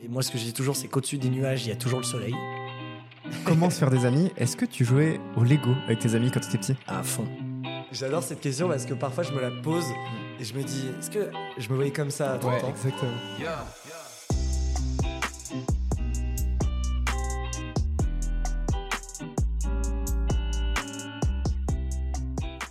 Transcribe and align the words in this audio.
Et 0.00 0.06
moi, 0.06 0.22
ce 0.22 0.30
que 0.30 0.38
je 0.38 0.44
dis 0.44 0.52
toujours, 0.52 0.76
c'est 0.76 0.86
qu'au-dessus 0.86 1.18
des 1.18 1.28
nuages, 1.28 1.66
il 1.66 1.70
y 1.70 1.72
a 1.72 1.76
toujours 1.76 1.98
le 1.98 2.04
soleil. 2.04 2.34
Comment 3.44 3.68
se 3.68 3.78
faire 3.80 3.90
des 3.90 4.04
amis? 4.04 4.30
Est-ce 4.36 4.56
que 4.56 4.64
tu 4.64 4.84
jouais 4.84 5.18
au 5.36 5.42
Lego 5.42 5.74
avec 5.86 5.98
tes 5.98 6.14
amis 6.14 6.30
quand 6.30 6.38
tu 6.38 6.48
étais 6.48 6.58
petit? 6.58 6.76
À 6.86 7.02
fond. 7.02 7.26
J'adore 7.90 8.22
cette 8.22 8.40
question 8.40 8.68
parce 8.68 8.86
que 8.86 8.94
parfois 8.94 9.24
je 9.24 9.32
me 9.32 9.40
la 9.40 9.50
pose 9.50 9.86
et 10.38 10.44
je 10.44 10.54
me 10.54 10.62
dis, 10.62 10.84
est-ce 10.98 11.10
que 11.10 11.30
je 11.56 11.68
me 11.70 11.74
voyais 11.74 11.90
comme 11.90 12.10
ça 12.10 12.34
à 12.34 12.38
30 12.38 12.64
ans? 12.64 12.68
exactement. 12.68 13.10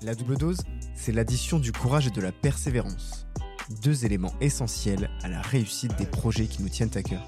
La 0.02 0.16
double 0.16 0.38
dose, 0.38 0.60
c'est 0.96 1.12
l'addition 1.12 1.60
du 1.60 1.74
courage 1.74 2.08
et 2.08 2.12
de 2.12 2.22
la 2.22 2.32
persévérance. 2.32 3.27
Deux 3.70 4.06
éléments 4.06 4.34
essentiels 4.40 5.10
à 5.24 5.28
la 5.28 5.42
réussite 5.42 5.94
des 5.98 6.06
projets 6.06 6.48
qui 6.48 6.64
nous 6.64 6.70
tiennent 6.70 6.96
à 6.96 7.04
cœur. 7.04 7.26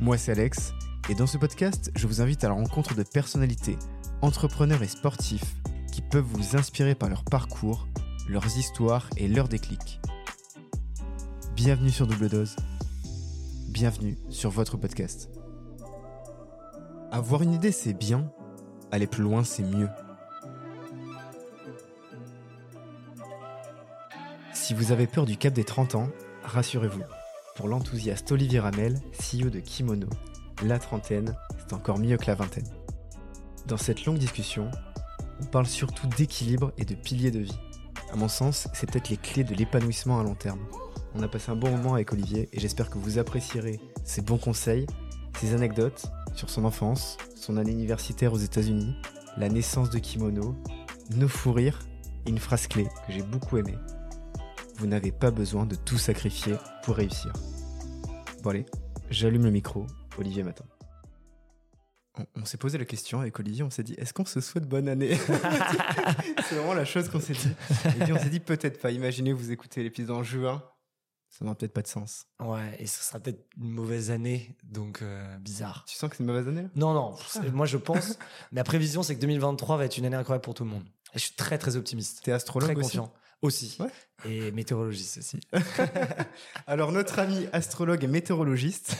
Moi, 0.00 0.16
c'est 0.16 0.30
Alex, 0.30 0.72
et 1.08 1.16
dans 1.16 1.26
ce 1.26 1.36
podcast, 1.36 1.90
je 1.96 2.06
vous 2.06 2.20
invite 2.20 2.44
à 2.44 2.48
la 2.48 2.54
rencontre 2.54 2.94
de 2.94 3.02
personnalités, 3.02 3.76
entrepreneurs 4.22 4.84
et 4.84 4.88
sportifs 4.88 5.56
qui 5.92 6.00
peuvent 6.00 6.22
vous 6.22 6.56
inspirer 6.56 6.94
par 6.94 7.08
leur 7.08 7.24
parcours, 7.24 7.88
leurs 8.28 8.56
histoires 8.56 9.10
et 9.16 9.26
leurs 9.26 9.48
déclics. 9.48 10.00
Bienvenue 11.56 11.90
sur 11.90 12.06
Double 12.06 12.28
Dose. 12.28 12.54
Bienvenue 13.68 14.16
sur 14.28 14.50
votre 14.50 14.76
podcast. 14.76 15.28
Avoir 17.10 17.42
une 17.42 17.54
idée, 17.54 17.72
c'est 17.72 17.94
bien. 17.94 18.30
Aller 18.92 19.08
plus 19.08 19.24
loin, 19.24 19.42
c'est 19.42 19.64
mieux. 19.64 19.88
Si 24.68 24.74
vous 24.74 24.92
avez 24.92 25.06
peur 25.06 25.24
du 25.24 25.38
cap 25.38 25.54
des 25.54 25.64
30 25.64 25.94
ans, 25.94 26.10
rassurez-vous. 26.44 27.00
Pour 27.56 27.68
l'enthousiaste 27.68 28.30
Olivier 28.32 28.60
Ramel, 28.60 29.00
CEO 29.12 29.48
de 29.48 29.60
Kimono, 29.60 30.10
la 30.62 30.78
trentaine, 30.78 31.34
c'est 31.56 31.72
encore 31.72 31.98
mieux 31.98 32.18
que 32.18 32.26
la 32.26 32.34
vingtaine. 32.34 32.68
Dans 33.66 33.78
cette 33.78 34.04
longue 34.04 34.18
discussion, 34.18 34.70
on 35.40 35.46
parle 35.46 35.64
surtout 35.64 36.06
d'équilibre 36.06 36.74
et 36.76 36.84
de 36.84 36.94
piliers 36.94 37.30
de 37.30 37.38
vie. 37.38 37.58
À 38.12 38.16
mon 38.16 38.28
sens, 38.28 38.68
c'est 38.74 38.90
peut-être 38.90 39.08
les 39.08 39.16
clés 39.16 39.42
de 39.42 39.54
l'épanouissement 39.54 40.20
à 40.20 40.22
long 40.22 40.34
terme. 40.34 40.60
On 41.14 41.22
a 41.22 41.28
passé 41.28 41.50
un 41.50 41.56
bon 41.56 41.70
moment 41.70 41.94
avec 41.94 42.12
Olivier 42.12 42.50
et 42.52 42.60
j'espère 42.60 42.90
que 42.90 42.98
vous 42.98 43.18
apprécierez 43.18 43.80
ses 44.04 44.20
bons 44.20 44.36
conseils, 44.36 44.84
ses 45.40 45.54
anecdotes 45.54 46.12
sur 46.34 46.50
son 46.50 46.66
enfance, 46.66 47.16
son 47.36 47.56
année 47.56 47.72
universitaire 47.72 48.34
aux 48.34 48.38
États-Unis, 48.38 48.94
la 49.38 49.48
naissance 49.48 49.88
de 49.88 49.98
Kimono, 49.98 50.54
nos 51.16 51.28
fous 51.28 51.54
rires 51.54 51.80
et 52.26 52.28
une 52.28 52.38
phrase 52.38 52.66
clé 52.66 52.84
que 53.06 53.14
j'ai 53.14 53.22
beaucoup 53.22 53.56
aimée. 53.56 53.78
Vous 54.78 54.86
n'avez 54.86 55.12
pas 55.12 55.30
besoin 55.30 55.66
de 55.66 55.74
tout 55.74 55.98
sacrifier 55.98 56.54
pour 56.82 56.96
réussir. 56.96 57.32
Bon 58.42 58.50
allez, 58.50 58.66
j'allume 59.10 59.44
le 59.44 59.50
micro, 59.50 59.86
Olivier 60.18 60.42
m'attend. 60.44 60.64
On, 62.18 62.26
on 62.36 62.44
s'est 62.44 62.58
posé 62.58 62.78
la 62.78 62.84
question 62.84 63.20
avec 63.20 63.38
Olivier, 63.40 63.62
on 63.64 63.70
s'est 63.70 63.82
dit, 63.82 63.94
est-ce 63.94 64.12
qu'on 64.14 64.24
se 64.24 64.40
souhaite 64.40 64.68
bonne 64.68 64.88
année 64.88 65.16
C'est 66.48 66.54
vraiment 66.54 66.74
la 66.74 66.84
chose 66.84 67.08
qu'on 67.08 67.20
s'est 67.20 67.32
dit. 67.34 67.50
Et 67.86 68.04
puis 68.04 68.12
on 68.12 68.18
s'est 68.18 68.30
dit, 68.30 68.40
peut-être 68.40 68.80
pas. 68.80 68.90
Imaginez, 68.90 69.32
vous 69.32 69.50
écoutez 69.50 69.82
l'épisode 69.82 70.16
en 70.16 70.22
juin, 70.22 70.62
ça 71.28 71.44
n'aura 71.44 71.56
peut-être 71.56 71.72
pas 71.74 71.82
de 71.82 71.88
sens. 71.88 72.26
Ouais, 72.40 72.76
et 72.78 72.86
ce 72.86 73.02
sera 73.02 73.18
peut-être 73.18 73.44
une 73.56 73.70
mauvaise 73.70 74.10
année, 74.12 74.56
donc 74.62 75.02
euh, 75.02 75.36
bizarre. 75.38 75.84
Tu 75.88 75.96
sens 75.96 76.08
que 76.08 76.16
c'est 76.16 76.22
une 76.22 76.28
mauvaise 76.28 76.46
année 76.48 76.66
Non, 76.76 76.94
non, 76.94 77.16
moi 77.52 77.66
je 77.66 77.76
pense, 77.76 78.16
ma 78.52 78.62
prévision 78.64 79.02
c'est 79.02 79.16
que 79.16 79.20
2023 79.20 79.76
va 79.76 79.84
être 79.84 79.98
une 79.98 80.06
année 80.06 80.16
incroyable 80.16 80.44
pour 80.44 80.54
tout 80.54 80.64
le 80.64 80.70
monde. 80.70 80.84
Et 81.14 81.18
je 81.18 81.24
suis 81.24 81.34
très 81.34 81.58
très 81.58 81.76
optimiste, 81.76 82.20
T'es 82.22 82.32
astrologue 82.32 82.70
très 82.70 82.78
aussi? 82.78 82.96
confiant. 82.98 83.12
Aussi. 83.40 83.76
Ouais. 83.78 83.90
Et 84.28 84.50
météorologiste 84.50 85.18
aussi. 85.18 85.38
Alors 86.66 86.90
notre 86.90 87.20
ami 87.20 87.46
astrologue 87.52 88.02
et 88.02 88.08
météorologiste, 88.08 88.96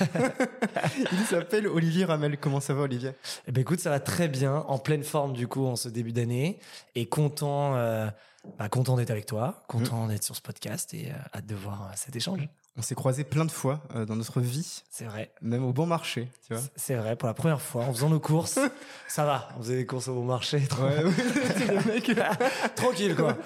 il 1.12 1.18
s'appelle 1.26 1.66
Olivier 1.66 2.04
Ramel. 2.04 2.38
Comment 2.38 2.60
ça 2.60 2.72
va 2.72 2.82
Olivier? 2.82 3.10
Eh 3.48 3.52
ben 3.52 3.62
écoute, 3.62 3.80
ça 3.80 3.90
va 3.90 3.98
très 3.98 4.28
bien, 4.28 4.64
en 4.68 4.78
pleine 4.78 5.02
forme 5.02 5.32
du 5.32 5.48
coup 5.48 5.66
en 5.66 5.74
ce 5.74 5.88
début 5.88 6.12
d'année, 6.12 6.60
et 6.94 7.06
content, 7.06 7.74
euh, 7.74 8.08
bah, 8.60 8.68
content 8.68 8.96
d'être 8.96 9.10
avec 9.10 9.26
toi, 9.26 9.64
content 9.66 10.06
d'être 10.06 10.22
sur 10.22 10.36
ce 10.36 10.42
podcast 10.42 10.94
et 10.94 11.10
euh, 11.10 11.14
hâte 11.34 11.46
de 11.46 11.56
voir 11.56 11.88
euh, 11.88 11.92
cet 11.96 12.14
échange. 12.14 12.48
On 12.78 12.82
s'est 12.82 12.94
croisés 12.94 13.24
plein 13.24 13.44
de 13.44 13.50
fois 13.50 13.82
euh, 13.96 14.04
dans 14.06 14.14
notre 14.14 14.40
vie, 14.40 14.84
C'est 14.88 15.04
vrai. 15.04 15.32
même 15.42 15.64
au 15.64 15.72
bon 15.72 15.84
marché, 15.84 16.30
tu 16.46 16.54
vois. 16.54 16.62
C'est 16.76 16.94
vrai, 16.94 17.16
pour 17.16 17.26
la 17.26 17.34
première 17.34 17.60
fois, 17.60 17.84
en 17.84 17.92
faisant 17.92 18.08
nos 18.08 18.20
courses, 18.20 18.56
ça 19.08 19.24
va, 19.24 19.48
on 19.56 19.62
faisait 19.62 19.78
des 19.78 19.84
courses 19.86 20.06
au 20.06 20.14
bon 20.14 20.24
marché. 20.24 20.62
Ouais, 20.80 21.04
ouais. 21.04 22.14
Tranquille, 22.76 23.16
quoi. 23.16 23.36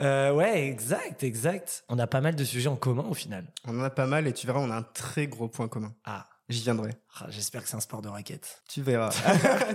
Euh, 0.00 0.32
ouais, 0.32 0.66
exact, 0.68 1.22
exact. 1.24 1.84
On 1.88 1.98
a 1.98 2.06
pas 2.06 2.20
mal 2.20 2.36
de 2.36 2.44
sujets 2.44 2.68
en 2.68 2.76
commun 2.76 3.04
au 3.08 3.14
final. 3.14 3.46
On 3.66 3.80
en 3.80 3.82
a 3.82 3.88
pas 3.90 4.06
mal 4.06 4.26
et 4.26 4.34
tu 4.34 4.46
verras, 4.46 4.60
on 4.60 4.70
a 4.70 4.76
un 4.76 4.82
très 4.82 5.26
gros 5.28 5.48
point 5.48 5.66
commun. 5.68 5.94
Ah, 6.04 6.26
J'y 6.50 6.60
viendrai. 6.62 6.90
ah, 7.20 7.26
j'espère 7.30 7.62
que 7.62 7.68
c'est 7.70 7.76
un 7.76 7.80
sport 7.80 8.02
de 8.02 8.08
raquette. 8.10 8.62
Tu 8.68 8.82
verras. 8.82 9.08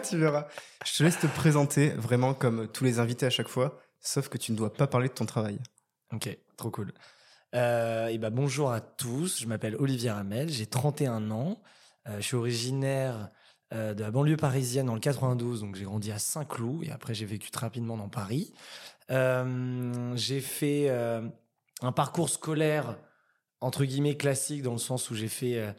tu 0.08 0.18
verras. 0.20 0.46
Je 0.86 0.96
te 0.96 1.04
laisse 1.04 1.18
te 1.18 1.26
présenter 1.26 1.90
vraiment 1.90 2.36
comme 2.36 2.68
tous 2.68 2.84
les 2.84 3.00
invités 3.00 3.26
à 3.26 3.32
chaque 3.32 3.48
fois, 3.48 3.80
sauf 4.00 4.30
que 4.30 4.38
tu 4.38 4.52
ne 4.52 4.58
dois 4.58 4.72
pas 4.72 4.86
parler 4.86 5.08
de 5.08 5.14
ton 5.14 5.26
travail. 5.26 5.58
Ok, 6.14 6.30
trop 6.58 6.70
cool. 6.70 6.94
Euh, 7.56 8.08
et 8.08 8.18
bah, 8.18 8.30
bonjour 8.30 8.72
à 8.72 8.80
tous, 8.80 9.42
je 9.42 9.48
m'appelle 9.48 9.76
Olivier 9.78 10.12
Ramel, 10.12 10.50
j'ai 10.50 10.66
31 10.66 11.32
ans, 11.32 11.62
Euh, 12.08 12.18
je 12.18 12.22
suis 12.22 12.36
originaire 12.38 13.30
euh, 13.74 13.94
de 13.94 14.02
la 14.02 14.10
banlieue 14.10 14.38
parisienne 14.38 14.86
dans 14.86 14.94
le 14.94 15.02
92, 15.02 15.62
donc 15.62 15.76
j'ai 15.76 15.84
grandi 15.84 16.12
à 16.12 16.20
Saint-Cloud 16.20 16.86
et 16.86 16.92
après 16.92 17.14
j'ai 17.14 17.26
vécu 17.26 17.52
très 17.52 17.66
rapidement 17.66 17.98
dans 17.98 18.10
Paris. 18.10 18.54
J'ai 19.10 20.42
fait 20.42 20.90
un 21.82 21.92
parcours 21.92 22.30
scolaire 22.30 22.98
entre 23.62 23.84
guillemets 23.86 24.16
classique 24.18 24.62
dans 24.64 24.74
le 24.74 24.78
sens 24.80 25.10
où 25.10 25.16
j'ai 25.16 25.28
fait 25.28 25.76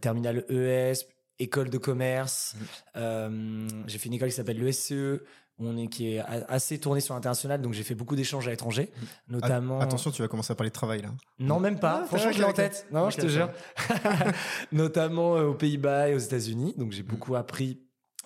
terminale 0.00 0.44
ES, 0.48 1.06
école 1.40 1.70
de 1.70 1.78
commerce. 1.78 2.54
Euh, 2.96 3.66
j'ai 3.86 3.98
fait 3.98 4.08
une 4.08 4.14
école 4.14 4.28
qui 4.28 4.34
s'appelle 4.36 4.62
l'ESCE, 4.62 5.22
on 5.68 5.76
est 5.76 5.88
qui 5.88 6.14
est 6.14 6.20
assez 6.48 6.78
tournée 6.78 7.00
sur 7.00 7.14
l'international, 7.14 7.60
donc 7.60 7.72
j'ai 7.74 7.82
fait 7.82 7.94
beaucoup 7.94 8.16
d'échanges 8.16 8.46
à 8.48 8.50
l'étranger, 8.50 8.90
notamment. 9.28 9.80
At- 9.80 9.84
Attention, 9.84 10.10
tu 10.10 10.22
vas 10.22 10.28
commencer 10.28 10.52
à 10.52 10.56
parler 10.56 10.70
de 10.70 10.74
travail 10.74 11.02
là. 11.02 11.10
Non, 11.38 11.60
même 11.60 11.78
pas. 11.78 12.00
Ah, 12.02 12.06
Franchement, 12.06 12.32
je 12.32 12.38
l'ai 12.38 12.44
en 12.44 12.52
tête. 12.52 12.86
Non, 12.92 13.10
je 13.10 13.16
te 13.18 13.26
jure. 13.28 13.50
Notamment 14.72 15.36
euh, 15.36 15.46
aux 15.48 15.54
Pays-Bas 15.54 16.08
et 16.08 16.14
aux 16.14 16.18
États-Unis. 16.18 16.74
Donc, 16.76 16.92
j'ai 16.92 17.02
beaucoup 17.02 17.34
appris 17.36 17.80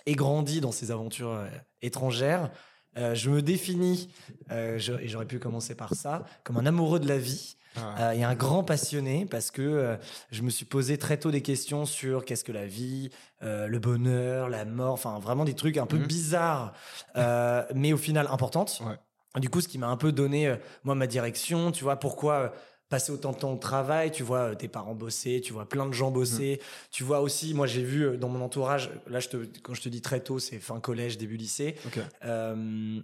et 0.06 0.14
grandi 0.14 0.60
dans 0.60 0.72
ces 0.72 0.90
aventures 0.90 1.30
euh, 1.32 1.46
étrangères. 1.82 2.50
Euh, 2.96 3.14
je 3.14 3.30
me 3.30 3.42
définis, 3.42 4.08
euh, 4.50 4.78
je- 4.78 4.92
et 4.92 5.08
j'aurais 5.08 5.26
pu 5.26 5.38
commencer 5.38 5.74
par 5.74 5.94
ça, 5.94 6.24
comme 6.44 6.56
un 6.58 6.66
amoureux 6.66 7.00
de 7.00 7.08
la 7.08 7.18
vie 7.18 7.56
Ah. 7.76 8.10
euh, 8.10 8.12
et 8.12 8.22
un 8.24 8.34
grand 8.34 8.62
passionné 8.64 9.26
parce 9.26 9.50
que 9.50 9.62
euh, 9.62 9.96
je 10.30 10.42
me 10.42 10.50
suis 10.50 10.64
posé 10.64 10.98
très 10.98 11.18
tôt 11.18 11.30
des 11.30 11.42
questions 11.42 11.86
sur 11.86 12.24
qu'est-ce 12.24 12.44
que 12.44 12.52
la 12.52 12.66
vie, 12.66 13.10
euh, 13.42 13.66
le 13.66 13.78
bonheur, 13.78 14.48
la 14.48 14.64
mort, 14.64 14.92
enfin 14.92 15.18
vraiment 15.18 15.44
des 15.44 15.54
trucs 15.54 15.76
un 15.76 15.86
peu 15.86 15.98
Mhm. 15.98 16.06
bizarres, 16.06 16.72
euh, 17.16 17.64
mais 17.74 17.92
au 17.92 17.96
final 17.98 18.28
importantes. 18.30 18.82
Ouais. 18.86 19.40
Du 19.40 19.50
coup, 19.50 19.60
ce 19.60 19.66
qui 19.68 19.78
m'a 19.78 19.88
un 19.88 19.96
peu 19.96 20.12
donné, 20.12 20.54
moi, 20.84 20.94
ma 20.94 21.08
direction, 21.08 21.72
tu 21.72 21.82
vois, 21.82 21.96
pourquoi 21.96 22.52
passer 22.88 23.10
autant 23.10 23.32
de 23.32 23.38
temps 23.38 23.52
au 23.52 23.56
travail, 23.56 24.12
tu 24.12 24.22
vois 24.22 24.54
tes 24.54 24.68
parents 24.68 24.94
bosser, 24.94 25.40
tu 25.40 25.52
vois 25.52 25.68
plein 25.68 25.86
de 25.86 25.92
gens 25.92 26.12
bosser, 26.12 26.60
tu 26.92 27.02
vois 27.02 27.20
aussi, 27.20 27.52
moi 27.54 27.66
j'ai 27.66 27.82
vu 27.82 28.16
dans 28.18 28.28
mon 28.28 28.40
entourage, 28.44 28.90
là 29.08 29.18
je 29.18 29.28
te, 29.30 29.36
quand 29.62 29.74
je 29.74 29.80
te 29.82 29.88
dis 29.88 30.00
très 30.02 30.20
tôt, 30.20 30.38
c'est 30.38 30.58
fin 30.60 30.78
collège, 30.78 31.18
début 31.18 31.36
lycée, 31.36 31.74
Ok. 31.86 31.98
euh, 32.24 33.00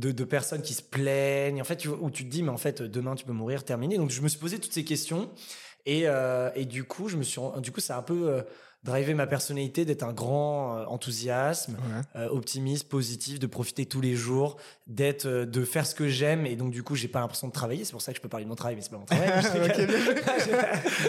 de, 0.00 0.10
de 0.12 0.24
personnes 0.24 0.62
qui 0.62 0.74
se 0.74 0.82
plaignent, 0.82 1.60
en 1.60 1.64
fait, 1.64 1.76
tu, 1.76 1.88
où 1.88 2.10
tu 2.10 2.24
te 2.24 2.30
dis, 2.30 2.42
mais 2.42 2.48
en 2.50 2.56
fait, 2.56 2.82
demain 2.82 3.14
tu 3.14 3.24
peux 3.24 3.32
mourir, 3.32 3.64
terminé. 3.64 3.96
Donc 3.98 4.10
je 4.10 4.20
me 4.22 4.28
suis 4.28 4.38
posé 4.38 4.58
toutes 4.58 4.72
ces 4.72 4.84
questions 4.84 5.30
et, 5.86 6.02
euh, 6.06 6.50
et 6.54 6.64
du 6.64 6.84
coup, 6.84 7.08
je 7.08 7.16
me 7.16 7.22
suis, 7.22 7.40
du 7.58 7.70
coup, 7.72 7.80
ça 7.80 7.96
a 7.96 7.98
un 7.98 8.02
peu 8.02 8.28
euh, 8.30 8.42
drivé 8.82 9.12
ma 9.14 9.26
personnalité 9.26 9.84
d'être 9.84 10.02
un 10.02 10.12
grand 10.12 10.78
euh, 10.78 10.84
enthousiasme, 10.86 11.76
Ouais. 12.14 12.26
optimiste, 12.28 12.88
positif, 12.88 13.38
de 13.38 13.46
profiter 13.46 13.84
tous 13.86 14.00
les 14.00 14.14
jours, 14.14 14.56
d'être, 14.86 15.26
de 15.28 15.64
faire 15.64 15.86
ce 15.86 15.94
que 15.94 16.08
j'aime 16.08 16.46
et 16.46 16.56
donc 16.56 16.70
du 16.72 16.82
coup, 16.82 16.96
j'ai 16.96 17.08
pas 17.08 17.20
l'impression 17.20 17.48
de 17.48 17.52
travailler. 17.52 17.84
C'est 17.84 17.92
pour 17.92 18.02
ça 18.02 18.12
que 18.12 18.16
je 18.16 18.22
peux 18.22 18.28
parler 18.28 18.44
de 18.44 18.48
mon 18.50 18.56
travail, 18.56 18.76
mais 18.76 18.82
c'est 18.82 18.90
pas 18.90 18.98
mon 18.98 19.04
travail. 19.04 19.28
Je 19.42 19.48
Ok, 19.48 19.76
rigole. 19.76 20.22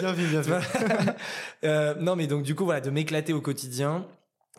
bien 0.00 0.12
vu, 0.12 0.26
bien 0.28 0.40
vu. 0.42 0.52
Non, 2.04 2.16
mais 2.16 2.26
donc 2.26 2.42
du 2.42 2.54
coup, 2.54 2.64
voilà, 2.64 2.80
de 2.80 2.90
m'éclater 2.90 3.32
au 3.32 3.40
quotidien. 3.40 4.06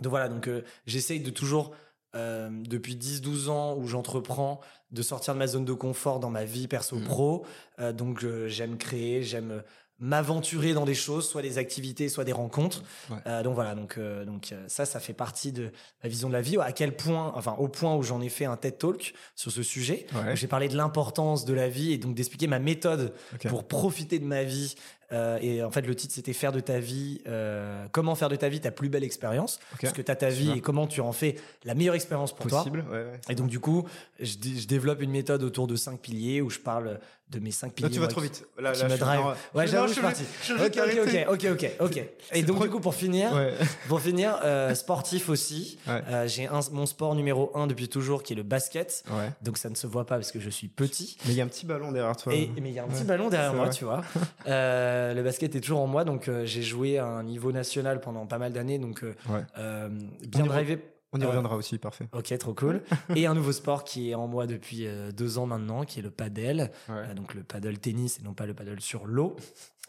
Donc 0.02 0.10
voilà, 0.10 0.28
donc 0.28 0.50
j'essaye 0.88 1.20
de 1.20 1.30
toujours, 1.30 1.76
euh, 2.16 2.50
depuis 2.52 2.96
10-12 2.96 3.50
ans 3.50 3.76
où 3.78 3.88
j'entreprends, 3.88 4.62
de 4.94 5.02
sortir 5.02 5.34
de 5.34 5.40
ma 5.40 5.48
zone 5.48 5.66
de 5.66 5.74
confort 5.74 6.20
dans 6.20 6.30
ma 6.30 6.46
vie 6.46 6.68
perso-pro. 6.68 7.46
Euh, 7.80 7.92
donc 7.92 8.24
euh, 8.24 8.48
j'aime 8.48 8.78
créer, 8.78 9.24
j'aime 9.24 9.52
euh, 9.52 9.62
m'aventurer 10.00 10.74
dans 10.74 10.86
des 10.86 10.94
choses, 10.94 11.28
soit 11.28 11.42
des 11.42 11.58
activités, 11.58 12.10
soit 12.10 12.24
des 12.24 12.32
rencontres. 12.32 12.84
Ouais. 13.10 13.44
Donc 13.44 13.56
voilà, 13.56 13.74
donc 13.74 13.98
donc 14.26 14.54
ça, 14.68 14.86
ça 14.86 15.00
fait 15.00 15.14
partie 15.14 15.52
de 15.52 15.72
ma 16.04 16.10
vision 16.10 16.28
de 16.28 16.34
la 16.34 16.42
vie. 16.42 16.58
À 16.58 16.74
quel 16.74 16.96
point, 16.96 17.32
enfin 17.36 17.56
au 17.58 17.70
point 17.70 17.96
où 17.96 18.04
j'en 18.04 18.20
ai 18.20 18.28
fait 18.30 18.46
un 18.46 18.58
TED 18.58 18.78
Talk 18.78 19.14
sur 19.36 19.52
ce 19.52 19.64
sujet. 19.64 20.06
Ouais. 20.14 20.36
J'ai 20.36 20.48
parlé 20.48 20.68
de 20.68 20.76
l'importance 20.76 21.46
de 21.46 21.54
la 21.54 21.70
vie 21.70 21.94
et 21.94 21.98
donc 21.98 22.16
d'expliquer 22.16 22.48
ma 22.48 22.60
méthode 22.60 23.14
pour 23.48 23.66
profiter 23.66 24.20
de 24.20 24.26
ma 24.26 24.44
vie 24.44 24.76
Euh, 25.12 25.38
et 25.42 25.62
en 25.64 25.70
fait, 25.72 25.82
le 25.82 25.94
titre, 25.96 26.14
c'était 26.14 26.34
Faire 26.34 26.52
de 26.52 26.60
ta 26.60 26.80
vie, 26.80 27.22
euh, 27.28 27.86
comment 27.92 28.16
faire 28.16 28.30
de 28.30 28.36
ta 28.36 28.50
vie 28.50 28.60
ta 28.62 28.72
plus 28.72 28.90
belle 28.90 29.04
expérience. 29.04 29.60
Ok. 29.74 29.82
Parce 29.82 29.94
que 29.94 30.02
tu 30.02 30.12
as 30.12 30.16
ta 30.16 30.30
vie 30.30 30.52
et 30.52 30.62
comment 30.62 30.88
tu 30.88 31.02
en 31.02 31.12
fais 31.12 31.36
la 31.66 31.76
meilleure 31.76 31.96
expérience 31.96 32.34
pour 32.34 32.48
toi. 32.48 32.60
Possible. 32.60 32.84
Ouais, 32.90 32.98
ouais. 33.04 33.20
Et 33.30 33.36
donc, 33.36 33.48
du 33.48 33.60
coup, 33.60 33.86
je, 34.20 34.38
dé- 34.38 34.58
je 34.60 34.68
développe 34.68 35.02
une 35.02 35.12
méthode 35.12 35.44
autour 35.44 35.68
de 35.68 35.76
cinq 35.76 36.00
piliers 36.00 36.42
où 36.42 36.50
je 36.50 36.60
parle 36.60 37.00
de 37.30 37.40
mes 37.40 37.52
cinq 37.52 37.74
piliers. 37.74 37.90
Là, 37.90 37.94
tu 37.96 38.00
vas 38.00 38.08
trop 38.08 38.22
vite. 38.22 38.46
Là, 38.60 38.70
me 38.72 38.76
je 38.76 38.88
suis 38.88 38.98
drive. 39.00 39.20
dans- 39.22 39.60
Ouais, 39.60 39.68
j'avoue, 39.68 39.88
je 39.88 39.94
suis 39.94 40.02
parti. 40.02 40.24
je 40.44 40.54
Ok, 40.54 40.60
vais 40.76 41.00
ok, 41.02 41.28
ok, 41.30 41.50
ok, 41.52 41.72
ok, 41.80 41.98
ok. 41.98 42.04
Et 42.34 42.44
donc, 42.44 42.62
du 42.62 42.70
coup, 42.70 42.80
pour 42.80 42.94
finir, 42.94 43.34
Ouais. 43.34 43.54
pour 43.88 44.00
finir, 44.02 44.40
euh, 44.44 44.74
sportif 44.76 45.30
aussi. 45.30 45.80
J'ai 46.28 46.48
un- 46.48 46.60
mon 46.72 46.86
sport 46.86 47.16
numéro 47.16 47.52
un 47.56 47.66
depuis 47.68 47.88
toujours 47.90 48.22
qui 48.24 48.34
est 48.34 48.36
le 48.36 48.44
basket. 48.44 49.04
Donc 49.42 49.58
ça 49.58 49.70
ne 49.70 49.76
se 49.76 49.88
voit 49.88 50.06
pas 50.06 50.16
parce 50.16 50.32
que 50.32 50.40
je 50.40 50.50
suis 50.50 50.68
petit. 50.68 51.18
Mais 51.26 51.34
il 51.34 51.38
y 51.38 51.42
a 51.42 51.44
un 51.44 51.48
petit 51.48 51.66
ballon 51.66 51.92
derrière 51.92 52.16
toi. 52.16 52.34
Et, 52.34 52.50
mais 52.62 52.70
il 52.70 52.76
y 52.76 52.80
a 52.80 52.84
un 52.84 52.88
petit 52.88 53.04
ballon 53.04 53.30
derrière 53.30 53.54
moi, 53.54 53.70
tu 53.70 53.84
vois. 53.86 54.02
Euh, 54.48 54.93
le 55.14 55.22
basket 55.24 55.56
est 55.56 55.62
toujours 55.62 55.80
en 55.82 55.88
moi, 55.88 56.04
donc 56.06 56.28
euh, 56.28 56.46
j'ai 56.46 56.62
joué 56.64 56.98
à 56.98 57.06
un 57.06 57.24
niveau 57.24 57.52
national 57.52 58.00
pendant 58.02 58.26
pas 58.28 58.38
mal 58.38 58.54
d'années, 58.54 58.80
donc 58.80 59.04
euh, 59.04 59.14
Ouais. 59.30 59.42
euh, 59.58 59.90
bien 60.28 60.44
On 60.44 60.48
drivé. 60.48 60.80
On 61.16 61.20
y 61.20 61.24
Euh, 61.24 61.28
reviendra 61.28 61.56
aussi, 61.56 61.78
parfait. 61.78 62.08
Ok, 62.12 62.36
trop 62.40 62.54
cool. 62.56 62.82
et 63.16 63.28
un 63.28 63.36
nouveau 63.36 63.52
sport 63.52 63.84
qui 63.84 64.10
est 64.10 64.16
en 64.16 64.28
moi 64.28 64.48
depuis 64.48 64.88
euh, 64.88 65.12
deux 65.12 65.38
ans 65.38 65.46
maintenant, 65.46 65.84
qui 65.84 66.00
est 66.00 66.02
le 66.02 66.10
paddle. 66.10 66.72
Ouais. 66.90 66.96
Euh, 66.96 67.14
donc 67.14 67.36
le 67.36 67.44
paddle 67.44 67.78
tennis 67.78 68.20
et 68.20 68.24
non 68.24 68.34
pas 68.34 68.46
le 68.48 68.54
paddle 68.56 68.82
sur 68.82 69.06
l'eau, 69.06 69.36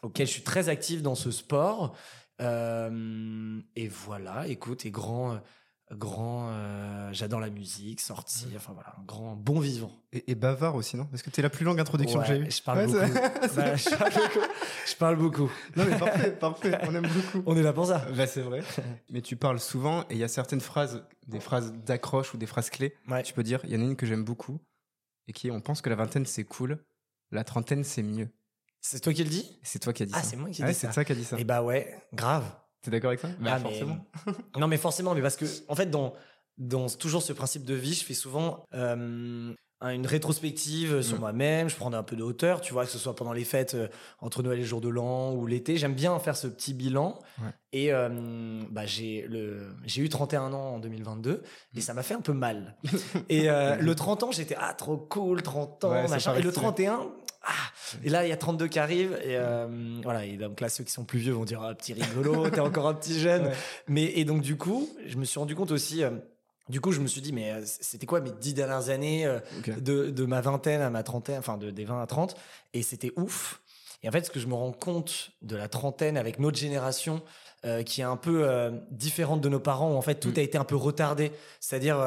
auquel 0.03 0.27
je 0.27 0.33
suis 0.33 0.43
très 0.43 0.69
actif 0.69 1.01
dans 1.03 1.15
ce 1.15 1.31
sport. 1.31 1.95
Euh, 2.43 3.59
et 3.77 3.89
voilà, 3.89 4.47
écoute, 4.49 4.85
et 4.87 4.91
grand, 4.91 5.33
euh, 5.33 5.37
grand, 5.93 6.49
euh, 6.51 7.11
j'adore 7.13 7.41
la 7.41 7.51
musique, 7.51 8.01
sortir, 8.01 8.49
enfin 8.57 8.73
voilà, 8.73 8.95
un 8.99 9.03
grand 9.05 9.37
bon 9.37 9.61
vivant. 9.61 9.93
Et, 10.13 10.31
et 10.31 10.35
bavard 10.35 10.75
aussi, 10.77 10.97
non? 10.97 11.05
Parce 11.07 11.23
que 11.23 11.31
t'es 11.31 11.43
la 11.43 11.51
plus 11.51 11.65
longue 11.65 11.79
introduction 11.79 12.21
Ouais, 12.21 12.27
que 12.27 12.35
j'ai 12.35 12.41
eue. 12.41 12.51
je 12.51 12.63
parle 12.63 12.79
Ouais, 12.79 12.87
beaucoup. 12.87 12.99
c'est- 13.43 13.57
Bah, 13.57 13.77
je, 13.77 13.91
parle 13.97 14.13
beaucoup. 14.15 14.47
je 14.87 14.95
parle 14.97 15.17
beaucoup. 15.17 15.51
Non, 15.77 15.85
mais 15.89 15.99
parfait, 15.99 16.31
parfait. 16.33 16.79
On 16.83 16.95
aime 16.95 17.07
beaucoup. 17.07 17.43
On 17.47 17.57
est 17.57 17.63
là 17.63 17.73
pour 17.73 17.87
ça. 17.87 18.07
Bah, 18.17 18.27
c'est 18.27 18.41
vrai. 18.41 18.63
Mais 19.11 19.21
tu 19.21 19.37
parles 19.37 19.61
souvent 19.61 20.03
et 20.05 20.15
il 20.15 20.19
y 20.19 20.25
a 20.25 20.29
certaines 20.29 20.61
phrases, 20.61 21.05
des 21.27 21.41
phrases 21.41 21.73
d'accroche 21.73 22.33
ou 22.35 22.39
des 22.39 22.47
phrases 22.47 22.71
clés. 22.71 22.95
Ouais. 23.09 23.23
Tu 23.23 23.35
peux 23.35 23.43
dire, 23.43 23.61
il 23.65 23.71
y 23.73 23.77
en 23.77 23.81
a 23.81 23.85
une 23.85 23.97
que 23.97 24.07
j'aime 24.07 24.25
beaucoup 24.25 24.59
et 25.29 25.33
qui 25.33 25.49
est 25.49 25.51
on 25.51 25.61
pense 25.61 25.81
que 25.83 25.91
la 25.91 25.97
vingtaine 25.97 26.27
c'est 26.27 26.45
cool, 26.45 26.79
la 27.31 27.45
trentaine 27.45 27.85
c'est 27.85 28.03
mieux. 28.03 28.29
C'est 28.81 29.01
toi 29.01 29.13
qui 29.15 29.25
le 29.25 29.31
dis? 29.31 29.59
C'est 29.63 29.79
toi 29.79 29.93
qui 29.93 30.03
as 30.03 30.07
dit 30.07 30.13
Ah, 30.15 30.23
ça. 30.23 30.31
c'est 30.31 30.37
moi 30.37 30.51
qui 30.51 30.63
Ouais, 30.63 30.69
dis 30.69 30.75
c'est 30.75 30.87
ça. 30.89 30.93
toi 30.93 31.05
qui 31.05 31.13
as 31.13 31.15
dit 31.15 31.25
ça. 31.25 31.39
Et 31.39 31.45
bah 31.45 31.63
ouais, 31.63 31.95
grave. 32.13 32.45
T'es 32.85 32.91
d'accord 32.91 33.09
avec 33.09 33.21
ça? 33.21 33.29
Bah, 33.41 33.53
Ah, 33.55 33.59
mais- 33.59 33.63
forcément. 33.71 34.07
Non, 34.59 34.69
mais 34.69 34.77
forcément, 34.77 35.15
mais 35.15 35.23
parce 35.23 35.37
que, 35.37 35.47
en 35.69 35.75
fait, 35.75 35.87
dans, 35.91 36.15
dans 36.59 36.87
toujours 36.89 37.23
ce 37.23 37.33
principe 37.33 37.65
de 37.65 37.75
vie, 37.75 37.95
je 37.95 38.05
fais 38.05 38.15
souvent 38.15 38.63
euh, 38.75 39.53
une 39.83 40.07
rétrospective 40.07 41.03
sur 41.03 41.17
Mm. 41.17 41.21
moi-même. 41.21 41.69
Je 41.69 41.77
prends 41.77 41.93
un 41.93 42.03
peu 42.03 42.15
de 42.17 42.23
hauteur, 42.23 42.61
tu 42.61 42.73
vois, 42.73 42.85
que 42.87 42.91
ce 42.91 42.99
soit 42.99 43.15
pendant 43.17 43.33
les 43.33 43.45
fêtes 43.45 43.75
euh, 43.75 43.89
entre 44.21 44.43
Noël 44.43 44.59
et 44.59 44.63
le 44.63 44.67
jour 44.69 44.81
de 44.81 44.89
l'an 44.89 45.33
ou 45.35 45.47
l'été. 45.47 45.77
J'aime 45.77 45.95
bien 45.95 46.19
faire 46.21 46.37
ce 46.37 46.47
petit 46.47 46.73
bilan. 46.75 47.19
Ouais. 47.43 47.49
Et 47.73 47.93
euh, 47.93 48.63
bah, 48.71 48.87
j'ai 48.87 49.27
le- 49.29 49.75
j'ai 49.85 50.03
eu 50.03 50.09
31 50.09 50.53
ans 50.53 50.75
en 50.75 50.79
2022 50.79 51.43
Mm. 51.75 51.79
et 51.79 51.81
ça 51.81 51.93
m'a 51.95 52.03
fait 52.03 52.15
un 52.15 52.21
peu 52.21 52.33
mal. 52.33 52.77
et 53.29 53.51
euh, 53.51 53.77
le 53.77 53.95
30 53.95 54.23
ans, 54.23 54.31
j'étais, 54.31 54.57
ah, 54.59 54.73
trop 54.75 54.97
cool, 54.97 55.43
30 55.43 55.85
ans, 55.85 55.91
Ouais, 55.91 56.09
machin. 56.09 56.33
Et 56.35 56.43
le 56.43 56.51
stylé. 56.51 56.63
31, 56.65 57.11
ah, 57.47 57.53
et 58.03 58.09
là, 58.09 58.25
il 58.25 58.29
y 58.29 58.33
a 58.33 58.37
32 58.37 58.69
qui 58.69 58.79
arrivent. 58.79 59.19
Et 59.23 59.37
euh, 59.37 59.67
voilà. 60.03 60.25
Et 60.25 60.37
donc 60.37 60.61
là, 60.61 60.69
ceux 60.69 60.85
qui 60.85 60.93
sont 60.93 61.05
plus 61.05 61.19
vieux 61.19 61.33
vont 61.33 61.45
dire, 61.45 61.63
ah, 61.63 61.75
petit 61.75 61.93
rigolo, 61.93 62.49
t'es 62.51 62.61
encore 62.61 62.87
un 62.89 62.95
petit 62.95 63.19
jeune. 63.19 63.47
Ouais. 63.47 63.53
Mais 63.89 64.05
et 64.05 64.25
donc 64.25 64.43
du 64.43 64.57
coup, 64.57 64.89
je 65.07 65.17
me 65.17 65.25
suis 65.25 65.39
rendu 65.39 65.55
compte 65.55 65.71
aussi. 65.71 66.03
euh, 66.03 66.11
du 66.71 66.81
coup, 66.81 66.93
je 66.93 67.01
me 67.01 67.07
suis 67.07 67.21
dit, 67.21 67.33
mais 67.33 67.53
euh, 67.53 67.61
c'était 67.65 68.07
quoi 68.07 68.21
mes 68.23 68.33
dix 68.33 68.55
dernières 68.55 68.89
années 68.89 69.27
euh, 69.27 69.39
de, 69.67 70.09
de 70.11 70.25
ma 70.25 70.41
vingtaine 70.41 70.81
à 70.81 70.89
ma 70.89 71.03
trentaine, 71.03 71.39
enfin 71.39 71.59
de, 71.59 71.71
des 71.71 71.85
20 71.85 72.01
à 72.01 72.07
30 72.07 72.37
Et 72.73 72.83
c'était 72.83 73.13
ouf. 73.17 73.61
Et 74.03 74.09
en 74.09 74.13
fait, 74.13 74.25
ce 74.25 74.31
que 74.31 74.41
je 74.41 74.47
me 74.47 74.55
rends 74.55 74.73
compte 74.73 75.31
de 75.43 75.57
la 75.57 75.69
trentaine 75.69 76.17
avec 76.17 76.39
notre 76.39 76.59
génération, 76.59 77.23
euh, 77.65 77.83
qui 77.83 78.01
est 78.01 78.05
un 78.05 78.17
peu 78.17 78.43
euh, 78.49 78.71
différente 78.91 79.41
de 79.41 79.49
nos 79.49 79.61
parents, 79.61 79.93
où 79.93 79.97
en 79.97 80.03
fait 80.03 80.17
tout 80.17 80.31
Mm. 80.31 80.39
a 80.39 80.43
été 80.43 80.59
un 80.59 80.65
peu 80.65 80.77
retardé. 80.77 81.33
C'est-à-dire, 81.61 81.99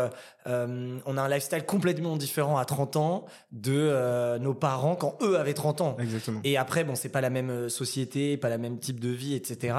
euh, 0.47 0.97
on 1.05 1.17
a 1.17 1.21
un 1.21 1.27
lifestyle 1.29 1.65
complètement 1.65 2.15
différent 2.17 2.57
à 2.57 2.65
30 2.65 2.95
ans 2.95 3.25
de 3.51 4.37
nos 4.39 4.53
parents 4.53 4.95
quand 4.95 5.17
eux 5.21 5.37
avaient 5.37 5.53
30 5.53 5.81
ans. 5.81 5.97
Exactement. 5.99 6.39
Et 6.43 6.57
après, 6.57 6.83
bon, 6.83 6.95
c'est 6.95 7.09
pas 7.09 7.21
la 7.21 7.29
même 7.29 7.69
société, 7.69 8.37
pas 8.37 8.49
la 8.49 8.57
même 8.57 8.79
type 8.79 8.99
de 8.99 9.09
vie, 9.09 9.33
etc. 9.35 9.75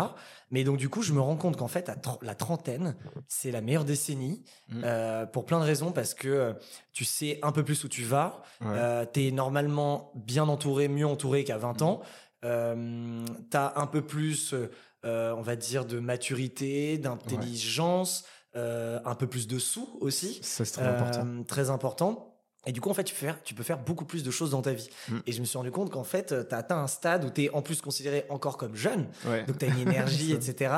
Mais 0.50 0.64
donc, 0.64 0.76
du 0.78 0.88
coup, 0.88 1.02
je 1.02 1.12
me 1.12 1.20
rends 1.20 1.36
compte 1.36 1.56
qu'en 1.56 1.68
fait, 1.68 1.88
à 1.90 1.96
la 2.22 2.34
trentaine, 2.34 2.96
c'est 3.28 3.50
la 3.50 3.60
meilleure 3.60 3.84
décennie 3.84 4.42
Mm. 4.70 4.82
euh, 4.84 5.26
pour 5.26 5.46
plein 5.46 5.60
de 5.60 5.64
raisons 5.64 5.92
parce 5.92 6.12
que 6.14 6.28
euh, 6.28 6.52
tu 6.92 7.04
sais 7.06 7.38
un 7.42 7.52
peu 7.52 7.62
plus 7.64 7.84
où 7.84 7.88
tu 7.88 8.02
vas. 8.02 8.42
Ouais. 8.60 8.66
Euh, 8.72 9.04
t'es 9.10 9.30
normalement 9.30 10.12
bien 10.14 10.46
entouré, 10.48 10.88
mieux 10.88 11.06
entouré 11.06 11.44
qu'à 11.44 11.56
Mm. 11.56 11.60
20 11.60 11.82
ans. 11.82 12.00
Euh, 12.44 13.24
t'as 13.50 13.72
un 13.76 13.86
peu 13.86 14.00
plus, 14.02 14.54
euh, 15.04 15.32
on 15.36 15.42
va 15.42 15.56
dire, 15.56 15.84
de 15.84 15.98
maturité, 16.00 16.98
d'intelligence, 16.98 18.24
euh, 18.56 18.98
un 19.04 19.14
peu 19.14 19.26
plus 19.26 19.46
de 19.46 19.58
sous 19.58 19.98
aussi. 20.00 20.38
Ça 20.42 20.64
c'est 20.64 20.72
très 20.72 20.82
Euh, 20.84 20.96
important. 20.96 21.44
Très 21.44 21.70
important. 21.70 22.27
Et 22.66 22.72
du 22.72 22.80
coup, 22.80 22.90
en 22.90 22.94
fait, 22.94 23.04
tu 23.04 23.14
peux, 23.14 23.20
faire, 23.26 23.42
tu 23.44 23.54
peux 23.54 23.62
faire 23.62 23.78
beaucoup 23.78 24.04
plus 24.04 24.22
de 24.24 24.30
choses 24.30 24.50
dans 24.50 24.60
ta 24.62 24.72
vie. 24.72 24.90
Mm. 25.08 25.18
Et 25.26 25.32
je 25.32 25.40
me 25.40 25.46
suis 25.46 25.56
rendu 25.56 25.70
compte 25.70 25.90
qu'en 25.90 26.04
fait, 26.04 26.34
tu 26.48 26.54
as 26.54 26.58
atteint 26.58 26.76
un 26.78 26.86
stade 26.88 27.24
où 27.24 27.30
tu 27.30 27.44
es 27.44 27.50
en 27.50 27.62
plus 27.62 27.80
considéré 27.80 28.26
encore 28.28 28.58
comme 28.58 28.74
jeune. 28.74 29.06
Ouais. 29.26 29.44
Donc, 29.46 29.58
tu 29.58 29.64
as 29.64 29.68
une 29.68 29.78
énergie, 29.88 30.32
etc. 30.32 30.74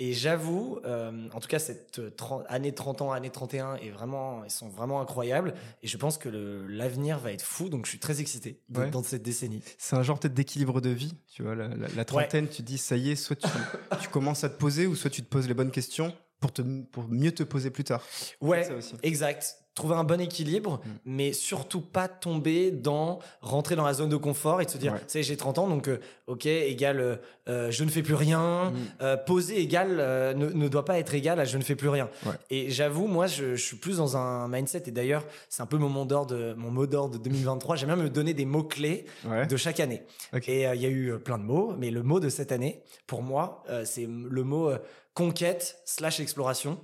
Et 0.00 0.14
j'avoue, 0.14 0.78
euh, 0.84 1.28
en 1.32 1.38
tout 1.40 1.46
cas, 1.48 1.58
cette 1.58 1.98
euh, 1.98 2.10
30 2.10 2.44
année 2.48 2.72
30 2.72 3.02
ans, 3.02 3.12
année 3.12 3.30
31, 3.30 3.76
est 3.76 3.90
vraiment, 3.90 4.42
ils 4.44 4.50
sont 4.50 4.68
vraiment 4.68 5.00
incroyables. 5.00 5.54
Et 5.82 5.86
je 5.86 5.96
pense 5.96 6.18
que 6.18 6.28
l'avenir 6.68 7.18
va 7.18 7.32
être 7.32 7.42
fou. 7.42 7.68
Donc, 7.68 7.84
je 7.84 7.90
suis 7.90 7.98
très 8.00 8.20
excité 8.20 8.60
Ouais. 8.74 8.90
dans 8.90 9.02
cette 9.02 9.22
décennie. 9.22 9.62
C'est 9.76 9.96
un 9.96 10.02
genre 10.02 10.18
peut-être 10.18 10.34
d'équilibre 10.34 10.80
de 10.80 10.90
vie, 10.90 11.14
tu 11.32 11.42
vois. 11.42 11.54
La, 11.54 11.68
la- 11.68 11.88
la 11.94 12.04
trentaine, 12.04 12.48
tu 12.48 12.62
dis 12.62 12.78
ça 12.78 12.96
y 12.96 13.10
est, 13.10 13.16
soit 13.16 13.36
tu, 13.36 13.48
tu 14.00 14.08
commences 14.08 14.44
à 14.44 14.48
te 14.48 14.56
poser 14.58 14.86
ou 14.86 14.96
soit 14.96 15.10
tu 15.10 15.22
te 15.22 15.28
poses 15.28 15.46
les 15.46 15.54
bonnes 15.54 15.70
questions 15.72 16.12
pour, 16.40 16.52
te, 16.52 16.62
pour 16.62 17.06
mieux 17.08 17.32
te 17.32 17.42
poser 17.42 17.70
plus 17.70 17.84
tard. 17.84 18.02
Ouais, 18.40 18.64
Ça 18.64 18.74
aussi. 18.74 18.94
exact. 19.02 19.56
Trouver 19.78 19.94
un 19.94 20.02
bon 20.02 20.20
équilibre, 20.20 20.80
Mm. 20.84 20.88
mais 21.04 21.32
surtout 21.32 21.80
pas 21.80 22.08
tomber 22.08 22.72
dans 22.72 23.20
rentrer 23.42 23.76
dans 23.76 23.84
la 23.84 23.92
zone 23.94 24.08
de 24.08 24.16
confort 24.16 24.60
et 24.60 24.64
de 24.64 24.70
se 24.70 24.76
dire, 24.76 24.92
Ouais. 24.94 24.98
tu 24.98 25.04
sais, 25.06 25.22
j'ai 25.22 25.36
30 25.36 25.58
ans, 25.58 25.68
donc 25.68 25.86
euh, 25.88 26.00
ok, 26.26 26.46
égal, 26.46 26.98
euh, 26.98 27.14
euh, 27.48 27.70
je 27.70 27.84
ne 27.84 27.88
fais 27.88 28.02
plus 28.02 28.14
rien. 28.14 28.70
Mm. 28.70 28.74
Euh, 29.02 29.16
poser 29.16 29.60
égal 29.60 29.98
euh, 30.00 30.34
ne, 30.34 30.46
ne 30.50 30.66
doit 30.66 30.84
pas 30.84 30.98
être 30.98 31.14
égal 31.14 31.38
à 31.38 31.44
je 31.44 31.56
ne 31.58 31.62
fais 31.62 31.76
plus 31.76 31.88
rien. 31.90 32.10
Ouais. 32.26 32.32
Et 32.50 32.70
j'avoue, 32.70 33.06
moi, 33.06 33.28
je, 33.28 33.54
je 33.54 33.62
suis 33.64 33.76
plus 33.76 33.98
dans 33.98 34.16
un 34.16 34.48
mindset. 34.48 34.82
Et 34.88 34.90
d'ailleurs, 34.90 35.24
c'est 35.48 35.62
un 35.62 35.66
peu 35.66 35.78
mon 35.78 35.88
mot 35.88 36.04
d'ordre, 36.04 36.54
mon 36.56 36.72
mot 36.72 36.88
d'ordre 36.88 37.16
de 37.16 37.22
2023. 37.22 37.76
J'aime 37.76 37.94
bien 37.94 37.96
me 38.02 38.10
donner 38.10 38.34
des 38.34 38.46
mots 38.46 38.64
clés 38.64 39.06
Ouais. 39.28 39.46
de 39.46 39.56
chaque 39.56 39.78
année. 39.78 40.02
Et 40.48 40.62
il 40.64 40.80
y 40.82 40.86
a 40.86 40.90
eu 40.90 41.16
plein 41.20 41.38
de 41.38 41.44
mots, 41.44 41.72
mais 41.78 41.92
le 41.92 42.02
mot 42.02 42.18
de 42.18 42.28
cette 42.30 42.50
année, 42.50 42.82
pour 43.06 43.22
moi, 43.22 43.62
c'est 43.84 44.08
le 44.08 44.42
mot 44.42 44.72
conquête 45.14 45.78
slash 45.84 46.18
exploration. 46.18 46.78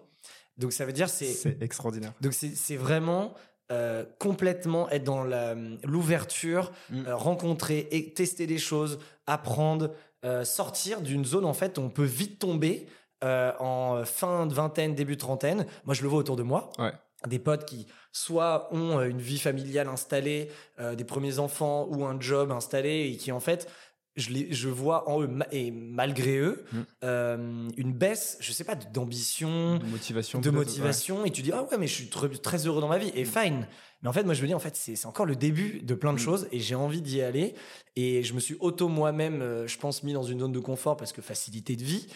Donc 0.59 0.73
ça 0.73 0.85
veut 0.85 0.93
dire 0.93 1.09
c'est 1.09 1.25
C'est 1.33 1.61
extraordinaire. 1.63 2.13
donc 2.21 2.33
c'est 2.33 2.55
c'est 2.55 2.77
vraiment 2.77 3.35
euh, 3.73 4.05
complètement 4.19 4.89
être 4.91 5.05
dans 5.05 5.25
la- 5.25 5.55
l'ouverture, 5.85 6.71
Mm. 6.91 7.07
euh, 7.07 7.17
rencontrer 7.17 7.89
et 7.93 8.13
tester 8.13 8.47
des 8.47 8.59
choses, 8.59 8.99
apprendre, 9.27 9.91
euh, 10.25 10.45
sortir 10.45 11.01
d'une 11.01 11.25
zone 11.25 11.45
en 11.47 11.55
fait 11.55 11.79
où 11.79 11.81
on 11.81 11.89
peut 11.91 12.05
vite 12.05 12.39
tomber 12.39 12.87
en 13.23 14.03
fin 14.05 14.45
de 14.47 14.53
vingtaine, 14.53 14.95
début 14.95 15.15
de 15.15 15.21
trentaine. 15.21 15.65
Moi, 15.87 15.95
je 15.95 16.03
le 16.03 16.09
vois 16.09 16.19
autour 16.19 16.37
de 16.37 16.43
moi. 16.43 16.69
Ouais. 16.79 16.93
Des 17.27 17.39
potes 17.39 17.65
qui 17.65 17.87
soit 18.13 18.69
ont 18.71 19.01
une 19.01 19.19
vie 19.19 19.39
familiale 19.39 19.89
installée, 19.89 20.51
des 20.95 21.05
premiers 21.05 21.39
enfants 21.39 21.87
ou 21.89 22.05
un 22.05 22.21
job 22.21 22.51
installé 22.53 23.11
et 23.11 23.17
qui 23.17 23.33
en 23.33 23.41
fait 23.41 23.67
je, 24.17 24.31
les, 24.31 24.53
je 24.53 24.69
vois 24.69 25.09
en 25.09 25.23
eux 25.23 25.29
et 25.51 25.71
malgré 25.71 26.37
eux 26.39 26.65
Mm. 26.73 26.79
euh, 27.05 27.69
une 27.77 27.93
baisse, 27.93 28.37
je 28.41 28.53
sais 28.53 28.65
pas, 28.65 28.75
d'ambition, 28.75 29.79
De 29.79 29.87
motivation. 29.87 30.41
de 30.41 30.51
motivation 30.51 31.25
et 31.25 31.31
tu 31.31 31.43
dis 31.43 31.53
ah 31.53 31.63
ouais 31.65 31.79
mais 31.79 31.87
je 31.87 31.95
suis 31.95 32.09
très, 32.09 32.29
très 32.29 32.67
heureux 32.67 32.81
dans 32.81 32.89
ma 32.89 32.99
vie 32.99 33.11
et 33.15 33.25
fine 33.25 33.67
mais 34.05 34.11
en 34.11 34.13
fait 34.13 34.23
moi 34.23 34.35
je 34.35 34.43
me 34.43 34.47
dis 34.47 34.55
en 34.55 34.61
fait 34.61 34.77
c'est 34.77 35.07
encore 35.07 35.27
le 35.27 35.35
début 35.35 35.81
de 35.83 35.95
plein 35.95 36.13
de 36.13 36.19
Mm. 36.19 36.23
choses 36.23 36.49
et 36.53 36.61
j'ai 36.61 36.77
envie 36.77 37.03
d'y 37.03 37.21
aller. 37.23 37.55
Et 37.97 38.23
je 38.25 38.35
me 38.35 38.41
suis 38.41 38.57
auto 38.61 38.89
moi-même 38.89 39.41
euh, 39.43 39.67
je 39.67 39.79
pense 39.79 40.03
mis 40.03 40.13
dans 40.13 40.23
une 40.25 40.41
zone 40.41 40.53
de 40.53 40.59
confort 40.61 40.97
parce 40.97 41.13
que 41.13 41.23
facilité 41.23 41.75
de 41.77 41.83
vie. 41.85 42.07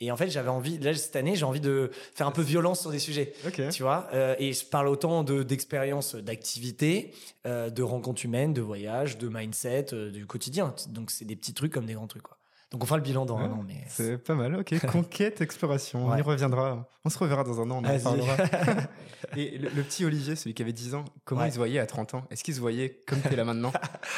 Et 0.00 0.10
en 0.12 0.16
fait 0.16 0.30
j'avais 0.30 0.48
envie 0.50 0.78
là 0.78 0.94
cette 0.94 1.16
année 1.16 1.34
j'ai 1.34 1.44
envie 1.44 1.60
de 1.60 1.90
faire 2.14 2.26
un 2.26 2.32
peu 2.32 2.42
violence 2.42 2.80
sur 2.82 2.90
des 2.90 2.98
sujets 2.98 3.32
tu 3.70 3.82
vois. 3.82 4.08
Euh, 4.14 4.34
et 4.38 4.52
je 4.52 4.64
parle 4.64 4.88
autant 4.88 5.24
de 5.24 5.42
d'expérience 5.42 6.14
d'activité 6.14 7.12
euh, 7.46 7.70
de 7.70 7.82
rencontres 7.82 8.24
humaines 8.24 8.52
de 8.52 8.60
voyages 8.60 9.18
de 9.18 9.28
mindset 9.28 9.86
euh, 9.92 10.10
du 10.10 10.26
quotidien. 10.26 10.74
Donc 10.88 11.10
c'est 11.10 11.24
des 11.24 11.36
petits 11.36 11.54
trucs 11.54 11.72
comme 11.72 11.86
des 11.86 11.94
grands 11.94 12.06
trucs 12.08 12.22
quoi 12.22 12.37
donc 12.70 12.82
on 12.82 12.86
fera 12.86 12.96
le 12.98 13.02
bilan 13.02 13.24
dans 13.24 13.38
un 13.38 13.50
an 13.50 13.64
mais 13.66 13.82
C'est 13.88 14.18
pas 14.18 14.34
mal, 14.34 14.54
ok. 14.56 14.86
Conquête, 14.92 15.40
exploration, 15.40 16.06
on 16.06 16.10
Ouais. 16.12 16.18
y 16.18 16.22
reviendra. 16.22 16.88
On 17.04 17.10
se 17.10 17.18
reverra 17.18 17.42
dans 17.44 17.60
un 17.60 17.70
an, 17.70 17.76
on 17.76 17.78
en 17.78 17.82
Vas-y. 17.82 18.02
parlera. 18.02 18.36
Et 19.36 19.56
le, 19.58 19.70
le 19.70 19.82
petit 19.82 20.04
Olivier, 20.04 20.36
celui 20.36 20.52
qui 20.54 20.62
avait 20.62 20.72
10 20.74 20.94
ans, 20.94 21.04
comment 21.24 21.40
Ouais. 21.42 21.48
il 21.48 21.52
se 21.52 21.56
voyait 21.56 21.78
à 21.78 21.86
30 21.86 22.14
ans? 22.14 22.24
Est-ce 22.30 22.44
qu'il 22.44 22.54
se 22.54 22.60
voyait 22.60 23.00
comme 23.06 23.20
t'es 23.20 23.34
là 23.36 23.44
maintenant? 23.44 23.72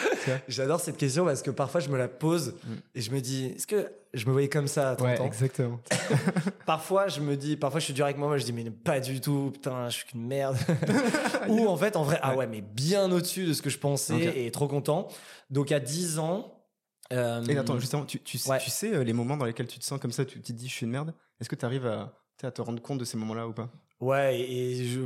J'adore 0.48 0.80
cette 0.80 0.96
question 0.96 1.24
parce 1.24 1.42
que 1.42 1.50
parfois 1.50 1.80
je 1.80 1.88
me 1.88 1.96
la 1.98 2.08
pose 2.08 2.54
Mm. 2.64 2.72
et 2.96 3.00
je 3.00 3.10
me 3.12 3.20
dis, 3.20 3.46
est-ce 3.56 3.66
que 3.66 3.90
je 4.14 4.26
me 4.26 4.32
voyais 4.32 4.48
comme 4.48 4.66
ça 4.66 4.90
à 4.90 4.96
30 4.96 5.08
Ouais, 5.08 5.20
ans? 5.20 5.24
exactement. 5.26 5.80
Parfois 6.66 7.08
je 7.08 7.20
me 7.20 7.36
dis, 7.36 7.56
parfois 7.56 7.80
je 7.80 7.84
suis 7.86 7.94
dur 7.94 8.04
avec 8.04 8.18
moi, 8.18 8.36
je 8.38 8.44
dis, 8.44 8.52
mais 8.52 8.68
pas 8.70 8.98
du 9.00 9.20
tout, 9.20 9.50
putain, 9.52 9.88
je 9.88 9.96
suis 9.98 10.06
qu'une 10.06 10.26
merde. 10.26 10.56
Ou 11.48 11.68
en 11.68 11.76
fait, 11.76 11.96
en 11.96 12.02
vrai, 12.02 12.18
ah 12.22 12.34
ouais, 12.36 12.46
mais 12.46 12.60
bien 12.60 13.10
au-dessus 13.12 13.46
de 13.46 13.52
ce 13.52 13.62
que 13.62 13.70
je 13.70 13.78
pensais 13.78 14.44
et 14.44 14.50
trop 14.50 14.66
content. 14.68 15.08
Donc 15.50 15.70
à 15.72 15.80
10 15.80 16.18
ans, 16.18 16.59
Euh, 17.12 17.44
Et 17.46 17.56
attends, 17.58 17.78
justement, 17.78 18.04
tu, 18.04 18.20
tu, 18.20 18.38
sais- 18.38 18.50
Ouais. 18.50 18.58
tu 18.58 18.70
sais 18.70 18.94
euh, 18.94 19.02
les 19.02 19.12
moments 19.12 19.36
dans 19.36 19.44
lesquels 19.44 19.66
tu 19.66 19.78
te 19.78 19.84
sens 19.84 19.98
comme 20.00 20.12
ça, 20.12 20.24
tu 20.24 20.40
te 20.40 20.52
dis 20.52 20.68
je 20.68 20.72
suis 20.74 20.84
une 20.86 20.92
merde 20.92 21.12
Est-ce 21.40 21.48
que 21.48 21.56
tu 21.56 21.64
arrives 21.64 21.86
à, 21.86 22.12
te 22.50 22.62
rendre 22.62 22.80
compte 22.80 22.98
de 22.98 23.04
ces 23.04 23.16
moments-là 23.18 23.46
ou 23.48 23.52
pas? 23.52 23.68
Ouais, 24.00 24.40
et, 24.40 24.80
et 24.80 24.84
je, 24.88 25.00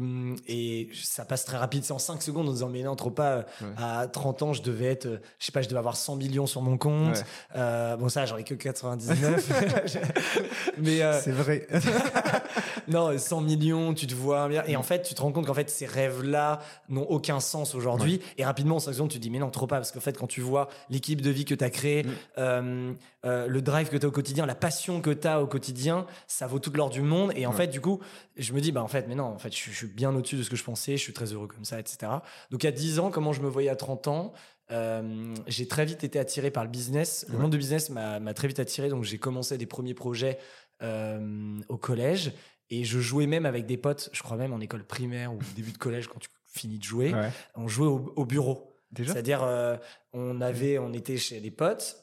et 0.47 0.89
ça 0.95 1.25
passe 1.25 1.45
très 1.45 1.57
rapide. 1.57 1.83
C'est 1.83 1.93
en 1.93 1.99
5 1.99 2.23
secondes 2.23 2.49
en 2.49 2.53
disant, 2.53 2.69
mais 2.69 2.83
non, 2.85 2.95
trop 2.95 3.11
pas. 3.11 3.39
Ouais. 3.61 3.67
À 3.77 4.07
30 4.07 4.43
ans, 4.43 4.53
je 4.53 4.63
devais 4.63 4.85
être, 4.85 5.07
euh, 5.07 5.19
je 5.41 5.47
sais 5.47 5.51
pas, 5.53 5.63
je 5.63 5.69
devais 5.69 5.81
avoir 5.81 5.97
100 5.97 6.15
millions 6.15 6.47
sur 6.47 6.63
mon 6.63 6.79
compte. 6.79 7.17
Ouais. 7.17 7.23
Euh, 7.57 7.97
bon, 7.97 8.09
ça, 8.09 8.25
j'en 8.25 8.37
ai 8.37 8.45
que 8.45 8.55
99. 8.55 9.51
mais 10.79 11.03
euh, 11.03 11.21
C'est 11.21 11.33
vrai. 11.33 11.67
non, 12.89 13.17
100 13.19 13.41
millions, 13.41 13.95
tu 13.95 14.07
te 14.07 14.15
vois 14.15 14.49
bien. 14.49 14.63
Et 14.67 14.77
en 14.77 14.83
fait, 14.83 15.03
tu 15.03 15.15
te 15.15 15.23
rends 15.23 15.33
compte 15.33 15.47
qu'en 15.47 15.55
fait, 15.55 15.71
ces 15.71 15.87
rêves-là 15.87 16.61
n'ont 16.89 17.05
aucun 17.09 17.41
sens 17.41 17.75
aujourd'hui. 17.75 18.21
Et 18.39 18.45
rapidement, 18.45 18.77
en 18.77 18.81
5 18.81 18.93
secondes, 18.93 19.11
tu 19.11 19.19
te 19.19 19.23
dis, 19.23 19.31
mais 19.31 19.39
non, 19.39 19.51
trop 19.51 19.67
pas. 19.67 19.77
Parce 19.77 19.93
qu'en 19.93 20.01
fait, 20.01 20.17
quand 20.19 20.27
tu 20.27 20.41
vois 20.41 20.69
l'équipe 20.91 21.21
de 21.21 21.31
vie 21.31 21.45
que 21.45 21.55
tu 21.55 21.65
as 21.65 21.71
créée, 21.71 22.03
Mm. 22.05 22.09
euh, 22.39 22.93
euh, 23.25 23.47
le 23.47 23.63
drive 23.63 23.89
que 23.89 23.97
tu 23.97 24.05
as 24.05 24.09
au 24.09 24.13
quotidien, 24.13 24.47
la 24.47 24.55
passion 24.55 25.01
que 25.01 25.11
tu 25.11 25.27
as 25.27 25.41
au 25.43 25.47
quotidien, 25.47 26.07
ça 26.27 26.47
vaut 26.47 26.59
toute 26.59 26.77
l'or 26.77 26.91
du 26.91 27.01
monde. 27.03 27.33
Et 27.37 27.47
en 27.47 27.51
Ouais. 27.51 27.57
fait, 27.57 27.67
du 27.69 27.81
coup, 27.81 28.01
je 28.37 28.53
me 28.53 28.61
dis, 28.61 28.73
bah 28.73 28.83
en 28.83 28.89
fait, 28.89 29.07
mais 29.09 29.15
non, 29.15 29.25
en 29.25 29.39
fait, 29.39 29.51
je, 29.53 29.57
suis- 29.57 29.73
je 29.73 29.77
suis 29.77 29.87
bien 29.87 30.15
au-dessus 30.15 30.37
de 30.37 30.43
ce 30.43 30.51
que 30.51 30.57
je 30.57 30.65
pensais, 30.65 30.97
je 30.97 31.03
suis 31.03 31.13
très 31.13 31.33
heureux 31.33 31.47
comme 31.49 31.65
ça, 31.65 31.79
etc. 31.81 32.13
Donc, 32.51 32.65
à 32.65 32.71
10 32.71 32.99
ans, 32.99 33.11
comment 33.11 33.33
je 33.33 33.41
me 33.41 33.49
voyais 33.49 33.71
à 33.71 33.77
30 33.77 34.09
ans 34.09 34.33
euh, 34.71 35.35
j'ai 35.47 35.69
très 35.69 35.85
vite 35.85 36.05
été 36.05 36.19
attiré 36.19 36.51
par 36.51 36.65
le 36.65 36.71
business. 36.71 37.27
Le 37.29 37.35
Ouais. 37.37 37.43
monde 37.43 37.51
du 37.51 37.59
business 37.59 37.91
m'a 37.91 38.33
très 38.33 38.49
vite 38.49 38.59
attiré, 38.61 38.89
donc 38.89 39.05
j'ai 39.05 39.19
commencé 39.19 39.59
des 39.59 39.67
premiers 39.67 39.93
projets 39.93 40.39
euh, 40.83 41.59
au 41.69 41.77
collège 41.77 42.33
et 42.71 42.85
je 42.85 42.99
jouais 43.01 43.27
même 43.27 43.47
avec 43.47 43.67
des 43.67 43.77
potes, 43.77 44.11
je 44.13 44.23
crois 44.23 44.37
même 44.37 44.53
en 44.53 44.61
école 44.61 44.85
primaire 44.85 45.33
ou 45.33 45.39
début 45.57 45.73
de 45.73 45.79
collège 45.79 46.09
quand 46.09 46.19
tu 46.19 46.29
finis 46.47 46.79
de 46.79 46.85
jouer, 46.85 47.13
Ouais. 47.13 47.31
on 47.57 47.69
jouait 47.69 47.87
au, 47.89 48.13
au 48.17 48.25
bureau. 48.25 48.71
C'est-à-dire, 48.97 49.43
euh, 49.43 49.77
on 50.13 50.41
avait, 50.41 50.79
on 50.79 50.93
était 50.93 51.17
chez 51.17 51.41
des 51.41 51.51
potes 51.51 51.97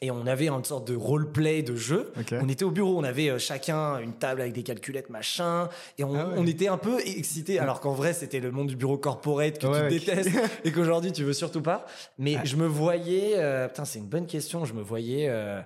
et 0.00 0.10
on 0.10 0.26
avait 0.26 0.48
une 0.48 0.64
sorte 0.64 0.88
de 0.88 0.96
roleplay 0.96 1.62
de 1.62 1.76
jeu. 1.76 2.12
On 2.40 2.48
était 2.48 2.64
au 2.64 2.70
bureau, 2.70 2.96
on 2.98 3.04
avait 3.04 3.28
euh, 3.28 3.38
chacun 3.38 3.98
une 3.98 4.14
table 4.14 4.40
avec 4.40 4.54
des 4.54 4.62
calculettes, 4.62 5.10
machin, 5.10 5.68
et 5.98 6.04
on, 6.04 6.14
Ah 6.14 6.28
ouais. 6.28 6.34
on 6.38 6.46
était 6.46 6.68
un 6.68 6.78
peu 6.78 6.98
excités, 7.00 7.58
alors 7.58 7.80
qu'en 7.80 7.92
vrai 7.92 8.14
c'était 8.14 8.40
le 8.40 8.50
monde 8.50 8.68
du 8.68 8.76
bureau 8.76 8.96
corporate 8.96 9.58
que 9.58 9.66
Ouais, 9.66 9.88
tu 9.90 9.98
détestes 9.98 10.30
et 10.64 10.72
qu'aujourd'hui 10.72 11.12
tu 11.12 11.24
veux 11.24 11.34
surtout 11.34 11.60
pas. 11.60 11.84
Mais 12.16 12.36
Ouais. 12.36 12.46
je 12.46 12.56
me 12.56 12.66
voyais, 12.66 13.34
euh, 13.36 13.68
putain 13.68 13.84
c'est 13.84 13.98
une 13.98 14.08
bonne 14.08 14.26
question, 14.26 14.64
je 14.64 14.72
me 14.72 14.80
voyais, 14.82 15.26
euh, 15.28 15.60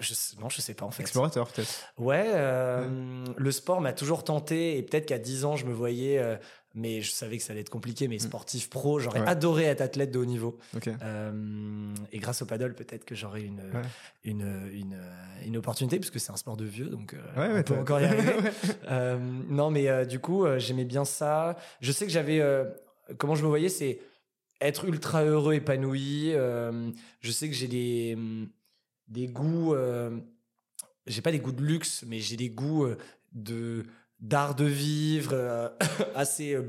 je 0.00 0.14
sais- 0.14 0.36
non 0.40 0.48
je 0.48 0.60
sais 0.60 0.74
pas 0.74 0.84
en 0.86 0.90
fait. 0.90 1.02
Explorateur 1.02 1.48
peut-être. 1.52 1.92
Ouais, 1.98 2.24
euh, 2.34 3.24
le 3.36 3.50
sport 3.52 3.80
m'a 3.80 3.92
toujours 3.92 4.24
tenté 4.24 4.78
et 4.78 4.82
peut-être 4.82 5.06
qu'à 5.06 5.18
10 5.18 5.44
ans 5.44 5.56
je 5.56 5.66
me 5.66 5.72
voyais, 5.72 6.18
euh, 6.18 6.36
mais 6.74 7.00
je 7.00 7.10
savais 7.10 7.38
que 7.38 7.42
ça 7.42 7.52
allait 7.52 7.62
être 7.62 7.70
compliqué, 7.70 8.06
mais 8.06 8.18
sportif 8.18 8.68
pro, 8.68 8.98
j'aurais 9.00 9.20
Mm. 9.20 9.22
Ouais. 9.24 9.28
adoré 9.30 9.64
être 9.64 9.80
athlète 9.80 10.10
de 10.10 10.18
haut 10.18 10.24
niveau. 10.26 10.58
Euh, 11.02 11.94
et 12.12 12.18
grâce 12.18 12.42
au 12.42 12.46
paddle, 12.46 12.74
peut-être 12.74 13.04
que 13.06 13.14
j'aurais 13.14 13.40
une, 13.42 13.60
Ouais. 13.60 13.82
une, 14.24 14.68
une, 14.72 15.00
une 15.46 15.56
opportunité, 15.56 15.98
puisque 15.98 16.20
c'est 16.20 16.32
un 16.32 16.36
sport 16.36 16.56
de 16.58 16.66
vieux, 16.66 16.86
donc 16.90 17.16
on 17.36 17.62
peut 17.62 17.78
encore 17.78 18.00
y 18.00 18.04
arriver. 18.04 18.34
Non, 19.48 19.70
mais 19.70 20.04
du 20.06 20.18
coup, 20.18 20.44
j'aimais 20.58 20.84
bien 20.84 21.04
ça. 21.06 21.56
Je 21.80 21.92
sais 21.92 22.04
que 22.06 22.12
j'avais. 22.12 22.42
comment 23.18 23.34
je 23.34 23.42
me 23.42 23.48
voyais, 23.48 23.68
c'est 23.70 24.00
être 24.60 24.84
ultra 24.84 25.22
heureux, 25.24 25.54
épanoui. 25.54 26.32
Je 26.32 27.30
sais 27.30 27.48
que 27.48 27.54
j'ai 27.54 27.68
des, 27.68 28.14
hum, 28.16 28.48
des 29.08 29.26
goûts. 29.28 29.74
euh, 29.74 30.18
j'ai 31.06 31.22
pas 31.22 31.32
des 31.32 31.38
goûts 31.38 31.52
de 31.52 31.62
luxe, 31.62 32.04
mais 32.06 32.18
j'ai 32.20 32.36
des 32.36 32.50
goûts 32.50 32.84
euh, 32.84 32.96
de 33.32 33.84
d'art 34.18 34.54
de 34.54 34.64
vivre 34.64 35.30
euh, 35.34 35.68
assez. 36.14 36.54
euh, 36.54 36.66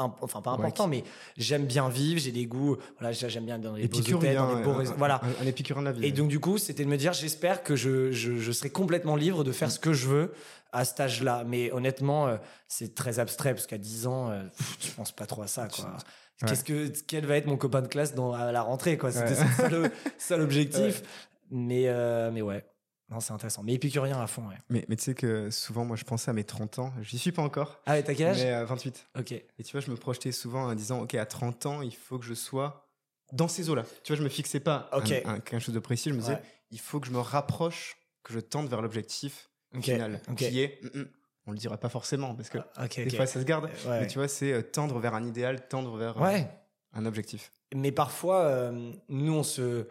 Enfin, 0.00 0.40
pas 0.42 0.52
Ouais, 0.52 0.58
important, 0.60 0.86
mais 0.86 1.02
j'aime 1.36 1.66
bien 1.66 1.88
vivre. 1.88 2.20
J'ai 2.20 2.30
des 2.30 2.46
goûts. 2.46 2.76
Voilà, 3.00 3.10
j'aime 3.10 3.44
bien 3.46 3.58
dans 3.58 3.74
les 3.74 3.88
beaux 3.88 3.98
hôtels, 3.98 4.36
dans 4.36 4.54
les 4.56 4.62
beaux 4.62 4.70
un- 4.70 4.84
Voilà. 4.96 5.20
Un, 5.40 5.42
un 5.42 5.46
épicurien 5.48 5.82
de 5.82 5.86
la 5.86 5.92
vie. 5.92 6.04
Et 6.06 6.12
donc, 6.12 6.28
du 6.28 6.38
coup, 6.38 6.56
c'était 6.56 6.84
de 6.84 6.88
me 6.88 6.96
dire, 6.96 7.12
j'espère 7.12 7.64
que 7.64 7.74
je, 7.74 8.12
je, 8.12 8.36
je 8.38 8.52
serai 8.52 8.70
complètement 8.70 9.16
libre 9.16 9.42
de 9.42 9.50
faire 9.50 9.72
ce 9.72 9.80
que 9.80 9.92
je 9.92 10.06
veux 10.06 10.32
à 10.70 10.84
cet 10.84 11.00
âge-là. 11.00 11.42
Mais 11.48 11.72
honnêtement, 11.72 12.28
euh, 12.28 12.36
c'est 12.68 12.94
très 12.94 13.18
abstrait 13.18 13.54
parce 13.54 13.66
qu'à 13.66 13.76
10 13.78 14.06
ans, 14.06 14.30
euh, 14.30 14.44
tu 14.78 14.92
penses 14.92 15.10
pas 15.10 15.26
trop 15.26 15.42
à 15.42 15.48
ça, 15.48 15.66
quoi. 15.66 15.86
Ouais. 15.86 16.48
Qu'est-ce 16.48 16.62
que, 16.62 16.86
quel 17.08 17.26
va 17.26 17.36
être 17.36 17.46
mon 17.48 17.56
copain 17.56 17.82
de 17.82 17.88
classe 17.88 18.14
dans, 18.14 18.32
à 18.32 18.52
la 18.52 18.62
rentrée, 18.62 18.96
quoi? 18.98 19.10
C'était 19.10 19.34
Ouais. 19.76 19.90
ça 20.16 20.36
l'objectif. 20.36 21.02
Mais, 21.50 21.88
euh, 21.88 22.30
mais 22.30 22.42
ouais. 22.42 22.64
Non, 23.10 23.20
c'est 23.20 23.32
intéressant. 23.32 23.62
Mais 23.62 23.72
épicurien 23.72 24.20
à 24.20 24.26
fond, 24.26 24.46
ouais. 24.48 24.56
Mais, 24.68 24.84
mais 24.88 24.96
tu 24.96 25.04
sais 25.04 25.14
que 25.14 25.50
souvent, 25.50 25.84
moi, 25.86 25.96
je 25.96 26.04
pensais 26.04 26.30
à 26.30 26.34
mes 26.34 26.44
30 26.44 26.78
ans. 26.78 26.92
J'y 27.00 27.18
suis 27.18 27.32
pas 27.32 27.40
encore. 27.42 27.80
Ah, 27.86 27.98
et 27.98 28.04
t'as 28.04 28.14
quel 28.14 28.28
âge? 28.28 28.42
Mais 28.42 28.52
euh, 28.52 28.64
28. 28.66 29.08
Ok. 29.18 29.32
Et 29.32 29.46
tu 29.64 29.72
vois, 29.72 29.80
je 29.80 29.90
me 29.90 29.96
projetais 29.96 30.30
souvent 30.30 30.64
en 30.68 30.74
disant, 30.74 31.00
OK, 31.02 31.14
à 31.14 31.24
30 31.24 31.64
ans, 31.66 31.80
il 31.82 31.94
faut 31.94 32.18
que 32.18 32.26
je 32.26 32.34
sois 32.34 32.86
dans 33.32 33.48
ces 33.48 33.70
eaux-là. 33.70 33.84
Tu 34.04 34.12
vois, 34.12 34.18
je 34.18 34.22
me 34.24 34.28
fixais 34.28 34.60
pas 34.60 34.90
un- 34.92 34.98
Ok. 34.98 35.12
un- 35.24 35.40
quelque 35.40 35.58
chose 35.60 35.74
de 35.74 35.80
précis. 35.80 36.10
Je 36.10 36.14
me 36.14 36.20
disais, 36.20 36.34
Ouais. 36.34 36.42
il 36.70 36.80
faut 36.80 37.00
que 37.00 37.06
je 37.06 37.12
me 37.12 37.18
rapproche, 37.20 37.96
que 38.24 38.34
je 38.34 38.40
tente 38.40 38.68
vers 38.68 38.82
l'objectif 38.82 39.48
final, 39.80 40.20
qui 40.36 40.60
est, 40.60 40.78
mm, 40.94 40.98
mm, 41.00 41.08
on 41.46 41.52
le 41.52 41.56
dira 41.58 41.78
pas 41.78 41.88
forcément, 41.88 42.34
parce 42.34 42.50
que 42.50 42.58
Ok, 42.82 42.96
des 42.96 43.10
fois, 43.10 43.24
ça 43.26 43.40
se 43.40 43.44
garde. 43.46 43.64
Ouais. 43.86 44.00
Mais 44.00 44.06
tu 44.06 44.18
vois, 44.18 44.28
c'est 44.28 44.52
euh, 44.52 44.60
tendre 44.62 44.98
vers 44.98 45.14
un 45.14 45.24
idéal, 45.24 45.66
tendre 45.68 45.96
vers 45.96 46.18
euh, 46.18 46.24
Ouais. 46.26 46.46
un 46.92 47.06
objectif. 47.06 47.52
Mais 47.74 47.90
parfois, 47.92 48.42
euh, 48.42 48.92
nous, 49.08 49.32
on 49.32 49.42
se, 49.42 49.86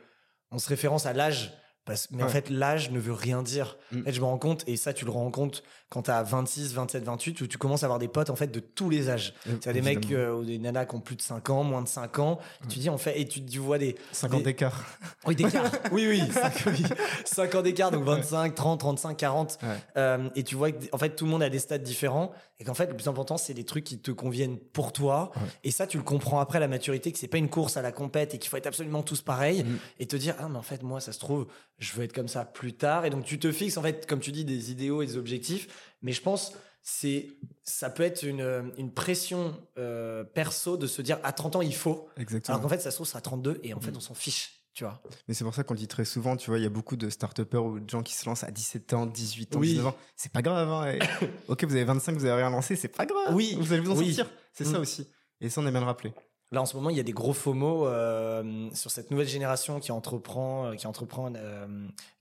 on 0.52 0.60
se 0.60 0.70
référence 0.70 1.06
à 1.06 1.14
l'âge. 1.14 1.54
Parce, 1.88 2.10
mais 2.12 2.22
en 2.22 2.28
fait, 2.28 2.50
l'âge 2.50 2.92
ne 2.92 3.00
veut 3.00 3.14
rien 3.14 3.42
dire. 3.42 3.78
Mm. 3.92 4.02
En 4.02 4.04
fait, 4.04 4.14
je 4.14 4.20
me 4.20 4.26
rends 4.26 4.38
compte, 4.38 4.64
et 4.68 4.76
ça, 4.78 4.94
tu 4.94 5.06
le 5.06 5.12
rends 5.12 5.32
compte 5.32 5.64
quand 5.90 6.04
tu 6.04 6.12
as 6.12 6.22
26, 6.22 6.74
27, 6.74 7.04
28, 7.04 7.42
où 7.42 7.48
tu 7.48 7.58
commences 7.58 7.84
à 7.84 7.86
avoir 7.86 7.98
des 7.98 8.10
potes 8.10 8.30
en 8.30 8.36
fait 8.36 8.48
de 8.48 8.60
tous 8.60 8.90
les 8.90 9.10
âges. 9.10 9.34
Tu 9.62 9.70
as 9.70 9.74
des 9.74 9.82
mecs 9.82 10.12
euh, 10.12 10.34
ou 10.34 10.44
des 10.44 10.60
nanas 10.60 10.86
qui 10.86 10.96
ont 10.96 11.00
plus 11.00 11.16
de 11.16 11.22
5 11.22 11.50
ans, 11.50 11.64
moins 11.64 11.82
de 11.82 11.88
5 11.88 12.20
ans. 12.20 12.40
Et 12.66 12.68
tu 12.68 12.80
dis, 12.80 12.90
en 12.90 12.98
fait, 12.98 13.18
et 13.20 13.26
tu, 13.26 13.44
tu 13.44 13.60
vois 13.60 13.78
des. 13.78 13.96
50 14.12 14.40
des- 14.40 14.44
d'écart. 14.44 14.86
Oui, 15.26 15.36
d'écart. 15.36 15.72
oui, 15.92 16.06
oui, 16.08 16.22
5, 16.30 16.54
oui. 16.68 16.84
5 17.24 17.56
ans 17.56 17.62
d'écart, 17.62 17.92
donc 17.92 18.04
25, 18.04 18.54
30, 18.54 18.80
35, 18.82 19.18
40. 19.18 19.58
Ouais. 19.64 19.70
Euh, 19.96 20.30
et 20.36 20.44
tu 20.44 20.56
vois 20.56 20.74
que, 20.74 20.86
en 20.92 20.98
fait, 20.98 21.16
tout 21.16 21.24
le 21.24 21.32
monde 21.32 21.44
a 21.44 21.50
des 21.50 21.60
stades 21.60 21.84
différents. 21.84 22.34
Et 22.60 22.64
qu'en 22.64 22.74
fait, 22.74 22.88
le 22.88 22.96
plus 22.96 23.08
important, 23.08 23.38
c'est 23.38 23.54
les 23.54 23.64
trucs 23.64 23.84
qui 23.84 24.00
te 24.00 24.12
conviennent 24.12 24.58
pour 24.58 24.92
toi. 24.92 25.32
Ouais. 25.36 25.42
Et 25.64 25.72
ça, 25.72 25.86
tu 25.86 25.98
le 25.98 26.04
comprends 26.04 26.40
après 26.40 26.60
la 26.60 26.68
maturité, 26.68 27.12
que 27.12 27.20
c'est 27.20 27.28
pas 27.28 27.38
une 27.38 27.50
course 27.50 27.78
à 27.78 27.82
la 27.82 27.92
compète 27.92 28.34
et 28.34 28.40
qu'il 28.40 28.50
faut 28.50 28.58
être 28.58 28.68
absolument 28.68 29.04
tous 29.04 29.22
pareils. 29.22 29.64
Mm. 29.64 29.78
Et 30.00 30.08
te 30.08 30.16
dire, 30.16 30.36
ah, 30.40 30.50
mais 30.50 30.58
en 30.58 30.64
fait, 30.64 30.82
moi, 30.82 31.00
ça 31.00 31.14
se 31.14 31.20
trouve, 31.20 31.48
je 31.80 31.94
veux 31.94 32.04
être 32.04 32.14
comme 32.14 32.28
ça 32.28 32.46
plus 32.46 32.74
tard. 32.74 33.06
Et 33.06 33.10
donc, 33.10 33.24
tu 33.26 33.40
te 33.40 33.52
fixes, 33.52 33.78
en 33.78 33.82
fait, 33.82 34.06
comme 34.08 34.20
tu 34.20 34.32
dis, 34.32 34.46
des 34.46 34.72
idéaux 34.72 35.02
et 35.02 35.06
des 35.06 35.18
objectifs. 35.18 35.94
Mais 36.02 36.12
je 36.12 36.22
pense, 36.22 36.54
c'est, 36.82 37.28
ça 37.64 37.90
peut 37.90 38.04
être 38.04 38.24
une, 38.24 38.72
une 38.78 38.92
pression 38.94 39.56
euh, 39.78 40.24
perso 40.24 40.78
de 40.78 40.88
se 40.88 41.02
dire, 41.02 41.20
à 41.24 41.34
30 41.34 41.58
ans, 41.58 41.62
il 41.62 41.76
faut. 41.76 42.10
Exactement. 42.18 42.56
Alors 42.58 42.64
qu'en 42.64 42.70
fait, 42.70 42.80
ça 42.82 42.92
se 42.92 42.98
trouve, 42.98 43.08
c'est 43.08 43.18
à 43.18 43.22
32 43.22 43.60
et 43.64 43.74
en 43.74 43.78
Mm. 43.78 43.82
fait, 43.82 43.96
on 43.96 44.00
s'en 44.00 44.14
fiche. 44.14 44.54
Tu 44.74 44.84
vois. 44.84 45.02
Mais 45.28 45.34
c'est 45.34 45.44
pour 45.44 45.56
ça 45.56 45.64
qu'on 45.64 45.74
le 45.74 45.80
dit 45.80 45.88
très 45.88 46.06
souvent, 46.06 46.38
tu 46.38 46.52
vois, 46.52 46.60
il 46.60 46.64
y 46.64 46.68
a 46.68 46.70
beaucoup 46.70 46.98
de 46.98 47.10
start-upers 47.10 47.66
ou 47.66 47.80
de 47.80 47.90
gens 47.90 48.04
qui 48.04 48.14
se 48.14 48.28
lancent 48.30 48.44
à 48.44 48.52
17 48.52 48.94
ans, 48.94 49.08
18 49.08 49.56
ans, 49.56 49.60
Oui. 49.60 49.70
19 49.70 49.88
ans. 49.88 49.96
C'est 50.16 50.32
pas 50.32 50.44
grave, 50.44 50.70
hein. 50.70 51.00
ok, 51.48 51.64
vous 51.64 51.74
avez 51.74 51.84
25, 51.84 52.14
vous 52.16 52.26
avez 52.26 52.42
rien 52.44 52.52
lancé, 52.52 52.76
c'est 52.76 52.88
pas 52.88 53.08
grave. 53.08 53.34
Oui. 53.34 53.58
Vous 53.60 53.74
allez 53.74 53.82
vous 53.82 53.90
en 53.90 53.98
Oui. 53.98 54.14
sortir. 54.14 54.32
C'est 54.54 54.66
ça 54.66 54.78
Mm. 54.78 54.82
aussi. 54.82 55.08
Et 55.42 55.50
ça, 55.50 55.62
on 55.62 55.66
aime 55.66 55.72
bien 55.72 55.80
le 55.80 55.88
rappeler. 55.88 56.14
Là, 56.52 56.62
en 56.62 56.66
ce 56.66 56.76
moment, 56.78 56.90
il 56.90 56.96
y 56.96 57.00
a 57.00 57.04
des 57.04 57.12
gros 57.12 57.34
FOMO 57.34 57.88
euh, 57.88 58.70
sur 58.74 58.90
cette 58.90 59.12
nouvelle 59.12 59.28
génération 59.28 59.80
qui 59.80 59.92
entreprend, 59.92 60.68
euh, 60.68 60.76
qui 60.76 60.88
entreprend, 60.88 61.34
euh, 61.36 61.68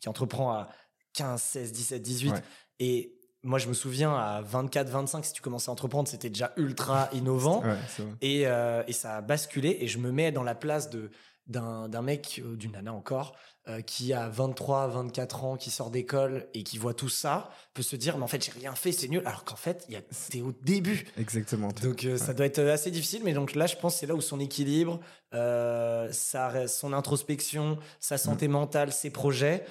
qui 0.01 0.09
entreprend 0.09 0.51
à 0.51 0.69
15, 1.13 1.41
16, 1.41 1.73
17, 1.73 2.03
18. 2.03 2.31
Ouais. 2.31 2.39
Et 2.81 3.15
moi, 3.45 3.61
je 3.61 3.69
me 3.69 3.75
souviens 3.75 4.15
à 4.15 4.41
24, 4.41 4.89
25, 4.89 5.25
si 5.25 5.33
tu 5.33 5.43
commençais 5.43 5.69
à 5.69 5.73
entreprendre, 5.73 6.09
c'était 6.09 6.29
déjà 6.29 6.53
ultra 6.57 7.09
innovant. 7.13 7.63
Ouais. 7.63 7.77
Et, 8.21 8.49
euh, 8.49 8.83
et 8.89 8.93
ça 8.93 9.17
a 9.17 9.21
basculé. 9.21 9.79
Et 9.81 9.87
je 9.87 9.99
me 9.99 10.11
mets 10.11 10.33
dans 10.33 10.43
la 10.43 10.55
place 10.55 10.91
de 10.91 11.11
d'un 11.47 12.03
mec, 12.03 12.43
d'une 12.57 12.73
nana 12.73 12.93
encore, 12.93 13.37
euh, 13.69 13.81
qui 13.81 14.13
a 14.13 14.29
23, 14.29 14.87
24 14.89 15.45
ans, 15.45 15.57
qui 15.57 15.71
sort 15.71 15.91
d'école 15.91 16.47
et 16.55 16.63
qui 16.63 16.79
voit 16.79 16.95
tout 16.95 17.09
ça, 17.09 17.51
peut 17.75 17.83
se 17.83 17.97
dire, 17.97 18.17
mais 18.17 18.23
en 18.25 18.29
fait, 18.29 18.45
j'ai 18.45 18.53
rien 18.53 18.75
fait, 18.75 18.93
c'est 18.93 19.09
nul. 19.09 19.23
Alors 19.27 19.45
qu'en 19.45 19.57
fait, 19.57 19.87
a- 19.93 20.01
c'est 20.11 20.41
au 20.41 20.53
début. 20.63 21.05
Exactement. 21.19 21.69
Donc 21.83 22.05
euh, 22.05 22.17
ça 22.17 22.33
doit 22.35 22.47
être 22.47 22.61
assez 22.61 22.91
difficile, 22.91 23.23
mais 23.25 23.33
donc 23.33 23.55
là 23.55 23.67
je 23.67 23.77
pense 23.77 23.95
que 23.95 24.01
c'est 24.01 24.07
là 24.07 24.15
où 24.15 24.21
son 24.21 24.39
équilibre, 24.41 25.01
euh, 25.35 26.09
sa- 26.13 26.69
son 26.69 26.93
introspection, 26.93 27.79
sa 28.01 28.19
santé 28.19 28.49
mentale, 28.49 28.93
ses 28.93 29.11
projets 29.11 29.65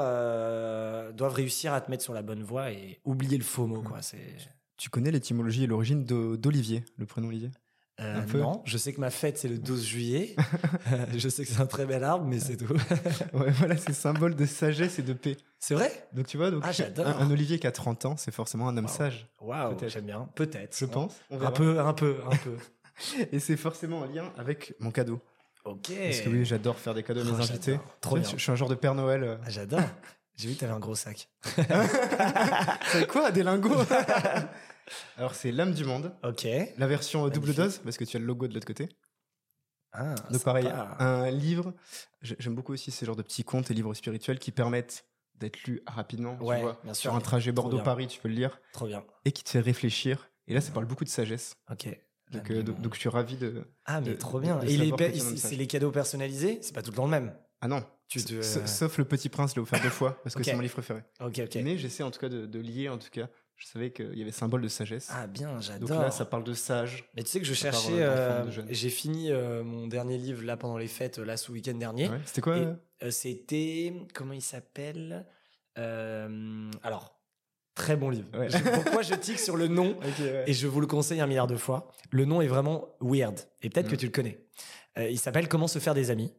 euh, 0.00 1.12
doivent 1.12 1.34
réussir 1.34 1.72
à 1.72 1.80
te 1.80 1.90
mettre 1.90 2.02
sur 2.02 2.14
la 2.14 2.22
bonne 2.22 2.42
voie 2.42 2.70
et 2.72 3.00
oublier 3.04 3.36
le 3.38 3.44
FOMO 3.44 3.82
quoi. 3.82 4.02
C'est 4.02 4.18
Tu 4.76 4.90
connais 4.90 5.10
l'étymologie 5.10 5.64
et 5.64 5.66
l'origine 5.66 6.04
d'O- 6.04 6.36
d'Olivier, 6.36 6.84
le 6.96 7.06
prénom 7.06 7.28
Olivier? 7.28 7.50
Euh, 8.02 8.20
non, 8.38 8.62
je 8.64 8.76
sais 8.78 8.92
que 8.92 9.00
ma 9.00 9.10
fête 9.10 9.38
c'est 9.38 9.48
le 9.48 9.58
12 9.58 9.84
juillet. 9.84 10.36
Euh, 10.92 11.06
je 11.16 11.28
sais 11.28 11.44
que 11.44 11.50
c'est 11.50 11.60
un 11.60 11.66
très 11.66 11.86
bel 11.86 12.02
arbre, 12.04 12.26
mais 12.26 12.38
c'est 12.40 12.56
tout. 12.56 12.74
Ouais, 13.32 13.50
voilà, 13.52 13.76
c'est 13.76 13.92
symbole 13.92 14.34
de 14.34 14.44
sagesse 14.44 14.98
et 14.98 15.02
de 15.02 15.12
paix. 15.12 15.36
c'est 15.58 15.74
vrai? 15.74 16.08
Donc 16.12 16.26
tu 16.26 16.36
vois, 16.36 16.50
donc, 16.50 16.64
Ah, 16.66 16.70
un, 16.98 17.20
un 17.26 17.30
Olivier 17.30 17.58
qui 17.58 17.66
a 17.66 17.72
30 17.72 18.04
ans, 18.04 18.16
c'est 18.16 18.32
forcément 18.32 18.68
un 18.68 18.76
homme 18.76 18.86
Wow. 18.86 18.90
sage. 18.90 19.28
Waouh, 19.40 19.76
j'aime 19.88 20.04
bien. 20.06 20.28
Peut-être. 20.34 20.76
Je 20.76 20.84
pense. 20.84 21.14
Un 21.30 21.50
peu, 21.52 21.80
un 21.80 21.92
peu, 21.94 22.16
un 22.30 22.36
peu. 22.36 22.56
Et 23.32 23.38
c'est 23.38 23.56
forcément 23.56 24.00
en 24.00 24.04
lien 24.06 24.24
avec 24.36 24.74
mon 24.80 24.90
cadeau. 24.90 25.20
Ok. 25.64 25.92
Parce 25.96 26.20
que 26.20 26.28
oui, 26.28 26.44
j'adore 26.44 26.76
faire 26.78 26.92
des 26.94 27.02
cadeaux 27.04 27.20
à 27.20 27.24
mes 27.24 27.30
Oh, 27.30 27.36
invités. 27.42 27.72
j'adore. 27.72 27.96
Trop 28.00 28.16
bien. 28.16 28.28
Je 28.28 28.36
je 28.36 28.42
suis 28.42 28.50
un 28.52 28.56
genre 28.56 28.68
de 28.68 28.74
Père 28.74 28.94
Noël. 28.94 29.22
euh. 29.22 29.36
Ah, 29.46 29.50
J'adore. 29.50 29.80
J'ai 30.36 30.48
vu 30.48 30.54
que 30.54 30.60
t'avais 30.60 30.72
un 30.72 30.80
gros 30.80 30.94
sac. 30.96 31.28
C'est 32.90 33.06
quoi 33.06 33.30
des 33.30 33.42
lingots? 33.44 33.82
Alors 35.16 35.34
c'est 35.34 35.52
l'âme 35.52 35.72
du 35.74 35.84
monde, 35.84 36.12
Ok. 36.22 36.46
la 36.76 36.86
version 36.86 37.28
double 37.28 37.54
dose 37.54 37.78
parce 37.78 37.96
que 37.96 38.04
tu 38.04 38.16
as 38.16 38.20
le 38.20 38.26
logo 38.26 38.46
de 38.48 38.54
l'autre 38.54 38.66
côté. 38.66 38.88
Ah, 39.92 40.14
Donc 40.30 40.42
pareil, 40.42 40.64
sympa. 40.64 40.96
un 41.00 41.30
livre, 41.30 41.74
j'ai- 42.22 42.36
j'aime 42.38 42.54
beaucoup 42.54 42.72
aussi 42.72 42.90
ces 42.90 43.04
genres 43.04 43.16
de 43.16 43.22
petits 43.22 43.44
contes 43.44 43.70
et 43.70 43.74
livres 43.74 43.92
spirituels 43.92 44.38
qui 44.38 44.50
permettent 44.50 45.04
d'être 45.34 45.62
lus 45.64 45.82
rapidement, 45.86 46.36
tu 46.38 46.44
Ouais, 46.44 46.62
vois. 46.62 46.80
bien 46.82 46.94
sûr. 46.94 47.10
Sur 47.10 47.14
un 47.14 47.20
trajet. 47.20 47.52
Bordeaux-Paris, 47.52 48.06
tu 48.06 48.18
peux 48.20 48.28
le 48.28 48.34
lire, 48.34 48.60
Trop 48.72 48.86
bien. 48.86 49.04
et 49.26 49.32
qui 49.32 49.44
te 49.44 49.50
fait 49.50 49.60
réfléchir. 49.60 50.30
Et 50.46 50.54
là, 50.54 50.60
ça 50.62 50.72
parle 50.72 50.86
beaucoup 50.86 51.04
de 51.04 51.10
sagesse. 51.10 51.56
Ok. 51.70 51.88
Donc, 52.30 52.50
euh, 52.50 52.62
donc, 52.62 52.80
donc 52.80 52.94
je 52.94 53.00
suis 53.00 53.08
ravi 53.10 53.36
de... 53.36 53.64
ah, 53.84 54.00
mais 54.00 54.08
de- 54.10 54.14
trop 54.14 54.40
bien. 54.40 54.56
de 54.58 54.64
Et 54.66 54.76
les 54.78 54.90
tu 54.90 55.36
c'est 55.36 55.56
les 55.56 55.66
cadeaux 55.66 55.90
personnalisés? 55.90 56.58
C'est 56.62 56.74
pas 56.74 56.82
tout 56.82 56.90
le 56.90 56.96
temps 56.96 57.04
le 57.04 57.10
même? 57.10 57.36
Ah 57.60 57.68
non, 57.68 57.84
Tu 58.08 58.24
te- 58.24 58.40
sauf 58.42 58.96
Le 58.98 59.04
Petit 59.04 59.28
Prince, 59.28 59.50
je 59.50 59.56
l'ai 59.56 59.60
offert 59.62 59.80
deux 59.82 59.90
fois, 59.90 60.20
parce 60.22 60.34
que 60.34 60.42
c'est 60.42 60.54
mon 60.54 60.60
livre 60.62 60.72
préféré. 60.72 61.04
Ok, 61.20 61.40
ok. 61.44 61.56
Mais 61.56 61.76
j'essaie 61.76 62.02
en 62.02 62.10
tout 62.10 62.18
cas 62.18 62.28
de, 62.30 62.46
de 62.46 62.58
lier, 62.60 62.88
en 62.88 62.98
tout 62.98 63.10
cas, 63.10 63.28
je 63.56 63.66
savais 63.66 63.92
qu'il 63.92 64.16
y 64.18 64.22
avait 64.22 64.32
symbole 64.32 64.60
de 64.62 64.68
sagesse. 64.68 65.08
Ah, 65.12 65.26
bien, 65.26 65.60
j'adore. 65.60 65.88
donc 65.88 65.98
là, 66.00 66.10
ça 66.10 66.24
parle 66.24 66.42
de 66.44 66.52
sage. 66.54 67.08
Mais 67.14 67.22
tu 67.22 67.30
sais 67.30 67.38
que 67.40 67.46
je 67.46 67.54
cherchais. 67.54 68.00
euh, 68.02 68.44
euh. 68.46 68.62
J'ai 68.70 68.90
fini 68.90 69.30
euh, 69.30 69.62
mon 69.62 69.86
dernier 69.86 70.18
livre 70.18 70.42
là 70.42 70.56
pendant 70.56 70.76
les 70.78 70.88
fêtes, 70.88 71.18
là 71.18 71.36
ce 71.36 71.52
week-end 71.52 71.74
dernier. 71.74 72.08
Ouais. 72.08 72.18
C'était 72.24 72.40
quoi 72.40 72.54
euh 72.56 73.10
C'était. 73.10 73.92
Comment 74.14 74.32
il 74.32 74.42
s'appelle 74.42 75.26
Alors, 76.82 77.20
très 77.74 77.96
bon 77.96 78.10
livre. 78.10 78.28
Ouais. 78.38 78.50
Je- 78.50 78.58
pourquoi 78.82 79.02
je 79.02 79.14
tique 79.14 79.38
sur 79.38 79.56
le 79.56 79.68
nom 79.68 79.96
ouais. 80.20 80.44
Et 80.46 80.52
je 80.52 80.66
vous 80.66 80.80
le 80.80 80.86
conseille 80.86 81.20
un 81.20 81.26
milliard 81.26 81.46
de 81.46 81.56
fois. 81.56 81.88
Le 82.10 82.24
nom 82.24 82.40
est 82.42 82.46
vraiment 82.48 82.88
weird. 83.00 83.38
Et 83.62 83.70
peut-être 83.70 83.88
que 83.88 83.94
Mm. 83.94 83.98
tu 83.98 84.06
le 84.06 84.12
connais. 84.12 84.44
Il 84.98 85.18
s'appelle 85.18 85.48
Comment 85.48 85.68
se 85.68 85.78
faire 85.78 85.94
des 85.94 86.10
amis. 86.10 86.32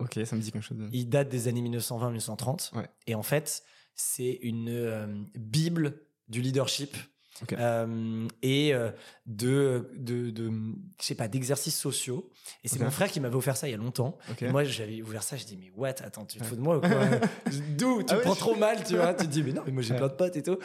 Ok, 0.00 0.18
ça 0.24 0.34
me 0.34 0.40
dit 0.40 0.50
quelque 0.50 0.64
chose. 0.64 0.78
Il 0.92 1.08
date 1.08 1.28
des 1.28 1.46
années 1.46 1.62
1920-1930. 1.62 2.74
Ouais. 2.74 2.88
Et 3.06 3.14
en 3.14 3.22
fait, 3.22 3.62
c'est 3.94 4.38
une 4.42 5.28
bible 5.36 6.00
du 6.28 6.40
leadership. 6.40 6.96
Euh, 7.58 8.28
et 8.42 8.72
euh, 8.72 8.92
de, 9.26 9.90
de, 9.96 10.30
de, 10.30 10.50
je 11.00 11.04
sais 11.04 11.16
pas, 11.16 11.26
d'exercices 11.26 11.76
sociaux. 11.76 12.30
Et 12.62 12.68
c'est 12.68 12.78
mon 12.78 12.90
frère 12.92 13.10
qui 13.10 13.18
m'avait 13.18 13.34
offert 13.34 13.56
ça 13.56 13.66
il 13.66 13.72
y 13.72 13.74
a 13.74 13.76
longtemps. 13.76 14.16
Ok. 14.30 14.42
Et 14.42 14.48
moi, 14.52 14.62
j'avais 14.62 15.02
ouvert 15.02 15.24
ça, 15.24 15.36
je 15.36 15.44
dis, 15.44 15.56
mais 15.56 15.70
what, 15.74 15.88
attends, 16.04 16.24
tu 16.26 16.38
te 16.38 16.44
fous 16.44 16.54
de 16.54 16.60
moi 16.60 16.76
ou 16.76 16.80
quoi? 16.80 16.90
D'où? 17.76 18.04
Tu 18.04 18.06
Ah 18.10 18.14
me 18.14 18.18
ouais, 18.18 18.24
prends 18.24 18.34
je- 18.34 18.38
trop 18.38 18.54
mal, 18.54 18.84
tu 18.84 18.94
vois? 18.96 19.14
Tu 19.14 19.26
te 19.26 19.30
dis, 19.32 19.42
mais 19.42 19.52
non, 19.52 19.62
mais 19.66 19.72
moi 19.72 19.82
j'ai 19.82 19.96
plein 19.96 20.06
de 20.06 20.12
potes 20.14 20.36
et 20.36 20.42
tout. 20.44 20.58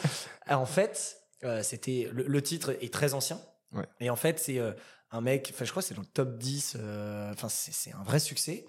Alors, 0.46 0.60
en 0.62 0.66
fait, 0.66 1.16
euh, 1.42 1.60
c'était 1.64 2.08
le, 2.12 2.22
le 2.28 2.42
titre 2.42 2.76
est 2.80 2.92
très 2.92 3.14
ancien. 3.14 3.40
Ouais. 3.72 3.84
Et 3.98 4.08
en 4.08 4.16
fait, 4.16 4.38
c'est 4.38 4.58
euh, 4.60 4.72
un 5.10 5.20
mec, 5.22 5.50
enfin, 5.52 5.64
je 5.64 5.70
crois 5.72 5.82
que 5.82 5.88
c'est 5.88 5.94
dans 5.94 6.02
le 6.02 6.06
top 6.06 6.38
10. 6.38 6.76
euh, 6.78 7.32
Enfin, 7.32 7.48
c'est 7.48 7.92
un 7.94 8.02
vrai 8.04 8.20
succès. 8.20 8.64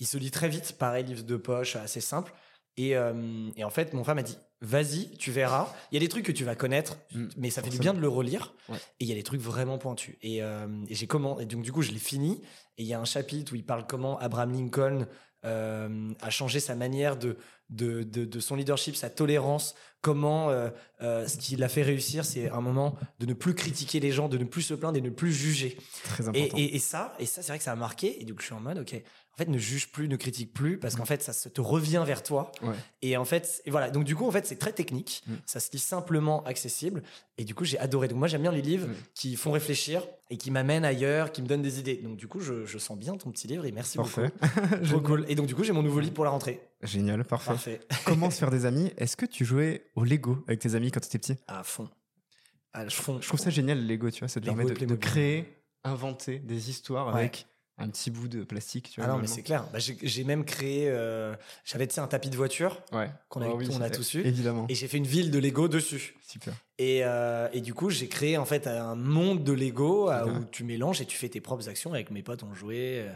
Il 0.00 0.08
se 0.08 0.18
lit 0.18 0.32
très 0.32 0.48
vite, 0.48 0.76
pareil, 0.76 1.04
livre 1.04 1.22
de 1.22 1.36
poche, 1.36 1.76
assez 1.76 2.00
simple. 2.00 2.34
Et, 2.76 2.96
et 3.56 3.62
en 3.62 3.70
fait, 3.70 3.92
mon 3.94 4.02
frère 4.02 4.16
m'a 4.16 4.24
dit, 4.24 4.36
vas-y, 4.64 5.10
tu 5.16 5.30
verras. 5.30 5.72
Il 5.92 5.94
y 5.94 5.98
a 5.98 6.00
des 6.00 6.08
trucs 6.08 6.24
que 6.24 6.32
tu 6.32 6.44
vas 6.44 6.54
connaître, 6.56 6.96
Mm, 7.14 7.26
mais 7.36 7.50
ça 7.50 7.62
fait 7.62 7.70
du 7.70 7.78
bien 7.78 7.94
de 7.94 8.00
le 8.00 8.08
relire. 8.08 8.54
Ouais. 8.68 8.76
Et 9.00 9.04
il 9.04 9.08
y 9.08 9.12
a 9.12 9.14
des 9.14 9.22
trucs 9.22 9.40
vraiment 9.40 9.78
pointus. 9.78 10.16
Et, 10.22 10.42
euh, 10.42 10.66
et 10.88 10.94
j'ai 10.94 11.06
comment 11.06 11.38
Et 11.40 11.46
donc 11.46 11.62
du 11.62 11.70
coup, 11.72 11.82
je 11.82 11.92
l'ai 11.92 11.98
fini. 11.98 12.40
Et 12.78 12.82
il 12.82 12.86
y 12.86 12.94
a 12.94 13.00
un 13.00 13.04
chapitre 13.04 13.52
où 13.52 13.56
il 13.56 13.64
parle 13.64 13.86
comment 13.86 14.18
Abraham 14.18 14.52
Lincoln 14.52 15.06
euh, 15.44 16.10
a 16.20 16.30
changé 16.30 16.58
sa 16.58 16.74
manière 16.74 17.16
de, 17.18 17.36
de, 17.68 18.02
de, 18.02 18.24
de 18.24 18.40
son 18.40 18.56
leadership, 18.56 18.96
sa 18.96 19.10
tolérance. 19.10 19.74
Comment 20.00 20.50
euh, 20.50 20.70
ce 21.00 21.36
qui 21.38 21.56
l'a 21.56 21.68
fait 21.68 21.82
réussir, 21.82 22.24
c'est 22.24 22.50
un 22.50 22.60
moment 22.60 22.96
de 23.20 23.26
ne 23.26 23.32
plus 23.34 23.54
critiquer 23.54 24.00
les 24.00 24.10
gens, 24.12 24.28
de 24.28 24.36
ne 24.38 24.44
plus 24.44 24.62
se 24.62 24.74
plaindre 24.74 24.98
et 24.98 25.00
de 25.00 25.06
ne 25.08 25.14
plus 25.14 25.32
juger. 25.32 25.78
Très 26.04 26.24
Et, 26.24 26.28
important. 26.28 26.56
et, 26.58 26.74
et 26.76 26.78
ça, 26.78 27.14
et 27.18 27.26
ça, 27.26 27.42
c'est 27.42 27.48
vrai 27.48 27.58
que 27.58 27.64
ça 27.64 27.72
a 27.72 27.76
marqué. 27.76 28.20
Et 28.20 28.24
donc 28.24 28.40
je 28.40 28.46
suis 28.46 28.54
en 28.54 28.60
mode, 28.60 28.78
ok. 28.78 29.02
En 29.34 29.36
fait, 29.36 29.48
ne 29.48 29.58
juge 29.58 29.90
plus, 29.90 30.06
ne 30.08 30.14
critique 30.14 30.52
plus, 30.52 30.78
parce 30.78 30.94
qu'en 30.94 31.04
fait, 31.04 31.20
ça 31.20 31.32
se 31.32 31.48
te 31.48 31.60
revient 31.60 32.04
vers 32.06 32.22
toi. 32.22 32.52
Ouais. 32.62 32.74
Et 33.02 33.16
en 33.16 33.24
fait, 33.24 33.62
et 33.64 33.70
voilà. 33.72 33.90
Donc 33.90 34.04
du 34.04 34.14
coup, 34.14 34.24
en 34.26 34.30
fait, 34.30 34.46
c'est 34.46 34.54
très 34.60 34.72
technique. 34.72 35.24
Mm. 35.26 35.32
Ça 35.44 35.58
se 35.58 35.72
lit 35.72 35.80
simplement, 35.80 36.44
accessible. 36.44 37.02
Et 37.36 37.44
du 37.44 37.52
coup, 37.52 37.64
j'ai 37.64 37.76
adoré. 37.80 38.06
Donc 38.06 38.18
moi, 38.18 38.28
j'aime 38.28 38.42
bien 38.42 38.52
les 38.52 38.62
livres 38.62 38.86
Mm. 38.86 38.94
qui 39.14 39.34
font 39.34 39.50
réfléchir 39.50 40.06
et 40.30 40.36
qui 40.36 40.52
m'amènent 40.52 40.84
ailleurs, 40.84 41.32
qui 41.32 41.42
me 41.42 41.48
donnent 41.48 41.62
des 41.62 41.80
idées. 41.80 41.96
Donc 41.96 42.16
du 42.16 42.28
coup, 42.28 42.38
je, 42.38 42.64
je 42.64 42.78
sens 42.78 42.96
bien 42.96 43.16
ton 43.16 43.30
petit 43.32 43.48
livre 43.48 43.66
et 43.66 43.72
merci 43.72 43.96
Parfait. 43.96 44.30
beaucoup. 44.40 44.84
Trop 44.88 45.00
cool. 45.00 45.24
Et 45.28 45.34
donc 45.34 45.46
du 45.46 45.54
coup, 45.56 45.64
j'ai 45.64 45.72
mon 45.72 45.82
nouveau 45.82 45.98
livre 45.98 46.14
pour 46.14 46.24
la 46.24 46.30
rentrée. 46.30 46.60
Génial, 46.82 47.24
parfait. 47.24 47.50
Parfait. 47.50 47.80
Comment 48.04 48.30
se 48.30 48.38
faire 48.38 48.50
des 48.52 48.66
amis? 48.66 48.92
Est-ce 48.98 49.16
que 49.16 49.26
tu 49.26 49.44
jouais 49.44 49.86
au 49.96 50.04
Lego 50.04 50.44
avec 50.46 50.60
tes 50.60 50.76
amis 50.76 50.92
quand 50.92 51.00
tu 51.00 51.06
étais 51.08 51.18
petit? 51.18 51.36
À 51.48 51.64
fond. 51.64 51.88
À 52.72 52.88
fond. 52.88 53.18
Je 53.20 53.26
trouve 53.26 53.40
ça 53.40 53.50
génial, 53.50 53.80
le 53.80 53.86
Lego, 53.86 54.10
tu 54.10 54.20
vois, 54.20 54.28
ça 54.28 54.40
te 54.40 54.44
permet 54.44 54.64
et 54.64 54.86
de, 54.86 54.94
créer, 54.96 55.56
inventer 55.84 56.38
des 56.38 56.70
histoires 56.70 57.08
Ouais. 57.08 57.20
avec 57.20 57.46
un 57.76 57.88
petit 57.88 58.10
bout 58.10 58.28
de 58.28 58.44
plastique, 58.44 58.90
tu 58.92 59.00
Ah 59.00 59.06
vois. 59.06 59.14
non, 59.14 59.20
mais 59.20 59.26
c'est 59.26 59.42
clair. 59.42 59.64
Bah, 59.72 59.78
j'ai 59.80 60.24
même 60.24 60.44
créé. 60.44 60.88
euh, 60.88 61.34
J'avais 61.64 61.98
un 61.98 62.06
tapis 62.06 62.30
de 62.30 62.36
voiture 62.36 62.82
Ouais. 62.92 63.10
qu'on 63.28 63.42
a, 63.42 63.46
Ah 63.46 63.54
oui, 63.54 63.66
qu'on 63.66 63.80
a 63.80 63.90
tous 63.90 64.14
eu. 64.14 64.20
Évidemment. 64.20 64.66
Et 64.68 64.74
j'ai 64.74 64.86
fait 64.88 64.96
une 64.98 65.06
ville 65.06 65.30
de 65.30 65.38
Lego 65.38 65.66
dessus. 65.68 66.14
Super. 66.26 66.54
Et, 66.78 67.00
euh, 67.04 67.48
et 67.52 67.60
du 67.60 67.74
coup, 67.74 67.90
j'ai 67.90 68.08
créé 68.08 68.36
en 68.38 68.44
fait 68.44 68.66
un 68.66 68.94
monde 68.94 69.42
de 69.44 69.52
Lego 69.52 70.10
euh, 70.10 70.24
où 70.26 70.44
tu 70.44 70.62
mélanges 70.64 71.00
et 71.00 71.06
tu 71.06 71.16
fais 71.16 71.28
tes 71.28 71.40
propres 71.40 71.68
actions 71.68 71.92
avec 71.92 72.10
mes 72.10 72.22
potes, 72.22 72.42
on 72.44 72.54
jouait. 72.54 73.06
euh, 73.08 73.14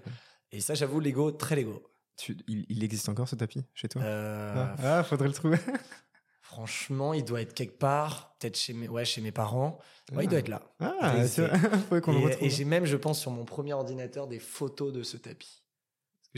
Et 0.53 0.61
ça, 0.61 0.75
j'avoue, 0.75 1.01
Lego, 1.01 1.31
très 1.31 1.55
Lego. 1.57 1.83
Tu- 2.17 2.37
il, 2.49 2.67
il 2.69 2.83
existe 2.83 3.09
encore 3.09 3.29
ce 3.29 3.37
tapis 3.37 3.65
chez 3.75 3.89
toi? 3.89 4.03
Euh, 4.03 4.53
ah, 4.57 4.99
ah, 4.99 5.05
faudrait 5.05 5.29
le 5.29 5.35
trouver. 5.35 5.59
Franchement, 6.49 7.13
il 7.13 7.25
doit 7.25 7.43
être 7.43 7.53
quelque 7.53 7.79
part, 7.79 8.35
peut-être 8.39 8.57
chez 8.57 8.73
mes, 8.73 8.89
ouais, 8.89 9.05
chez 9.05 9.21
mes 9.21 9.33
parents. 9.33 9.79
Ouais, 10.13 10.25
il 10.25 10.29
Ah. 10.29 10.31
doit 10.31 10.39
être 10.39 10.49
là. 10.49 10.63
Ah, 10.81 11.15
faudrait 11.27 12.01
qu'on 12.01 12.13
le 12.13 12.21
Et, 12.21 12.25
retrouve. 12.25 12.43
et 12.47 12.49
j'ai 12.51 12.65
même, 12.65 12.87
je 12.87 12.97
pense, 12.97 13.21
sur 13.21 13.31
mon 13.31 13.45
premier 13.45 13.75
ordinateur 13.75 14.27
des 14.27 14.39
photos 14.39 14.91
de 14.93 15.03
ce 15.03 15.19
tapis. 15.19 15.63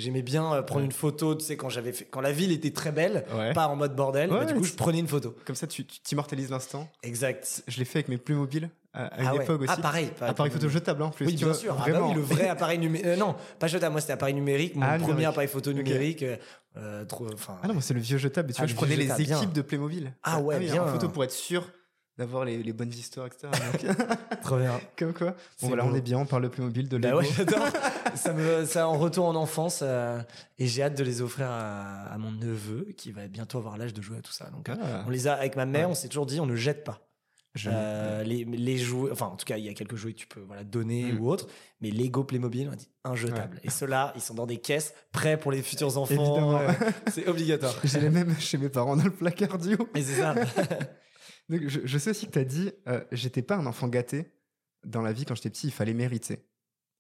J'aimais 0.01 0.23
bien 0.23 0.53
euh, 0.55 0.63
prendre 0.63 0.81
Ouais. 0.81 0.87
une 0.87 0.93
photo, 0.93 1.35
tu 1.35 1.45
sais, 1.45 1.57
quand 1.57 1.69
j'avais 1.69 1.93
fait, 1.93 2.07
quand 2.11 2.21
la 2.21 2.33
ville 2.33 2.53
était 2.53 2.73
très 2.73 2.91
belle, 2.93 3.25
Ouais. 3.35 3.53
pas 3.53 3.69
en 3.69 3.77
mode 3.77 3.95
bordel. 3.95 4.31
bah, 4.31 4.41
Ouais, 4.41 4.47
du 4.47 4.55
coup, 4.55 4.65
je 4.65 4.73
prenais 4.75 4.99
une 4.99 5.09
photo. 5.09 5.35
Comme 5.45 5.57
ça, 5.57 5.67
tu 5.67 5.85
t'immortalises 5.85 6.51
l'instant. 6.51 6.89
Exact. 7.03 7.63
Je 7.69 7.79
l'ai 7.79 7.85
fait 7.85 7.99
avec 7.99 8.09
mes 8.09 8.17
Playmobil 8.19 8.71
à, 8.93 9.05
à 9.05 9.11
Ah 9.19 9.23
une 9.23 9.39
ouais. 9.39 9.45
époque 9.45 9.61
aussi. 9.63 9.73
Ah, 9.73 9.81
pareil. 9.81 10.11
Appareil 10.21 10.51
photo 10.53 10.69
jetable 10.69 11.03
hein, 11.03 11.07
en 11.07 11.11
plus. 11.11 11.27
Oui, 11.27 11.35
bien 11.35 11.47
vois, 11.47 11.55
sûr. 11.55 11.75
Ah 11.79 11.83
bah 11.85 11.91
Vraiment. 11.91 12.09
oui, 12.09 12.15
le 12.17 12.21
vrai 12.23 12.49
appareil 12.49 12.79
numérique. 12.79 13.19
non, 13.19 13.37
pas 13.59 13.67
jetable. 13.69 13.93
Moi, 13.93 14.01
c'était 14.01 14.15
appareil 14.15 14.35
numérique. 14.35 14.75
Mon 14.75 14.83
Ah, 14.83 14.89
premier 14.95 15.07
numérique. 15.09 15.27
appareil 15.29 15.49
photo 15.49 15.73
numérique. 15.73 16.23
euh, 16.25 16.37
euh, 16.77 17.05
trop. 17.05 17.27
Ah 17.63 17.67
non, 17.67 17.75
moi 17.75 17.83
c'est 17.83 17.95
le 17.95 18.01
vieux 18.01 18.19
jetable. 18.19 18.51
Et 18.51 18.53
tu 18.55 18.59
vois, 18.59 18.67
le 18.67 18.71
je 18.71 18.77
prenais 18.77 18.97
les 18.97 19.03
jetable, 19.05 19.23
équipes 19.23 19.37
bien. 19.39 19.49
de 19.53 19.63
Playmobil. 19.63 20.13
Ah 20.23 20.41
ouais, 20.41 20.59
bien. 20.61 20.83
En 20.83 20.87
photo 20.89 21.09
pour 21.09 21.25
être 21.25 21.33
sûr 21.33 21.69
d'avoir 22.19 22.45
les, 22.45 22.63
les 22.63 22.73
bonnes 22.73 22.91
histoires, 22.91 23.27
etc. 23.27 23.49
Trop 24.43 24.57
bien. 24.59 24.79
Comme 24.99 25.13
quoi. 25.15 25.35
Bon 25.63 25.69
voilà, 25.69 25.85
on 25.87 25.95
est 25.95 26.01
bien, 26.03 26.19
on 26.19 26.27
parle 26.27 26.43
de 26.45 26.49
Playmobil, 26.49 26.89
de 26.89 26.99
Bah 26.99 27.09
Lego. 27.09 27.21
ouais, 27.21 27.29
j'adore. 27.37 27.61
ça 28.17 28.33
me, 28.33 28.65
ça 28.65 28.89
en 28.89 28.99
retour 28.99 29.27
en 29.27 29.35
enfance. 29.35 29.81
euh, 29.83 30.21
et 30.59 30.67
j'ai 30.67 30.83
hâte 30.83 30.97
de 30.97 31.05
les 31.05 31.23
offrir 31.23 31.47
à, 31.49 32.05
à 32.13 32.19
mon 32.19 32.31
neveu 32.33 32.89
qui 32.97 33.13
va 33.13 33.27
bientôt 33.29 33.59
avoir 33.59 33.77
l'âge 33.79 33.95
de 33.95 34.03
jouer 34.03 34.19
à 34.19 34.23
tout 34.23 34.33
ça. 34.33 34.51
Donc, 34.51 34.69
euh, 34.69 34.77
Ah, 34.81 35.05
on 35.07 35.11
les 35.11 35.27
a 35.29 35.35
avec 35.35 35.57
ma 35.57 35.67
mère. 35.67 35.87
Ouais. 35.87 35.93
On 35.93 35.95
s'est 35.95 36.09
toujours 36.09 36.27
dit, 36.27 36.41
on 36.41 36.47
ne 36.47 36.57
jette 36.57 36.85
pas. 36.85 37.07
Euh, 37.67 38.23
les, 38.23 38.45
les 38.45 38.79
jouets, 38.79 39.11
enfin 39.11 39.27
en 39.27 39.35
tout 39.35 39.45
cas 39.45 39.57
il 39.57 39.65
y 39.65 39.69
a 39.69 39.75
quelques 39.75 39.97
jouets 39.97 40.13
que 40.13 40.19
tu 40.19 40.29
peux 40.29 40.39
voilà 40.41 40.63
donner 40.63 41.13
Mm. 41.13 41.19
ou 41.21 41.29
autre, 41.31 41.49
mais 41.81 41.91
Lego 41.91 42.23
Playmobil 42.23 42.69
on 42.69 42.73
a 42.73 42.77
dit 42.77 42.89
injetable. 43.03 43.59
Et 43.65 43.71
ceux-là 43.71 44.13
ils 44.15 44.21
sont 44.23 44.35
dans 44.35 44.47
des 44.47 44.59
caisses 44.59 44.95
prêts 45.11 45.37
pour 45.37 45.51
les 45.51 45.61
futurs 45.61 45.99
enfants. 45.99 46.61
Euh, 46.61 46.71
c'est 47.11 47.27
obligatoire. 47.27 47.75
J'ai 47.83 47.99
les 47.99 48.09
mêmes 48.11 48.39
chez 48.39 48.57
mes 48.57 48.69
parents 48.69 48.97
dans 48.97 49.03
le 49.03 49.11
placard 49.11 49.59
du 49.59 49.75
haut. 49.75 49.89
Et 49.97 50.03
c'est 50.03 50.21
ça. 50.21 50.35
Donc, 51.49 51.63
je, 51.67 51.81
je 51.83 51.99
sais 51.99 52.11
aussi 52.11 52.27
que 52.29 52.31
tu 52.33 52.39
as 52.39 52.45
dit 52.45 52.71
euh, 52.87 53.03
j'étais 53.11 53.43
pas 53.43 53.57
un 53.57 53.67
enfant 53.67 53.89
gâté. 53.89 54.31
Dans 54.87 55.03
la 55.03 55.13
vie, 55.13 55.25
quand 55.25 55.35
j'étais 55.35 55.51
petit, 55.51 55.67
il 55.67 55.73
fallait 55.73 55.93
mériter. 55.93 56.47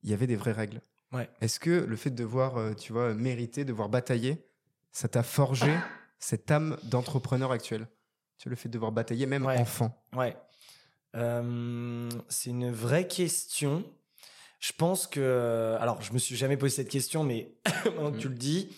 Il 0.02 0.10
y 0.10 0.14
avait 0.14 0.26
des 0.26 0.34
vraies 0.36 0.50
règles. 0.52 0.80
Ouais. 1.12 1.28
Est-ce 1.40 1.58
que 1.60 1.70
le 1.70 1.96
fait 1.96 2.10
de 2.10 2.16
devoir, 2.16 2.56
euh, 2.56 2.74
tu 2.74 2.92
vois, 2.92 3.14
mériter, 3.14 3.64
devoir 3.64 3.88
batailler, 3.88 4.46
ça 4.92 5.08
t'a 5.08 5.22
forgé 5.22 5.72
cette 6.18 6.50
âme 6.50 6.76
d'entrepreneur 6.84 7.50
actuel? 7.52 7.88
Tu 8.38 8.48
vois, 8.48 8.50
le 8.50 8.56
fait 8.56 8.68
de 8.68 8.74
devoir 8.74 8.92
batailler, 8.92 9.26
même 9.26 9.44
Ouais. 9.46 9.58
enfant. 9.58 10.04
Ouais. 10.14 10.36
Euh, 11.16 12.08
c'est 12.28 12.50
une 12.50 12.70
vraie 12.70 13.06
question. 13.08 13.84
Je 14.60 14.72
pense 14.72 15.06
que. 15.06 15.76
Alors, 15.80 16.00
je 16.02 16.12
me 16.12 16.18
suis 16.18 16.36
jamais 16.36 16.56
posé 16.56 16.76
cette 16.76 16.88
question, 16.88 17.24
mais 17.24 17.52
maintenant 17.84 18.10
que 18.12 18.16
Mm. 18.16 18.20
tu 18.20 18.28
le 18.28 18.34
dis, 18.36 18.76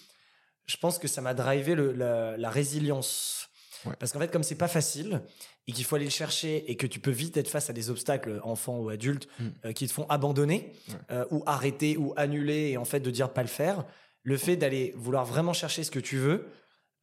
je 0.66 0.76
pense 0.76 0.98
que 0.98 1.08
ça 1.08 1.20
m'a 1.20 1.34
drivé 1.34 1.74
le- 1.74 1.92
la, 1.92 2.36
la 2.36 2.50
résilience. 2.50 3.48
Ouais. 3.86 3.94
Parce 3.98 4.12
qu'en 4.12 4.18
fait, 4.20 4.30
comme 4.30 4.42
c'est 4.42 4.54
pas 4.54 4.68
facile 4.68 5.22
et 5.66 5.72
qu'il 5.72 5.84
faut 5.84 5.96
aller 5.96 6.04
le 6.04 6.10
chercher 6.10 6.70
et 6.70 6.76
que 6.76 6.86
tu 6.86 7.00
peux 7.00 7.10
vite 7.10 7.36
être 7.36 7.48
face 7.48 7.68
à 7.70 7.72
des 7.72 7.90
obstacles, 7.90 8.40
enfants 8.44 8.78
ou 8.78 8.88
adultes, 8.88 9.28
Mm. 9.38 9.44
euh, 9.64 9.72
qui 9.72 9.86
te 9.88 9.92
font 9.92 10.06
abandonner 10.08 10.72
Ouais. 10.88 10.94
euh, 11.10 11.24
ou 11.30 11.42
arrêter 11.46 11.96
ou 11.96 12.12
annuler 12.16 12.70
et 12.70 12.76
en 12.76 12.84
fait 12.84 13.00
de 13.00 13.10
dire 13.10 13.32
pas 13.32 13.42
le 13.42 13.48
faire, 13.48 13.84
le 14.22 14.36
fait 14.36 14.56
d'aller 14.56 14.92
vouloir 14.96 15.24
vraiment 15.24 15.52
chercher 15.52 15.82
ce 15.84 15.90
que 15.90 15.98
tu 16.00 16.16
veux 16.18 16.46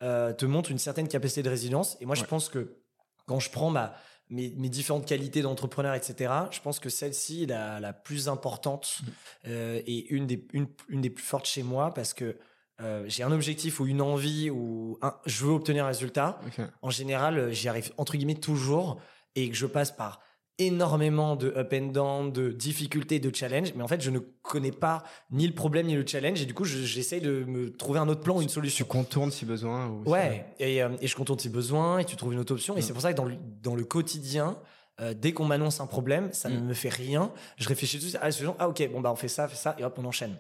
euh, 0.02 0.32
te 0.34 0.46
montre 0.46 0.72
une 0.72 0.78
certaine 0.80 1.08
capacité 1.10 1.44
de 1.44 1.50
résilience. 1.50 1.98
Et 2.00 2.06
moi, 2.06 2.16
je 2.16 2.24
pense 2.24 2.48
que 2.48 2.78
quand 3.26 3.40
je 3.42 3.50
prends 3.50 3.70
ma, 3.70 3.94
mes, 4.30 4.50
mes 4.56 4.70
différentes 4.70 5.06
qualités 5.06 5.42
d'entrepreneur, 5.42 5.94
etc., 5.96 6.32
je 6.52 6.62
pense 6.62 6.80
que 6.80 6.90
celle-ci 6.90 7.44
est 7.44 7.48
la, 7.48 7.80
la 7.82 7.92
plus 7.92 8.30
importante 8.30 9.00
Mm. 9.02 9.08
euh, 9.48 9.82
et 9.86 10.08
une 10.14 10.26
des, 10.28 10.48
une, 10.54 10.68
une 10.88 11.02
des 11.02 11.10
plus 11.10 11.24
fortes 11.26 11.46
chez 11.48 11.64
moi 11.64 11.94
parce 11.94 12.14
que 12.14 12.38
euh, 12.82 13.04
j'ai 13.08 13.24
un 13.24 13.32
objectif 13.32 13.80
ou 13.80 13.88
une 13.88 14.02
envie 14.02 14.50
ou 14.50 14.98
un, 15.02 15.14
je 15.26 15.46
veux 15.46 15.52
obtenir 15.52 15.86
un 15.86 15.88
résultat. 15.90 16.40
En 16.82 16.90
général, 16.90 17.38
euh, 17.38 17.52
j'y 17.52 17.68
arrive 17.68 17.92
entre 17.98 18.16
guillemets 18.18 18.36
toujours 18.36 19.00
et 19.36 19.50
que 19.50 19.56
je 19.56 19.66
passe 19.66 19.92
par 19.92 20.20
énormément 20.62 21.38
de 21.38 21.54
up 21.56 21.74
and 21.74 21.88
down, 21.94 22.32
de 22.34 22.50
difficultés, 22.52 23.20
de 23.20 23.34
challenges. 23.34 23.74
Mais 23.76 23.84
en 23.84 23.88
fait, 23.88 24.02
je 24.02 24.10
ne 24.10 24.20
connais 24.20 24.74
pas 24.74 25.04
ni 25.32 25.48
le 25.48 25.54
problème 25.54 25.88
ni 25.88 25.96
le 25.96 26.06
challenge 26.06 26.42
et 26.42 26.46
du 26.46 26.54
coup, 26.54 26.66
je- 26.66 26.80
j'essaye 26.84 27.22
de 27.22 27.46
me 27.46 27.72
trouver 27.72 28.00
un 28.00 28.10
autre 28.10 28.22
plan 28.22 28.36
ou 28.38 28.42
une 28.42 28.48
Tu 28.48 28.54
solution. 28.56 28.86
contournes 28.86 29.32
si 29.32 29.46
besoin. 29.46 29.88
Ou 29.88 30.04
Ouais, 30.10 30.46
et, 30.60 30.84
euh, 30.84 30.90
et 31.02 31.08
je 31.08 31.16
contourne 31.16 31.40
si 31.40 31.48
besoin, 31.50 32.00
et 32.00 32.06
tu 32.06 32.16
trouves 32.18 32.34
une 32.34 32.40
autre 32.40 32.54
option. 32.54 32.76
Et 32.76 32.82
c'est 32.82 32.92
pour 32.94 33.02
ça 33.02 33.14
que 33.14 33.18
dans 33.18 33.24
le, 33.26 33.36
dans 33.62 33.76
le 33.76 33.86
quotidien, 33.86 34.58
euh, 35.02 35.14
dès 35.14 35.32
qu'on 35.32 35.46
m'annonce 35.46 35.80
un 35.80 35.88
problème, 35.88 36.32
ça 36.34 36.50
ne 36.50 36.60
Mm. 36.60 36.66
me 36.66 36.74
fait 36.74 36.90
rien. 36.90 37.32
Je 37.58 37.68
réfléchis 37.68 37.98
tout 38.00 38.06
de 38.06 38.10
suite. 38.10 38.20
Ah, 38.22 38.30
ah, 38.60 38.68
ok, 38.70 38.90
bon, 38.92 39.02
bah, 39.02 39.12
on 39.12 39.16
fait 39.16 39.28
ça, 39.28 39.48
fait 39.48 39.56
ça, 39.56 39.76
et 39.80 39.84
hop, 39.84 39.96
on 39.98 40.06
enchaîne. 40.06 40.38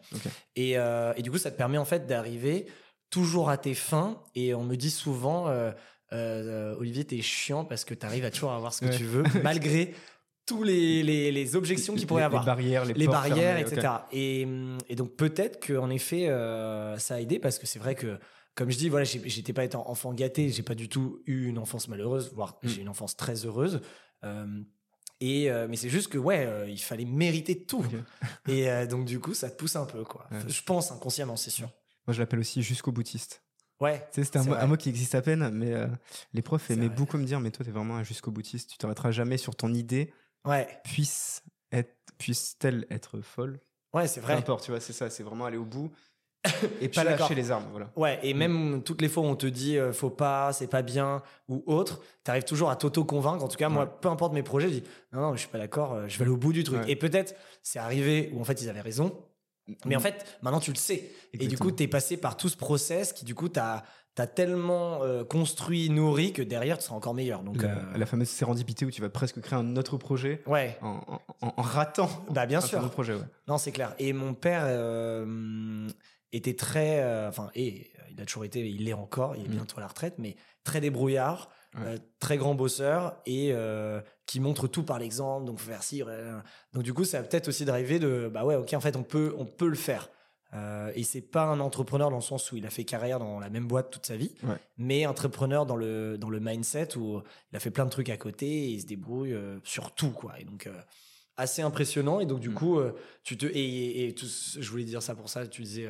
Et, 0.55 0.77
euh, 0.77 1.13
et 1.15 1.21
du 1.21 1.31
coup, 1.31 1.37
ça 1.37 1.51
te 1.51 1.57
permet 1.57 1.77
en 1.77 1.85
fait 1.85 2.05
d'arriver 2.07 2.65
toujours 3.09 3.49
à 3.49 3.57
tes 3.57 3.73
fins. 3.73 4.21
Et 4.35 4.53
on 4.53 4.63
me 4.63 4.75
dit 4.75 4.91
souvent, 4.91 5.47
euh, 5.47 5.71
euh, 6.13 6.75
Olivier, 6.77 7.05
t'es 7.05 7.21
chiant 7.21 7.63
parce 7.65 7.85
que 7.85 7.93
t'arrives 7.93 8.25
à 8.25 8.31
toujours 8.31 8.51
avoir 8.51 8.73
ce 8.73 8.81
que 8.81 8.85
Ouais. 8.87 8.97
tu 8.97 9.05
veux, 9.05 9.23
malgré 9.43 9.93
tous 10.45 10.63
les, 10.63 11.03
les, 11.03 11.31
les 11.31 11.55
objections 11.55 11.93
qu'il 11.95 12.07
pourrait 12.07 12.21
les, 12.21 12.25
avoir 12.25 12.41
Les 12.41 12.45
barrières, 12.47 12.85
les, 12.85 12.93
les 12.95 13.07
barrières, 13.07 13.55
fermées, 13.57 13.61
etc. 13.61 13.93
Et, 14.11 14.47
et 14.89 14.95
donc 14.95 15.15
peut-être 15.15 15.65
qu'en 15.65 15.89
effet, 15.91 16.25
ça 16.97 17.15
a 17.15 17.19
aidé 17.19 17.37
parce 17.39 17.59
que 17.59 17.67
c'est 17.67 17.77
vrai 17.79 17.93
que, 17.95 18.17
comme 18.55 18.71
je 18.71 18.77
dis, 18.77 18.89
voilà, 18.89 19.05
j'étais 19.05 19.53
pas 19.53 19.63
étant 19.63 19.87
enfant 19.89 20.11
gâté, 20.11 20.49
j'ai 20.49 20.63
pas 20.63 20.73
du 20.75 20.89
tout 20.89 21.21
eu 21.27 21.45
une 21.47 21.59
enfance 21.59 21.87
malheureuse, 21.87 22.31
voire 22.33 22.57
Mm. 22.63 22.67
j'ai 22.67 22.81
une 22.81 22.89
enfance 22.89 23.15
très 23.15 23.45
heureuse. 23.45 23.79
Euh, 24.23 24.61
et 25.21 25.51
euh, 25.51 25.67
mais 25.69 25.75
c'est 25.75 25.89
juste 25.89 26.07
que 26.09 26.17
ouais, 26.17 26.45
euh, 26.45 26.69
il 26.69 26.79
fallait 26.81 27.05
mériter 27.05 27.65
tout. 27.65 27.85
Et 28.47 28.69
euh, 28.69 28.85
donc 28.87 29.05
du 29.05 29.19
coup, 29.19 29.33
ça 29.33 29.49
te 29.49 29.55
pousse 29.57 29.75
un 29.75 29.85
peu, 29.85 30.03
quoi. 30.03 30.27
Ouais. 30.31 30.39
Je 30.47 30.63
pense 30.63 30.91
inconsciemment, 30.91 31.35
c'est 31.35 31.49
sûr. 31.49 31.67
Moi, 32.07 32.13
je 32.13 32.19
l'appelle 32.19 32.39
aussi 32.39 32.63
jusqu'au 32.63 32.91
boutiste. 32.91 33.43
Ouais. 33.81 33.99
Tu 34.11 34.15
sais, 34.15 34.23
c'était 34.25 34.39
un, 34.39 34.43
C'est 34.43 34.51
un 34.51 34.67
mot 34.67 34.77
qui 34.77 34.89
existe 34.89 35.15
à 35.15 35.21
peine, 35.21 35.49
mais 35.51 35.73
les 36.33 36.41
profs 36.41 36.69
aimaient 36.71 36.87
vrai. 36.87 36.95
beaucoup 36.95 37.17
me 37.17 37.25
dire 37.25 37.39
Mais 37.39 37.51
toi, 37.51 37.65
t'es 37.65 37.71
vraiment 37.71 37.97
un 37.97 38.03
jusqu'au 38.03 38.31
boutiste. 38.31 38.69
Tu 38.71 38.77
t'arrêteras 38.77 39.11
jamais 39.11 39.37
sur 39.37 39.55
ton 39.55 39.73
idée, 39.73 40.11
Ouais. 40.45 40.67
puisse 40.85 41.43
être, 41.71 41.95
puisse-t-elle 42.17 42.87
être 42.89 43.21
folle? 43.21 43.59
Ouais, 43.93 44.07
c'est 44.07 44.19
Peu 44.21 44.27
vrai. 44.27 44.35
importe, 44.35 44.63
tu 44.65 44.71
vois, 44.71 44.79
c'est 44.79 44.93
ça, 44.93 45.09
c'est 45.09 45.23
vraiment 45.23 45.45
aller 45.45 45.57
au 45.57 45.65
bout 45.65 45.91
et 46.81 46.87
pas 46.89 47.03
lâcher 47.03 47.35
les 47.35 47.51
armes. 47.51 47.65
Voilà. 47.71 47.91
Ouais, 47.95 48.19
et 48.23 48.33
même 48.33 48.81
toutes 48.83 49.01
les 49.01 49.09
fois 49.09 49.23
où 49.23 49.25
on 49.25 49.35
te 49.35 49.45
dit 49.45 49.77
euh, 49.77 49.91
faut 49.91 50.09
pas, 50.09 50.53
c'est 50.53 50.67
pas 50.67 50.81
bien 50.81 51.21
ou 51.49 51.63
autre, 51.65 52.01
t'arrives 52.23 52.45
toujours 52.45 52.69
à 52.69 52.75
t'auto-convaincre. 52.75 53.43
En 53.43 53.47
tout 53.49 53.57
cas, 53.57 53.67
moi, 53.69 53.85
peu 53.99 54.07
importe 54.07 54.33
mes 54.33 54.43
projets, 54.43 54.69
je 54.69 54.73
dis 54.75 54.83
non, 55.11 55.21
non, 55.21 55.33
je 55.33 55.39
suis 55.39 55.49
pas 55.49 55.57
d'accord, 55.57 55.93
euh, 55.93 56.07
je 56.07 56.17
vais 56.17 56.23
aller 56.23 56.31
au 56.31 56.37
bout 56.37 56.53
du 56.53 56.63
truc. 56.63 56.81
Ouais. 56.83 56.91
Et 56.91 56.95
peut-être 56.95 57.35
c'est 57.61 57.79
arrivé 57.79 58.31
où 58.33 58.39
en 58.39 58.43
fait 58.45 58.61
ils 58.61 58.69
avaient 58.69 58.79
raison, 58.81 59.13
mais 59.85 59.95
en 59.95 59.99
fait 59.99 60.37
maintenant 60.41 60.59
tu 60.61 60.71
le 60.71 60.77
sais. 60.77 61.11
Et 61.33 61.47
du 61.47 61.57
coup, 61.57 61.71
t'es 61.71 61.87
passé 61.87 62.15
par 62.17 62.37
tout 62.37 62.49
ce 62.49 62.57
process 62.57 63.11
qui 63.13 63.25
du 63.25 63.35
coup 63.35 63.49
t'as 63.49 63.83
as 64.17 64.27
tellement 64.27 65.01
euh, 65.03 65.23
construit, 65.23 65.89
nourri 65.89 66.33
que 66.33 66.41
derrière 66.41 66.77
tu 66.77 66.83
seras 66.83 66.95
encore 66.97 67.13
meilleur. 67.13 67.41
Donc 67.41 67.61
la, 67.61 67.69
euh, 67.69 67.81
la 67.95 68.05
fameuse 68.05 68.27
sérendipité 68.27 68.83
où 68.85 68.91
tu 68.91 68.99
vas 69.01 69.07
presque 69.07 69.39
créer 69.39 69.57
un 69.57 69.77
autre 69.77 69.95
projet 69.95 70.41
ouais, 70.45 70.77
en, 70.81 70.99
en- 71.07 71.21
en- 71.47 71.53
en 71.55 71.61
ratant 71.61 72.09
bah 72.29 72.45
bien 72.45 72.57
un 72.57 72.61
sûr. 72.61 72.79
autre 72.79 72.89
projet. 72.89 73.13
Ouais. 73.13 73.21
Non, 73.47 73.57
c'est 73.57 73.71
clair. 73.71 73.95
Et 73.97 74.11
mon 74.11 74.33
père 74.33 74.63
euh, 74.65 75.87
était 76.31 76.55
très, 76.55 77.01
euh, 77.01 77.27
enfin, 77.29 77.49
et 77.55 77.91
il 78.11 78.21
a 78.21 78.25
toujours 78.25 78.45
été, 78.45 78.67
il 78.67 78.85
l'est 78.85 78.93
encore, 78.93 79.35
il 79.35 79.45
est 79.45 79.47
Mm. 79.47 79.51
bientôt 79.51 79.77
à 79.77 79.81
la 79.81 79.87
retraite, 79.87 80.15
mais 80.17 80.35
très 80.63 80.81
débrouillard, 80.81 81.49
Ouais. 81.75 81.81
euh, 81.85 81.97
très 82.19 82.37
grand 82.37 82.55
bosseur 82.55 83.15
et 83.25 83.49
euh, 83.53 84.01
qui 84.25 84.39
montre 84.39 84.67
tout 84.67 84.83
par 84.83 84.97
l'exemple. 84.99 85.45
Donc, 85.45 85.59
faut 85.59 85.69
faire 85.69 85.83
ci. 85.83 86.01
Donc, 86.73 86.83
du 86.83 86.93
coup, 86.93 87.03
ça 87.05 87.19
a 87.19 87.23
peut-être 87.23 87.47
aussi 87.47 87.63
drivé 87.65 87.99
de, 87.99 88.29
bah 88.31 88.43
ouais, 88.45 88.55
ok, 88.55 88.73
en 88.73 88.79
fait, 88.79 88.95
on 88.95 89.03
peut, 89.03 89.33
on 89.37 89.45
peut 89.45 89.67
le 89.67 89.75
faire. 89.75 90.09
Euh, 90.55 90.91
et 90.95 91.03
c'est 91.03 91.21
pas 91.21 91.43
un 91.43 91.59
entrepreneur 91.59 92.09
dans 92.09 92.15
le 92.17 92.23
sens 92.23 92.51
où 92.51 92.57
il 92.57 92.65
a 92.65 92.71
fait 92.71 92.83
carrière 92.83 93.19
dans 93.19 93.39
la 93.39 93.51
même 93.51 93.67
boîte 93.67 93.91
toute 93.91 94.07
sa 94.07 94.15
vie, 94.17 94.33
Ouais. 94.41 94.55
mais 94.77 95.05
entrepreneur 95.05 95.67
dans 95.67 95.75
le 95.75 96.17
dans 96.17 96.31
le 96.31 96.39
mindset 96.39 96.97
où 96.97 97.21
il 97.51 97.55
a 97.55 97.59
fait 97.59 97.69
plein 97.69 97.85
de 97.85 97.91
trucs 97.91 98.09
à 98.09 98.17
côté 98.17 98.47
et 98.47 98.67
il 98.69 98.81
se 98.81 98.87
débrouille 98.87 99.33
euh, 99.33 99.59
sur 99.63 99.91
tout 99.93 100.09
quoi. 100.09 100.39
Et 100.39 100.45
donc 100.45 100.65
euh, 100.65 100.73
assez 101.37 101.61
impressionnant. 101.61 102.19
Et 102.19 102.25
donc 102.25 102.39
du 102.39 102.49
Mm. 102.49 102.53
coup, 102.55 102.79
euh, 102.79 102.93
tu 103.23 103.37
te 103.37 103.45
et, 103.45 103.51
et- 103.59 104.07
et 104.07 104.15
tout 104.15 104.25
ce- 104.25 104.59
je 104.59 104.71
voulais 104.71 104.85
dire 104.85 105.03
ça 105.03 105.13
pour 105.13 105.29
ça. 105.29 105.45
Tu 105.45 105.61
disais 105.61 105.87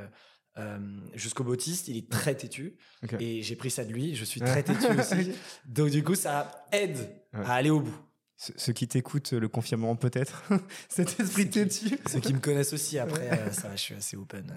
euh, 0.58 0.78
euh, 0.78 0.80
jusqu'au 1.16 1.44
Bautiste, 1.44 1.88
il 1.88 1.98
est 1.98 2.10
très 2.12 2.36
têtu 2.36 2.76
et 3.20 3.42
j'ai 3.44 3.56
pris 3.56 3.70
ça 3.72 3.86
de 3.86 3.94
lui. 3.94 4.16
Je 4.16 4.26
suis 4.26 4.42
très 4.42 4.64
têtu 4.64 4.88
aussi. 5.00 5.32
Donc 5.66 5.90
du 5.92 6.04
coup, 6.04 6.16
ça 6.16 6.66
aide 6.72 6.98
Ouais. 7.34 7.46
à 7.46 7.54
aller 7.54 7.70
au 7.70 7.80
bout. 7.82 7.96
Ceux 8.38 8.54
ceux 8.58 8.74
qui 8.74 8.88
t'écoutent 8.88 9.34
le 9.34 9.48
confirmeront 9.48 9.96
peut-être? 9.96 10.44
Cet 10.90 11.20
esprit 11.20 11.50
têtu? 11.50 11.98
Ceux 12.10 12.20
qui 12.22 12.34
me 12.34 12.40
connaissent 12.40 12.74
aussi 12.74 12.98
après, 12.98 13.30
euh, 13.32 13.52
ça, 13.52 13.68
va, 13.68 13.76
je 13.76 13.82
suis 13.82 13.94
assez 13.96 14.18
open. 14.18 14.52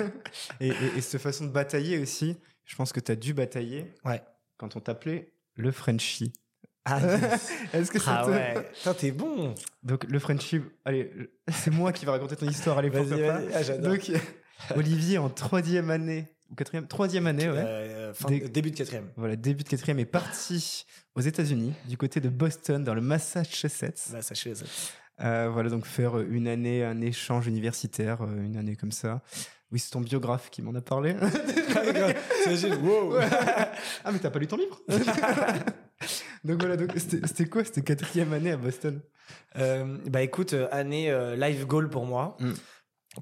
Et, 0.60 0.68
et- 0.68 0.96
et 0.96 1.00
cette 1.00 1.20
façon 1.20 1.46
de 1.46 1.50
batailler 1.50 1.98
aussi, 1.98 2.36
je 2.64 2.76
pense 2.76 2.92
que 2.92 3.00
tu 3.00 3.10
as 3.10 3.16
dû 3.16 3.34
batailler 3.34 3.92
Ouais. 4.04 4.22
quand 4.56 4.76
on 4.76 4.80
t'appelait 4.80 5.32
le 5.56 5.72
Frenchie. 5.72 6.32
Ah, 6.84 7.00
Est-ce 7.72 7.90
que 7.92 7.98
ah 8.06 8.28
ouais, 8.28 8.54
Putain, 8.74 8.94
t'es 8.94 9.12
bon. 9.12 9.54
Donc 9.82 10.04
le 10.04 10.18
Frenchie, 10.18 10.60
allez, 10.84 11.10
c'est 11.48 11.70
moi 11.70 11.92
qui 11.92 12.04
vais 12.04 12.10
raconter 12.10 12.34
ton 12.36 12.48
histoire, 12.48 12.78
allez, 12.78 12.90
pourquoi 12.90 13.16
Vas-y, 13.16 13.26
pas. 13.26 13.38
vas-y. 13.40 13.52
Ah, 13.54 13.62
j'adore. 13.62 13.92
Donc 13.92 14.10
Olivier 14.76 15.18
en 15.18 15.28
troisième 15.30 15.90
année, 15.90 16.26
ou 16.50 16.54
quatrième, 16.54 16.86
troisième 16.86 17.26
année, 17.26 17.48
ouais. 17.48 17.56
Euh, 17.58 18.14
fin- 18.14 18.28
Début 18.28 18.70
de 18.70 18.76
quatrième. 18.76 19.08
Voilà, 19.16 19.36
début 19.36 19.64
de 19.64 19.68
quatrième 19.68 19.98
est 19.98 20.04
parti 20.04 20.86
aux 21.14 21.20
États-Unis, 21.20 21.72
du 21.88 21.96
côté 21.96 22.20
de 22.20 22.28
Boston, 22.28 22.82
dans 22.84 22.94
le 22.94 23.00
Massachusetts. 23.00 23.96
Ça. 23.98 24.18
Euh, 25.20 25.48
voilà, 25.52 25.68
donc 25.70 25.84
faire 25.86 26.18
une 26.20 26.48
année, 26.48 26.84
un 26.84 27.00
échange 27.00 27.46
universitaire, 27.46 28.22
euh, 28.22 28.44
une 28.44 28.56
année 28.56 28.76
comme 28.76 28.92
ça. 28.92 29.20
Oui, 29.70 29.78
c'est 29.78 29.90
ton 29.90 30.00
biographe 30.00 30.50
qui 30.50 30.60
m'en 30.62 30.74
a 30.74 30.80
parlé. 30.82 31.14
T'imagines, 32.44 32.74
wow. 32.82 33.14
ah, 34.04 34.12
mais 34.12 34.18
t'as 34.18 34.30
pas 34.30 34.38
lu 34.38 34.46
ton 34.46 34.56
livre? 34.56 34.80
Donc 36.44 36.58
voilà, 36.60 36.76
donc 36.76 36.90
c'était 36.96 37.46
quoi 37.46 37.64
C'était 37.64 37.82
quatrième 37.82 38.32
année 38.32 38.50
à 38.52 38.56
Boston? 38.56 39.00
Euh, 39.56 39.96
bah 40.06 40.22
écoute, 40.22 40.52
euh, 40.54 40.66
année 40.72 41.10
euh, 41.10 41.36
live 41.36 41.66
goal 41.66 41.88
pour 41.88 42.04
moi. 42.04 42.36
Mm. 42.40 42.52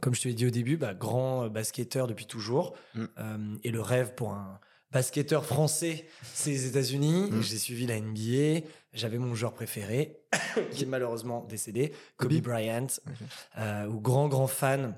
Comme 0.00 0.14
je 0.14 0.20
te 0.22 0.28
l'ai 0.28 0.34
dit 0.34 0.46
au 0.46 0.50
début, 0.50 0.76
bah, 0.76 0.94
grand 0.94 1.44
euh, 1.44 1.48
basketteur 1.48 2.06
depuis 2.06 2.26
toujours. 2.26 2.74
Mm. 2.94 3.04
Euh, 3.18 3.56
et 3.64 3.70
le 3.70 3.80
rêve 3.80 4.14
pour 4.14 4.30
un 4.32 4.60
basketteur 4.92 5.44
français, 5.44 6.06
c'est 6.32 6.50
les 6.50 6.66
États-Unis. 6.66 7.30
Mm. 7.30 7.42
J'ai 7.42 7.58
suivi 7.58 7.86
la 7.86 7.98
NBA. 8.00 8.66
J'avais 8.92 9.18
mon 9.18 9.34
joueur 9.34 9.52
préféré, 9.54 10.20
qui 10.72 10.84
est 10.84 10.86
malheureusement 10.86 11.44
décédé, 11.48 11.92
Kobe, 12.16 12.32
Kobe 12.32 12.42
Bryant, 12.42 12.86
Ok. 13.06 13.14
euh, 13.58 13.86
ou 13.86 14.00
grand 14.00 14.28
grand 14.28 14.46
fan. 14.48 14.96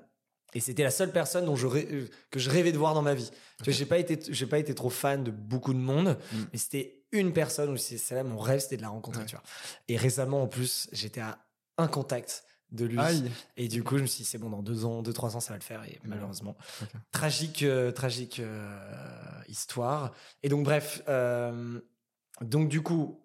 Et 0.55 0.61
c'était 0.61 0.83
la 0.83 0.91
seule 0.91 1.13
personne 1.13 1.47
dont 1.47 1.57
je 1.57 1.67
que 2.31 2.39
je 2.39 2.51
rêvais 2.51 2.73
de 2.73 2.79
voir 2.79 2.93
dans 2.93 3.01
ma 3.03 3.15
vie. 3.15 3.31
Tu 3.59 3.65
vois, 3.65 3.73
j'ai 3.73 3.87
pas 3.87 3.97
été, 3.99 4.19
j'ai 4.29 4.47
pas 4.47 4.59
été 4.59 4.75
trop 4.75 4.91
fan 4.91 5.25
de 5.25 5.31
beaucoup 5.31 5.73
de 5.73 5.79
monde, 5.79 6.19
Mm. 6.33 6.37
mais 6.53 6.59
c'était 6.59 6.99
une 7.13 7.33
personne 7.33 7.71
où 7.71 7.77
c'est 7.79 8.23
mon 8.25 8.39
rêve, 8.39 8.61
c'était 8.61 8.77
de 8.79 8.83
la 8.83 8.89
rencontrer. 8.91 9.23
Ouais. 9.23 9.27
Tu 9.29 9.37
vois. 9.37 9.45
Et 9.89 9.97
récemment, 9.97 10.43
en 10.43 10.49
plus, 10.49 10.89
j'étais 10.93 11.21
à 11.21 11.39
un 11.79 11.87
contact 11.89 12.45
de 12.73 12.87
lui. 12.87 12.99
Aïe 12.99 13.31
Et 13.57 13.69
du 13.69 13.83
coup, 13.83 13.97
je 13.99 14.03
me 14.03 14.07
suis 14.07 14.25
dit, 14.25 14.29
c'est 14.29 14.39
bon, 14.39 14.51
dans 14.51 14.63
deux 14.63 14.85
ans, 14.85 15.03
deux, 15.03 15.13
trois 15.13 15.37
ans, 15.37 15.41
ça 15.41 15.53
va 15.53 15.59
le 15.59 15.63
faire. 15.63 15.85
Et 15.85 16.01
malheureusement, 16.05 16.57
tragique, 17.13 17.63
euh, 17.63 17.93
tragique 17.93 18.41
euh, 18.41 18.79
histoire. 19.49 20.13
Et 20.43 20.49
donc, 20.49 20.65
bref, 20.65 21.03
euh, 21.09 21.81
donc 22.41 22.69
du 22.69 22.83
coup, 22.83 23.23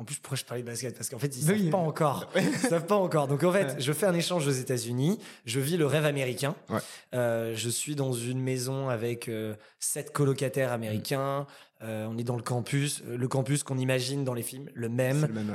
en 0.00 0.04
plus, 0.04 0.16
pourquoi 0.16 0.38
je 0.38 0.44
parlais 0.46 0.62
de 0.62 0.66
basket 0.66 0.96
Parce 0.96 1.10
qu'en 1.10 1.18
fait, 1.18 1.36
ils 1.36 1.50
Oui. 1.50 1.58
savent 1.64 1.70
pas 1.70 1.76
encore. 1.76 2.30
Ils 2.36 2.68
savent 2.68 2.86
pas 2.86 2.96
encore. 2.96 3.28
Donc, 3.28 3.44
en 3.44 3.52
fait, 3.52 3.64
Ouais. 3.74 3.80
je 3.80 3.92
fais 3.92 4.06
un 4.06 4.14
échange 4.14 4.46
aux 4.46 4.50
États-Unis. 4.50 5.18
Je 5.44 5.60
vis 5.60 5.76
le 5.76 5.84
rêve 5.84 6.06
américain. 6.06 6.56
Ouais. 6.70 6.78
Euh, 7.14 7.52
je 7.54 7.68
suis 7.68 7.94
dans 7.96 8.14
une 8.14 8.40
maison 8.40 8.88
avec 8.88 9.28
euh, 9.28 9.54
sept 9.78 10.10
colocataires 10.14 10.72
américains. 10.72 11.46
Euh, 11.82 12.06
on 12.08 12.16
est 12.16 12.24
dans 12.24 12.36
le 12.36 12.42
campus, 12.42 13.02
le 13.06 13.28
campus 13.28 13.62
qu'on 13.62 13.76
imagine 13.76 14.24
dans 14.24 14.32
les 14.32 14.42
films, 14.42 14.70
le 14.72 14.88
même. 14.88 15.26
Le 15.26 15.34
même, 15.34 15.50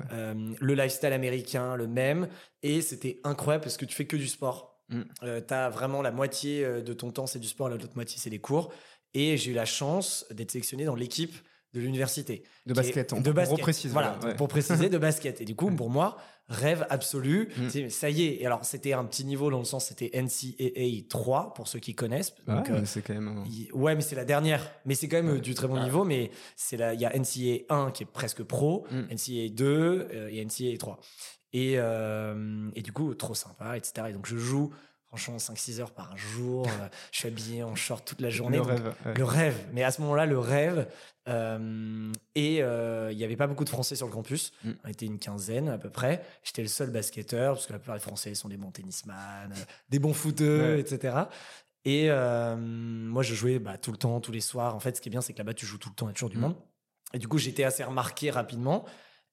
ouais. 0.51 0.57
Le 0.59 0.73
lifestyle 0.75 1.11
américain, 1.13 1.75
le 1.75 1.87
même. 1.87 2.27
Et 2.61 2.81
c'était 2.81 3.19
incroyable 3.23 3.63
parce 3.63 3.77
que 3.77 3.85
tu 3.85 3.95
fais 3.95 4.05
que 4.05 4.15
du 4.15 4.27
sport. 4.27 4.79
Mm. 4.89 5.01
Euh, 5.23 5.41
t'as 5.41 5.69
vraiment 5.69 6.03
la 6.03 6.11
moitié 6.11 6.63
de 6.83 6.93
ton 6.93 7.09
temps, 7.11 7.25
c'est 7.25 7.39
du 7.39 7.47
sport, 7.47 7.69
l'autre 7.69 7.87
moitié, 7.95 8.19
c'est 8.19 8.29
des 8.29 8.37
cours. 8.39 8.71
Et 9.15 9.37
j'ai 9.37 9.51
eu 9.51 9.53
la 9.55 9.65
chance 9.65 10.23
d'être 10.29 10.51
sélectionné 10.51 10.85
dans 10.85 10.93
l'équipe 10.95 11.33
de 11.75 11.79
l'université. 11.81 12.41
De 12.65 12.73
qui 12.73 12.79
est- 12.79 12.83
basket, 12.83 13.13
on, 13.13 13.21
de 13.21 13.29
on 13.29 13.33
basket. 13.33 13.57
reprécise. 13.57 13.91
Voilà, 13.91 14.17
ouais. 14.23 14.35
pour 14.35 14.47
préciser, 14.47 14.89
de 14.89 14.97
basket. 14.97 15.41
Et 15.41 15.45
du 15.45 15.55
coup, 15.55 15.67
Ouais. 15.69 15.75
pour 15.75 15.89
moi, 15.89 16.17
rêve 16.47 16.85
absolu. 16.89 17.49
Mm. 17.57 17.89
Ça 17.89 18.09
y 18.09 18.23
est. 18.23 18.41
Et 18.41 18.45
alors, 18.45 18.63
c'était 18.65 18.93
un 18.93 19.03
petit 19.05 19.25
niveau 19.25 19.51
dans 19.51 19.59
le 19.59 19.65
sens, 19.65 19.85
c'était 19.87 20.09
NCAA 20.13 21.07
3, 21.09 21.53
pour 21.53 21.67
ceux 21.67 21.79
qui 21.79 21.93
connaissent. 21.95 22.33
Ouais, 22.47 22.55
euh, 22.55 22.79
mais 22.79 22.85
c'est 22.85 23.01
quand 23.01 23.13
même. 23.13 23.43
Ouais, 23.73 23.93
mais 23.95 24.01
c'est 24.01 24.15
la 24.15 24.25
dernière. 24.25 24.71
Mais 24.85 24.95
c'est 24.95 25.07
quand 25.07 25.17
même 25.17 25.29
euh, 25.29 25.33
Ouais. 25.35 25.41
du 25.41 25.53
très 25.53 25.67
bon 25.67 25.75
Ah. 25.75 25.83
niveau. 25.83 26.03
Mais 26.05 26.31
c'est 26.55 26.77
la, 26.77 26.93
il 26.93 26.99
y 27.01 27.05
a 27.05 27.11
NCAA 27.15 27.65
1 27.69 27.91
qui 27.91 28.03
est 28.03 28.07
presque 28.11 28.43
pro, 28.43 28.87
Mm. 28.91 29.13
NCAA 29.13 29.49
2 29.49 30.07
euh, 30.13 30.29
et 30.31 30.43
NCAA 30.45 30.77
3. 30.77 30.99
Et, 31.53 31.75
euh, 31.77 32.69
et 32.75 32.81
du 32.81 32.91
coup, 32.91 33.13
trop 33.15 33.33
sympa, 33.35 33.77
etc. 33.77 34.07
Et 34.09 34.13
donc, 34.13 34.25
je 34.27 34.37
joue, 34.37 34.71
franchement, 35.17 35.37
5-6 35.37 35.79
heures 35.81 35.91
par 35.91 36.17
jour. 36.17 36.67
euh, 36.67 36.87
je 37.11 37.19
suis 37.19 37.27
habillé 37.27 37.63
en 37.63 37.75
short 37.75 38.05
toute 38.05 38.21
la 38.21 38.29
journée. 38.29 38.57
Le 38.57 38.63
Donc, 38.63 38.71
rêve. 38.71 38.93
ouais. 39.05 39.13
le 39.15 39.23
rêve. 39.23 39.57
Mais 39.73 39.83
à 39.83 39.91
ce 39.91 40.01
moment-là, 40.01 40.25
le 40.25 40.39
rêve. 40.39 40.87
euh, 41.27 42.11
et 42.35 42.61
euh, 42.61 43.09
il 43.11 43.17
n'y 43.17 43.23
avait 43.23 43.35
pas 43.35 43.47
beaucoup 43.47 43.63
de 43.63 43.69
Français 43.69 43.95
sur 43.95 44.05
le 44.07 44.11
campus. 44.11 44.51
Mm. 44.63 44.71
On 44.83 44.87
était 44.89 45.05
une 45.05 45.19
quinzaine 45.19 45.69
à 45.69 45.77
peu 45.77 45.89
près. 45.89 46.23
J'étais 46.43 46.61
le 46.61 46.67
seul 46.67 46.89
basketteur, 46.91 47.55
parce 47.55 47.65
que 47.67 47.73
la 47.73 47.79
plupart 47.79 47.95
des 47.95 48.01
Français 48.01 48.35
sont 48.35 48.49
des 48.49 48.57
bons 48.57 48.71
tennisman, 48.71 49.51
euh, 49.51 49.55
des 49.89 49.99
bons 49.99 50.13
footeux, 50.13 50.75
Ouais. 50.75 50.79
etc. 50.81 51.17
Et 51.85 52.07
euh, 52.09 52.55
moi, 52.57 53.21
je 53.23 53.33
jouais 53.35 53.59
bah, 53.59 53.77
tout 53.77 53.91
le 53.91 53.97
temps, 53.97 54.19
tous 54.19 54.31
les 54.31 54.41
soirs. 54.41 54.75
En 54.75 54.79
fait, 54.79 54.95
ce 54.97 55.01
qui 55.01 55.09
est 55.09 55.11
bien, 55.11 55.21
c'est 55.21 55.33
que 55.33 55.37
là-bas, 55.37 55.53
tu 55.53 55.65
joues 55.65 55.77
tout 55.77 55.89
le 55.89 55.95
temps, 55.95 56.07
il 56.07 56.09
y 56.09 56.11
a 56.11 56.13
toujours 56.13 56.29
du 56.29 56.37
Mm. 56.37 56.41
monde. 56.41 56.55
Et 57.13 57.19
du 57.19 57.27
coup, 57.27 57.37
j'étais 57.37 57.63
assez 57.63 57.83
remarqué 57.83 58.29
rapidement. 58.31 58.85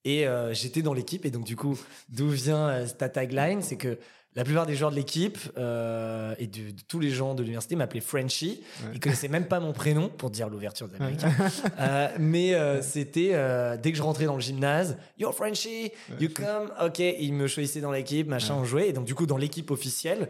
Et 0.05 0.27
euh, 0.27 0.53
j'étais 0.53 0.83
dans 0.83 0.95
l'équipe. 0.95 1.25
Et 1.25 1.31
donc, 1.31 1.45
du 1.45 1.57
coup, 1.57 1.79
d'où 2.09 2.29
vient 2.29 2.69
euh, 2.69 2.87
ta 2.89 3.09
tagline 3.09 3.63
C'est 3.63 3.77
que 3.77 3.99
la 4.35 4.45
plupart 4.45 4.67
des 4.67 4.75
joueurs 4.75 4.91
de 4.91 4.97
l'équipe 4.97 5.39
euh, 5.59 6.35
et 6.39 6.47
de, 6.47 6.71
de 6.71 6.83
tous 6.89 7.01
les 7.01 7.11
gens 7.11 7.35
de 7.35 7.43
l'université 7.43 7.77
m'appelaient 7.77 8.01
Frenchie. 8.01 8.63
Ouais. 8.85 8.93
Ils 8.95 9.01
connaissaient 9.01 9.29
même 9.29 9.47
pas 9.47 9.61
mon 9.61 9.73
prénom 9.73 10.09
pour 10.09 10.31
dire 10.31 10.49
l'ouverture 10.49 10.89
des 10.89 10.97
Américains. 10.97 11.33
Euh, 11.79 12.09
mais 12.19 12.55
euh, 12.55 12.81
c'était 12.81 13.33
dès 13.79 13.93
que 13.93 13.99
je 13.99 14.03
rentrais 14.03 14.25
dans 14.25 14.35
le 14.35 14.41
gymnase, 14.41 14.97
Yo 15.19 15.33
Frenchie, 15.33 15.93
you 16.19 16.29
come, 16.35 16.73
ok. 16.83 16.99
Ils 16.99 17.35
me 17.35 17.47
choisissaient 17.47 17.81
dans 17.81 17.93
l'équipe, 17.93 18.27
machin, 18.27 18.55
on 18.55 18.65
jouait. 18.65 18.89
Et 18.89 18.93
donc 18.93 19.05
du 19.05 19.15
coup 19.15 19.27
dans 19.27 19.37
l'équipe 19.37 19.71
officielle, 19.71 20.29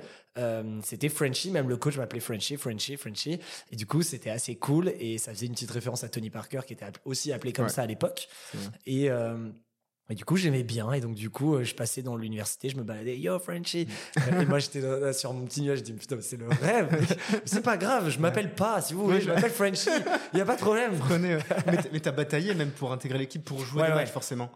c'était 0.83 1.09
Frenchie. 1.09 1.51
Même 1.51 1.69
le 1.69 1.77
coach 1.77 1.97
m'appelait 1.97 2.21
Frenchie, 2.21 2.57
Frenchie, 2.57 2.97
Frenchie. 2.97 3.39
Et 3.71 3.77
du 3.77 3.87
coup 3.87 4.03
c'était 4.03 4.31
assez 4.31 4.57
cool 4.57 4.93
et 4.99 5.19
ça 5.19 5.33
faisait 5.33 5.47
une 5.47 5.53
petite 5.53 5.71
référence 5.71 6.05
à 6.05 6.09
Tony 6.09 6.31
Parker 6.31 6.61
qui 6.67 6.73
était 6.73 6.87
aussi 7.05 7.33
appelé 7.33 7.53
comme 7.53 7.69
ça 7.69 7.83
à 7.83 7.87
l'époque. 7.87 8.29
Et 8.87 9.09
euh, 10.13 10.13
et 10.13 10.15
du 10.15 10.25
coup, 10.25 10.37
j'aimais 10.37 10.63
bien. 10.63 10.93
Et 10.93 11.01
donc, 11.01 11.15
du 11.15 11.31
coup, 11.31 11.55
euh, 11.57 11.65
je 11.65 11.75
passais 11.75 12.03
dans 12.03 12.17
l'université, 12.17 12.69
je 12.69 12.77
me 12.77 12.83
baladais, 12.83 13.19
yo, 13.19 13.39
Frenchie. 13.39 13.89
Euh, 14.19 14.41
et 14.43 14.47
moi, 14.47 14.59
j'étais 14.59 14.81
là, 14.81 15.13
sur 15.13 15.33
mon 15.33 15.45
petit 15.47 15.63
nuage, 15.63 15.79
je 15.79 15.85
dis, 15.85 15.93
putain, 15.93 16.17
mais 16.17 16.23
c'est 16.23 16.37
le 16.37 16.49
rêve. 16.49 17.07
C'est 17.45 17.63
pas 17.63 17.77
grave, 17.77 18.11
je 18.11 18.19
m'appelle 18.19 18.55
pas, 18.55 18.81
si 18.81 18.95
vous 18.95 19.05
voulez, 19.05 19.21
je 19.21 19.29
m'appelle 19.29 19.51
Frenchie. 19.51 19.91
Il 20.33 20.39
y 20.39 20.43
a 20.43 20.45
pas 20.45 20.57
de 20.57 20.61
problème. 20.61 20.97
Prenez, 20.99 21.35
euh, 21.35 21.41
mais 21.67 21.79
mais 21.93 22.01
t'as 22.01 22.13
bataillé 22.13 22.55
même 22.55 22.71
pour 22.71 22.93
intégrer 22.93 23.19
l'équipe, 23.19 23.45
pour 23.45 23.65
jouer 23.65 23.83
Ouais, 23.83 23.95
matchs, 23.95 24.11
forcément. 24.11 24.51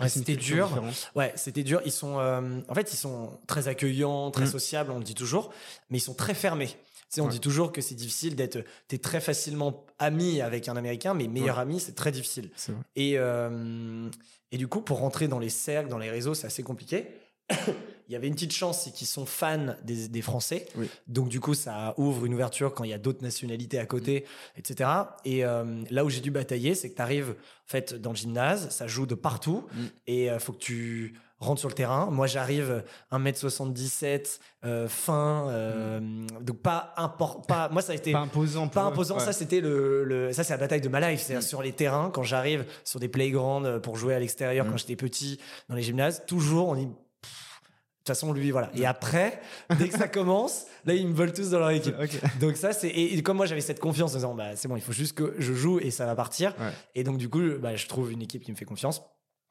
Ouais, 0.00 0.08
c'était 0.08 0.34
dur. 0.36 0.82
Ouais, 1.14 1.32
c'était 1.36 1.62
dur. 1.62 1.80
Ils 1.84 1.92
sont, 1.92 2.18
euh, 2.18 2.60
en 2.68 2.74
fait, 2.74 2.92
ils 2.92 2.96
sont 2.96 3.38
très 3.46 3.68
accueillants, 3.68 4.30
très 4.32 4.44
Mm. 4.44 4.48
sociables, 4.48 4.90
on 4.90 4.98
le 4.98 5.04
dit 5.04 5.14
toujours, 5.14 5.52
mais 5.90 5.98
ils 5.98 6.00
sont 6.00 6.14
très 6.14 6.34
fermés. 6.34 6.66
Tu 6.66 6.76
sais, 7.10 7.20
on 7.20 7.26
Ouais. 7.26 7.30
dit 7.30 7.38
toujours 7.40 7.70
que 7.70 7.80
c'est 7.80 7.94
difficile 7.94 8.34
d'être, 8.34 8.64
t'es 8.88 8.98
très 8.98 9.20
facilement 9.20 9.86
ami 10.00 10.40
avec 10.40 10.68
un 10.68 10.76
Américain, 10.76 11.14
mais 11.14 11.28
meilleur 11.28 11.60
ami, 11.60 11.78
c'est 11.78 11.94
très 11.94 12.10
difficile. 12.10 12.50
Et, 12.96 13.14
euh, 13.18 14.08
et 14.54 14.56
du 14.56 14.68
coup, 14.68 14.80
pour 14.80 15.00
rentrer 15.00 15.26
dans 15.26 15.40
les 15.40 15.48
cercles, 15.48 15.88
dans 15.88 15.98
les 15.98 16.10
réseaux, 16.10 16.32
c'est 16.32 16.46
assez 16.46 16.62
compliqué. 16.62 17.08
il 17.50 18.12
y 18.12 18.14
avait 18.14 18.28
une 18.28 18.34
petite 18.34 18.52
chance, 18.52 18.84
c'est 18.84 18.92
qu'ils 18.92 19.08
sont 19.08 19.26
fans 19.26 19.74
des, 19.82 20.06
des 20.06 20.22
Français. 20.22 20.68
Oui. 20.76 20.88
Donc, 21.08 21.28
du 21.28 21.40
coup, 21.40 21.54
ça 21.54 21.92
ouvre 21.96 22.24
une 22.24 22.34
ouverture 22.34 22.72
quand 22.72 22.84
il 22.84 22.90
y 22.90 22.94
a 22.94 22.98
d'autres 22.98 23.24
nationalités 23.24 23.80
à 23.80 23.86
côté, 23.86 24.26
etc. 24.56 24.88
Et 25.24 25.44
euh, 25.44 25.82
là 25.90 26.04
où 26.04 26.08
j'ai 26.08 26.20
dû 26.20 26.30
batailler, 26.30 26.76
c'est 26.76 26.88
que 26.88 26.94
tu 26.94 27.02
arrives 27.02 27.30
en 27.30 27.66
fait, 27.66 27.94
dans 27.94 28.10
le 28.10 28.16
gymnase, 28.16 28.70
ça 28.70 28.86
joue 28.86 29.06
de 29.06 29.16
partout, 29.16 29.66
Mm. 29.74 29.82
et 30.06 30.24
il 30.26 30.38
faut 30.38 30.52
que 30.52 30.58
tu 30.58 31.18
rentres 31.44 31.60
sur 31.60 31.68
le 31.68 31.74
terrain. 31.74 32.08
Moi, 32.10 32.26
j'arrive 32.26 32.82
1m77, 33.12 34.40
euh, 34.64 34.88
fin, 34.88 35.48
euh, 35.48 36.00
donc 36.40 36.60
pas 36.62 36.94
import, 36.96 37.42
pas, 37.42 37.68
moi, 37.70 37.82
ça 37.82 37.92
a 37.92 37.94
été 37.94 38.12
Pas 38.12 38.20
imposant. 38.20 38.68
pas 38.68 38.84
eux. 38.84 38.86
imposant. 38.86 39.18
Ouais. 39.18 39.24
Ça, 39.24 39.32
c'était 39.32 39.60
le, 39.60 40.04
le- 40.04 40.32
ça, 40.32 40.44
c'est 40.44 40.52
la 40.52 40.58
bataille 40.58 40.80
de 40.80 40.88
ma 40.88 41.00
life. 41.00 41.20
C'est-à-dire 41.20 41.44
Mm. 41.44 41.48
sur 41.48 41.62
les 41.62 41.72
terrains, 41.72 42.10
quand 42.12 42.22
j'arrive 42.22 42.64
sur 42.84 43.00
des 43.00 43.08
playgrounds 43.08 43.66
euh, 43.68 43.78
pour 43.80 43.96
jouer 43.96 44.14
à 44.14 44.18
l'extérieur, 44.18 44.66
Mm. 44.66 44.70
quand 44.70 44.76
j'étais 44.76 44.96
petit, 44.96 45.38
dans 45.68 45.74
les 45.74 45.82
gymnases, 45.82 46.24
toujours, 46.26 46.68
on 46.68 46.74
dit, 46.74 46.86
de 46.86 46.90
toute 46.90 48.16
façon, 48.16 48.32
lui, 48.34 48.50
voilà. 48.50 48.70
Et 48.74 48.84
après, 48.84 49.40
dès 49.78 49.88
que 49.88 49.96
ça 49.96 50.08
commence, 50.08 50.66
là, 50.84 50.92
ils 50.94 51.08
me 51.08 51.14
veulent 51.14 51.32
tous 51.32 51.50
dans 51.50 51.58
leur 51.58 51.70
équipe. 51.70 51.94
Donc 52.38 52.56
ça, 52.58 52.72
c'est 52.72 52.88
et, 52.88 53.14
et 53.16 53.22
comme 53.22 53.38
moi, 53.38 53.46
j'avais 53.46 53.62
cette 53.62 53.80
confiance 53.80 54.12
en 54.12 54.16
disant, 54.16 54.34
bah, 54.34 54.56
c'est 54.56 54.68
bon, 54.68 54.76
il 54.76 54.82
faut 54.82 54.92
juste 54.92 55.14
que 55.16 55.34
je 55.38 55.54
joue 55.54 55.78
et 55.80 55.90
ça 55.90 56.04
va 56.04 56.14
partir. 56.14 56.54
Ouais. 56.60 56.70
Et 56.94 57.02
donc, 57.02 57.16
du 57.16 57.28
coup, 57.30 57.40
bah, 57.60 57.76
je 57.76 57.86
trouve 57.86 58.12
une 58.12 58.20
équipe 58.20 58.42
qui 58.44 58.50
me 58.52 58.56
fait 58.56 58.66
confiance. 58.66 59.02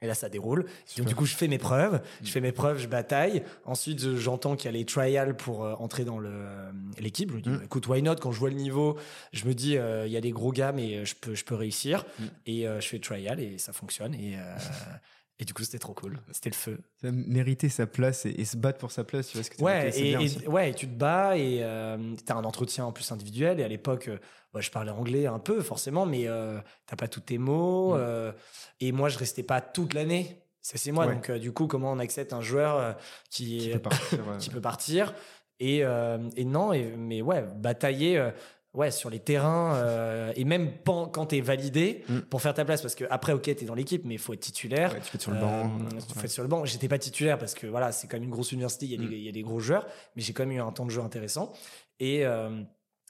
Et 0.03 0.07
là, 0.07 0.13
ça 0.13 0.27
déroule. 0.29 0.65
Super. 0.85 1.05
Donc, 1.05 1.07
du 1.07 1.15
coup, 1.15 1.25
je 1.25 1.33
fais 1.33 1.47
mes 1.47 1.57
preuves. 1.57 1.95
Mm. 1.95 2.25
Je 2.25 2.31
fais 2.31 2.41
mes 2.41 2.51
preuves, 2.51 2.77
je 2.77 2.87
bataille. 2.87 3.41
Ensuite, 3.65 4.01
je- 4.01 4.17
j'entends 4.17 4.55
qu'il 4.57 4.65
y 4.65 4.73
a 4.75 4.77
les 4.77 4.85
trials 4.85 5.35
pour 5.35 5.63
euh, 5.63 5.73
entrer 5.79 6.03
dans 6.03 6.19
euh, 6.21 6.71
l'équipe. 6.99 7.31
Je 7.31 7.35
me 7.37 7.41
dis, 7.41 7.49
Mm. 7.49 7.57
bah, 7.57 7.63
écoute, 7.63 7.87
why 7.87 8.01
not? 8.03 8.15
Quand 8.17 8.31
je 8.33 8.39
vois 8.39 8.49
le 8.49 8.55
niveau, 8.57 8.97
je 9.31 9.45
me 9.45 9.53
dis, 9.53 9.77
euh, 9.77 10.05
il 10.05 10.11
y 10.11 10.17
a 10.17 10.21
des 10.21 10.31
gros 10.31 10.51
gars, 10.51 10.73
mais 10.73 11.05
je 11.05 11.15
peux, 11.15 11.33
je 11.35 11.45
peux 11.45 11.55
réussir. 11.55 12.05
Mm. 12.19 12.23
Et 12.47 12.67
euh, 12.67 12.81
je 12.81 12.87
fais 12.89 12.99
trial 12.99 13.39
et 13.39 13.57
ça 13.57 13.71
fonctionne. 13.73 14.13
Et, 14.13 14.35
et 15.39 15.45
du 15.45 15.53
coup, 15.53 15.63
c'était 15.63 15.79
trop 15.79 15.93
cool. 15.93 16.19
C'était 16.31 16.49
le 16.51 16.55
feu. 16.55 16.79
Ça, 17.01 17.11
Mériter 17.11 17.69
sa 17.69 17.87
place 17.87 18.25
et, 18.25 18.29
et 18.39 18.45
se 18.45 18.55
battre 18.57 18.77
pour 18.79 18.91
sa 18.91 19.03
place, 19.03 19.27
tu 19.29 19.37
vois 19.37 19.43
ce 19.43 19.49
que 19.49 19.61
Ouais, 19.61 19.89
et, 19.97 20.11
et- 20.11 20.47
ouais, 20.47 20.69
et 20.69 20.73
tu 20.73 20.87
te 20.87 20.93
bats 20.95 21.35
et 21.37 21.59
euh, 21.63 21.97
t'as 22.25 22.35
un 22.35 22.43
entretien 22.43 22.85
en 22.85 22.91
plus 22.91 23.11
individuel. 23.11 23.59
Et 23.59 23.63
à 23.63 23.67
l'époque, 23.67 24.07
euh, 24.09 24.19
bah, 24.53 24.61
je 24.61 24.69
parlais 24.69 24.91
anglais 24.91 25.25
un 25.25 25.39
peu 25.39 25.61
forcément, 25.61 26.05
mais 26.05 26.27
euh, 26.27 26.59
t'as 26.85 26.95
pas 26.95 27.07
tous 27.07 27.21
tes 27.21 27.37
mots. 27.39 27.93
Mm. 27.95 27.97
euh, 27.99 28.31
et 28.79 28.91
moi, 28.91 29.09
je 29.09 29.17
restais 29.17 29.43
pas 29.43 29.59
toute 29.61 29.93
l'année. 29.93 30.39
C'est 30.61 30.77
c'est 30.77 30.91
moi. 30.91 31.07
Ouais. 31.07 31.15
Donc, 31.15 31.29
euh, 31.29 31.39
du 31.39 31.51
coup, 31.51 31.67
comment 31.67 31.91
on 31.91 31.99
accepte 31.99 32.31
un 32.31 32.41
joueur 32.41 32.95
qui, 33.29 33.57
Qui 33.57 33.69
peut 33.71 33.79
partir, 33.79 34.19
ouais. 34.27 34.37
qui 34.39 34.49
peut 34.49 34.61
partir 34.61 35.13
et, 35.59 35.83
euh, 35.83 36.17
et 36.35 36.45
non, 36.45 36.73
et, 36.73 36.93
mais 36.97 37.21
ouais, 37.21 37.41
batailler. 37.55 38.17
euh, 38.17 38.31
Ouais, 38.73 38.89
sur 38.89 39.11
les 39.11 39.19
terrains 39.19 39.75
euh, 39.75 40.33
et 40.35 40.45
même 40.45 40.71
pen- 40.83 41.07
quand 41.13 41.27
t'es 41.27 41.41
validé 41.41 42.03
Mm. 42.09 42.19
pour 42.21 42.41
faire 42.41 42.55
ta 42.55 42.65
place 42.65 42.81
parce 42.81 42.95
que 42.95 43.05
après 43.11 43.31
ok 43.31 43.43
t'es 43.43 43.65
dans 43.65 43.75
l'équipe 43.75 44.03
mais 44.03 44.15
il 44.15 44.19
faut 44.19 44.33
être 44.33 44.39
titulaire 44.39 44.93
Ouais, 44.93 44.99
tu 44.99 45.11
peux 45.11 45.15
être 45.17 45.21
sur 45.21 45.31
le 45.31 45.39
banc. 45.39 45.65
euh, 45.65 45.99
faut 45.99 46.19
ouais. 46.19 46.25
être 46.25 46.31
sur 46.31 46.41
le 46.41 46.49
banc. 46.49 46.65
J'étais 46.65 46.87
pas 46.87 46.97
titulaire 46.97 47.37
parce 47.37 47.53
que 47.53 47.67
voilà, 47.67 47.91
c'est 47.91 48.07
quand 48.07 48.15
même 48.17 48.23
une 48.23 48.31
grosse 48.31 48.51
université, 48.51 48.87
il 48.87 48.91
y 48.93 48.95
a, 48.95 48.97
Mm. 49.07 49.13
y 49.13 49.29
a 49.29 49.31
des 49.31 49.43
gros 49.43 49.59
joueurs, 49.59 49.85
mais 50.15 50.23
j'ai 50.23 50.33
quand 50.33 50.43
même 50.45 50.57
eu 50.57 50.59
un 50.61 50.71
temps 50.71 50.85
de 50.85 50.89
jeu 50.91 51.01
intéressant. 51.01 51.53
Et 51.99 52.25
euh, 52.25 52.49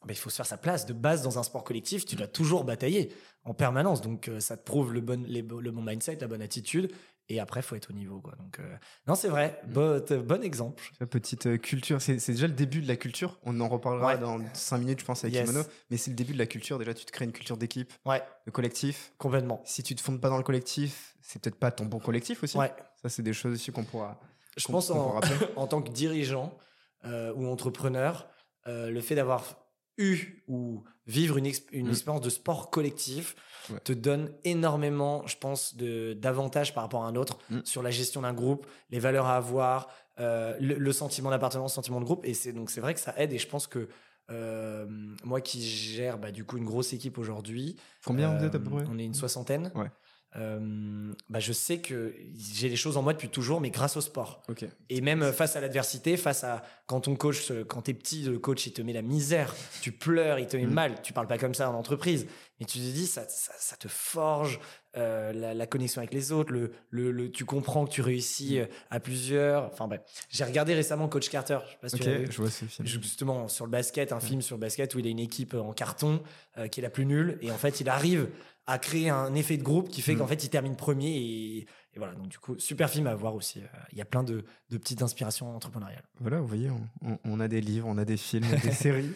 bah, 0.06 0.10
il 0.10 0.17
faut 0.17 0.30
se 0.30 0.36
faire 0.36 0.45
sa 0.45 0.58
place. 0.58 0.86
De 0.86 0.91
base, 0.91 1.21
dans 1.21 1.39
un 1.39 1.43
sport 1.43 1.63
collectif, 1.63 2.06
tu 2.06 2.17
dois 2.17 2.28
toujours 2.28 2.65
batailler 2.65 3.13
en 3.45 3.54
permanence. 3.54 4.02
Donc 4.02 4.28
euh, 4.28 4.41
ça 4.41 4.58
te 4.58 4.63
prouve 4.65 4.91
le 4.93 4.99
bon, 4.99 5.23
les 5.26 5.41
le 5.41 5.71
bon 5.71 5.82
mindset, 5.82 6.17
la 6.19 6.28
bonne 6.28 6.41
attitude. 6.41 6.91
Et 7.29 7.39
après, 7.39 7.62
faut 7.62 7.75
être 7.75 7.89
au 7.89 7.93
niveau. 7.93 8.19
Quoi. 8.19 8.33
Donc, 8.38 8.59
euh, 8.59 8.75
non, 9.07 9.15
c'est 9.15 9.29
vrai. 9.29 9.59
Mm. 9.67 9.71
Bon, 9.71 10.05
bon 10.25 10.43
exemple. 10.43 10.83
Petite 11.09 11.45
euh, 11.47 11.57
culture, 11.57 12.01
c'est 12.01 12.17
déjà 12.31 12.47
le 12.47 12.53
début 12.53 12.81
de 12.81 12.88
la 12.88 12.97
culture. 12.97 13.39
On 13.43 13.59
en 13.62 13.69
reparlera 13.69 14.07
Ouais. 14.07 14.17
dans 14.17 14.39
5 14.53 14.77
minutes, 14.79 14.99
je 14.99 15.05
pense, 15.05 15.23
avec 15.23 15.33
Yes. 15.33 15.45
Kimono. 15.47 15.65
Mais 15.89 15.97
c'est 15.97 16.12
le 16.12 16.15
début 16.17 16.33
de 16.33 16.38
la 16.38 16.45
culture. 16.47 16.77
Déjà, 16.79 16.93
tu 16.93 17.05
te 17.05 17.12
crées 17.12 17.25
une 17.25 17.31
culture 17.31 17.55
d'équipe, 17.57 17.91
Ouais, 18.05 18.21
de 18.45 18.51
collectif. 18.51 19.13
complètement. 19.17 19.62
Si 19.65 19.83
tu 19.83 19.95
te 19.95 20.01
fondes 20.01 20.19
pas 20.19 20.29
dans 20.29 20.38
le 20.38 20.43
collectif, 20.43 21.15
c'est 21.21 21.41
peut-être 21.41 21.55
pas 21.57 21.71
ton 21.71 21.86
bon 21.86 21.99
collectif 21.99 22.43
aussi. 22.43 22.57
Ouais. 22.57 22.73
Ça, 23.01 23.07
c'est 23.09 23.23
des 23.23 23.33
choses 23.33 23.53
aussi 23.53 23.71
qu'on 23.71 23.83
pourra. 23.86 24.19
Je 24.57 24.67
pense 24.67 24.89
qu'on 24.89 24.99
en, 24.99 25.19
pourra 25.21 25.21
en 25.55 25.67
tant 25.67 25.81
que 25.81 25.89
dirigeant 25.91 26.57
euh, 27.05 27.33
ou 27.36 27.47
entrepreneur, 27.47 28.27
euh, 28.67 28.89
le 28.89 29.01
fait 29.01 29.15
d'avoir 29.15 29.62
eu 29.97 30.43
ou 30.47 30.84
vivre 31.06 31.38
une, 31.38 31.45
exp- 31.47 31.67
une 31.71 31.88
Mm. 31.88 31.91
expérience 31.91 32.21
de 32.21 32.29
sport 32.29 32.69
collectif 32.69 33.36
Ouais. 33.69 33.79
te 33.79 33.93
donne 33.93 34.29
énormément, 34.43 35.25
je 35.27 35.38
pense, 35.38 35.75
de 35.75 36.13
d'avantages 36.13 36.73
par 36.73 36.84
rapport 36.84 37.03
à 37.03 37.08
un 37.08 37.15
autre 37.15 37.38
Mm. 37.49 37.60
sur 37.63 37.82
la 37.84 37.91
gestion 37.91 38.21
d'un 38.21 38.34
groupe, 38.34 38.65
les 38.89 38.99
valeurs 38.99 39.25
à 39.27 39.36
avoir, 39.38 39.88
euh, 40.19 40.56
le, 40.60 40.75
le 40.75 40.91
sentiment 40.91 41.29
d'appartenance, 41.29 41.71
le 41.71 41.75
sentiment 41.75 41.99
de 41.99 42.06
groupe. 42.06 42.25
Et 42.25 42.34
c'est 42.34 42.51
donc 42.53 42.69
c'est 42.71 42.82
vrai 42.82 42.93
que 42.93 42.99
ça 42.99 43.13
aide. 43.17 43.32
Et 43.34 43.38
je 43.38 43.47
pense 43.47 43.67
que 43.67 43.88
euh, 44.32 44.86
moi 45.23 45.41
qui 45.41 45.62
gère 45.62 46.17
bah, 46.17 46.32
du 46.32 46.45
coup 46.45 46.58
une 46.58 46.65
grosse 46.65 46.93
équipe 46.93 47.17
aujourd'hui, 47.17 47.75
Combien 48.06 48.36
vous 48.36 48.43
euh, 48.43 48.47
êtes 48.47 48.56
à 48.56 48.60
peu 48.60 48.69
près? 48.69 48.84
On 48.89 48.97
est 48.97 49.03
une 49.06 49.13
soixantaine. 49.13 49.71
Ouais. 49.75 49.91
Euh, 50.35 51.13
bah, 51.29 51.39
je 51.39 51.53
sais 51.53 51.77
que 51.79 52.15
j'ai 52.35 52.67
les 52.69 52.75
choses 52.75 52.97
en 52.97 53.03
moi 53.03 53.13
depuis 53.13 53.29
toujours, 53.29 53.61
mais 53.61 53.69
grâce 53.69 53.95
au 53.97 54.01
sport. 54.01 54.41
Et 54.89 55.01
même 55.01 55.21
euh, 55.21 55.31
face 55.31 55.55
à 55.55 55.61
l'adversité, 55.61 56.17
face 56.17 56.43
à 56.43 56.63
quand 56.87 57.01
ton 57.01 57.15
coach, 57.15 57.51
euh, 57.51 57.63
quand 57.63 57.83
t'es 57.83 57.93
petit, 57.93 58.23
le 58.23 58.39
coach 58.39 58.65
il 58.65 58.73
te 58.73 58.81
met 58.81 58.93
la 58.93 59.03
misère, 59.03 59.53
tu 59.81 59.91
pleures, 59.91 60.39
il 60.39 60.47
te 60.47 60.57
met 60.57 60.65
Mm. 60.65 60.73
mal. 60.73 61.01
Tu 61.03 61.13
parles 61.13 61.27
pas 61.27 61.37
comme 61.37 61.53
ça 61.53 61.69
en 61.69 61.75
entreprise, 61.75 62.25
mais 62.59 62.65
tu 62.65 62.79
te 62.79 62.83
dis 62.83 63.05
ça, 63.05 63.27
ça, 63.29 63.53
ça 63.57 63.75
te 63.75 63.87
forge 63.87 64.59
euh, 64.97 65.33
la, 65.33 65.53
la 65.53 65.67
connexion 65.67 65.99
avec 66.01 66.13
les 66.13 66.31
autres. 66.31 66.51
Le, 66.51 66.71
le, 66.89 67.11
le- 67.11 67.31
tu 67.31 67.45
comprends 67.45 67.85
que 67.85 67.91
tu 67.91 68.01
réussis 68.01 68.59
euh, 68.59 68.65
à 68.89 68.99
plusieurs. 68.99 69.65
Enfin 69.65 69.87
bref, 69.87 70.01
j'ai 70.29 70.43
regardé 70.43 70.73
récemment 70.73 71.07
Coach 71.09 71.29
Carter. 71.29 71.59
Je 71.65 71.71
sais 71.71 71.77
pas 71.81 71.89
si 71.89 71.95
tu 71.99 72.03
l'as 72.09 72.17
vu. 72.17 72.25
Ok, 72.25 72.31
je 72.31 72.37
vois 72.41 72.49
ce 72.49 72.65
film. 72.65 72.87
Justement 72.87 73.47
sur 73.47 73.65
le 73.65 73.71
basket, 73.71 74.11
un 74.11 74.19
film 74.19 74.41
sur 74.41 74.55
le 74.55 74.61
basket 74.61 74.95
où 74.95 74.99
il 74.99 75.05
a 75.07 75.09
une 75.09 75.19
équipe 75.19 75.53
en 75.53 75.73
carton 75.73 76.21
euh, 76.57 76.67
qui 76.67 76.79
est 76.79 76.83
la 76.83 76.89
plus 76.89 77.05
nulle 77.05 77.37
et 77.41 77.51
en 77.51 77.57
fait 77.57 77.81
il 77.81 77.89
arrive 77.89 78.29
à 78.67 78.80
créer 78.80 79.10
un 79.10 79.34
effet 79.36 79.58
de 79.58 79.63
groupe 79.63 79.89
qui 79.89 80.02
fait 80.02 80.15
Mm. 80.15 80.17
qu'en 80.19 80.28
fait 80.28 80.43
il 80.43 80.49
termine 80.49 80.76
premier 80.76 81.10
et, 81.17 81.58
et 81.60 81.97
voilà 81.97 82.13
donc 82.13 82.30
du 82.30 82.39
coup 82.39 82.58
super 82.60 82.89
film 82.89 83.08
à 83.08 83.15
voir 83.15 83.36
aussi. 83.36 83.62
Il 83.91 83.97
y 83.97 84.02
a 84.02 84.06
plein 84.06 84.23
de, 84.23 84.45
de 84.69 84.78
petites 84.78 85.02
inspirations 85.02 85.54
entrepreneuriales. 85.56 86.08
Voilà, 86.19 86.39
vous 86.39 86.47
voyez, 86.47 86.69
on, 86.69 86.88
on- 87.02 87.19
on 87.26 87.39
a 87.39 87.47
des 87.47 87.60
livres, 87.62 87.88
on 87.89 87.97
a 87.97 88.06
des 88.06 88.17
films, 88.17 88.47
des 88.63 88.71
séries. 88.84 89.12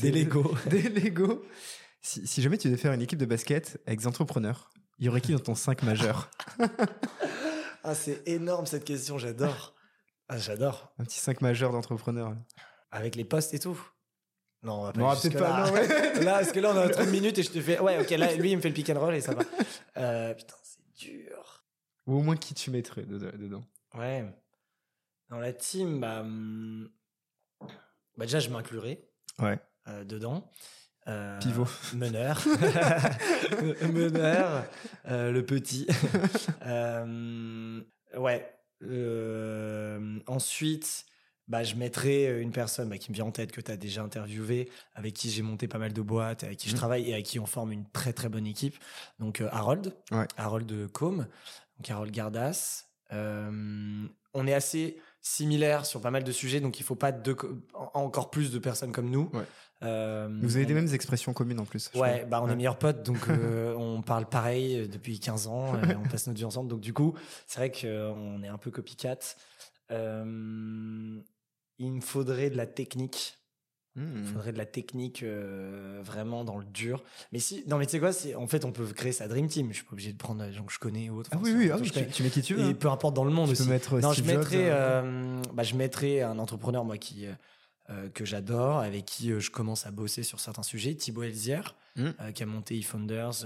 Des 0.00 0.10
Lego. 0.10 0.54
des 0.66 0.82
Lego. 0.88 1.44
Si, 2.02 2.26
si 2.26 2.42
jamais 2.42 2.58
tu 2.58 2.68
devais 2.68 2.80
faire 2.80 2.92
une 2.92 3.02
équipe 3.02 3.18
de 3.18 3.26
basket 3.26 3.80
avec 3.86 4.00
des 4.00 4.06
entrepreneurs, 4.06 4.70
il 4.98 5.06
y 5.06 5.08
aurait 5.08 5.20
qui 5.20 5.32
dans 5.32 5.38
ton 5.38 5.54
5 5.54 5.82
majeur 5.82 6.30
Ah 7.84 7.94
c'est 7.94 8.22
énorme 8.28 8.66
cette 8.66 8.84
question, 8.84 9.16
j'adore. 9.18 9.74
Ah 10.28 10.36
j'adore. 10.38 10.92
Un 10.98 11.04
petit 11.04 11.18
5 11.18 11.40
majeur 11.40 11.72
d'entrepreneurs. 11.72 12.34
Avec 12.90 13.16
les 13.16 13.24
postes 13.24 13.54
et 13.54 13.58
tout. 13.58 13.80
Non, 14.62 14.80
on 14.80 14.84
va 14.84 14.92
pas 14.92 15.00
Non, 15.00 15.08
peut-être 15.10 15.22
jusque-là. 15.22 15.40
pas, 15.48 15.66
non, 15.66 15.72
ouais. 15.72 15.88
là, 16.24 16.32
parce 16.34 16.52
que 16.52 16.60
là 16.60 16.72
on 16.74 16.76
a 16.78 16.88
30 16.88 17.08
minutes 17.08 17.38
et 17.38 17.42
je 17.42 17.50
te 17.50 17.60
fais 17.60 17.78
ouais 17.80 17.98
ok 17.98 18.10
là 18.10 18.34
lui 18.34 18.50
il 18.50 18.56
me 18.56 18.60
fait 18.60 18.68
le 18.68 18.74
pick 18.74 18.90
and 18.90 19.00
roll 19.00 19.14
et 19.14 19.20
ça 19.22 19.34
va. 19.34 19.42
Euh, 19.96 20.34
putain 20.34 20.54
c'est 20.62 20.82
dur. 21.08 21.64
Ou 22.06 22.18
au 22.18 22.22
moins 22.22 22.36
qui 22.36 22.52
tu 22.54 22.70
mettrais 22.70 23.02
de- 23.02 23.18
dedans? 23.18 23.64
Ouais. 23.94 24.24
Dans 25.30 25.38
la 25.38 25.52
team, 25.52 26.00
bah, 26.00 26.20
hum, 26.20 26.90
bah 28.16 28.26
déjà, 28.26 28.40
je 28.40 28.50
m'inclurai 28.50 29.08
Ouais. 29.38 29.58
euh, 29.88 30.04
dedans. 30.04 30.50
Euh, 31.08 31.38
Pivot. 31.38 31.66
Meneur. 31.94 32.42
meneur. 33.92 34.66
le 35.06 35.40
petit. 35.42 35.86
Ouais. 38.16 38.54
Ensuite, 40.26 41.04
bah, 41.50 41.64
je 41.64 41.74
mettrai 41.74 42.40
une 42.40 42.52
personne 42.52 42.88
bah, 42.88 42.96
qui 42.96 43.10
me 43.10 43.14
vient 43.16 43.24
en 43.26 43.32
tête 43.32 43.50
que 43.52 43.60
tu 43.60 43.70
as 43.70 43.76
déjà 43.76 44.02
interviewé, 44.02 44.70
avec 44.94 45.14
qui 45.14 45.28
j'ai 45.30 45.42
monté 45.42 45.66
pas 45.68 45.78
mal 45.78 45.92
de 45.92 46.00
boîtes, 46.00 46.44
avec 46.44 46.58
qui 46.58 46.68
je 46.68 46.74
Mhm. 46.74 46.78
travaille 46.78 47.10
et 47.10 47.12
avec 47.12 47.26
qui 47.26 47.38
on 47.40 47.46
forme 47.46 47.72
une 47.72 47.84
très 47.92 48.12
très 48.12 48.28
bonne 48.28 48.46
équipe. 48.46 48.76
Donc 49.18 49.40
euh, 49.40 49.48
Harold, 49.50 49.92
Ouais. 50.12 50.26
Harold 50.36 50.64
de 50.66 50.86
Com, 50.86 51.26
donc 51.78 51.90
Harold 51.90 52.12
Gardas. 52.12 52.84
Euh, 53.12 54.06
on 54.32 54.46
est 54.46 54.54
assez 54.54 54.96
similaires 55.20 55.84
sur 55.86 56.00
pas 56.00 56.12
mal 56.12 56.22
de 56.22 56.30
sujets, 56.32 56.60
donc 56.60 56.78
il 56.78 56.84
faut 56.84 56.94
pas 56.94 57.12
encore 57.94 58.30
plus 58.30 58.52
de 58.52 58.58
personnes 58.60 58.92
comme 58.92 59.10
nous. 59.10 59.28
Euh, 59.82 60.28
vous 60.42 60.56
avez 60.56 60.66
des 60.66 60.74
mêmes 60.74 60.94
expressions 60.94 61.32
communes 61.32 61.58
en 61.58 61.64
plus. 61.64 61.90
Ouais, 61.96 62.24
bah 62.26 62.40
on 62.42 62.48
est 62.48 62.54
meilleurs 62.54 62.78
potes, 62.78 63.02
donc 63.02 63.28
euh, 63.28 63.74
on 63.78 64.02
parle 64.02 64.26
pareil 64.28 64.86
depuis 64.88 65.18
15 65.18 65.48
ans, 65.48 65.72
on 66.04 66.08
passe 66.08 66.28
notre 66.28 66.38
vie 66.38 66.44
ensemble. 66.44 66.68
Donc 66.70 66.80
du 66.80 66.92
coup, 66.94 67.14
c'est 67.48 67.58
vrai 67.58 67.70
qu'on 67.72 68.40
est 68.44 68.48
un 68.48 68.58
peu 68.58 68.70
copycat. 68.70 69.18
Il 71.80 71.92
me 71.92 72.00
faudrait 72.00 72.50
de 72.50 72.56
la 72.56 72.66
technique 72.66 73.40
il 73.96 74.02
mmh. 74.02 74.24
faudrait 74.26 74.52
de 74.52 74.58
la 74.58 74.66
technique 74.66 75.24
euh, 75.24 76.00
vraiment 76.04 76.44
dans 76.44 76.58
le 76.58 76.64
dur. 76.64 77.02
Mais 77.32 77.40
si, 77.40 77.64
non, 77.66 77.76
mais 77.76 77.86
tu 77.86 77.92
sais 77.92 77.98
quoi, 77.98 78.10
en 78.36 78.46
fait, 78.46 78.64
on 78.64 78.70
peut 78.70 78.86
créer 78.86 79.10
sa 79.10 79.26
Dream 79.26 79.48
Team. 79.48 79.68
Je 79.70 79.76
suis 79.78 79.84
pas 79.84 79.92
obligé 79.92 80.12
de 80.12 80.16
prendre 80.16 80.44
des 80.44 80.52
gens 80.52 80.64
que 80.64 80.72
je 80.72 80.78
connais 80.78 81.10
ou 81.10 81.18
autre. 81.18 81.30
Ah 81.32 81.38
oui, 81.42 81.52
oui, 81.56 81.70
ah 81.72 81.80
tu, 81.80 82.22
mets 82.22 82.30
qui 82.30 82.40
tu 82.40 82.54
veux. 82.54 82.70
Et 82.70 82.74
peu 82.74 82.88
importe 82.88 83.14
dans 83.14 83.24
le 83.24 83.32
monde 83.32 83.46
tu 83.46 83.52
aussi. 83.52 83.64
Peux 83.64 83.70
mettre 83.70 83.98
non, 83.98 84.12
je 84.12 84.22
mettrais, 84.22 84.70
euh, 84.70 85.42
bah, 85.52 85.64
je 85.64 85.74
mettrais 85.74 86.22
un 86.22 86.38
entrepreneur, 86.38 86.84
moi, 86.84 86.98
qui, 86.98 87.26
euh, 87.90 88.08
que 88.10 88.24
j'adore, 88.24 88.78
avec 88.78 89.06
qui 89.06 89.38
je 89.38 89.50
commence 89.50 89.86
à 89.86 89.90
bosser 89.90 90.22
sur 90.22 90.38
certains 90.38 90.62
sujets. 90.62 90.94
Thibaut 90.94 91.24
Elzière, 91.24 91.74
mmh. 91.96 92.32
qui 92.32 92.42
a 92.44 92.46
monté 92.46 92.78
eFounders 92.78 93.44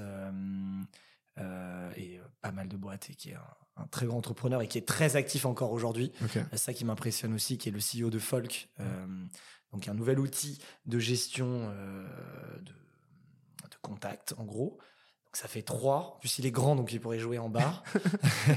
et 1.97 2.21
pas 2.43 2.53
mal 2.53 2.69
de 2.69 2.77
boîtes 2.77 3.09
et 3.09 3.15
qui 3.15 3.31
est 3.31 3.35
un, 3.35 3.64
très 3.91 4.07
grand 4.07 4.19
entrepreneur 4.19 4.63
et 4.63 4.69
qui 4.69 4.79
est 4.79 4.87
très 4.87 5.17
actif 5.17 5.47
encore 5.47 5.73
aujourd'hui. 5.73 6.13
C'est 6.51 6.57
ça 6.57 6.73
qui 6.73 6.85
m'impressionne 6.85 7.35
aussi, 7.35 7.59
qui 7.59 7.69
est 7.69 7.73
le 7.73 7.81
CEO 7.81 8.11
de 8.11 8.19
Folk. 8.19 8.69
Donc 9.75 9.89
un 9.89 9.95
nouvel 9.95 10.21
outil 10.21 10.59
de 10.87 11.01
gestion 11.01 11.69
euh, 11.69 12.07
de, 12.59 12.73
de, 12.73 13.77
contact, 13.83 14.33
en 14.39 14.45
gros. 14.45 14.79
Donc 15.27 15.37
ça 15.37 15.49
fait 15.49 15.63
trois. 15.63 16.15
En 16.17 16.19
plus, 16.21 16.39
il 16.39 16.47
est 16.47 16.53
grand, 16.53 16.77
donc 16.77 16.93
il 16.93 17.01
pourrait 17.01 17.19
jouer 17.19 17.39
en 17.39 17.49
bar. 17.49 17.83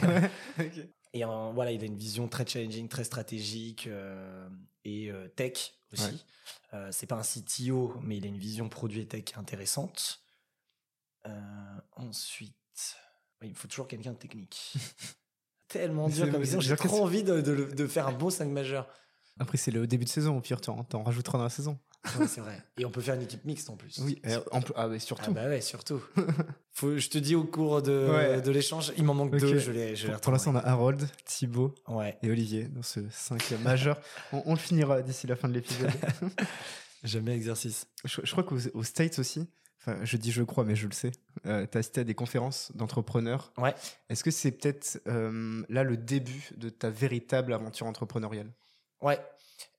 Et 1.14 1.24
voilà, 1.24 1.72
il 1.72 1.82
a 1.82 1.86
une 1.86 1.98
vision 1.98 2.28
très 2.28 2.46
challenging, 2.46 2.88
très 2.88 3.04
stratégique 3.04 3.88
euh, 3.88 4.48
et 4.86 5.10
euh, 5.10 5.28
tech 5.30 5.74
aussi. 5.92 6.24
c'est 6.92 7.08
pas 7.08 7.16
un 7.16 7.24
CTO, 7.24 7.96
mais 8.04 8.18
il 8.18 8.26
a 8.26 8.28
une 8.28 8.38
vision 8.38 8.70
produit 8.70 9.02
et 9.02 9.08
tech 9.08 9.36
intéressante. 9.38 10.22
ensuite, 11.96 12.56
il 13.44 13.56
faut 13.56 13.68
toujours 13.68 13.88
quelqu'un 13.88 14.12
de 14.12 14.18
technique. 14.18 14.74
Tellement 15.68 16.08
dur 16.08 16.32
comme 16.32 16.42
vision. 16.42 16.62
J'ai 16.62 16.76
trop 16.76 17.04
envie 17.04 17.24
de, 17.24 17.42
de, 17.42 17.66
de, 17.66 17.88
faire 17.88 18.08
un 18.08 18.14
beau 18.14 18.30
5 18.30 18.46
majeur. 18.46 18.88
Après, 19.40 19.58
c'est 19.58 19.72
le 19.72 19.86
début 19.86 20.06
de 20.06 20.10
saison. 20.10 20.38
Au 20.38 20.42
pire, 20.42 20.62
t'en, 20.62 20.84
t'en 20.84 21.04
rajouteras 21.04 21.38
dans 21.38 21.44
la 21.44 21.50
saison. 21.50 21.78
c'est 22.28 22.40
vrai. 22.40 22.64
Et 22.78 22.86
on 22.86 22.90
peut 22.90 23.02
faire 23.02 23.16
une 23.16 23.24
équipe 23.24 23.44
mixte 23.44 23.70
en 23.70 23.76
plus. 23.76 24.00
Oui, 24.00 24.22
ah, 24.24 24.88
mais 24.88 25.00
surtout. 25.00 25.26
Ah 25.28 25.32
bah 25.32 25.48
ouais, 25.48 25.62
surtout. 25.62 26.02
Faut, 26.72 26.98
je 26.98 27.10
te 27.10 27.18
dis 27.18 27.36
au 27.36 27.44
cours 27.44 27.82
de, 27.82 28.40
de 28.40 28.52
l'échange, 28.52 28.94
il 28.98 29.04
m'en 29.04 29.14
manque 29.14 29.36
deux. 29.36 29.58
Je 29.60 29.72
l'ai, 29.72 29.96
je 29.96 30.08
pour, 30.08 30.22
pour 30.22 30.32
l'instant, 30.32 30.52
on 30.52 30.56
a 30.56 30.62
Harold, 30.62 31.08
Thibaut 31.26 31.76
ouais. 31.88 32.18
et 32.24 32.32
Olivier 32.32 32.66
dans 32.70 32.84
ce 32.84 33.02
5 33.10 33.52
majeur. 33.64 34.00
On, 34.32 34.54
le 34.54 34.60
finira 34.60 35.02
d'ici 35.02 35.28
la 35.28 35.36
fin 35.36 35.50
de 35.50 35.54
l'épisode. 35.54 35.92
Jamais 37.04 37.36
exercice. 37.36 37.88
Je, 38.06 38.32
crois 38.32 38.44
qu'aux 38.44 38.84
States 38.84 39.20
aussi, 39.20 39.48
enfin, 39.88 40.04
je 40.04 40.18
dis 40.18 40.32
je 40.32 40.44
crois, 40.44 40.64
mais 40.64 40.76
je 40.76 40.88
le 40.88 40.94
sais, 40.94 41.12
euh, 41.46 41.66
tu 41.70 41.78
as 41.78 41.80
assisté 41.80 42.02
à 42.02 42.04
des 42.04 42.16
conférences 42.16 42.72
d'entrepreneurs. 42.76 43.54
Ouais. 43.58 43.74
Est-ce 44.10 44.24
que 44.24 44.32
c'est 44.32 44.52
peut-être 44.52 45.02
euh, 45.08 45.64
là 45.70 45.84
le 45.84 45.98
début 45.98 46.50
de 46.58 46.70
ta 46.70 46.90
véritable 46.90 47.54
aventure 47.54 47.88
entrepreneuriale? 47.88 48.52
Ouais. 49.02 49.20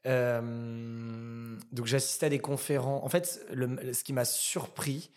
Euh, 0.06 1.56
donc 1.72 1.86
j'assistais 1.86 2.26
à 2.26 2.30
des 2.30 2.38
conférences. 2.38 3.04
En 3.04 3.08
fait, 3.08 3.44
le, 3.52 3.92
ce 3.92 4.04
qui 4.04 4.12
m'a 4.12 4.24
surpris 4.24 5.10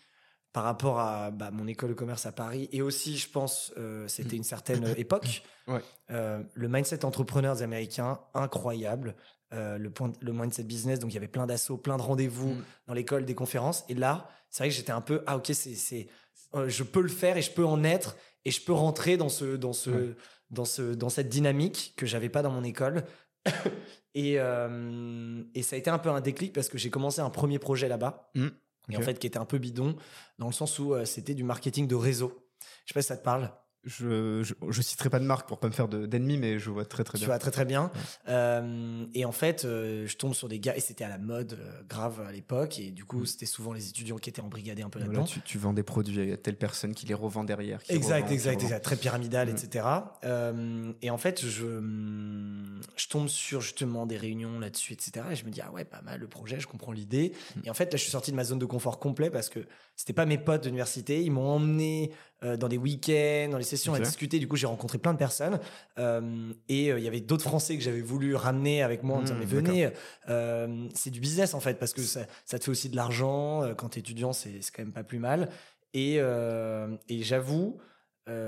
par 0.52 0.64
rapport 0.64 1.00
à 1.00 1.30
bah, 1.30 1.50
mon 1.50 1.66
école 1.66 1.90
de 1.90 1.94
commerce 1.94 2.26
à 2.26 2.32
Paris 2.32 2.68
et 2.72 2.82
aussi, 2.82 3.16
je 3.16 3.28
pense, 3.30 3.72
euh, 3.78 4.06
c'était 4.06 4.36
une 4.36 4.44
certaine 4.44 4.86
époque. 4.98 5.42
Ouais. 5.66 5.80
Euh, 6.10 6.42
le 6.54 6.68
mindset 6.68 7.04
entrepreneur 7.04 7.56
des 7.56 7.62
Américains, 7.62 8.20
incroyable. 8.34 9.16
Le, 9.52 9.90
point, 9.90 10.12
le 10.20 10.32
mindset 10.32 10.64
business, 10.64 10.98
donc 10.98 11.10
il 11.10 11.14
y 11.14 11.18
avait 11.18 11.28
plein 11.28 11.46
d'assauts, 11.46 11.76
plein 11.76 11.96
de 11.96 12.02
rendez-vous 12.02 12.54
mm. 12.54 12.64
dans 12.86 12.94
l'école, 12.94 13.24
des 13.24 13.34
conférences. 13.34 13.84
Et 13.88 13.94
là, 13.94 14.28
c'est 14.50 14.64
vrai 14.64 14.70
que 14.70 14.74
j'étais 14.74 14.92
un 14.92 15.00
peu, 15.00 15.22
ah 15.26 15.36
ok, 15.36 15.46
c'est, 15.52 15.74
c'est, 15.74 16.08
je 16.66 16.82
peux 16.82 17.02
le 17.02 17.08
faire 17.08 17.36
et 17.36 17.42
je 17.42 17.50
peux 17.50 17.64
en 17.64 17.84
être 17.84 18.16
et 18.44 18.50
je 18.50 18.60
peux 18.62 18.72
rentrer 18.72 19.16
dans 19.16 19.28
ce, 19.28 19.56
dans 19.56 19.72
ce, 19.72 20.14
dans 20.50 20.64
ce, 20.64 20.94
dans 20.94 21.08
cette 21.08 21.28
dynamique 21.28 21.94
que 21.96 22.06
j'avais 22.06 22.28
pas 22.28 22.42
dans 22.42 22.50
mon 22.50 22.64
école. 22.64 23.04
Et, 24.14 24.34
euh, 24.36 25.42
et 25.54 25.62
ça 25.62 25.74
a 25.74 25.78
été 25.78 25.88
un 25.88 25.96
peu 25.96 26.10
un 26.10 26.20
déclic 26.20 26.52
parce 26.52 26.68
que 26.68 26.76
j'ai 26.76 26.90
commencé 26.90 27.22
un 27.22 27.30
premier 27.30 27.58
projet 27.58 27.88
là-bas. 27.88 28.30
Mmh. 28.34 28.48
Et 28.90 28.96
en 28.98 29.00
fait, 29.00 29.18
qui 29.18 29.26
était 29.26 29.38
un 29.38 29.46
peu 29.46 29.56
bidon, 29.56 29.96
dans 30.38 30.48
le 30.48 30.52
sens 30.52 30.78
où 30.78 30.92
euh, 30.92 31.06
c'était 31.06 31.32
du 31.32 31.44
marketing 31.44 31.88
de 31.88 31.94
réseau. 31.94 32.46
Je 32.84 32.92
sais 32.92 32.94
pas 32.94 33.00
si 33.00 33.08
ça 33.08 33.16
te 33.16 33.24
parle 33.24 33.50
je, 33.84 34.42
je, 34.68 34.82
citerai 34.82 35.10
pas 35.10 35.18
de 35.18 35.24
marque 35.24 35.48
pour 35.48 35.58
pas 35.58 35.66
me 35.66 35.72
faire 35.72 35.88
d'ennemis, 35.88 36.36
mais 36.36 36.58
je 36.58 36.70
vois 36.70 36.84
très 36.84 37.02
très 37.02 37.18
bien. 37.18 37.24
Tu 37.24 37.26
vois 37.26 37.38
très 37.38 37.50
très 37.50 37.64
bien. 37.64 37.90
Euh, 38.28 39.04
et 39.12 39.24
en 39.24 39.32
fait, 39.32 39.64
euh, 39.64 40.06
je 40.06 40.16
tombe 40.16 40.34
sur 40.34 40.48
des 40.48 40.60
gars, 40.60 40.76
et 40.76 40.80
c'était 40.80 41.02
à 41.02 41.08
la 41.08 41.18
mode 41.18 41.54
euh, 41.54 41.82
grave 41.88 42.20
à 42.20 42.30
l'époque, 42.30 42.78
et 42.78 42.92
du 42.92 43.04
coup, 43.04 43.20
mm. 43.20 43.26
c'était 43.26 43.46
souvent 43.46 43.72
les 43.72 43.88
étudiants 43.88 44.18
qui 44.18 44.30
étaient 44.30 44.40
embrigadés 44.40 44.82
un 44.82 44.88
peu 44.88 45.00
là-dedans. 45.00 45.24
tu, 45.24 45.40
tu, 45.40 45.58
vends 45.58 45.72
des 45.72 45.82
produits 45.82 46.32
à 46.32 46.36
telle 46.36 46.56
personne 46.56 46.94
qui 46.94 47.06
les 47.06 47.14
revend 47.14 47.42
derrière. 47.42 47.80
exact, 47.88 48.30
exact, 48.30 48.62
exact, 48.62 48.84
très 48.84 48.96
pyramidal, 48.96 49.48
mm. 49.48 49.50
etc. 49.50 49.86
et 51.02 51.10
en 51.10 51.18
fait, 51.18 51.44
je, 51.44 51.80
je 52.96 53.08
tombe 53.08 53.28
sur 53.28 53.60
justement 53.60 54.06
des 54.06 54.16
réunions 54.16 54.60
là-dessus, 54.60 54.92
etc. 54.92 55.26
Et 55.32 55.34
je 55.34 55.44
me 55.44 55.50
dis, 55.50 55.60
ah 55.60 55.72
ouais, 55.72 55.84
pas 55.84 56.02
mal 56.02 56.20
le 56.20 56.28
projet, 56.28 56.60
je 56.60 56.68
comprends 56.68 56.92
l'idée. 56.92 57.32
Mm. 57.56 57.60
Et 57.64 57.70
en 57.70 57.74
fait, 57.74 57.86
là, 57.86 57.96
je 57.96 58.02
suis 58.02 58.12
sorti 58.12 58.30
de 58.30 58.36
ma 58.36 58.44
zone 58.44 58.60
de 58.60 58.66
confort 58.66 59.00
complet 59.00 59.28
parce 59.28 59.48
que 59.48 59.66
c'était 59.96 60.12
pas 60.12 60.26
mes 60.26 60.38
potes 60.38 60.62
d'université, 60.62 61.22
ils 61.22 61.30
m'ont 61.30 61.48
emmené 61.48 62.12
euh, 62.44 62.56
dans 62.56 62.68
des 62.68 62.76
week-ends, 62.76 63.48
dans 63.50 63.58
les 63.58 63.64
sessions 63.64 63.94
à 63.94 64.00
discuter. 64.00 64.40
Du 64.40 64.48
coup, 64.48 64.56
j'ai 64.56 64.66
rencontré 64.66 64.98
plein 64.98 65.12
de 65.12 65.18
personnes. 65.18 65.60
Euh, 65.98 66.52
et 66.68 66.90
euh, 66.90 66.98
il 66.98 67.04
y 67.04 67.08
avait 67.08 67.20
d'autres 67.20 67.44
Français 67.44 67.76
que 67.76 67.82
j'avais 67.84 68.00
voulu 68.00 68.34
ramener 68.34 68.82
avec 68.82 69.04
moi 69.04 69.18
en 69.18 69.22
disant, 69.22 69.36
mmh, 69.36 69.38
mais 69.38 69.44
venez, 69.44 69.90
c'est 70.94 71.10
du 71.10 71.20
business 71.20 71.54
en 71.54 71.60
fait, 71.60 71.78
parce 71.78 71.92
que 71.92 72.02
ça, 72.02 72.22
ça 72.44 72.58
te 72.58 72.64
fait 72.64 72.70
aussi 72.70 72.88
de 72.88 72.96
l'argent. 72.96 73.72
quand 73.76 73.90
tu 73.90 73.98
es 73.98 74.00
étudiant, 74.00 74.32
c'est 74.32 74.60
quand 74.74 74.82
même 74.82 74.92
pas 74.92 75.04
plus 75.04 75.18
mal. 75.18 75.50
Et, 75.94 76.16
et 76.16 77.22
j'avoue, 77.22 77.78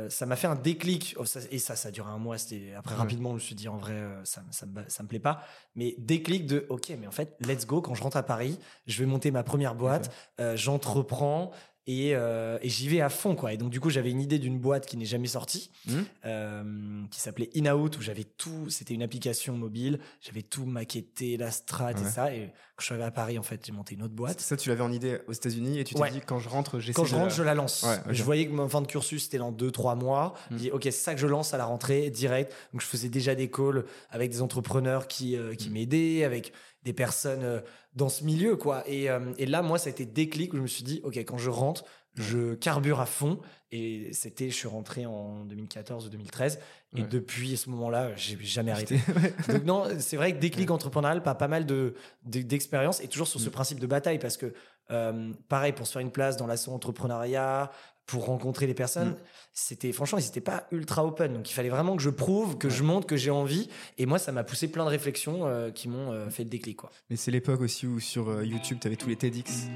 ça 0.09 0.27
m'a 0.27 0.37
fait 0.37 0.49
un 0.49 0.57
déclic. 0.57 1.15
Oh, 1.19 1.25
et 1.51 1.59
ça, 1.59 1.77
ça 1.77 1.89
a 1.89 1.93
duré 1.93 2.11
un 2.11 2.19
mois. 2.19 2.37
Après, 2.77 2.95
rapidement, 2.97 3.31
je 3.31 3.35
me 3.35 3.41
suis 3.41 3.55
dit, 3.55 3.69
en 3.69 3.77
vrai, 3.77 4.03
ça, 4.25 4.43
ça, 4.51 4.67
me, 4.67 4.83
ça 4.89 5.03
me 5.05 5.09
plaît 5.09 5.21
pas. 5.21 5.43
Mais 5.77 5.95
déclic 5.99 6.47
de, 6.47 6.67
OK, 6.69 6.93
mais 6.99 7.07
en 7.07 7.13
fait, 7.13 7.37
let's 7.41 7.67
go. 7.67 7.81
Quand 7.81 7.95
je 7.95 8.03
rentre 8.03 8.17
à 8.17 8.25
Paris, 8.25 8.59
je 8.87 8.99
vais 8.99 9.07
monter 9.07 9.31
ma 9.31 9.45
première 9.45 9.77
boîte. 9.77 10.13
J'entreprends 10.55 11.53
et, 11.87 12.15
euh, 12.15 12.59
et 12.63 12.69
j'y 12.69 12.89
vais 12.89 13.01
à 13.01 13.09
fond 13.09 13.35
quoi. 13.35 13.53
Et 13.53 13.57
donc 13.57 13.71
du 13.71 13.81
coup 13.81 13.91
j'avais 13.91 14.11
une 14.11 14.21
idée 14.21 14.39
d'une 14.39 14.59
boîte 14.59 14.87
qui 14.87 14.97
n'est 14.97 15.05
jamais 15.05 15.27
sortie 15.27 15.71
mmh. 15.87 15.93
euh, 16.25 17.03
qui 17.11 17.21
s'appelait 17.21 17.51
InOut 17.55 17.97
où 17.99 18.01
j'avais 18.01 18.25
tout 18.25 18.71
c'était 18.71 18.95
une 18.95 19.03
application 19.03 19.57
mobile 19.57 19.99
j'avais 20.21 20.43
tout 20.43 20.65
maquetté 20.65 21.37
la 21.37 21.51
strat 21.51 21.93
et 21.93 22.05
ça. 22.05 22.35
Et 22.35 22.47
quand 22.77 22.81
je 22.81 22.85
suis 22.87 22.93
arrivé 22.95 23.07
à 23.07 23.11
Paris 23.11 23.39
en 23.39 23.43
fait 23.43 23.65
j'ai 23.67 23.73
monté 23.73 23.95
une 23.95 24.03
autre 24.03 24.15
boîte. 24.15 24.41
Ça 24.41 24.57
tu 24.57 24.71
l'avais 24.71 24.83
en 24.83 24.93
idée 24.93 25.19
aux 25.27 25.33
États-Unis 25.33 25.79
et 25.79 25.85
tu 25.85 25.95
t'es 25.95 26.11
dit 26.11 26.21
quand 26.21 26.39
je 26.39 26.49
rentre 26.49 26.81
j'essaie 26.81 26.95
quand 26.95 27.05
je 27.05 27.17
rentre 27.17 27.35
je 27.35 27.43
la 27.43 27.55
lance. 27.55 27.87
Je 28.09 28.23
voyais 28.23 28.47
que 28.47 28.53
mon 28.53 28.69
fin 28.69 28.81
de 28.81 28.87
cursus 28.87 29.25
c'était 29.25 29.39
dans 29.39 29.53
2-3 29.53 29.99
mois. 29.99 30.35
Mmh. 30.51 30.55
je 30.55 30.57
dis 30.57 30.71
ok 30.71 30.83
c'est 30.85 30.93
ça 30.93 31.15
que 31.15 31.21
je 31.21 31.27
lance 31.27 31.53
à 31.53 31.59
la 31.59 31.67
rentrée 31.67 32.09
direct. 32.11 32.53
Donc 32.73 32.81
je 32.81 32.87
faisais 32.87 33.11
déjà 33.11 33.35
des 33.35 33.51
calls 33.51 33.85
avec 34.11 34.31
des 34.31 34.41
entrepreneurs 34.41 35.07
qui 35.07 35.37
euh, 35.37 35.55
qui 35.55 35.69
mmh. 35.69 35.73
m'aidaient 35.73 36.25
avec 36.25 36.53
des 36.85 36.93
personnes 36.93 37.43
euh, 37.43 37.61
dans 37.95 38.09
ce 38.09 38.25
milieu, 38.25 38.57
quoi. 38.57 38.83
Et, 38.87 39.11
euh, 39.11 39.33
et, 39.39 39.47
là, 39.47 39.63
moi, 39.63 39.79
ça 39.79 39.89
a 39.89 39.91
été 39.91 40.05
déclic 40.07 40.53
où 40.53 40.57
je 40.57 40.63
me 40.63 40.67
suis 40.67 40.85
dit, 40.85 41.01
OK, 41.05 41.17
quand 41.17 41.39
je 41.39 41.51
rentre, 41.51 41.85
je 42.15 42.55
carbure 42.55 43.01
à 43.01 43.07
fond. 43.07 43.41
Et 43.73 44.13
c'était, 44.13 44.51
je 44.51 44.55
suis 44.55 44.69
rentré 44.69 45.05
en 45.05 45.45
2014 45.47 46.07
ou 46.07 46.09
2013. 46.09 46.61
Et 46.97 47.03
depuis 47.03 47.57
ce 47.57 47.69
moment-là, 47.71 48.15
j'ai 48.15 48.39
jamais 48.41 48.71
arrêté. 48.71 49.01
Donc, 49.49 49.65
non, 49.65 49.85
c'est 49.99 50.17
vrai 50.17 50.33
que 50.33 50.39
déclic 50.39 50.71
entrepreneurial, 50.71 51.25
pas, 51.25 51.35
pas 51.35 51.49
mal 51.49 51.67
de, 51.67 51.95
d'expérience 52.23 53.01
et 53.03 53.09
toujours 53.09 53.27
sur 53.27 53.41
ce 53.41 53.49
mm. 53.49 53.53
principe 53.53 53.81
de 53.81 53.89
bataille 53.89 54.21
parce 54.21 54.37
que, 54.37 54.55
euh, 54.93 55.33
pareil, 55.49 55.73
pour 55.73 55.89
se 55.89 55.93
faire 55.93 56.03
une 56.03 56.13
place 56.13 56.37
dans 56.37 56.47
l'assaut 56.47 56.71
entrepreneuriat, 56.71 57.73
pour 58.07 58.27
rencontrer 58.27 58.67
les 58.67 58.75
personnes, 58.75 59.11
mm. 59.11 59.17
c'était 59.53 59.93
franchement, 59.93 60.19
ils 60.19 60.25
n'étaient 60.25 60.41
pas 60.41 60.67
ultra 60.71 61.05
open. 61.05 61.33
Donc 61.33 61.51
il 61.51 61.55
fallait 61.55 61.69
vraiment 61.69 61.97
que 61.97 62.03
je 62.03 62.11
prouve, 62.11 62.59
que 62.59 62.69
je 62.69 62.83
montre, 62.83 63.07
que 63.07 63.17
j'ai 63.17 63.31
envie. 63.31 63.69
Et 63.99 64.07
moi, 64.07 64.19
ça 64.19 64.33
m'a 64.33 64.45
poussé 64.45 64.69
plein 64.69 64.85
de 64.85 64.91
réflexions 64.91 65.47
euh, 65.47 65.71
qui 65.71 65.89
m'ont 65.89 66.13
euh, 66.13 66.29
fait 66.29 66.45
le 66.45 66.51
déclic. 66.51 66.77
Quoi. 66.77 66.91
Mais 67.11 67.17
c'est 67.17 67.31
l'époque 67.31 67.61
aussi 67.61 67.87
où 67.87 68.01
sur 68.01 68.29
euh, 68.29 68.45
YouTube, 68.45 68.79
tu 68.81 68.87
avais 68.87 68.97
tous 68.97 69.09
les 69.09 69.17
TEDx. 69.17 69.69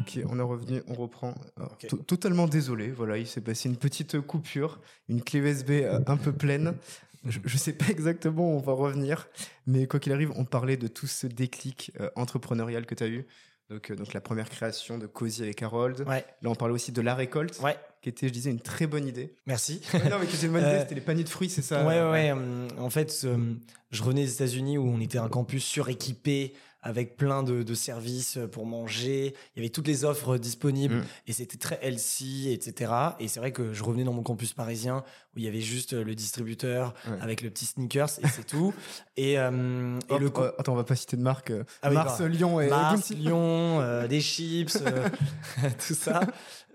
Ok, 0.00 0.20
on 0.28 0.38
est 0.38 0.42
revenu, 0.42 0.82
on 0.86 0.94
reprend. 0.94 1.34
Totalement 2.06 2.46
désolé, 2.46 2.92
voilà, 2.92 3.18
il 3.18 3.26
s'est 3.26 3.40
passé 3.40 3.68
une 3.68 3.76
petite 3.76 4.20
coupure, 4.20 4.78
une 5.08 5.20
clé 5.20 5.40
USB 5.40 5.82
un 6.06 6.16
peu 6.16 6.32
pleine. 6.32 6.76
Je 7.28 7.38
ne 7.40 7.58
sais 7.58 7.72
pas 7.72 7.86
exactement 7.88 8.52
où 8.52 8.56
on 8.56 8.60
va 8.60 8.72
revenir, 8.72 9.28
mais 9.66 9.86
quoi 9.86 10.00
qu'il 10.00 10.12
arrive, 10.12 10.32
on 10.36 10.44
parlait 10.44 10.76
de 10.76 10.86
tout 10.86 11.06
ce 11.06 11.26
déclic 11.26 11.92
euh, 12.00 12.10
entrepreneurial 12.16 12.86
que 12.86 12.94
tu 12.94 13.04
as 13.04 13.08
eu. 13.08 13.26
Donc, 13.68 13.90
euh, 13.90 13.96
donc 13.96 14.12
la 14.12 14.20
première 14.20 14.48
création 14.48 14.96
de 14.96 15.06
Cozy 15.06 15.42
avec 15.42 15.62
Harold. 15.62 16.04
Ouais. 16.06 16.24
Là, 16.42 16.50
on 16.50 16.54
parlait 16.54 16.74
aussi 16.74 16.92
de 16.92 17.02
la 17.02 17.14
récolte, 17.14 17.58
ouais. 17.62 17.76
qui 18.00 18.08
était, 18.08 18.28
je 18.28 18.32
disais, 18.32 18.50
une 18.50 18.60
très 18.60 18.86
bonne 18.86 19.06
idée. 19.06 19.34
Merci. 19.46 19.80
non, 20.10 20.18
mais 20.20 20.26
qui 20.26 20.36
était 20.36 20.46
une 20.46 20.52
bonne 20.52 20.62
idée, 20.62 20.70
euh, 20.72 20.80
c'était 20.80 20.94
les 20.94 21.00
paniers 21.00 21.24
de 21.24 21.28
fruits, 21.28 21.50
c'est 21.50 21.62
ça 21.62 21.84
Ouais, 21.84 22.00
ouais. 22.00 22.32
ouais. 22.32 22.78
en 22.78 22.90
fait, 22.90 23.26
je 23.90 24.02
revenais 24.02 24.24
des 24.24 24.32
États-Unis 24.34 24.78
où 24.78 24.86
on 24.86 25.00
était 25.00 25.18
un 25.18 25.28
campus 25.28 25.64
suréquipé 25.64 26.54
avec 26.86 27.16
plein 27.16 27.42
de, 27.42 27.62
de 27.62 27.74
services 27.74 28.38
pour 28.52 28.64
manger. 28.66 29.34
Il 29.54 29.58
y 29.58 29.60
avait 29.60 29.70
toutes 29.70 29.86
les 29.88 30.04
offres 30.04 30.38
disponibles 30.38 30.96
Mm. 30.96 31.04
et 31.26 31.32
c'était 31.32 31.56
très 31.58 31.78
healthy, 31.82 32.50
etc. 32.52 32.92
Et 33.20 33.28
c'est 33.28 33.40
vrai 33.40 33.50
que 33.52 33.72
je 33.72 33.82
revenais 33.82 34.04
dans 34.04 34.12
mon 34.12 34.22
campus 34.22 34.52
parisien 34.52 35.02
où 35.34 35.38
il 35.38 35.44
y 35.44 35.48
avait 35.48 35.60
juste 35.60 35.92
le 35.94 36.14
distributeur 36.14 36.94
Ouais. 37.08 37.18
avec 37.20 37.42
le 37.42 37.50
petit 37.50 37.66
sneakers 37.66 38.08
et 38.22 38.28
c'est 38.28 38.46
tout. 38.46 38.72
Et, 39.16 39.38
euh, 39.38 39.98
et 40.08 40.12
Hop, 40.12 40.20
le 40.20 40.30
euh, 40.36 40.52
attends, 40.58 40.72
on 40.74 40.76
va 40.76 40.84
pas 40.84 40.94
citer 40.96 41.16
de 41.16 41.22
marque. 41.22 41.50
euh, 41.50 41.64
Ah 41.82 41.90
Mars, 41.90 42.20
Lyon 42.20 42.60
et 42.60 42.68
Mars. 42.68 43.10
Lyon, 43.10 43.80
euh, 43.80 44.06
des 44.06 44.20
chips, 44.20 44.76
euh, 44.84 45.08
tout 45.86 45.94
ça. 45.94 46.20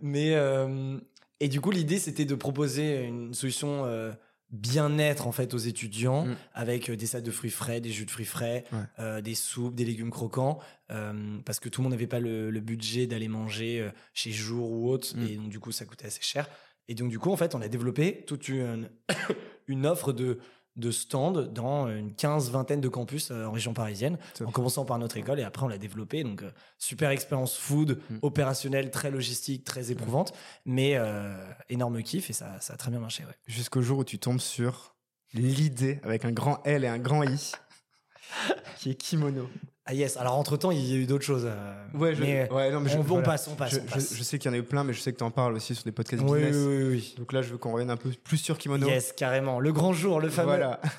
Mais 0.02 0.34
euh, 0.36 0.98
et 1.40 1.48
du 1.48 1.62
coup, 1.62 1.72
l'idée 1.72 2.00
c'était 2.00 2.26
de 2.26 2.36
proposer 2.36 3.04
une 3.04 3.34
solution 3.34 3.84
euh, 3.86 4.12
bien-être 4.52 5.28
en 5.28 5.32
fait 5.32 5.54
aux 5.54 5.58
étudiants 5.58 6.26
Mm. 6.26 6.36
avec 6.54 6.90
euh, 6.90 6.96
des 6.98 7.06
salades 7.06 7.26
de 7.26 7.32
fruits 7.32 7.50
frais, 7.52 7.80
des 7.82 7.90
jus 7.90 8.06
de 8.06 8.12
fruits 8.12 8.26
frais, 8.26 8.66
Ouais. 8.72 8.80
euh, 9.00 9.22
des 9.22 9.36
soupes, 9.36 9.76
des 9.76 9.86
légumes 9.86 10.12
croquants, 10.12 10.60
euh, 10.92 11.38
parce 11.46 11.60
que 11.60 11.70
tout 11.70 11.82
le 11.82 11.84
monde 11.84 11.94
n'avait 11.94 12.08
pas 12.08 12.20
le, 12.20 12.50
le 12.52 12.60
budget 12.60 13.08
d'aller 13.08 13.28
manger 13.30 13.90
chez 14.14 14.32
Jour 14.32 14.72
ou 14.72 14.90
autre, 14.90 15.16
Mm. 15.16 15.26
et 15.28 15.36
donc 15.38 15.50
du 15.50 15.60
coup 15.60 15.72
ça 15.72 15.86
coûtait 15.86 16.08
assez 16.08 16.22
cher. 16.22 16.50
Et 16.88 16.96
donc 16.96 17.10
du 17.10 17.20
coup 17.20 17.32
en 17.32 17.38
fait 17.38 17.56
on 17.56 17.62
a 17.62 17.68
développé 17.70 18.24
toute 18.28 18.50
une, 18.50 18.90
une 19.68 19.86
offre 19.86 20.12
de 20.14 20.40
de 20.78 20.90
stands 20.92 21.34
dans 21.48 21.88
une 21.90 22.14
quinze 22.16 22.50
vingtaine 22.50 22.80
de 22.80 22.88
campus 22.88 23.30
euh, 23.32 23.46
en 23.46 23.52
région 23.52 23.74
parisienne 23.74 24.18
Top. 24.36 24.48
en 24.48 24.52
commençant 24.52 24.86
par 24.86 24.98
notre 25.00 25.18
école 25.18 25.40
et 25.40 25.44
après 25.44 25.64
on 25.64 25.68
l'a 25.68 25.78
développé 25.78 26.24
donc 26.24 26.44
euh, 26.44 26.52
super 26.78 27.10
expérience 27.10 27.58
food 27.58 28.00
Mm. 28.10 28.18
opérationnelle 28.22 28.90
très 28.90 29.12
logistique 29.12 29.64
très 29.66 29.92
éprouvante 29.92 30.34
mais 30.66 30.94
euh, 30.96 31.36
énorme 31.70 32.02
kiff 32.04 32.30
et 32.30 32.34
ça, 32.34 32.60
ça 32.62 32.74
a 32.74 32.78
très 32.78 32.90
bien 32.90 33.00
marché 33.02 33.24
ouais. 33.26 33.36
Jusqu'au 33.48 33.82
jour 33.82 34.00
où 34.00 34.04
tu 34.06 34.18
tombes 34.18 34.40
sur 34.40 34.96
l'idée 35.34 36.00
avec 36.04 36.24
un 36.26 36.32
grand 36.32 36.62
L 36.64 36.84
et 36.86 36.88
un 36.88 37.00
grand 37.00 37.24
I 37.24 37.52
qui 38.78 38.92
est 38.92 38.96
kimono. 38.96 39.50
Ah 39.86 39.94
yes 39.94 40.18
alors 40.18 40.38
entre 40.38 40.58
temps 40.58 40.72
il 40.72 40.80
y 40.86 40.94
a 40.94 40.98
eu 40.98 41.06
d'autres 41.06 41.26
choses 41.26 41.46
euh, 41.46 41.84
Ouais, 41.94 42.14
je, 42.16 42.22
mais 42.22 42.52
ouais, 42.52 42.72
non, 42.72 42.80
mais 42.80 42.90
je- 42.90 42.98
on, 42.98 43.22
passe 43.24 43.48
on 43.48 43.56
passe 43.56 43.72
Je, 43.72 43.80
on 43.80 43.88
je- 43.88 43.94
passe. 43.94 44.14
je 44.16 44.24
sais 44.24 44.38
qu'il 44.40 44.50
y 44.50 44.54
en 44.54 44.56
a 44.56 44.60
eu 44.60 44.64
plein, 44.64 44.84
mais 44.84 44.94
je 44.94 45.02
sais 45.02 45.12
que 45.12 45.18
tu 45.18 45.24
en 45.24 45.32
parles 45.32 45.54
aussi 45.56 45.74
sur 45.76 45.84
des 45.84 45.92
podcasts 45.92 46.22
oui, 46.24 46.40
business. 46.40 46.56
oui, 46.56 46.76
oui, 46.78 46.84
oui. 46.92 47.16
Donc 47.18 47.34
là, 47.34 47.42
je 47.42 47.50
veux 47.52 47.58
qu'on 47.58 47.72
revienne 47.72 47.90
un 47.90 47.98
peu 47.98 48.10
plus 48.24 48.38
sur 48.38 48.58
kimono. 48.58 48.88
yes 48.88 49.14
carrément 49.14 49.60
le 49.60 49.72
grand 49.74 49.94
jour 49.94 50.20
le 50.22 50.30
fameux 50.30 50.48
Voilà. 50.50 50.80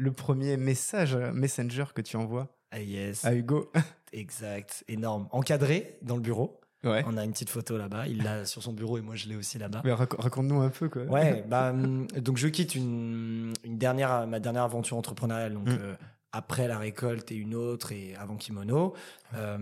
Le 0.00 0.12
premier 0.12 0.56
message 0.56 1.16
euh, 1.16 1.32
Messenger 1.32 1.86
que 1.92 2.00
tu 2.02 2.16
envoies 2.16 2.46
ah 2.70 2.78
yes 2.80 3.24
à 3.24 3.34
Hugo. 3.34 3.72
exact 4.12 4.84
énorme 4.88 5.26
encadré 5.32 5.98
dans 6.02 6.14
le 6.16 6.22
bureau 6.22 6.60
Ouais. 6.84 7.02
on 7.08 7.16
a 7.16 7.24
une 7.24 7.32
petite 7.32 7.50
photo 7.50 7.76
là-bas 7.76 8.06
il 8.06 8.22
l'a 8.22 8.44
sur 8.44 8.62
son 8.62 8.72
bureau 8.72 8.98
et 8.98 9.00
moi 9.00 9.16
je 9.16 9.26
l'ai 9.26 9.34
aussi 9.34 9.58
là-bas 9.58 9.82
Mais 9.84 9.90
rac- 9.92 10.14
raconte-nous 10.16 10.60
un 10.60 10.68
peu 10.68 10.88
quoi. 10.88 11.02
Ouais, 11.02 11.42
bah, 11.48 11.70
hum, 11.72 12.06
donc 12.20 12.36
je 12.36 12.46
quitte 12.46 12.76
une, 12.76 13.52
une 13.64 13.78
dernière, 13.78 14.28
ma 14.28 14.38
dernière 14.38 14.62
aventure 14.62 14.96
entrepreneuriale, 14.96 15.54
donc 15.54 15.66
Mm. 15.66 15.76
euh, 15.80 15.94
après 16.32 16.68
la 16.68 16.78
récolte 16.78 17.32
et 17.32 17.36
une 17.36 17.54
autre 17.54 17.92
et 17.92 18.14
avant 18.16 18.36
Kimono. 18.36 18.94
Euh, 19.34 19.58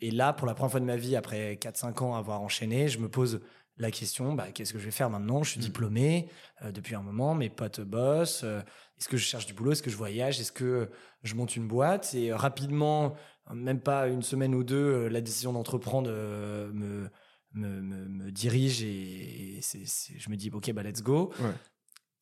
et 0.00 0.10
là, 0.10 0.32
pour 0.32 0.46
la 0.46 0.54
première 0.54 0.70
fois 0.72 0.80
de 0.80 0.84
ma 0.84 0.96
vie, 0.96 1.14
après 1.16 1.54
4-5 1.56 2.02
ans 2.02 2.14
à 2.14 2.18
avoir 2.18 2.40
enchaîné, 2.42 2.88
je 2.88 2.98
me 2.98 3.08
pose 3.08 3.40
la 3.78 3.90
question, 3.90 4.34
bah, 4.34 4.50
qu'est-ce 4.52 4.72
que 4.72 4.78
je 4.78 4.84
vais 4.84 4.90
faire 4.90 5.10
maintenant? 5.10 5.42
Je 5.42 5.50
suis 5.50 5.60
Mm. 5.60 5.64
diplômé 5.64 6.28
euh, 6.62 6.72
depuis 6.72 6.94
un 6.94 7.02
moment, 7.02 7.34
mes 7.34 7.48
potes 7.48 7.80
bossent. 7.80 8.42
euh, 8.44 8.60
Est-ce 8.98 9.08
que 9.08 9.16
je 9.16 9.24
cherche 9.24 9.46
du 9.46 9.54
boulot? 9.54 9.72
Est-ce 9.72 9.82
que 9.82 9.90
je 9.90 9.96
voyage? 9.96 10.38
Est-ce 10.40 10.52
que 10.52 10.90
je 11.22 11.34
monte 11.34 11.56
une 11.56 11.66
boîte? 11.66 12.14
Et 12.14 12.32
rapidement, 12.32 13.14
même 13.52 13.80
pas 13.80 14.08
une 14.08 14.22
semaine 14.22 14.54
ou 14.54 14.62
deux, 14.62 15.08
la 15.08 15.20
décision 15.20 15.52
d'entreprendre 15.52 16.10
me, 16.10 17.10
me, 17.54 17.80
me, 17.80 18.08
me 18.08 18.30
dirige 18.30 18.82
et, 18.82 19.60
je 19.62 20.30
me 20.30 20.36
dis, 20.36 20.50
ok, 20.52 20.72
bah 20.72 20.82
let's 20.82 21.02
go. 21.02 21.32
Ouais. 21.40 21.52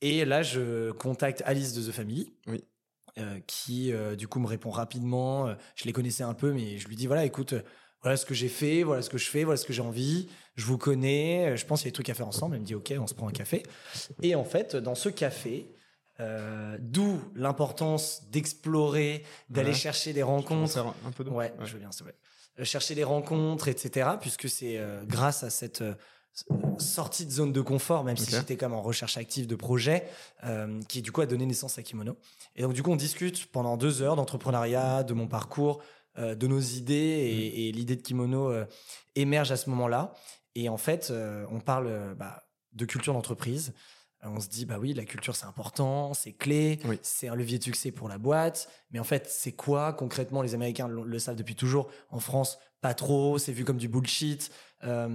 Et 0.03 0.25
là, 0.25 0.43
je 0.43 0.93
contacte 0.93 1.43
Alice 1.45 1.75
de 1.75 1.83
The 1.91 1.93
Family. 1.93 2.33
Oui. 2.47 2.65
Euh, 3.19 3.41
qui 3.47 3.93
euh, 3.93 4.17
du 4.17 4.29
coup 4.29 4.39
me 4.41 4.47
répond 4.47 4.71
rapidement. 4.71 5.49
Euh, 5.49 5.55
Je 5.75 5.85
les 5.85 5.93
connaissais 5.93 6.23
un 6.23 6.35
peu, 6.35 6.53
mais 6.53 6.79
je 6.79 6.89
lui 6.89 6.97
dis 6.97 7.07
voilà, 7.07 7.25
écoute, 7.25 7.55
voilà 8.03 8.17
ce 8.17 8.25
que 8.25 8.35
j'ai 8.35 8.49
fait, 8.49 8.83
voilà 8.83 9.03
ce 9.03 9.11
que 9.11 9.19
je 9.19 9.29
fais, 9.29 9.45
voilà 9.45 9.57
ce 9.57 9.65
que 9.65 9.73
j'ai 9.73 9.83
envie. 9.83 10.29
Je 10.57 10.65
vous 10.67 10.79
connais, 10.79 11.57
je 11.57 11.65
pense 11.67 11.81
qu'il 11.81 11.87
y 11.87 11.89
a 11.89 11.93
des 11.93 11.95
trucs 11.95 12.09
à 12.11 12.15
faire 12.15 12.29
ensemble. 12.29 12.55
Elle 12.57 12.63
me 12.63 12.67
dit 12.67 12.75
ok, 12.75 12.93
on 12.99 13.07
se 13.07 13.15
prend 13.15 13.29
un 13.29 13.33
café. 13.33 13.63
Et 14.23 14.35
en 14.35 14.45
fait, 14.45 14.77
dans 14.77 14.95
ce 14.95 15.09
café, 15.09 15.69
euh, 16.21 16.77
d'où 16.81 17.21
l'importance 17.35 18.29
d'explorer, 18.31 19.25
d'aller 19.49 19.71
Ouais. 19.71 19.75
chercher 19.75 20.13
des 20.13 20.23
rencontres. 20.23 20.73
faire 20.73 20.95
un 21.07 21.11
peu 21.13 21.25
d'eau 21.25 21.33
Ouais, 21.33 21.53
je 21.65 21.73
veux 21.73 21.79
bien, 21.79 21.91
c'est 21.93 22.05
vrai. 22.05 22.15
Chercher 22.63 22.95
des 22.95 23.05
rencontres, 23.05 23.69
etc. 23.69 24.11
Puisque 24.21 24.49
c'est 24.49 24.79
grâce 25.07 25.43
à 25.45 25.51
cette 25.51 25.83
sortie 26.79 27.27
de 27.27 27.31
zone 27.31 27.53
de 27.53 27.61
confort, 27.61 28.05
même 28.05 28.17
si 28.17 28.31
j'étais 28.31 28.57
même 28.61 28.73
en 28.73 28.83
recherche 28.83 29.17
active 29.17 29.47
de 29.47 29.57
projets, 29.57 30.09
euh, 30.45 30.81
qui 30.89 31.03
du 31.03 31.13
coup 31.13 31.21
a 31.21 31.27
donné 31.27 31.47
naissance 31.47 31.79
à 31.79 31.83
Kimono. 31.83 32.17
Et 32.57 32.63
donc 32.63 32.73
du 32.73 32.83
coup, 32.83 32.91
on 32.91 32.97
discute 32.97 33.47
pendant 33.47 33.77
deux 33.77 34.03
heures 34.03 34.17
d'entrepreneuriat, 34.17 35.03
de 35.03 35.15
mon 35.15 35.27
parcours, 35.27 35.83
euh, 36.19 36.35
de 36.35 36.47
nos 36.47 36.61
idées, 36.61 36.95
et, 36.95 37.69
et 37.69 37.73
l'idée 37.73 37.97
de 37.97 38.03
Kimono 38.03 38.51
euh, 38.51 38.65
émerge 39.15 39.53
à 39.53 39.57
ce 39.57 39.69
moment-là. 39.71 40.15
Et 40.55 40.69
en 40.69 40.77
fait, 40.77 41.13
on 41.53 41.61
parle 41.61 42.17
bah, 42.17 42.43
de 42.73 42.85
culture 42.85 43.13
d'entreprise. 43.13 43.73
Euh, 44.25 44.29
On 44.29 44.41
se 44.41 44.49
dit, 44.49 44.67
bah 44.67 44.77
oui, 44.79 44.93
la 44.95 45.05
culture 45.05 45.35
c'est 45.37 45.47
important, 45.47 46.15
c'est 46.15 46.33
clé, 46.33 46.79
Oui. 46.85 46.99
c'est 47.03 47.29
un 47.29 47.35
levier 47.35 47.59
de 47.59 47.65
succès 47.65 47.91
pour 47.91 48.09
la 48.09 48.19
boîte. 48.19 48.69
Mais 48.91 48.99
en 48.99 49.05
fait, 49.05 49.27
c'est 49.29 49.53
quoi 49.53 49.93
concrètement 49.93 50.43
Les 50.43 50.55
Américains 50.55 50.89
le, 50.89 51.03
le 51.05 51.19
savent 51.19 51.37
depuis 51.37 51.55
toujours. 51.57 51.91
En 52.11 52.21
France, 52.21 52.59
pas 52.81 52.95
trop, 52.95 53.39
c'est 53.39 53.53
vu 53.53 53.65
comme 53.65 53.79
du 53.79 53.89
bullshit. 53.89 54.51
Euh, 54.85 55.09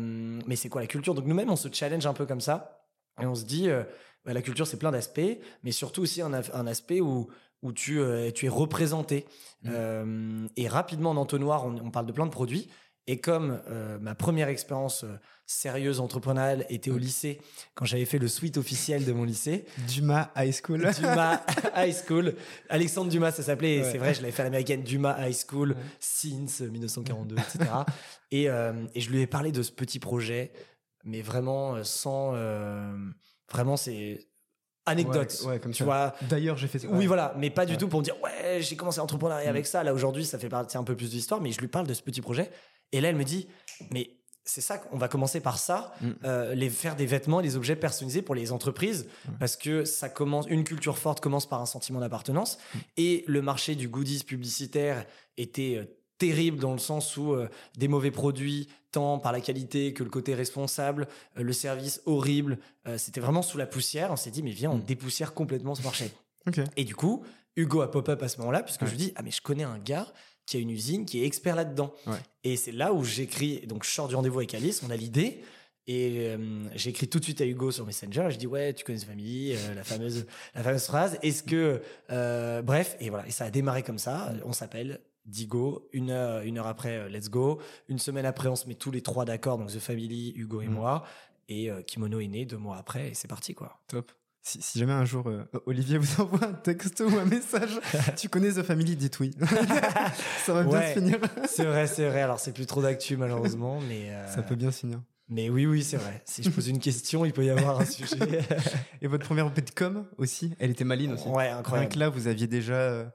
mais 0.46 0.56
c'est 0.56 0.70
quoi 0.70 0.82
la 0.82 0.88
culture? 0.88 1.14
Donc 1.16 1.26
nous-mêmes, 1.26 1.50
on 1.50 1.56
se 1.56 1.70
challenge 1.72 2.06
un 2.06 2.14
peu 2.14 2.26
comme 2.26 2.42
ça. 2.42 2.82
Et 3.22 3.26
on 3.26 3.36
se 3.36 3.46
dit, 3.46 3.70
euh, 3.70 3.84
bah, 4.26 4.34
la 4.34 4.42
culture, 4.42 4.68
c'est 4.68 4.78
plein 4.78 4.92
d'aspects, 4.92 5.40
mais 5.64 5.72
surtout 5.72 6.02
aussi 6.02 6.22
un, 6.22 6.34
aspect 6.34 7.02
où, 7.02 7.28
où 7.62 7.72
tu, 7.72 8.00
euh, 8.00 8.30
tu 8.32 8.46
es 8.46 8.50
représenté. 8.50 9.26
Euh, 9.68 10.48
et 10.58 10.68
rapidement, 10.68 11.12
en 11.12 11.18
entonnoir, 11.18 11.66
on, 11.66 11.76
on 11.78 11.92
parle 11.92 12.06
de 12.06 12.12
plein 12.12 12.26
de 12.26 12.32
produits. 12.32 12.70
Et 13.08 13.20
comme 13.22 13.62
euh, 13.70 14.00
ma 14.00 14.16
première 14.16 14.48
expérience 14.50 15.04
euh, 15.04 15.16
sérieuse 15.46 16.00
entrepreneuriale 16.00 16.66
était 16.70 16.90
au 16.90 16.96
Mhm. 16.96 17.00
lycée, 17.02 17.42
quand 17.76 17.86
j'avais 17.86 18.06
fait 18.06 18.18
le 18.18 18.28
suite 18.28 18.58
officiel 18.58 19.06
de 19.06 19.14
mon 19.14 19.26
lycée, 19.26 19.66
Dumas 19.88 20.32
High 20.36 20.52
School. 20.54 20.90
Dumas 21.00 21.42
High 21.76 21.94
School. 21.96 22.34
Alexandre 22.70 23.12
Dumas, 23.12 23.32
ça 23.32 23.44
s'appelait. 23.44 23.82
Ouais. 23.84 23.92
C'est 23.92 24.00
vrai, 24.00 24.14
je 24.16 24.22
l'avais 24.22 24.32
fait 24.32 24.42
à 24.42 24.46
l'américaine 24.46 24.82
Dumas 24.82 25.16
High 25.20 25.36
School 25.48 25.72
Ouais. 25.74 25.78
since 26.00 26.62
1942, 26.62 27.36
etc. 27.38 27.60
et, 28.32 28.50
euh, 28.50 28.74
et 28.96 29.02
je 29.02 29.10
lui 29.12 29.22
ai 29.22 29.28
parlé 29.28 29.52
de 29.52 29.62
ce 29.62 29.72
petit 29.72 30.00
projet, 30.00 30.52
mais 31.04 31.22
vraiment 31.22 31.84
sans. 31.84 32.32
vraiment, 33.52 33.78
c'est 33.78 34.28
anecdote. 34.88 35.36
Ouais, 35.44 35.48
ouais, 35.52 35.60
comme 35.60 35.72
tu 35.72 35.80
ça. 35.80 35.84
vois. 35.86 36.16
D'ailleurs, 36.30 36.58
j'ai 36.58 36.68
fait 36.68 36.80
ça. 36.80 36.88
Oui, 36.90 37.06
voilà, 37.06 37.34
mais 37.38 37.50
pas 37.50 37.66
du 37.66 37.78
tout 37.78 37.88
pour 37.88 38.00
me 38.00 38.04
dire 38.04 38.16
ouais, 38.24 38.60
j'ai 38.62 38.76
commencé 38.76 39.00
à 39.00 39.04
entrepreneuriat 39.04 39.46
Mm. 39.46 39.50
avec 39.50 39.68
ça. 39.68 39.84
Là 39.84 39.94
aujourd'hui, 39.94 40.26
ça 40.26 40.38
fait 40.40 40.50
partie 40.50 40.78
un 40.78 40.84
peu 40.84 40.96
plus 40.96 41.10
de 41.10 41.14
l'histoire, 41.16 41.42
mais 41.42 41.52
je 41.52 41.60
lui 41.60 41.68
parle 41.68 41.88
de 41.88 41.94
ce 41.94 42.02
petit 42.02 42.22
projet. 42.22 42.50
Et 42.92 43.02
là, 43.02 43.10
elle 43.10 43.16
me 43.16 43.24
dit 43.24 43.48
mais 43.92 44.12
c'est 44.48 44.62
ça 44.62 44.78
qu'on 44.78 44.98
va 45.00 45.08
commencer 45.08 45.40
par 45.42 45.58
ça, 45.58 45.94
Mm. 46.02 46.10
euh, 46.24 46.54
les 46.56 46.70
faire 46.70 46.96
des 46.96 47.08
vêtements, 47.08 47.40
et 47.40 47.44
des 47.44 47.56
objets 47.56 47.76
personnalisés 47.76 48.22
pour 48.22 48.36
les 48.36 48.52
entreprises, 48.52 49.08
Ouais. 49.28 49.34
parce 49.40 49.56
que 49.58 49.86
ça 49.86 50.08
commence, 50.08 50.46
une 50.50 50.64
culture 50.64 50.98
forte 51.00 51.20
commence 51.20 51.48
par 51.50 51.62
un 51.62 51.66
sentiment 51.66 52.00
d'appartenance, 52.00 52.58
Mm. 52.74 52.78
et 52.98 53.24
le 53.28 53.42
marché 53.42 53.74
du 53.76 53.88
goodies 53.90 54.24
publicitaire 54.24 55.06
était 55.38 55.78
euh, 55.78 55.86
terrible 56.20 56.60
dans 56.60 56.74
le 56.74 56.78
sens 56.80 57.18
où 57.18 57.34
euh, 57.34 57.50
des 57.78 57.88
mauvais 57.88 58.12
produits, 58.12 58.70
tant 58.92 59.18
par 59.20 59.32
la 59.34 59.42
qualité 59.42 59.94
que 59.94 60.04
le 60.04 60.10
côté 60.12 60.34
responsable, 60.36 61.08
le 61.36 61.52
service 61.52 62.02
horrible, 62.06 62.60
c'était 62.96 63.20
vraiment 63.20 63.42
sous 63.42 63.58
la 63.58 63.66
poussière. 63.68 64.10
On 64.12 64.16
s'est 64.16 64.32
dit 64.32 64.42
mais 64.42 64.52
viens, 64.52 64.72
on 64.72 64.78
Mm. 64.78 64.84
dépoussière 64.86 65.34
complètement 65.34 65.76
ce 65.76 65.82
marché. 65.82 66.12
Et 66.78 66.86
du 66.86 66.96
coup, 66.96 67.26
Hugo 67.58 67.82
a 67.82 67.92
pop-up 67.92 68.22
à 68.24 68.30
ce 68.30 68.38
moment-là, 68.38 68.64
puisque 68.64 68.84
Ouais. 68.84 68.88
je 68.88 68.92
lui 68.92 68.98
dis, 69.00 69.12
ah 69.18 69.22
mais 69.24 69.32
je 69.32 69.42
connais 69.42 69.64
un 69.64 69.80
gars 69.80 70.08
qui 70.46 70.58
a 70.58 70.60
une 70.60 70.70
usine, 70.70 71.06
qui 71.06 71.22
est 71.22 71.26
expert 71.26 71.56
là-dedans. 71.56 71.94
Ouais. 72.08 72.18
Et 72.44 72.56
c'est 72.58 72.72
là 72.72 72.94
où 72.94 73.04
j'écris, 73.04 73.62
donc 73.68 73.84
je 73.84 73.90
sors 73.90 74.08
du 74.08 74.16
rendez-vous 74.16 74.40
avec 74.40 74.54
Alice, 74.54 74.82
on 74.86 74.90
a 74.92 74.96
l'idée, 74.96 75.42
et 75.88 76.28
euh, 76.30 76.64
j'écris 76.76 77.08
tout 77.08 77.20
de 77.20 77.24
suite 77.24 77.42
à 77.42 77.46
Hugo 77.46 77.72
sur 77.72 77.86
Messenger, 77.86 78.28
je 78.30 78.38
dis, 78.38 78.48
ouais, 78.48 78.74
tu 78.74 78.84
connais 78.84 79.00
cette 79.00 79.08
famille, 79.10 79.56
euh, 79.56 79.74
la, 79.76 79.84
fameuse, 79.84 80.26
la 80.54 80.64
fameuse 80.64 80.84
phrase, 80.86 81.18
est-ce 81.22 81.44
que... 81.44 81.82
euh, 82.12 82.62
bref, 82.62 82.96
et 83.00 83.10
voilà, 83.10 83.28
et 83.28 83.32
ça 83.32 83.46
a 83.46 83.50
démarré 83.52 83.84
comme 83.84 84.00
ça, 84.00 84.34
on 84.46 84.54
s'appelle 84.54 85.00
Digo, 85.26 85.90
une 85.94 86.12
heure, 86.12 86.42
une 86.44 86.60
heure 86.60 86.68
après, 86.68 87.10
let's 87.10 87.30
go, 87.30 87.60
une 87.88 87.98
semaine 88.00 88.26
après, 88.28 88.48
on 88.48 88.56
se 88.56 88.68
met 88.68 88.76
tous 88.76 88.92
les 88.92 89.02
trois 89.02 89.26
d'accord, 89.26 89.58
donc 89.58 89.72
The 89.72 89.80
Family, 89.80 90.34
Hugo 90.36 90.62
et 90.62 90.68
Mm. 90.68 90.74
moi, 90.74 91.04
et 91.50 91.70
Kimono 91.88 92.20
est 92.20 92.28
né 92.28 92.46
deux 92.46 92.58
mois 92.58 92.78
après, 92.78 93.10
et 93.10 93.14
c'est 93.14 93.28
parti, 93.28 93.54
quoi. 93.54 93.80
Top. 93.88 94.12
Si, 94.48 94.62
si 94.62 94.78
jamais 94.78 94.94
un 94.94 95.06
jour 95.06 95.26
euh, 95.28 95.44
Olivier 95.66 95.98
vous 95.98 96.22
envoie 96.22 96.46
un 96.46 96.54
texto 96.54 97.10
ou 97.10 97.18
un 97.18 97.26
message, 97.26 97.80
tu 98.16 98.30
connais 98.30 98.52
The 98.52 98.62
Family, 98.62 98.96
dites 98.96 99.20
oui. 99.20 99.32
ça 100.46 100.54
va 100.54 100.64
bien 100.64 100.82
se 100.82 100.94
finir. 101.00 101.18
C'est 101.48 101.66
vrai, 101.66 101.88
c'est 101.88 102.08
vrai. 102.08 102.22
Alors, 102.22 102.40
c'est 102.40 102.54
plus 102.54 102.68
trop 102.68 102.84
d'actu, 102.84 103.18
malheureusement, 103.18 103.80
mais. 103.90 104.10
euh, 104.12 104.28
Ça 104.34 104.44
peut 104.44 104.54
bien 104.56 104.70
se 104.70 104.82
finir. 104.82 105.02
Mais 105.30 105.50
oui, 105.50 105.66
oui, 105.66 105.84
c'est 105.84 105.98
vrai. 105.98 106.22
Si 106.26 106.44
je 106.44 106.52
pose 106.52 106.68
une 106.68 106.78
question, 106.78 107.26
il 107.26 107.34
peut 107.34 107.44
y 107.44 107.50
avoir 107.50 107.80
un 107.82 107.86
sujet. 107.86 108.44
Et 109.02 109.08
votre 109.08 109.26
première 109.26 109.52
de 109.52 109.62
com 109.76 110.06
aussi, 110.20 110.54
elle 110.60 110.70
était 110.70 110.84
maline 110.84 111.14
aussi. 111.14 111.28
ouais, 111.28 111.48
Rien 111.48 111.58
incroyable. 111.58 111.92
que 111.92 111.98
là, 112.00 112.10
vous 112.10 112.28
aviez 112.28 112.46
déjà 112.46 112.76
euh, 112.76 113.06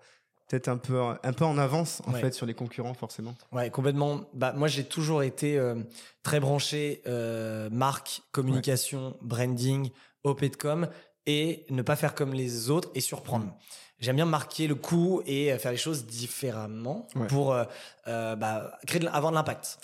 peut-être 0.48 0.66
un 0.66 0.78
peu, 0.78 1.00
un 1.00 1.32
peu 1.32 1.44
en 1.44 1.56
avance 1.58 2.02
en 2.08 2.12
Ouais. 2.12 2.20
fait 2.20 2.34
sur 2.34 2.46
les 2.46 2.54
concurrents 2.54 2.94
forcément. 2.94 3.36
Ouais, 3.52 3.70
complètement. 3.70 4.22
Bah, 4.34 4.52
moi, 4.56 4.66
j'ai 4.66 4.82
toujours 4.82 5.22
été 5.22 5.60
très 6.24 6.40
branché 6.40 7.02
marque, 7.70 8.22
communication, 8.32 9.16
branding, 9.22 9.90
OP 10.24 10.42
de 10.44 10.56
com 10.56 10.88
et 11.26 11.66
ne 11.70 11.82
pas 11.82 11.96
faire 11.96 12.14
comme 12.14 12.32
les 12.32 12.70
autres 12.70 12.90
et 12.94 13.00
surprendre. 13.00 13.54
j'aime 13.98 14.16
bien 14.16 14.24
marquer 14.26 14.66
le 14.66 14.74
coup 14.74 15.22
et 15.26 15.52
euh, 15.52 15.58
faire 15.58 15.70
les 15.72 15.76
choses 15.78 16.06
différemment 16.06 17.06
Ouais. 17.14 17.26
pour 17.26 17.52
euh, 17.52 17.64
euh, 18.08 18.36
bah, 18.36 18.78
créer 18.86 19.00
de, 19.00 19.06
avoir 19.08 19.30
de 19.32 19.36
l'impact. 19.36 19.78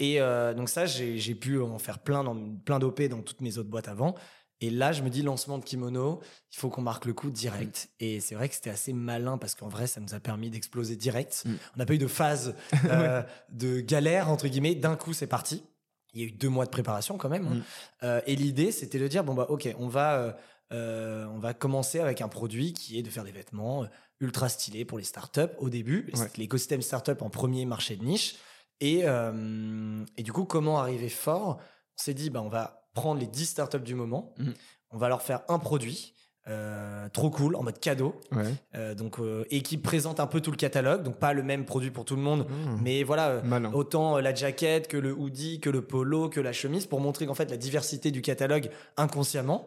Et 0.00 0.20
euh, 0.20 0.54
donc 0.54 0.68
ça, 0.68 0.86
j'ai 0.86 1.34
pu 1.34 1.60
en 1.60 1.78
faire 1.78 1.98
plein 2.00 2.24
dans 2.24 2.36
plein 2.64 2.78
d'OP 2.78 3.02
dans 3.02 3.22
toutes 3.22 3.40
mes 3.40 3.58
autres 3.58 3.70
boîtes 3.70 3.88
avant. 3.88 4.14
Et 4.60 4.70
là, 4.70 4.92
je 4.92 5.02
me 5.02 5.10
dis 5.10 5.22
lancement 5.22 5.58
de 5.58 5.64
kimono, 5.64 6.20
il 6.52 6.56
faut 6.58 6.70
qu'on 6.70 6.80
marque 6.82 7.04
le 7.06 7.12
coup 7.12 7.30
direct. 7.30 7.90
Et 8.00 8.20
c'est 8.20 8.34
vrai 8.34 8.48
que 8.48 8.54
c'était 8.54 8.70
assez 8.70 8.92
malin 8.92 9.36
parce 9.38 9.54
qu'en 9.54 9.68
vrai, 9.68 9.86
ça 9.86 10.00
nous 10.00 10.14
a 10.14 10.20
permis 10.20 10.48
d'exploser 10.50 10.96
direct. 10.96 11.42
Mm. 11.44 11.50
On 11.74 11.78
n'a 11.78 11.86
pas 11.86 11.94
eu 11.94 11.98
de 11.98 12.06
phase 12.06 12.54
euh, 12.86 13.22
de 13.50 13.80
galère 13.80 14.28
entre 14.30 14.46
guillemets. 14.48 14.74
D'un 14.74 14.96
coup, 14.96 15.12
c'est 15.12 15.26
parti. 15.26 15.64
Il 16.12 16.20
y 16.20 16.24
a 16.24 16.28
eu 16.28 16.32
deux 16.32 16.48
mois 16.48 16.64
de 16.64 16.70
préparation 16.70 17.18
quand 17.18 17.28
même. 17.28 17.46
hein. 17.46 17.54
Mm. 17.54 17.62
Euh, 18.04 18.20
et 18.26 18.36
l'idée, 18.36 18.72
c'était 18.72 18.98
de 18.98 19.08
dire 19.08 19.22
bon 19.24 19.34
bah 19.34 19.46
ok, 19.48 19.74
on 19.78 19.88
va 19.88 20.36
euh, 20.72 21.26
on 21.26 21.38
va 21.38 21.54
commencer 21.54 22.00
avec 22.00 22.20
un 22.20 22.28
produit 22.28 22.72
qui 22.72 22.98
est 22.98 23.02
de 23.02 23.10
faire 23.10 23.24
des 23.24 23.32
vêtements 23.32 23.84
euh, 23.84 23.86
ultra 24.20 24.48
stylés 24.48 24.84
pour 24.84 24.98
les 24.98 25.04
startups 25.04 25.52
au 25.58 25.68
début. 25.70 26.10
Ouais. 26.16 26.26
L'écosystème 26.36 26.82
startup 26.82 27.22
en 27.22 27.30
premier 27.30 27.64
marché 27.66 27.96
de 27.96 28.04
niche. 28.04 28.36
Et, 28.80 29.02
euh, 29.04 30.04
et 30.16 30.22
du 30.22 30.32
coup, 30.32 30.44
comment 30.44 30.78
arriver 30.80 31.08
fort? 31.08 31.58
On 31.60 32.02
s'est 32.02 32.14
dit, 32.14 32.30
bah, 32.30 32.42
on 32.42 32.48
va 32.48 32.88
prendre 32.94 33.20
les 33.20 33.26
10 33.26 33.46
startups 33.46 33.78
du 33.80 33.94
moment, 33.94 34.34
Mhm. 34.38 34.54
on 34.90 34.98
va 34.98 35.08
leur 35.08 35.22
faire 35.22 35.42
un 35.48 35.58
produit 35.58 36.12
euh, 36.46 37.08
trop 37.08 37.30
cool, 37.30 37.56
en 37.56 37.62
mode 37.62 37.80
cadeau, 37.80 38.20
Ouais. 38.30 38.44
euh, 38.74 38.94
donc, 38.94 39.18
euh, 39.18 39.46
et 39.50 39.62
qui 39.62 39.78
présente 39.78 40.20
un 40.20 40.26
peu 40.26 40.42
tout 40.42 40.50
le 40.50 40.58
catalogue, 40.58 41.02
donc 41.02 41.16
pas 41.16 41.32
le 41.32 41.42
même 41.42 41.64
produit 41.64 41.90
pour 41.90 42.04
tout 42.04 42.16
le 42.16 42.20
monde, 42.22 42.46
Mmh. 42.46 42.78
mais 42.82 43.02
voilà, 43.02 43.42
autant 43.72 44.18
la 44.18 44.34
jaquette 44.34 44.86
que 44.86 44.98
le 44.98 45.10
hoodie, 45.14 45.58
que 45.60 45.70
le 45.70 45.80
polo, 45.80 46.28
que 46.28 46.40
la 46.40 46.52
chemise, 46.52 46.84
pour 46.86 47.00
montrer 47.00 47.24
qu'en 47.24 47.32
fait 47.32 47.50
la 47.50 47.56
diversité 47.56 48.10
du 48.10 48.20
catalogue 48.20 48.68
inconsciemment. 48.98 49.66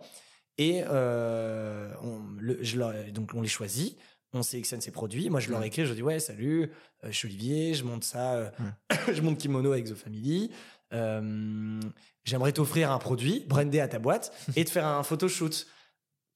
Et 0.58 0.84
euh, 0.88 1.94
on, 2.02 2.20
le- 2.40 2.58
je 2.64 2.78
leur- 2.78 2.94
donc 3.12 3.32
on 3.36 3.42
les 3.42 3.48
choisit, 3.48 3.98
on 4.34 4.42
sélectionne 4.44 4.82
ces 4.82 4.92
produits. 4.92 5.30
Moi 5.30 5.40
je 5.40 5.50
leur 5.52 5.64
écris, 5.64 5.86
je 5.86 5.94
dis 5.94 6.02
ouais 6.04 6.20
salut, 6.20 6.72
euh, 7.04 7.08
je 7.12 7.12
suis 7.12 7.28
Olivier, 7.28 7.74
je 7.76 7.84
monte 7.84 8.04
ça, 8.04 8.34
euh, 8.36 8.50
je 9.14 9.22
monte 9.22 9.38
kimono 9.38 9.72
avec 9.72 9.86
The 9.86 9.96
Family. 9.96 10.52
J'aimerais 12.26 12.52
t'offrir 12.52 12.92
un 12.92 12.98
produit, 13.00 13.46
brander 13.48 13.80
à 13.80 13.88
ta 13.88 14.00
boîte 14.00 14.34
et 14.56 14.66
te 14.66 14.70
faire 14.70 14.86
un 14.86 15.04
photoshoot. 15.04 15.66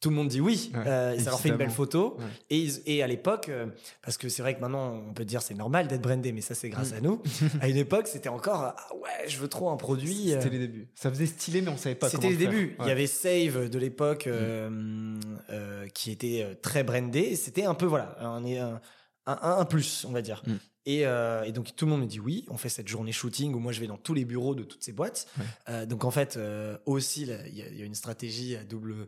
Tout 0.01 0.09
le 0.09 0.15
monde 0.15 0.27
dit 0.29 0.41
oui, 0.41 0.71
Ouais, 0.73 0.79
euh, 0.87 1.19
ça 1.19 1.29
leur 1.29 1.39
fait 1.39 1.49
une 1.49 1.57
belle 1.57 1.69
photo. 1.69 2.17
Ouais. 2.17 2.25
Et, 2.49 2.57
ils- 2.59 2.81
et 2.87 3.03
à 3.03 3.07
l'époque, 3.07 3.49
euh, 3.49 3.67
parce 4.01 4.17
que 4.17 4.29
c'est 4.29 4.41
vrai 4.41 4.55
que 4.55 4.59
maintenant 4.59 4.95
on 5.07 5.13
peut 5.13 5.25
dire 5.25 5.41
c'est 5.43 5.53
normal 5.53 5.87
d'être 5.87 6.01
brandé, 6.01 6.31
mais 6.31 6.41
ça 6.41 6.55
c'est 6.55 6.69
grâce 6.69 6.91
à 6.93 7.01
nous. 7.01 7.21
à 7.61 7.69
une 7.69 7.77
époque, 7.77 8.07
c'était 8.07 8.27
encore 8.29 8.73
ah 8.75 8.95
ouais, 8.95 9.29
je 9.29 9.37
veux 9.37 9.47
trop 9.47 9.69
un 9.69 9.77
produit. 9.77 10.33
euh, 10.33 10.41
C'était 10.41 10.49
les 10.57 10.67
débuts. 10.67 10.87
Ça 10.95 11.09
faisait 11.11 11.27
stylé, 11.27 11.61
mais 11.61 11.69
on 11.69 11.77
savait 11.77 11.93
pas 11.95 12.09
c'était 12.09 12.27
les 12.29 12.33
le 12.33 12.39
débuts. 12.39 12.75
Il 12.81 12.87
y 12.87 12.91
avait 12.91 13.05
Save 13.07 13.69
de 13.69 13.77
l'époque 13.77 14.25
euh, 14.25 15.15
euh, 15.51 15.87
qui 15.89 16.09
était 16.11 16.43
euh, 16.43 16.55
très 16.59 16.83
brandé. 16.83 17.35
C'était 17.35 17.65
un 17.65 17.75
peu 17.75 17.85
voilà 17.85 18.17
un, 18.21 18.43
un, 18.45 18.81
un, 19.27 19.37
un 19.59 19.65
plus, 19.65 20.05
on 20.09 20.11
va 20.11 20.21
dire. 20.23 20.41
Mm. 20.47 20.53
Et, 20.87 21.05
euh, 21.05 21.43
et 21.43 21.51
donc 21.51 21.75
tout 21.75 21.85
le 21.85 21.91
monde 21.91 22.01
me 22.01 22.07
dit 22.07 22.19
oui. 22.19 22.45
On 22.49 22.57
fait 22.57 22.69
cette 22.69 22.87
journée 22.87 23.11
shooting 23.11 23.53
où 23.53 23.59
moi 23.59 23.71
je 23.71 23.79
vais 23.79 23.85
dans 23.87 23.97
tous 23.97 24.15
les 24.15 24.25
bureaux 24.25 24.55
de 24.55 24.63
toutes 24.63 24.83
ces 24.83 24.93
boîtes. 24.93 25.27
Ouais. 25.37 25.45
Euh, 25.69 25.85
donc 25.85 26.05
en 26.05 26.11
fait 26.11 26.37
euh, 26.37 26.75
aussi 26.87 27.25
y, 27.25 27.37
il 27.53 27.77
y 27.77 27.83
a 27.83 27.85
une 27.85 27.93
stratégie 27.93 28.55
à 28.55 28.63
double 28.63 29.07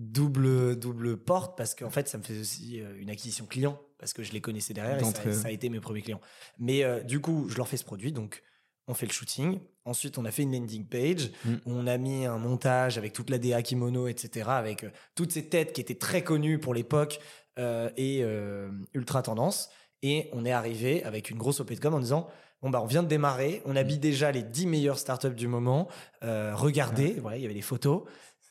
double 0.00 0.76
double 0.76 1.18
porte 1.18 1.56
parce 1.56 1.74
qu'en 1.74 1.90
fait 1.90 2.08
ça 2.08 2.16
me 2.16 2.22
fait 2.22 2.38
aussi 2.38 2.80
euh, 2.80 2.98
une 2.98 3.10
acquisition 3.10 3.44
client 3.44 3.78
parce 3.98 4.14
que 4.14 4.22
je 4.22 4.32
les 4.32 4.40
connaissais 4.40 4.72
derrière 4.72 4.98
et 4.98 5.32
ça, 5.32 5.48
a 5.48 5.50
été 5.50 5.68
mes 5.68 5.80
premiers 5.80 6.00
clients. 6.00 6.22
Mais 6.58 6.82
euh, 6.84 7.02
du 7.02 7.20
coup 7.20 7.48
je 7.48 7.56
leur 7.56 7.68
fais 7.68 7.76
ce 7.76 7.84
produit 7.84 8.12
donc 8.12 8.42
on 8.88 8.94
fait 8.94 9.06
le 9.06 9.12
shooting. 9.12 9.60
Ensuite, 9.84 10.18
on 10.18 10.24
a 10.24 10.32
fait 10.32 10.42
une 10.42 10.52
landing 10.52 10.84
page. 10.84 11.30
Mm. 11.44 11.54
où 11.64 11.72
On 11.72 11.86
a 11.86 11.96
mis 11.96 12.26
un 12.26 12.38
montage 12.38 12.98
avec 12.98 13.12
toute 13.12 13.30
la 13.30 13.38
DA 13.38 13.62
kimono, 13.62 14.08
etc. 14.08 14.48
Avec 14.50 14.82
euh, 14.82 14.90
toutes 15.14 15.30
ces 15.30 15.48
têtes 15.48 15.72
qui 15.72 15.80
étaient 15.80 15.94
très 15.94 16.24
connues 16.24 16.58
pour 16.58 16.74
l'époque 16.74 17.20
euh, 17.60 17.88
et 17.96 18.24
ultra 18.92 19.22
tendance. 19.22 19.70
Et 20.02 20.28
on 20.32 20.44
est 20.44 20.50
arrivé 20.50 21.04
avec 21.04 21.30
une 21.30 21.38
grosse 21.38 21.60
OP 21.60 21.72
de 21.72 21.78
com 21.78 21.94
en 21.94 22.00
disant 22.00 22.28
Bon, 22.62 22.68
bah, 22.68 22.80
on 22.82 22.86
vient 22.86 23.02
de 23.02 23.08
démarrer. 23.08 23.62
On 23.64 23.74
habille 23.74 23.98
déjà 23.98 24.30
les 24.32 24.42
10 24.42 24.66
meilleures 24.66 24.98
startups 24.98 25.34
du 25.34 25.48
moment. 25.48 25.88
Euh, 26.22 26.52
regardez, 26.54 27.12
voilà, 27.20 27.38
il 27.38 27.42
y 27.42 27.46
avait 27.46 27.54
des 27.54 27.62
photos. 27.62 28.02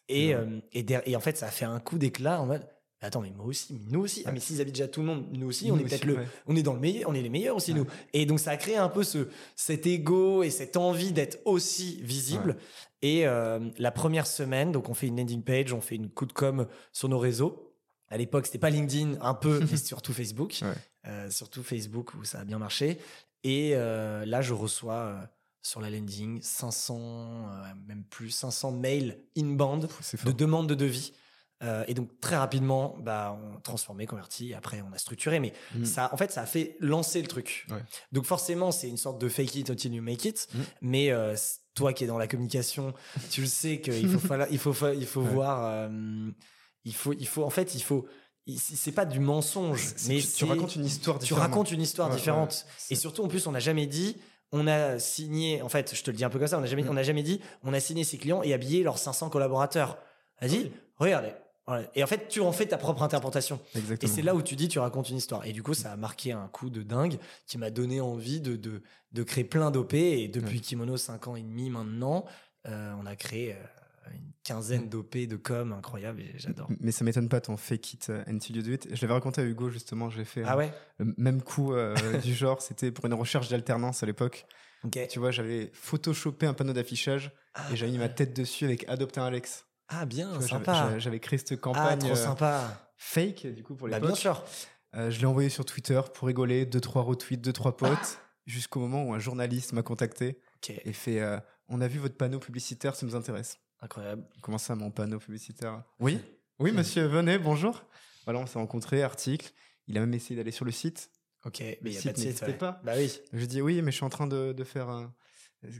Et, 0.09 0.33
euh, 0.33 0.59
et, 0.73 1.15
en 1.15 1.19
fait, 1.19 1.37
ça 1.37 1.47
a 1.47 1.51
fait 1.51 1.65
un 1.65 1.79
coup 1.79 1.97
d'éclat 1.97 2.41
en 2.41 2.47
mode 2.47 2.67
Attends, 3.01 3.21
mais 3.21 3.31
moi 3.31 3.45
aussi, 3.45 3.73
mais 3.73 3.79
nous 3.89 4.01
aussi. 4.01 4.23
Ah, 4.25 4.33
mais 4.33 4.41
s'ils 4.41 4.59
habillent 4.59 4.73
déjà 4.73 4.89
tout 4.89 4.99
le 4.99 5.05
monde, 5.05 5.25
nous 5.31 5.47
aussi, 5.47 5.71
on 5.71 5.79
est 5.79 5.83
peut-être 5.83 6.03
le, 6.03 6.15
ouais. 6.15 6.27
on 6.47 6.55
est 6.57 6.63
dans 6.63 6.73
le 6.73 6.81
meilleur, 6.81 7.09
on 7.09 7.13
est 7.13 7.21
les 7.21 7.29
meilleurs 7.29 7.55
aussi 7.55 7.71
Ouais. 7.71 7.79
nous. 7.79 7.85
Et 8.11 8.25
donc 8.25 8.41
ça 8.41 8.51
a 8.51 8.57
créé 8.57 8.75
un 8.75 8.89
peu 8.89 9.03
ce 9.03 9.29
cet 9.55 9.87
ego 9.87 10.43
et 10.43 10.49
cette 10.49 10.75
envie 10.75 11.13
d'être 11.13 11.39
aussi 11.45 12.01
visible. 12.01 12.57
Et 13.01 13.25
euh, 13.25 13.59
la 13.77 13.91
première 13.91 14.27
semaine, 14.27 14.73
donc 14.73 14.89
on 14.89 14.93
fait 14.93 15.07
une 15.07 15.17
landing 15.17 15.43
page, 15.43 15.71
on 15.71 15.79
fait 15.79 15.95
une 15.95 16.09
coup 16.09 16.25
de 16.25 16.33
com 16.33 16.67
sur 16.91 17.07
nos 17.07 17.19
réseaux. 17.19 17.73
À 18.09 18.17
l'époque, 18.17 18.47
c'était 18.47 18.57
pas 18.57 18.69
LinkedIn, 18.69 19.13
un 19.21 19.33
peu, 19.33 19.61
mais 19.71 19.77
surtout 19.77 20.11
Facebook. 20.11 20.59
Euh, 21.07 21.29
surtout 21.29 21.63
Facebook 21.63 22.13
où 22.15 22.25
ça 22.25 22.39
a 22.39 22.43
bien 22.43 22.57
marché. 22.59 22.97
Et 23.45 23.71
euh, 23.75 24.25
là, 24.25 24.41
je 24.41 24.53
reçois 24.53 25.29
sur 25.61 25.81
la 25.81 25.89
landing 25.89 26.41
500, 26.41 26.97
euh, 26.99 27.73
même 27.87 28.03
plus 28.03 28.29
500 28.29 28.71
mails 28.71 29.19
inbound 29.37 29.83
de 29.83 29.87
fort. 29.87 30.33
demande 30.33 30.67
de 30.67 30.75
devis. 30.75 31.13
Euh, 31.61 31.83
et 31.89 31.93
donc 31.93 32.21
très 32.21 32.37
rapidement, 32.37 32.95
bah, 33.01 33.37
on 33.43 33.59
transformé, 33.59 34.05
converti. 34.05 34.53
Après, 34.53 34.81
on 34.81 34.93
a 34.93 34.97
structuré, 34.97 35.41
mais 35.41 35.51
Mm. 35.75 35.83
ça, 35.83 36.09
en 36.13 36.17
fait, 36.17 36.31
ça 36.31 36.41
a 36.41 36.45
fait 36.45 36.77
lancer 36.79 37.21
le 37.21 37.27
truc. 37.27 37.65
Ouais. 37.69 37.83
Donc 38.13 38.23
forcément, 38.23 38.71
c'est 38.71 38.87
une 38.87 38.95
sorte 38.95 39.19
de 39.19 39.27
fake 39.27 39.55
it 39.55 39.69
until 39.69 39.93
you 39.93 40.01
make 40.01 40.23
it. 40.23 40.47
Mm. 40.53 40.59
Mais 40.81 41.11
euh, 41.11 41.35
toi 41.75 41.91
qui 41.91 42.05
es 42.05 42.07
dans 42.07 42.17
la 42.17 42.27
communication, 42.27 42.93
tu 43.29 43.41
le 43.41 43.47
sais 43.47 43.81
qu'il 43.81 44.07
faut, 44.09 44.19
falloir- 44.19 44.47
il 44.51 44.57
faut, 44.57 44.71
fa- 44.71 44.93
il 44.93 45.05
faut 45.05 45.21
Ouais. 45.23 45.29
voir. 45.33 45.89
il 46.85 46.93
faut, 46.95 47.11
il 47.13 47.27
faut, 47.27 47.43
en 47.43 47.49
fait, 47.49 47.75
il 47.75 47.81
faut. 47.83 48.07
C'est 48.57 48.93
pas 48.93 49.05
du 49.05 49.19
mensonge, 49.19 49.93
mais 50.07 50.21
tu, 50.21 50.27
tu 50.27 50.45
racontes 50.45 50.75
une 50.75 50.85
histoire 50.85 51.19
tu 51.19 51.23
différemment. 51.25 51.47
racontes 51.49 51.71
une 51.71 51.81
histoire 51.81 52.09
Ouais, 52.09 52.15
différente. 52.15 52.65
Et 52.89 52.95
surtout, 52.95 53.21
en 53.23 53.27
plus, 53.27 53.45
on 53.47 53.51
n'a 53.51 53.59
jamais 53.59 53.85
dit, 53.85 54.15
on 54.51 54.67
a 54.67 54.97
signé, 54.99 55.61
en 55.61 55.69
fait, 55.69 55.95
je 55.95 56.01
te 56.03 56.11
le 56.11 56.17
dis 56.17 56.23
un 56.25 56.29
peu 56.29 56.39
comme 56.39 56.47
ça, 56.47 56.57
on 56.57 56.61
n'a 56.61 56.67
jamais, 56.67 56.83
Mm. 56.83 56.89
on 56.89 56.93
n'a 56.93 57.03
jamais 57.03 57.23
dit, 57.23 57.39
on 57.63 57.73
a 57.73 57.79
signé 57.79 58.03
ses 58.03 58.17
clients 58.17 58.41
et 58.43 58.53
habillé 58.53 58.83
leurs 58.83 58.97
500 58.97 59.29
collaborateurs. 59.29 59.97
Vas-y, 60.41 60.71
regardez. 60.97 61.33
Voilà. 61.67 61.87
Et 61.93 62.03
en 62.03 62.07
fait, 62.07 62.27
tu 62.29 62.39
en 62.41 62.51
fais 62.51 62.65
ta 62.65 62.77
propre 62.77 63.03
interprétation. 63.03 63.59
Et 63.75 63.77
Exactement. 63.77 64.11
c'est 64.11 64.21
là 64.23 64.33
où 64.33 64.41
tu 64.41 64.55
dis, 64.55 64.67
tu 64.67 64.79
racontes 64.79 65.09
une 65.11 65.17
histoire. 65.17 65.45
Et 65.45 65.51
du 65.53 65.61
coup, 65.61 65.75
ça 65.75 65.91
a 65.91 65.95
marqué 65.97 66.31
un 66.31 66.47
coup 66.47 66.71
de 66.71 66.81
dingue 66.81 67.19
qui 67.45 67.59
m'a 67.59 67.69
donné 67.69 68.01
envie 68.01 68.41
de, 68.41 68.55
de, 68.55 68.81
de 69.11 69.23
créer 69.23 69.43
plein 69.43 69.69
d'OP. 69.69 69.93
Et 69.93 70.27
depuis. 70.29 70.61
Kimono, 70.61 70.97
5 70.97 71.27
ans 71.27 71.35
et 71.35 71.43
demi 71.43 71.69
maintenant, 71.69 72.25
euh, 72.67 72.93
on 72.99 73.05
a 73.05 73.15
créé 73.15 73.53
euh, 73.53 73.55
une 74.13 74.31
quinzaine 74.43 74.89
d'OP 74.89 75.15
de 75.27 75.35
com 75.35 75.73
incroyable 75.73 76.21
et 76.21 76.33
j'adore. 76.37 76.67
Mais 76.79 76.91
ça 76.91 77.03
m'étonne 77.03 77.29
pas 77.29 77.41
ton 77.41 77.57
fake 77.57 77.93
it 77.93 78.07
uh, 78.09 78.29
until 78.29 78.55
you 78.57 78.61
do 78.63 78.71
it. 78.71 78.87
Je 78.95 79.01
l'avais 79.01 79.13
raconté 79.13 79.41
à 79.41 79.43
Hugo 79.43 79.69
justement, 79.69 80.09
j'ai 80.09 80.25
fait 80.25 80.43
Ah 80.45 80.53
euh, 80.53 80.57
ouais? 80.57 80.73
le 80.97 81.13
même 81.17 81.41
coup 81.41 81.73
euh, 81.73 81.95
du 82.21 82.33
genre, 82.33 82.61
c'était 82.61 82.91
pour 82.91 83.05
une 83.05 83.13
recherche 83.13 83.49
d'alternance 83.49 84.01
à 84.03 84.05
l'époque. 84.05 84.45
Tu 85.09 85.19
vois, 85.19 85.31
j'avais 85.31 85.69
photoshopé 85.73 86.45
un 86.45 86.53
panneau 86.53 86.71
d'affichage 86.73 87.31
Ah, 87.53 87.65
et 87.71 87.75
j'avais 87.75 87.91
mis 87.91 87.97
ma 87.97 88.07
tête 88.09 88.33
dessus 88.35 88.63
avec 88.65 88.87
Adopte 88.87 89.17
un 89.17 89.25
Alex. 89.25 89.65
Ah, 89.89 90.05
bien, 90.05 90.31
vois, 90.31 90.41
sympa. 90.47 90.97
j'avais- 90.99 91.19
créé 91.19 91.37
cette 91.37 91.51
Ah, 91.53 91.57
campagne 91.57 91.99
trop 91.99 92.11
euh, 92.11 92.15
sympa. 92.15 92.89
fake 92.95 93.47
du 93.47 93.61
coup 93.63 93.75
pour 93.75 93.87
Bah, 93.89 93.95
l'époque. 93.97 94.11
bien 94.11 94.15
sûr. 94.15 94.43
Euh, 94.95 95.11
je 95.11 95.19
l'ai 95.19 95.25
envoyé 95.25 95.49
sur 95.49 95.65
Twitter 95.65 95.99
pour 96.13 96.27
rigoler, 96.27 96.65
deux 96.65 96.79
trois 96.79 97.01
retweets, 97.03 97.41
deux 97.41 97.51
trois 97.53 97.75
potes, 97.77 98.19
jusqu'au 98.45 98.79
moment 98.79 99.03
où 99.03 99.13
un 99.13 99.19
journaliste 99.19 99.73
m'a 99.73 99.83
contacté 99.83 100.39
et 100.85 100.93
fait 100.93 101.19
euh, 101.19 101.39
"On 101.67 101.81
a 101.81 101.87
vu 101.87 101.99
votre 101.99 102.15
panneau 102.17 102.39
publicitaire, 102.39 102.95
ça 102.95 103.05
nous 103.05 103.15
intéresse." 103.15 103.57
Incroyable. 103.81 104.23
Comment 104.41 104.57
ça, 104.57 104.75
mon 104.75 104.91
panneau 104.91 105.19
publicitaire 105.19 105.83
Oui, 105.99 106.19
oui, 106.59 106.71
monsieur, 106.71 107.05
venez, 107.05 107.37
bonjour. 107.37 107.83
Voilà, 108.25 108.39
on 108.39 108.45
s'est 108.45 108.59
rencontrés, 108.59 109.01
article. 109.03 109.51
Il 109.87 109.97
a 109.97 110.01
même 110.01 110.13
essayé 110.13 110.35
d'aller 110.35 110.51
sur 110.51 110.65
le 110.65 110.71
site. 110.71 111.09
Ok, 111.45 111.59
mais 111.61 111.77
il 111.83 111.91
n'y 111.91 111.97
a 111.97 112.01
pas 112.01 112.11
de 112.11 112.17
site. 112.17 112.41
ouais. 112.41 112.53
pas. 112.53 112.81
Bah 112.83 112.93
oui. 112.97 113.11
Je 113.33 113.45
dis 113.45 113.61
oui, 113.61 113.81
mais 113.81 113.91
je 113.91 113.95
suis 113.97 114.05
en 114.05 114.09
train 114.09 114.27
de, 114.27 114.51
de 114.53 114.63
faire 114.63 114.89
un. 114.89 115.13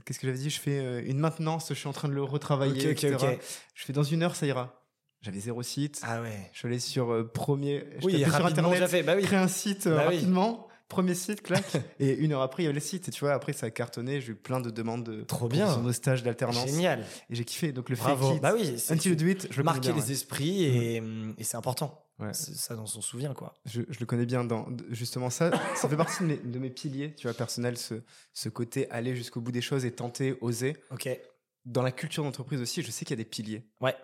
Qu'est-ce 0.04 0.18
que 0.18 0.26
j'avais 0.26 0.38
dit? 0.38 0.50
Je 0.50 0.60
fais 0.60 0.78
euh, 0.78 1.02
une 1.06 1.18
maintenance, 1.18 1.68
je 1.68 1.74
suis 1.74 1.88
en 1.88 1.92
train 1.92 2.08
de 2.08 2.12
le 2.14 2.22
retravailler, 2.22 2.90
Ok, 2.90 2.96
ok, 2.98 3.04
etc. 3.04 3.16
ok. 3.34 3.38
Je 3.74 3.84
fais 3.84 3.92
dans 3.92 4.02
une 4.02 4.22
heure, 4.22 4.36
ça 4.36 4.46
ira. 4.46 4.82
J'avais 5.22 5.38
zéro 5.40 5.62
site. 5.62 6.00
Ah 6.02 6.22
ouais. 6.22 6.50
Je 6.52 6.58
suis 6.58 6.68
allé 6.68 6.78
sur 6.78 7.12
euh, 7.12 7.24
premier. 7.24 7.84
Je 7.98 8.06
Oui, 8.06 8.18
sur 8.22 8.32
rapidement, 8.32 8.70
internet, 8.70 8.90
fait. 8.90 9.02
Bah 9.02 9.14
oui. 9.16 9.22
créer 9.22 9.38
un 9.38 9.48
site 9.48 9.86
euh, 9.86 9.96
Bah 9.96 10.06
oui. 10.08 10.24
Premier 10.90 11.14
site, 11.14 11.40
clac. 11.40 11.64
et 12.00 12.10
une 12.16 12.32
heure 12.32 12.42
après, 12.42 12.62
il 12.62 12.66
y 12.66 12.68
avait 12.68 12.74
le 12.74 12.80
site. 12.80 13.08
Et 13.08 13.10
tu 13.10 13.20
vois, 13.20 13.32
après, 13.32 13.54
ça 13.54 13.66
a 13.66 13.70
cartonné. 13.70 14.20
J'ai 14.20 14.32
eu 14.32 14.34
plein 14.34 14.60
de 14.60 14.68
demandes 14.70 15.04
de 15.04 15.22
Trop 15.22 15.48
bien. 15.48 15.78
de 15.78 15.92
stage 15.92 16.22
d'alternance. 16.22 16.66
Génial. 16.68 17.00
Et 17.30 17.34
j'ai 17.36 17.44
kiffé. 17.44 17.72
Donc 17.72 17.88
le 17.88 17.96
Bravo. 17.96 18.26
fake 18.26 18.36
it, 18.36 18.42
Bah 18.42 18.52
oui. 18.54 18.76
until 18.90 19.08
you 19.10 19.14
do 19.14 19.26
it, 19.26 19.48
je 19.50 19.62
marquer 19.62 19.92
les 19.92 20.02
ouais. 20.02 20.12
esprits 20.12 20.64
et, 20.64 20.96
et 21.38 21.44
c'est 21.44 21.56
important. 21.56 22.04
Ouais. 22.18 22.34
Ça, 22.34 22.76
on 22.76 22.84
s'en 22.84 23.00
souvient, 23.00 23.32
quoi. 23.32 23.54
Je, 23.64 23.80
je 23.88 23.98
le 23.98 24.04
connais 24.04 24.26
bien 24.26 24.44
dans 24.44 24.66
justement 24.90 25.30
ça. 25.30 25.50
Ça 25.74 25.88
fait 25.88 25.96
partie 25.96 26.22
de 26.22 26.28
mes, 26.28 26.36
de 26.36 26.58
mes 26.58 26.68
piliers, 26.68 27.14
tu 27.14 27.26
vois, 27.26 27.32
personnels, 27.34 27.78
ce, 27.78 27.94
ce 28.34 28.50
côté 28.50 28.90
aller 28.90 29.16
jusqu'au 29.16 29.40
bout 29.40 29.52
des 29.52 29.62
choses 29.62 29.86
et 29.86 29.90
tenter, 29.92 30.36
oser. 30.42 30.76
Ok. 30.90 31.08
Dans 31.64 31.82
la 31.82 31.92
culture 31.92 32.22
d'entreprise 32.24 32.60
aussi, 32.60 32.82
je 32.82 32.90
sais 32.90 33.04
qu'il 33.06 33.16
y 33.16 33.20
a 33.20 33.24
des 33.24 33.28
piliers. 33.28 33.64
Ouais. 33.80 33.94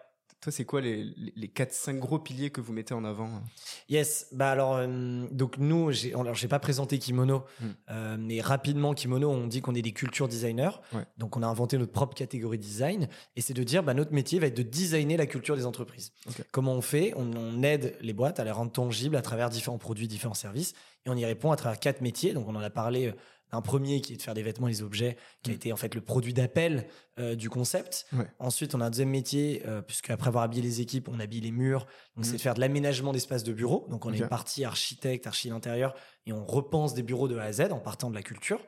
Toi, 0.41 0.53
c'est 0.53 0.65
quoi 0.65 0.81
les, 0.81 1.03
les 1.35 1.49
4-5 1.49 1.99
gros 1.99 2.19
piliers 2.19 2.51
que 2.51 2.61
vous 2.61 2.73
mettez 2.73 2.95
en 2.95 3.05
avant 3.05 3.43
Yes, 3.89 4.29
bah 4.33 4.51
alors, 4.51 4.77
euh, 4.77 5.27
donc 5.31 5.57
nous, 5.59 5.93
j'ai, 5.93 6.15
alors 6.15 6.35
j'ai 6.35 6.47
pas 6.47 6.59
présenté 6.59 6.99
Kimono, 6.99 7.45
hmm. 7.61 7.67
euh, 7.91 8.17
mais 8.19 8.41
rapidement, 8.41 8.95
Kimono, 8.95 9.31
on 9.31 9.47
dit 9.47 9.61
qu'on 9.61 9.75
est 9.75 9.83
des 9.83 9.93
culture 9.93 10.29
designers. 10.29 10.71
Donc 11.17 11.37
on 11.37 11.43
a 11.43 11.47
inventé 11.47 11.79
notre 11.79 11.93
propre 11.93 12.15
catégorie 12.15 12.59
design, 12.59 13.09
et 13.35 13.41
c'est 13.41 13.55
de 13.55 13.63
dire, 13.63 13.83
bah, 13.83 13.95
notre 13.95 14.13
métier 14.13 14.39
va 14.39 14.47
être 14.47 14.57
de 14.57 14.63
designer 14.63 15.17
la 15.17 15.27
culture 15.27 15.57
des 15.57 15.67
entreprises. 15.67 16.13
Comment 16.53 16.75
on 16.75 16.83
fait? 16.83 17.13
On, 17.17 17.31
on, 17.37 17.63
aide 17.63 17.97
les 18.01 18.13
boîtes 18.13 18.39
à 18.39 18.45
les 18.45 18.51
rendre 18.51 18.71
tangibles 18.71 19.17
à 19.17 19.23
travers 19.23 19.49
différents 19.49 19.79
produits, 19.79 20.07
différents 20.07 20.35
services, 20.35 20.75
et 21.07 21.11
on 21.11 21.17
y 21.17 21.25
répond 21.25 21.51
à 21.51 21.57
travers 21.57 21.81
quatre 21.81 22.03
métiers. 22.03 22.35
Donc 22.35 22.47
on 22.47 22.55
en 22.55 22.63
a 22.63 22.71
parlé 22.71 23.15
un 23.53 23.61
premier 23.61 24.01
qui 24.01 24.13
est 24.13 24.17
de 24.17 24.23
faire 24.23 24.35
des 24.35 24.43
vêtements 24.43 24.69
des 24.69 24.83
objets, 24.83 25.17
qui 25.43 25.51
a 25.51 25.53
mm. 25.53 25.57
été 25.57 25.73
en 25.73 25.77
fait 25.77 25.95
le 25.95 26.01
produit 26.01 26.35
d'appel 26.35 26.87
euh, 27.19 27.35
du 27.35 27.49
concept. 27.49 28.07
Ensuite, 28.39 28.75
on 28.75 28.81
a 28.81 28.87
un 28.87 28.91
deuxième 28.91 29.11
métier, 29.11 29.63
euh, 29.67 29.83
puisque 29.83 30.11
après 30.11 30.29
avoir 30.29 30.45
habillé 30.45 30.63
les 30.63 30.81
équipes, 30.81 31.09
on 31.09 31.21
habille 31.21 31.41
les 31.41 31.53
murs. 31.53 31.87
Donc, 32.17 32.25
c'est 32.25 32.33
mm. 32.33 32.37
de 32.37 32.41
faire 32.41 32.55
de 32.55 32.61
l'aménagement 32.61 33.13
d'espace 33.13 33.45
de 33.45 33.53
bureau. 33.53 33.87
Donc, 33.91 34.05
on 34.07 34.13
est 34.13 34.27
parti 34.27 34.65
architecte, 34.65 35.27
archi 35.27 35.51
intérieur, 35.51 35.95
et 36.27 36.33
on 36.33 36.45
repense 36.45 36.95
des 36.95 37.03
bureaux 37.03 37.29
de 37.29 37.37
A 37.37 37.45
à 37.45 37.53
Z 37.53 37.73
en 37.73 37.79
partant 37.79 38.11
de 38.11 38.15
la 38.15 38.23
culture. 38.23 38.61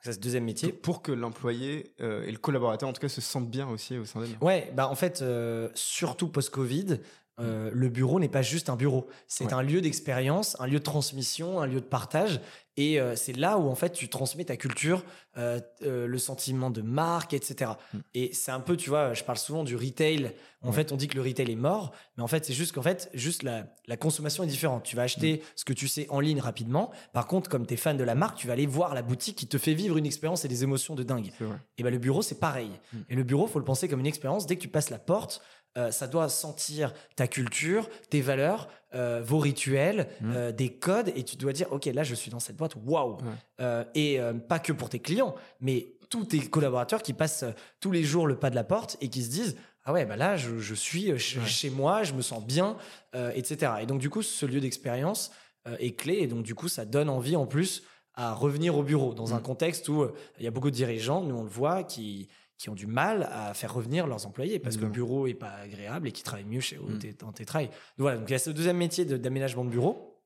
Ça, 0.00 0.12
c'est 0.12 0.18
le 0.18 0.22
deuxième 0.22 0.44
métier. 0.44 0.70
Pour 0.72 1.00
que 1.00 1.12
l'employé 1.12 1.94
euh, 2.00 2.26
et 2.26 2.30
le 2.30 2.36
collaborateur, 2.36 2.88
en 2.88 2.92
tout 2.92 3.00
cas, 3.00 3.08
se 3.08 3.22
sentent 3.22 3.50
bien 3.50 3.66
aussi 3.68 3.96
au 3.96 4.04
sein 4.04 4.20
d'elle. 4.20 4.36
Ouais, 4.42 4.70
bah 4.74 4.88
en 4.88 4.94
fait, 4.94 5.24
surtout 5.74 6.28
post-Covid, 6.28 6.98
mm. 7.38 7.68
le 7.68 7.88
bureau 7.88 8.20
n'est 8.20 8.28
pas 8.28 8.42
juste 8.42 8.68
un 8.68 8.76
bureau. 8.76 9.06
C'est 9.26 9.52
un 9.52 9.62
lieu 9.62 9.80
d'expérience, 9.80 10.56
un 10.60 10.66
lieu 10.66 10.78
de 10.78 10.84
transmission, 10.84 11.60
un 11.60 11.66
lieu 11.66 11.80
de 11.80 11.86
partage. 11.86 12.40
Et 12.76 13.00
euh, 13.00 13.14
c'est 13.14 13.36
là 13.36 13.58
où 13.58 13.68
en 13.68 13.74
fait 13.74 13.90
tu 13.90 14.08
transmets 14.08 14.44
ta 14.44 14.56
culture, 14.56 15.04
euh, 15.36 15.60
euh, 15.82 16.06
le 16.06 16.18
sentiment 16.18 16.70
de 16.70 16.82
marque, 16.82 17.32
etc. 17.32 17.72
Mm. 17.92 17.98
Et 18.14 18.32
c'est 18.32 18.50
un 18.50 18.60
peu, 18.60 18.76
tu 18.76 18.90
vois, 18.90 19.14
je 19.14 19.22
parle 19.22 19.38
souvent 19.38 19.62
du 19.64 19.76
retail. 19.76 20.32
En 20.62 20.72
fait, 20.72 20.92
on 20.92 20.96
dit 20.96 21.08
que 21.08 21.14
le 21.14 21.20
retail 21.20 21.52
est 21.52 21.56
mort, 21.56 21.92
mais 22.16 22.22
en 22.22 22.26
fait, 22.26 22.46
c'est 22.46 22.54
juste 22.54 22.72
qu'en 22.72 22.80
fait, 22.80 23.10
juste 23.12 23.42
la, 23.42 23.66
la, 23.86 23.98
consommation 23.98 24.44
est 24.44 24.46
différente. 24.46 24.82
Tu 24.82 24.96
vas 24.96 25.02
acheter 25.02 25.34
mm. 25.34 25.40
ce 25.56 25.64
que 25.66 25.74
tu 25.74 25.88
sais 25.88 26.06
en 26.08 26.20
ligne 26.20 26.40
rapidement. 26.40 26.90
Par 27.12 27.26
contre, 27.26 27.50
comme 27.50 27.66
tu 27.66 27.74
es 27.74 27.76
fan 27.76 27.98
de 27.98 28.04
la 28.04 28.14
marque, 28.14 28.38
tu 28.38 28.46
vas 28.46 28.54
aller 28.54 28.66
voir 28.66 28.94
la 28.94 29.02
boutique 29.02 29.36
qui 29.36 29.46
te 29.46 29.58
fait 29.58 29.74
vivre 29.74 29.98
une 29.98 30.06
expérience 30.06 30.44
et 30.44 30.48
des 30.48 30.64
émotions 30.64 30.94
de 30.94 31.02
dingue. 31.02 31.30
Et 31.76 31.82
ben 31.82 31.90
le 31.90 31.98
bureau, 31.98 32.22
c'est 32.22 32.40
pareil. 32.40 32.70
Mm. 32.92 32.98
Et 33.10 33.14
le 33.14 33.22
bureau, 33.22 33.46
faut 33.46 33.58
le 33.58 33.64
penser 33.64 33.88
comme 33.88 34.00
une 34.00 34.06
expérience. 34.06 34.46
Dès 34.46 34.56
que 34.56 34.62
tu 34.62 34.68
passes 34.68 34.90
la 34.90 34.98
porte, 34.98 35.42
euh, 35.76 35.90
ça 35.90 36.06
doit 36.06 36.28
sentir 36.28 36.92
ta 37.16 37.26
culture, 37.26 37.88
tes 38.08 38.20
valeurs, 38.20 38.68
euh, 38.94 39.20
vos 39.24 39.38
rituels, 39.38 40.08
mmh. 40.20 40.32
euh, 40.32 40.52
des 40.52 40.72
codes, 40.72 41.12
et 41.16 41.24
tu 41.24 41.36
dois 41.36 41.52
dire, 41.52 41.72
ok, 41.72 41.86
là, 41.86 42.04
je 42.04 42.14
suis 42.14 42.30
dans 42.30 42.38
cette 42.38 42.56
boîte, 42.56 42.76
waouh. 42.84 43.18
et 43.94 44.20
pas 44.48 44.58
que 44.60 44.72
pour 44.72 44.88
tes 44.88 45.00
clients, 45.00 45.34
mais 45.60 45.88
tous 46.10 46.26
tes 46.26 46.38
collaborateurs 46.38 47.02
qui 47.02 47.12
passent 47.12 47.44
tous 47.80 47.90
les 47.90 48.04
jours 48.04 48.26
le 48.26 48.36
pas 48.36 48.50
de 48.50 48.54
la 48.54 48.62
porte 48.62 48.96
et 49.00 49.08
qui 49.08 49.22
se 49.22 49.30
disent, 49.30 49.56
ah 49.84 49.92
ouais, 49.92 50.06
bah 50.06 50.16
là, 50.16 50.36
je, 50.36 50.74
suis 50.74 51.18
chez 51.18 51.70
moi, 51.70 52.04
je 52.04 52.14
me 52.14 52.22
sens 52.22 52.44
bien, 52.44 52.76
etc. 53.34 53.72
Et 53.80 53.86
donc, 53.86 54.00
du 54.00 54.10
coup, 54.10 54.22
ce 54.22 54.46
lieu 54.46 54.60
d'expérience 54.60 55.32
est 55.78 55.98
clé, 55.98 56.18
et 56.20 56.26
donc, 56.26 56.44
du 56.44 56.54
coup, 56.54 56.68
ça 56.68 56.84
donne 56.84 57.08
envie 57.08 57.36
en 57.36 57.46
plus 57.46 57.82
à 58.14 58.32
revenir 58.32 58.78
au 58.78 58.84
bureau 58.84 59.12
dans 59.12 59.34
un 59.34 59.38
mmh. 59.38 59.42
contexte 59.42 59.88
où 59.88 60.06
il 60.38 60.44
y 60.44 60.46
a 60.46 60.52
beaucoup 60.52 60.70
de 60.70 60.76
dirigeants, 60.76 61.22
nous 61.22 61.34
on 61.34 61.42
le 61.42 61.48
voit, 61.48 61.82
qui 61.82 62.28
qui 62.58 62.70
ont 62.70 62.74
du 62.74 62.86
mal 62.86 63.28
à 63.32 63.52
faire 63.54 63.74
revenir 63.74 64.06
leurs 64.06 64.26
employés 64.26 64.58
parce 64.58 64.76
que 64.76 64.82
le 64.82 64.88
bureau 64.88 65.26
est 65.26 65.34
pas 65.34 65.50
agréable 65.50 66.08
et 66.08 66.12
qui 66.12 66.22
travaillent 66.22 66.44
mieux 66.44 66.60
chez 66.60 66.76
mm. 66.76 67.26
en 67.26 67.32
télétravail. 67.32 67.66
Donc 67.66 67.74
voilà, 67.98 68.18
donc 68.18 68.28
il 68.28 68.32
y 68.32 68.36
a 68.36 68.38
ce 68.38 68.50
deuxième 68.50 68.76
métier 68.76 69.04
d'aménagement 69.04 69.64
de, 69.64 69.70
bureau. 69.70 70.22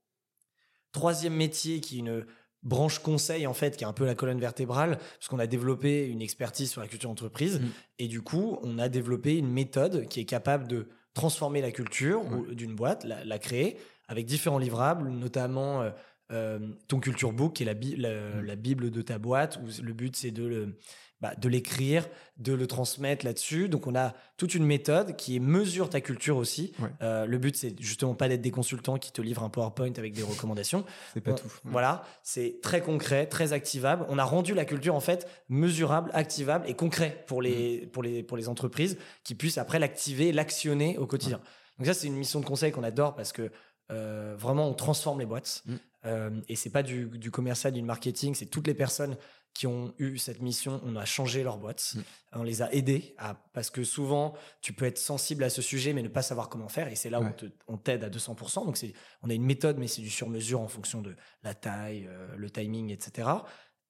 Troisième 0.92 1.34
métier 1.34 1.80
qui 1.80 1.96
est 1.96 2.00
une 2.00 2.26
branche 2.62 2.98
conseil 2.98 3.46
en 3.46 3.54
fait 3.54 3.76
qui 3.76 3.84
est 3.84 3.86
un 3.86 3.92
peu 3.92 4.04
la 4.04 4.14
colonne 4.14 4.40
vertébrale 4.40 4.98
parce 4.98 5.28
qu'on 5.28 5.38
a 5.38 5.46
développé 5.46 6.06
une 6.06 6.20
expertise 6.20 6.70
sur 6.70 6.80
la 6.80 6.88
culture 6.88 7.08
d'entreprise 7.08 7.60
mm. 7.60 7.68
et 8.00 8.08
du 8.08 8.20
coup 8.20 8.58
on 8.62 8.78
a 8.78 8.88
développé 8.88 9.36
une 9.36 9.50
méthode 9.50 10.06
qui 10.08 10.20
est 10.20 10.24
capable 10.24 10.66
de 10.68 10.88
transformer 11.14 11.60
la 11.60 11.72
culture 11.72 12.22
d'une 12.52 12.74
boîte, 12.74 13.04
la, 13.04 13.38
créer 13.38 13.76
avec 14.06 14.26
différents 14.26 14.58
livrables, 14.58 15.08
notamment 15.08 15.82
euh, 15.82 15.90
euh, 16.30 16.58
ton 16.88 17.00
culture 17.00 17.32
book 17.32 17.56
qui 17.56 17.62
est 17.62 17.66
la, 17.66 17.74
mm. 17.74 18.44
la, 18.44 18.56
bible 18.56 18.90
de 18.90 19.02
ta 19.02 19.18
boîte 19.18 19.58
où 19.62 19.82
le 19.82 19.92
but 19.94 20.14
c'est 20.14 20.30
de 20.30 20.44
le 20.44 20.78
bah, 21.20 21.34
de 21.36 21.48
l'écrire, 21.48 22.06
de 22.36 22.52
le 22.52 22.68
transmettre 22.68 23.24
là-dessus. 23.24 23.68
Donc 23.68 23.88
on 23.88 23.96
a 23.96 24.14
toute 24.36 24.54
une 24.54 24.64
méthode 24.64 25.16
qui 25.16 25.40
mesure 25.40 25.90
ta 25.90 26.00
culture 26.00 26.36
aussi. 26.36 26.72
Euh, 27.02 27.26
le 27.26 27.38
but 27.38 27.56
c'est 27.56 27.74
justement 27.80 28.14
pas 28.14 28.28
d'être 28.28 28.40
des 28.40 28.52
consultants 28.52 28.98
qui 28.98 29.10
te 29.10 29.20
livrent 29.20 29.42
un 29.42 29.48
PowerPoint 29.48 29.92
avec 29.96 30.12
des 30.12 30.22
recommandations. 30.22 30.84
c'est 31.14 31.20
pas 31.20 31.32
tout. 31.32 31.48
Voilà, 31.64 32.04
c'est 32.22 32.60
très 32.62 32.80
concret, 32.80 33.26
très 33.26 33.52
activable. 33.52 34.06
On 34.08 34.18
a 34.18 34.24
rendu 34.24 34.54
la 34.54 34.64
culture 34.64 34.94
en 34.94 35.00
fait 35.00 35.28
mesurable, 35.48 36.10
activable 36.14 36.68
et 36.68 36.74
concret 36.74 37.24
pour 37.26 37.42
les 37.42 37.82
mm. 37.86 37.90
pour 37.90 38.02
les 38.04 38.22
pour 38.22 38.36
les 38.36 38.48
entreprises 38.48 38.96
qui 39.24 39.34
puissent 39.34 39.58
après 39.58 39.80
l'activer, 39.80 40.30
l'actionner 40.30 40.98
au 40.98 41.06
quotidien. 41.06 41.40
Donc 41.78 41.86
ça 41.86 41.94
c'est 41.94 42.06
une 42.06 42.16
mission 42.16 42.38
de 42.38 42.44
conseil 42.44 42.70
qu'on 42.70 42.84
adore 42.84 43.16
parce 43.16 43.32
que 43.32 43.50
euh, 43.90 44.36
vraiment 44.38 44.68
on 44.68 44.74
transforme 44.74 45.18
les 45.18 45.26
boîtes. 45.26 45.62
Mm. 45.66 45.74
Euh, 46.06 46.30
et 46.48 46.54
c'est 46.54 46.70
pas 46.70 46.82
du, 46.82 47.06
du 47.06 47.30
commercial, 47.30 47.72
du 47.72 47.82
marketing, 47.82 48.34
c'est 48.34 48.46
toutes 48.46 48.68
les 48.68 48.74
personnes 48.74 49.16
qui 49.58 49.66
ont 49.66 49.92
eu 49.98 50.18
cette 50.18 50.40
mission, 50.40 50.80
on 50.84 50.94
a 50.94 51.04
changé 51.04 51.42
leur 51.42 51.58
boîte, 51.58 51.94
mm. 51.96 52.00
on 52.34 52.44
les 52.44 52.62
a 52.62 52.72
aidés 52.72 53.16
à, 53.18 53.34
parce 53.52 53.70
que 53.70 53.82
souvent 53.82 54.34
tu 54.60 54.72
peux 54.72 54.84
être 54.84 54.98
sensible 54.98 55.42
à 55.42 55.50
ce 55.50 55.62
sujet 55.62 55.92
mais 55.92 56.02
ne 56.02 56.06
pas 56.06 56.22
savoir 56.22 56.48
comment 56.48 56.68
faire 56.68 56.86
et 56.86 56.94
c'est 56.94 57.10
là 57.10 57.20
où 57.20 57.26
on 57.66 57.76
t'aide 57.76 58.04
à 58.04 58.08
200%. 58.08 58.66
Donc 58.66 58.76
c'est, 58.76 58.92
on 59.20 59.30
a 59.30 59.34
une 59.34 59.44
méthode 59.44 59.76
mais 59.78 59.88
c'est 59.88 60.00
du 60.00 60.10
sur-mesure 60.10 60.60
en 60.60 60.68
fonction 60.68 61.02
de 61.02 61.16
la 61.42 61.54
taille, 61.54 62.06
euh, 62.08 62.36
le 62.36 62.48
timing, 62.50 62.92
etc. 62.92 63.28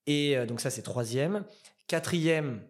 Et 0.07 0.35
euh, 0.35 0.47
donc 0.47 0.59
ça 0.59 0.71
c'est 0.71 0.81
troisième. 0.81 1.45
Quatrième 1.85 2.63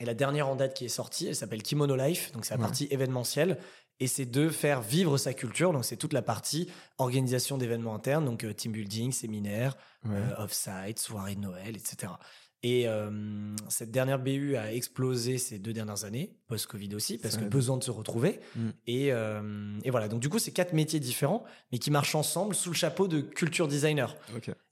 et 0.00 0.06
la 0.06 0.14
dernière 0.14 0.48
en 0.48 0.56
date 0.56 0.72
qui 0.72 0.86
est 0.86 0.88
sortie, 0.88 1.26
elle 1.26 1.36
s'appelle 1.36 1.62
Kimono 1.62 1.96
Life, 1.96 2.32
donc 2.32 2.46
c'est 2.46 2.54
la 2.54 2.60
partie 2.60 2.88
événementielle 2.90 3.58
et 4.00 4.06
c'est 4.06 4.26
de 4.26 4.48
faire 4.48 4.80
vivre 4.80 5.18
sa 5.18 5.34
culture. 5.34 5.72
Donc, 5.72 5.84
c'est 5.84 5.96
toute 5.96 6.12
la 6.12 6.22
partie 6.22 6.68
organisation 6.98 7.58
d'événements 7.58 7.94
internes, 7.94 8.24
donc 8.24 8.44
euh, 8.44 8.52
team 8.52 8.72
building, 8.72 9.12
séminaire, 9.12 9.76
euh, 10.06 10.30
off-site, 10.38 10.98
soirée 10.98 11.34
de 11.34 11.40
Noël, 11.40 11.76
etc. 11.76 12.12
Et 12.64 12.88
euh, 12.88 13.54
cette 13.68 13.92
dernière 13.92 14.18
BU 14.18 14.56
a 14.56 14.72
explosé 14.72 15.38
ces 15.38 15.60
deux 15.60 15.72
dernières 15.72 16.04
années, 16.04 16.36
post-Covid 16.48 16.92
aussi, 16.96 17.16
parce 17.18 17.36
que 17.36 17.44
besoin 17.44 17.76
de 17.76 17.84
se 17.84 17.92
retrouver. 17.92 18.40
Mm. 18.56 18.68
Et, 18.88 19.06
et, 19.06 19.90
voilà, 19.90 20.08
donc 20.08 20.20
du 20.20 20.28
coup, 20.28 20.40
c'est 20.40 20.50
quatre 20.50 20.72
métiers 20.72 20.98
différents, 20.98 21.44
mais 21.70 21.78
qui 21.78 21.92
marchent 21.92 22.16
ensemble 22.16 22.56
sous 22.56 22.70
le 22.70 22.74
chapeau 22.74 23.06
de 23.06 23.20
culture 23.20 23.68
designer. 23.68 24.16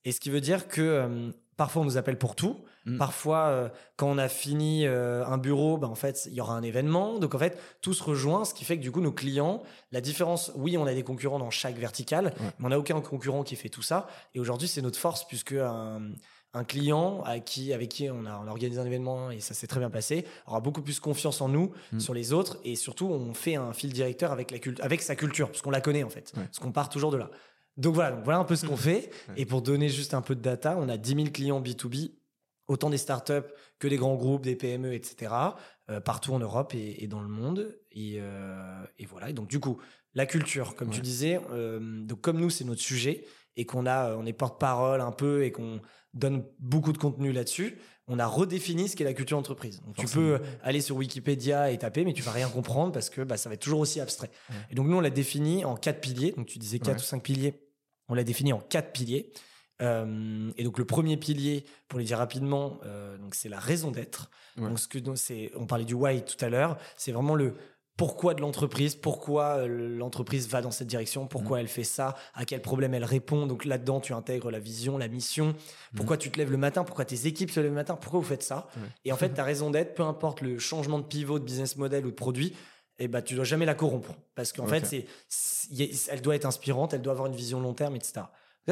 Et 0.05 0.11
ce 0.11 0.19
qui 0.19 0.31
veut 0.31 0.41
dire 0.41 0.67
que 0.67 1.33
parfois 1.57 1.83
on 1.83 1.85
nous 1.85 1.97
appelle 1.97 2.19
pour 2.19 2.35
tout, 2.35 2.65
Mm. 2.87 2.99
Parfois, 2.99 3.49
euh, 3.49 3.69
quand 3.97 4.09
on 4.09 4.17
a 4.17 4.29
fini 4.29 4.87
euh, 4.87 5.27
un 5.27 5.39
bureau, 5.39 5.77
ben, 5.77 5.89
en 5.89 5.95
fait, 5.97 6.27
il 6.31 6.35
y 6.35 6.41
aura 6.41 6.55
un 6.55 6.63
événement. 6.63 7.19
Donc, 7.19 7.35
en 7.35 7.39
fait, 7.39 7.59
tout 7.83 7.93
se 7.93 8.03
rejoint, 8.03 8.45
ce 8.45 8.55
qui 8.55 8.65
fait 8.65 8.77
que 8.77 8.83
du 8.83 8.93
coup, 8.93 9.01
nos 9.01 9.13
clients, 9.13 9.63
la 9.93 10.01
différence, 10.01 10.53
oui, 10.55 10.79
on 10.79 10.87
a 10.87 10.95
des 10.95 11.03
concurrents 11.03 11.41
dans 11.41 11.51
chaque 11.51 11.77
verticale, 11.77 12.33
mais 12.59 12.67
on 12.67 12.69
n'a 12.69 12.79
aucun 12.79 13.01
concurrent 13.01 13.43
qui 13.43 13.57
fait 13.57 13.69
tout 13.69 13.83
ça. 13.83 14.07
Et 14.35 14.41
aujourd'hui, 14.41 14.69
c'est 14.69 14.83
notre 14.83 14.99
force, 14.99 15.27
puisque 15.27 15.53
un, 15.53 16.01
client 16.67 17.23
à 17.27 17.39
qui, 17.39 17.75
avec 17.75 17.91
qui 17.91 18.09
on 18.09 18.25
a, 18.25 18.43
organisé 18.49 18.81
un 18.81 18.87
événement 18.87 19.31
et 19.31 19.41
ça 19.41 19.53
s'est 19.53 19.67
très 19.67 19.79
bien 19.79 19.91
passé, 19.91 20.25
aura 20.47 20.61
beaucoup 20.61 20.81
plus 20.81 21.01
confiance 21.01 21.43
en 21.43 21.51
nous, 21.51 21.73
mm. 21.93 22.01
sur 22.01 22.15
les 22.15 22.33
autres, 22.33 22.57
et 22.65 22.77
surtout, 22.77 23.09
on 23.09 23.35
fait 23.35 23.57
un 23.57 23.73
fil 23.73 23.93
directeur 23.93 24.33
avec, 24.33 24.53
la 24.53 24.59
avec 24.83 25.03
sa 25.03 25.17
culture, 25.17 25.49
parce 25.49 25.61
qu'on 25.61 25.71
la 25.71 25.81
connaît, 25.83 26.05
en 26.05 26.09
fait. 26.09 26.33
Parce 26.35 26.61
qu'on 26.61 26.73
part 26.73 26.89
toujours 26.89 27.11
de 27.11 27.19
là. 27.19 27.31
Donc 27.77 27.95
voilà, 27.95 28.13
donc 28.13 28.25
voilà 28.25 28.41
un 28.41 28.45
peu 28.45 28.57
ce 28.57 28.67
qu'on 28.67 28.77
fait. 28.77 29.11
Et 29.37 29.45
pour 29.47 29.63
donner 29.63 29.89
juste 29.89 30.15
un 30.15 30.23
peu 30.23 30.35
de 30.35 30.41
data, 30.41 30.77
on 30.79 30.89
a 30.89 30.97
10 30.97 31.15
000 31.15 31.27
clients 31.31 31.61
B2B 31.61 32.13
autant 32.69 32.91
des 32.91 32.99
startups 32.99 33.49
que 33.79 33.89
des 33.89 33.97
grands 33.97 34.17
groupes, 34.17 34.43
des 34.43 34.57
PME, 34.57 34.95
etc., 34.95 35.33
euh, 35.91 36.01
partout 36.01 36.33
en 36.33 36.39
Europe 36.39 36.75
et, 36.75 37.07
dans 37.07 37.21
le 37.21 37.29
monde. 37.29 37.77
Euh, 37.97 38.85
et, 38.99 39.07
voilà. 39.07 39.31
Et 39.31 39.33
donc, 39.33 39.49
du 39.49 39.61
coup, 39.61 39.79
la 40.15 40.27
culture, 40.27 40.75
comme 40.75 40.91
tu 40.91 41.01
disais, 41.01 41.41
euh, 41.53 42.05
donc 42.05 42.21
comme 42.23 42.41
nous, 42.41 42.51
c'est 42.51 42.65
notre 42.65 42.81
sujet 42.81 43.25
et 43.57 43.65
qu'on 43.65 43.87
a, 43.87 44.17
on 44.17 44.27
est 44.27 44.33
porte-parole 44.33 45.01
un 45.01 45.13
peu 45.13 45.45
et 45.45 45.53
qu'on 45.53 45.81
donne 46.15 46.45
beaucoup 46.59 46.93
de 46.93 46.99
contenu 46.99 47.33
là-dessus, 47.33 47.79
on 48.09 48.19
a 48.19 48.27
redéfini 48.27 48.89
ce 48.89 48.97
qu'est 48.97 49.05
la 49.05 49.15
culture 49.15 49.37
d'entreprise. 49.37 49.83
Donc, 49.83 49.97
tu 49.97 50.07
peux 50.07 50.41
aller 50.63 50.81
sur 50.81 50.97
Wikipédia 50.97 51.71
et 51.73 51.79
taper, 51.79 52.05
mais 52.05 52.13
tu 52.13 52.23
vas 52.23 52.31
rien 52.31 52.49
comprendre 52.49 52.93
parce 52.93 53.11
que 53.11 53.23
bah, 53.23 53.37
ça 53.37 53.49
va 53.49 53.55
être 53.55 53.63
toujours 53.63 53.81
aussi 53.81 54.01
abstrait. 54.01 54.31
Et 54.71 54.75
donc, 54.75 54.87
nous, 54.87 54.97
on 54.97 55.01
l'a 55.01 55.11
défini 55.11 55.65
en 55.65 55.77
quatre 55.77 56.01
piliers. 56.01 56.33
Donc, 56.37 56.47
tu 56.47 56.59
disais 56.59 56.79
quatre 56.79 57.01
ou 57.01 57.05
cinq 57.05 57.23
piliers. 57.23 57.66
On 58.09 58.15
l'a 58.15 58.25
défini 58.25 58.53
en 58.53 58.61
quatre 58.61 58.93
piliers. 58.93 59.33
Euh, 59.83 60.51
et 60.57 60.65
donc 60.65 60.79
le 60.79 60.85
premier 60.85 61.17
pilier, 61.17 61.65
pour 61.89 61.99
les 61.99 62.07
dire 62.07 62.19
rapidement, 62.19 62.79
euh, 62.85 63.19
donc 63.19 63.35
c'est 63.35 63.49
la 63.49 63.59
raison 63.59 63.91
d'être. 63.91 64.31
Donc 64.57 64.79
ce 64.79 64.89
que 64.89 64.99
c'est, 65.17 65.53
on 65.55 65.67
parlait 65.67 65.85
du 65.85 65.93
why 65.93 66.25
tout 66.25 66.43
à 66.43 66.49
l'heure, 66.49 66.79
c'est 66.97 67.13
vraiment 67.13 67.35
le 67.35 67.55
pourquoi 67.97 68.35
de 68.35 68.43
l'entreprise, 68.43 68.95
pourquoi 68.95 69.59
euh, 69.59 69.97
l'entreprise 69.99 70.49
va 70.49 70.61
dans 70.61 70.71
cette 70.71 70.87
direction, 70.87 71.27
pourquoi 71.27 71.57
mmh. 71.57 71.61
elle 71.61 71.69
fait 71.69 71.85
ça, 71.85 72.15
à 72.35 72.45
quel 72.45 72.61
problème 72.61 72.95
elle 72.95 73.05
répond. 73.05 73.47
Donc 73.47 73.65
là-dedans, 73.65 74.01
tu 74.01 74.13
intègres 74.13 74.51
la 74.51 74.59
vision, 74.59 74.99
la 74.99 75.09
mission, 75.09 75.55
pourquoi 75.95 76.17
mmh. 76.17 76.21
tu 76.21 76.31
te 76.31 76.39
lèves 76.39 76.51
le 76.51 76.59
matin, 76.59 76.85
pourquoi 76.85 77.05
tes 77.05 77.27
équipes 77.27 77.51
se 77.51 77.61
lèvent 77.61 77.71
le 77.71 77.75
matin, 77.75 77.97
pourquoi 77.97 78.21
vous 78.21 78.27
faites 78.27 78.43
ça. 78.43 78.69
Et 79.05 79.13
en 79.13 79.17
fait, 79.19 79.31
ta 79.31 79.45
raison 79.45 79.71
d'être, 79.71 79.95
peu 79.95 80.03
importe 80.03 80.43
le 80.43 80.59
changement 80.59 80.99
de 80.99 81.05
pivot 81.05 81.39
de 81.39 81.45
business 81.45 81.77
model 81.77 82.05
ou 82.05 82.11
de 82.11 82.17
produit, 82.17 82.55
eh 82.99 83.09
ben, 83.09 83.23
tu 83.23 83.35
dois 83.35 83.45
jamais 83.45 83.67
la 83.67 83.75
corrompre. 83.75 84.15
Parce 84.35 84.53
qu'en 84.53 84.67
fait, 84.67 84.87
c'est, 85.29 86.09
elle 86.09 86.23
doit 86.23 86.35
être 86.35 86.47
inspirante, 86.47 86.95
elle 86.95 87.03
doit 87.03 87.13
avoir 87.13 87.27
une 87.27 87.37
vision 87.37 87.61
long 87.61 87.75
terme, 87.75 87.97
etc 87.97 88.23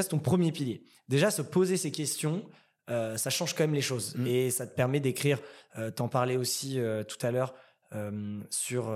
c'est 0.02 0.08
ton 0.08 0.18
premier 0.18 0.52
pilier. 0.52 0.82
Déjà, 1.08 1.30
se 1.30 1.42
poser 1.42 1.76
ces 1.76 1.90
questions, 1.90 2.44
euh, 2.90 3.16
ça 3.16 3.30
change 3.30 3.54
quand 3.54 3.64
même 3.64 3.74
les 3.74 3.80
choses. 3.80 4.14
Mm. 4.16 4.26
Et 4.26 4.50
ça 4.50 4.66
te 4.66 4.74
permet 4.74 5.00
d'écrire, 5.00 5.38
euh, 5.78 5.90
t'en 5.90 6.08
parlais 6.08 6.36
aussi 6.36 6.78
euh, 6.78 7.04
tout 7.04 7.24
à 7.24 7.30
l'heure, 7.30 7.54
sur. 8.50 8.92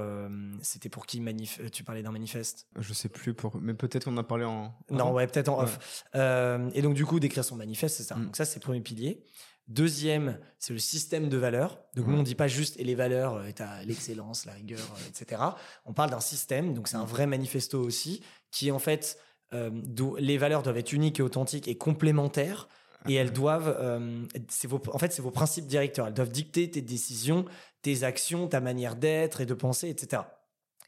C'était 0.60 0.88
pour 0.88 1.06
qui 1.06 1.20
manif 1.20 1.60
Tu 1.70 1.84
parlais 1.84 2.02
d'un 2.02 2.10
manifeste? 2.10 2.66
Je 2.76 2.92
sais 2.92 3.08
plus 3.08 3.32
pour, 3.32 3.56
mais 3.60 3.72
peut-être 3.72 4.06
qu'on 4.06 4.14
en 4.14 4.18
a 4.18 4.24
parlé 4.24 4.44
en. 4.44 4.74
Non, 4.90 5.12
ouais, 5.12 5.28
peut-être 5.28 5.50
en 5.50 5.62
off. 5.62 6.04
Et 6.14 6.82
donc, 6.82 6.94
du 6.94 7.06
coup, 7.06 7.20
d'écrire 7.20 7.44
son 7.44 7.54
manifeste, 7.54 7.98
c'est 7.98 8.02
ça. 8.02 8.16
Mm. 8.16 8.24
Donc, 8.24 8.36
ça, 8.36 8.44
c'est 8.44 8.56
le 8.56 8.64
premier 8.64 8.80
pilier. 8.80 9.24
Deuxième, 9.68 10.38
c'est 10.58 10.72
le 10.72 10.78
système 10.78 11.28
de 11.28 11.36
valeurs. 11.36 11.78
Donc, 11.94 12.06
nous, 12.06 12.16
on 12.16 12.22
dit 12.22 12.34
pas 12.34 12.48
juste 12.48 12.80
et 12.80 12.84
les 12.84 12.94
valeurs, 12.94 13.34
euh, 13.34 13.50
t'as 13.54 13.82
l'excellence, 13.82 14.46
la 14.46 14.52
rigueur, 14.52 14.80
euh, 14.80 15.08
etc. 15.08 15.42
On 15.84 15.92
parle 15.92 16.10
d'un 16.10 16.20
système. 16.20 16.72
Donc, 16.72 16.88
c'est 16.88 16.96
un 16.96 17.04
vrai 17.04 17.26
manifesto 17.26 17.78
aussi, 17.78 18.22
qui 18.50 18.70
en 18.70 18.78
fait, 18.78 19.18
euh, 19.52 19.70
les 20.18 20.38
valeurs 20.38 20.62
doivent 20.62 20.78
être 20.78 20.92
uniques 20.92 21.20
et 21.20 21.22
authentiques 21.22 21.68
et 21.68 21.76
complémentaires. 21.76 22.68
Et 23.06 23.14
elles 23.14 23.32
doivent, 23.32 23.76
euh, 23.80 24.24
vos, 24.64 24.82
en 24.92 24.98
fait, 24.98 25.12
c'est 25.12 25.22
vos 25.22 25.30
principes 25.30 25.66
directeurs. 25.66 26.08
Elles 26.08 26.14
doivent 26.14 26.32
dicter 26.32 26.70
tes 26.70 26.82
décisions, 26.82 27.44
tes 27.82 28.02
actions, 28.02 28.48
ta 28.48 28.60
manière 28.60 28.96
d'être 28.96 29.40
et 29.40 29.46
de 29.46 29.54
penser, 29.54 29.88
etc. 29.88 30.22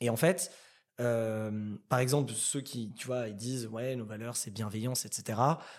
Et 0.01 0.11
en 0.11 0.17
fait, 0.17 0.51
euh, 1.01 1.51
par 1.89 1.99
exemple, 1.99 2.33
ceux 2.35 2.61
qui, 2.61 2.93
tu 2.95 3.07
vois, 3.07 3.29
ils 3.29 3.35
disent, 3.35 3.67
ouais, 3.67 3.97
nos 3.97 4.05
valeurs, 4.05 4.37
c'est 4.37 4.51
bienveillance, 4.51 5.07
etc., 5.07 5.39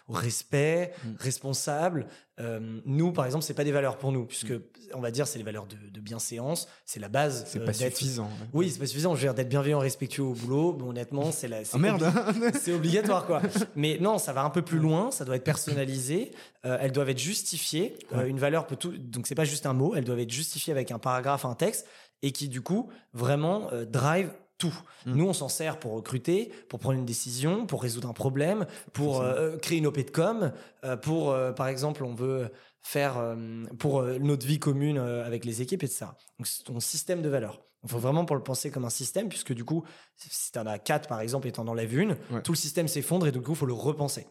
respect, 0.09 0.93
Mm. 1.03 1.09
responsable. 1.19 2.07
Euh, 2.39 2.79
nous, 2.85 3.11
par 3.11 3.25
exemple, 3.25 3.43
c'est 3.43 3.53
pas 3.53 3.63
des 3.63 3.71
valeurs 3.71 3.97
pour 3.97 4.11
nous, 4.11 4.25
puisque, 4.25 4.53
on 4.93 4.99
va 4.99 5.11
dire, 5.11 5.27
c'est 5.27 5.37
les 5.37 5.43
valeurs 5.45 5.67
de, 5.67 5.75
de 5.75 5.99
bienséance, 5.99 6.67
c'est 6.85 6.99
la 6.99 7.07
base. 7.09 7.43
Mm. 7.43 7.45
C'est 7.47 7.59
euh, 7.59 7.65
pas 7.65 7.73
suffisant. 7.73 8.25
ouais. 8.25 8.47
Oui, 8.53 8.69
c'est 8.71 8.79
pas 8.79 8.87
suffisant. 8.87 9.13
Je 9.15 9.21
veux 9.21 9.27
dire, 9.27 9.33
d'être 9.35 9.49
bienveillant, 9.49 9.79
respectueux 9.79 10.23
au 10.23 10.33
boulot, 10.33 10.73
bon, 10.73 10.89
honnêtement, 10.89 11.31
c'est 11.31 11.47
la. 11.47 11.63
c'est 11.63 11.75
Ah 11.75 11.79
merde 11.79 12.03
c'est 12.59 12.73
obligatoire, 12.73 13.25
quoi. 13.27 13.41
Mais 13.75 13.99
non, 14.01 14.17
ça 14.17 14.33
va 14.33 14.43
un 14.43 14.49
peu 14.49 14.63
plus 14.63 14.79
loin. 14.79 15.11
Ça 15.11 15.23
doit 15.23 15.35
être 15.35 15.43
personnalisé. 15.43 16.31
Euh, 16.65 16.77
elles 16.81 16.91
doivent 16.91 17.09
être 17.09 17.19
justifiées. 17.19 17.97
Ouais. 18.11 18.27
une 18.29 18.39
valeur 18.39 18.65
peut 18.65 18.75
tout. 18.75 18.97
Donc, 18.97 19.27
c'est 19.27 19.35
pas 19.35 19.45
juste 19.45 19.65
un 19.65 19.73
mot. 19.73 19.93
Elles 19.95 20.03
doivent 20.05 20.19
être 20.19 20.31
justifiées 20.31 20.73
avec 20.73 20.91
un 20.91 20.99
paragraphe, 20.99 21.45
un 21.45 21.55
texte, 21.55 21.85
et 22.23 22.31
qui, 22.31 22.49
du 22.49 22.61
coup, 22.61 22.89
vraiment 23.13 23.69
drive 23.87 24.31
tout. 24.61 24.79
Mm. 25.07 25.15
Nous, 25.15 25.25
on 25.27 25.33
s'en 25.33 25.49
sert 25.49 25.79
pour 25.79 25.93
recruter, 25.93 26.51
pour 26.69 26.79
prendre 26.79 26.99
une 26.99 27.05
décision, 27.05 27.65
pour 27.65 27.81
résoudre 27.81 28.07
un 28.07 28.13
problème, 28.13 28.67
pour 28.93 29.21
euh, 29.21 29.57
créer 29.57 29.79
une 29.79 29.87
OP 29.87 29.97
de 29.97 30.11
com, 30.11 30.51
euh, 30.83 30.95
pour, 30.95 31.31
euh, 31.31 31.51
par 31.51 31.67
exemple, 31.67 32.03
on 32.03 32.13
veut 32.13 32.49
faire 32.83 33.35
pour 33.77 34.01
notre 34.01 34.45
vie 34.47 34.57
commune 34.59 34.97
avec 34.97 35.45
les 35.45 35.61
équipes, 35.61 35.83
etc. 35.83 36.05
Donc, 36.39 36.47
c'est 36.47 36.63
ton 36.63 36.79
système 36.79 37.21
de 37.21 37.29
valeurs. 37.29 37.61
Il 37.83 37.89
faut 37.89 37.99
vraiment 37.99 38.25
pour 38.25 38.35
le 38.35 38.43
penser 38.43 38.71
comme 38.71 38.85
un 38.85 38.89
système, 38.91 39.29
puisque 39.29 39.53
du 39.53 39.63
coup, 39.63 39.83
si 40.15 40.51
tu 40.51 40.57
en 40.59 40.65
as 40.65 40.79
quatre, 40.79 41.07
par 41.07 41.21
exemple, 41.21 41.47
et 41.47 41.51
tu 41.51 41.59
en 41.59 41.67
enlèves 41.67 41.95
une, 41.95 42.15
Ouais. 42.31 42.41
tout 42.43 42.51
le 42.53 42.57
système 42.57 42.87
s'effondre 42.87 43.27
et 43.27 43.31
du 43.31 43.41
coup, 43.41 43.51
il 43.51 43.57
faut 43.57 43.65
le 43.67 43.73
repenser. 43.73 44.27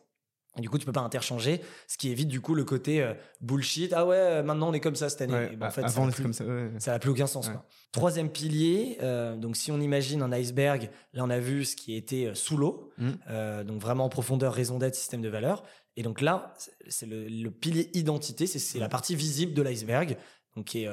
Du 0.58 0.68
coup, 0.68 0.78
tu 0.78 0.84
peux 0.86 0.92
pas 0.92 1.00
interchanger, 1.00 1.60
ce 1.86 1.96
qui 1.96 2.10
évite 2.10 2.26
du 2.28 2.40
coup 2.40 2.54
le 2.56 2.64
côté 2.64 3.00
euh, 3.02 3.14
bullshit. 3.40 3.92
Ah 3.92 4.04
ouais, 4.04 4.16
euh, 4.16 4.42
maintenant 4.42 4.68
on 4.70 4.72
est 4.72 4.80
comme 4.80 4.96
ça 4.96 5.08
cette 5.08 5.22
année. 5.22 5.32
Ouais, 5.32 5.56
en 5.62 5.70
fait, 5.70 5.82
ça 5.82 5.86
avant, 5.86 6.06
n'a 6.06 6.10
c'est 6.10 6.16
plus- 6.16 6.22
comme 6.24 6.32
ça. 6.32 6.44
ouais. 6.44 6.70
ça 6.78 6.90
n'a 6.90 6.98
plus 6.98 7.10
aucun 7.10 7.28
sens. 7.28 7.48
Quoi. 7.48 7.64
Troisième 7.92 8.28
pilier, 8.30 8.98
euh, 9.00 9.36
donc 9.36 9.56
si 9.56 9.70
on 9.70 9.80
imagine 9.80 10.22
un 10.22 10.32
iceberg, 10.32 10.90
là 11.12 11.22
on 11.24 11.30
a 11.30 11.38
vu 11.38 11.64
ce 11.64 11.76
qui 11.76 11.94
était 11.94 12.32
sous 12.34 12.56
l'eau, 12.56 12.90
Mm. 12.98 13.10
euh, 13.30 13.64
donc 13.64 13.80
vraiment 13.80 14.04
en 14.06 14.08
profondeur, 14.08 14.52
raison 14.52 14.78
d'être, 14.78 14.96
système 14.96 15.22
de 15.22 15.28
valeur. 15.28 15.62
Et 15.96 16.02
donc 16.02 16.20
là, 16.20 16.52
c'est- 16.88 17.06
le, 17.06 17.28
le 17.28 17.50
pilier 17.52 17.88
identité, 17.94 18.46
c'est 18.48 18.58
c'est 18.58 18.78
la 18.80 18.88
partie 18.88 19.14
visible 19.14 19.54
de 19.54 19.62
l'iceberg, 19.62 20.16
donc 20.56 20.64
qui 20.66 20.82
est, 20.82 20.88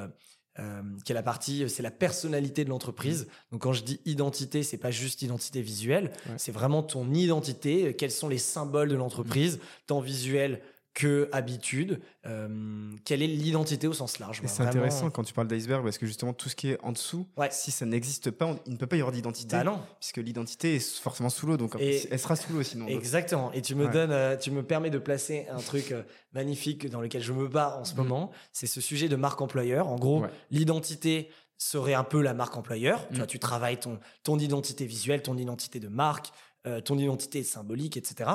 euh, 0.60 0.64
euh, 0.64 0.82
qui 1.06 1.12
est 1.12 1.16
la 1.16 1.24
partie, 1.24 1.70
c'est 1.70 1.84
la 1.84 1.92
personnalité 1.92 2.64
de 2.66 2.70
l'entreprise. 2.70 3.28
Donc 3.52 3.62
quand 3.62 3.74
je 3.74 3.84
dis 3.84 4.00
identité, 4.06 4.64
c'est 4.64 4.78
pas 4.78 4.92
juste 4.92 5.22
identité 5.22 5.62
visuelle, 5.62 6.12
Ouais. 6.28 6.34
c'est 6.38 6.52
vraiment 6.52 6.84
ton 6.84 7.14
identité. 7.14 7.88
euh, 7.88 7.94
Quels 7.94 8.12
sont 8.12 8.28
les 8.28 8.38
symboles 8.40 8.90
de 8.90 8.96
l'entreprise, 8.96 9.60
tant 9.86 10.00
visuel 10.00 10.62
que 10.98 11.30
habitude. 11.32 12.02
euh, 12.26 12.92
quelle 13.06 13.22
est 13.22 13.28
l'identité 13.28 13.88
au 13.88 13.94
sens 13.94 14.18
large 14.18 14.38
voilà, 14.40 14.50
c'est 14.50 14.64
vraiment. 14.64 14.70
intéressant 14.84 15.10
quand 15.12 15.24
tu 15.24 15.32
parles 15.32 15.48
d'iceberg 15.48 15.84
parce 15.84 16.00
que 16.00 16.08
justement 16.08 16.34
tout 16.34 16.50
ce 16.50 16.56
qui 16.56 16.72
est 16.72 16.80
en 16.84 16.92
dessous, 16.92 17.28
Ouais. 17.38 17.50
si 17.52 17.70
ça 17.70 17.86
n'existe 17.86 18.32
pas, 18.32 18.46
on- 18.48 18.60
il 18.66 18.74
ne 18.74 18.78
peut 18.78 18.88
pas 18.88 18.96
y 18.96 19.00
avoir 19.00 19.12
d'identité. 19.14 19.56
Bah 19.56 19.64
non. 19.64 19.80
Puisque 20.00 20.18
l'identité 20.18 20.76
est 20.76 21.00
forcément 21.00 21.30
sous 21.30 21.46
l'eau, 21.46 21.56
donc 21.56 21.76
Et- 21.80 22.08
elle 22.12 22.20
sera 22.20 22.36
sous 22.36 22.52
l'eau 22.52 22.64
sinon. 22.64 22.88
Exactement. 22.88 23.52
Et 23.54 23.62
tu 23.62 23.76
me 23.76 23.86
Ouais. 23.86 23.92
donnes, 23.94 24.12
euh, 24.12 24.36
tu 24.38 24.50
me 24.50 24.64
permets 24.64 24.90
de 24.90 24.98
placer 24.98 25.46
un 25.52 25.60
truc 25.60 25.92
euh, 25.92 26.02
magnifique 26.34 26.90
dans 26.90 27.00
lequel 27.00 27.22
je 27.22 27.32
me 27.32 27.48
bats 27.48 27.78
en 27.80 27.86
ce 27.86 27.92
Mhm. 27.94 27.98
moment. 28.00 28.32
C'est 28.52 28.68
ce 28.68 28.82
sujet 28.82 29.08
de 29.08 29.16
marque 29.16 29.40
employeur. 29.40 29.88
En 29.88 29.98
gros, 29.98 30.22
Ouais. 30.24 30.30
l'identité 30.50 31.30
serait 31.60 31.94
un 31.94 32.04
peu 32.04 32.22
la 32.24 32.34
marque 32.34 32.58
employeur. 32.58 33.08
Tu 33.10 33.18
vois, 33.18 33.28
tu 33.28 33.38
travailles 33.40 33.78
ton, 33.80 34.00
ton 34.24 34.40
identité 34.40 34.86
visuelle, 34.86 35.22
ton 35.22 35.38
identité 35.38 35.80
de 35.80 35.88
marque, 35.90 36.32
euh, 36.66 36.82
ton 36.82 36.98
identité 36.98 37.44
symbolique, 37.44 37.98
etc. 37.98 38.32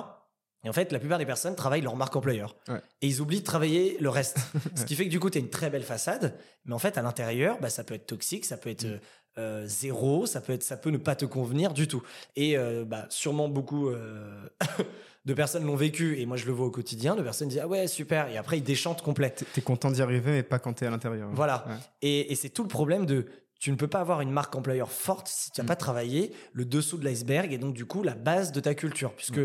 Et 0.64 0.68
en 0.68 0.72
fait, 0.72 0.92
la 0.92 0.98
plupart 1.00 1.18
des 1.18 1.26
personnes 1.26 1.56
travaillent 1.56 1.80
leur 1.80 1.96
marque 1.96 2.14
employeur. 2.14 2.54
Ouais. 2.68 2.80
Et 3.00 3.08
ils 3.08 3.20
oublient 3.20 3.40
de 3.40 3.44
travailler 3.44 3.96
le 4.00 4.08
reste. 4.08 4.38
Ce 4.76 4.84
qui 4.84 4.94
fait 4.94 5.04
que 5.06 5.10
du 5.10 5.18
coup, 5.18 5.28
tu 5.30 5.38
as 5.38 5.40
une 5.40 5.50
très 5.50 5.70
belle 5.70 5.82
façade, 5.82 6.34
mais 6.66 6.74
en 6.74 6.78
fait, 6.78 6.96
à 6.98 7.02
l'intérieur, 7.02 7.58
bah, 7.60 7.68
ça 7.70 7.82
peut 7.84 7.94
être 7.94 8.06
toxique, 8.06 8.44
ça 8.44 8.56
peut 8.56 8.70
être 8.70 8.84
Mm. 8.84 9.00
euh, 9.38 9.64
zéro, 9.66 10.26
ça 10.26 10.40
peut, 10.40 10.52
être, 10.52 10.62
ça 10.62 10.76
peut 10.76 10.90
ne 10.90 10.98
pas 10.98 11.16
te 11.16 11.24
convenir 11.24 11.72
du 11.72 11.88
tout. 11.88 12.02
Et 12.36 12.56
euh, 12.56 12.84
bah, 12.84 13.06
sûrement 13.08 13.48
beaucoup 13.48 13.88
euh, 13.88 14.46
de 15.24 15.34
personnes 15.34 15.64
l'ont 15.66 15.74
vécu, 15.76 16.20
et 16.20 16.26
moi 16.26 16.36
je 16.36 16.46
le 16.46 16.52
vois 16.52 16.66
au 16.66 16.70
quotidien, 16.70 17.14
de 17.16 17.22
personnes 17.22 17.48
disent 17.48 17.60
Ah 17.62 17.66
ouais, 17.68 17.86
super, 17.86 18.28
et 18.28 18.36
après 18.36 18.58
ils 18.58 18.62
déchantent 18.64 19.02
complet. 19.02 19.34
T'es- 19.54 19.60
content 19.62 19.90
d'y 19.90 20.02
arriver, 20.02 20.30
mais 20.32 20.42
pas 20.42 20.58
quand 20.58 20.72
t'es 20.74 20.86
à 20.86 20.90
l'intérieur. 20.90 21.28
Voilà. 21.32 21.64
Ouais. 21.68 21.74
Et, 22.02 22.32
et 22.32 22.34
c'est 22.34 22.50
tout 22.50 22.62
le 22.62 22.68
problème 22.68 23.06
de. 23.06 23.26
Tu 23.58 23.70
ne 23.70 23.76
peux 23.76 23.86
pas 23.86 24.00
avoir 24.00 24.20
une 24.22 24.32
marque 24.32 24.56
employeur 24.56 24.90
forte 24.90 25.28
si 25.28 25.52
tu 25.52 25.60
n'as 25.60 25.64
Mm. 25.64 25.68
pas 25.68 25.76
travaillé 25.76 26.32
le 26.52 26.64
dessous 26.64 26.98
de 26.98 27.04
l'iceberg 27.04 27.52
et 27.52 27.58
donc 27.58 27.74
du 27.74 27.86
coup 27.86 28.02
la 28.02 28.14
base 28.14 28.50
de 28.52 28.58
ta 28.60 28.74
culture, 28.74 29.12
puisque 29.14 29.40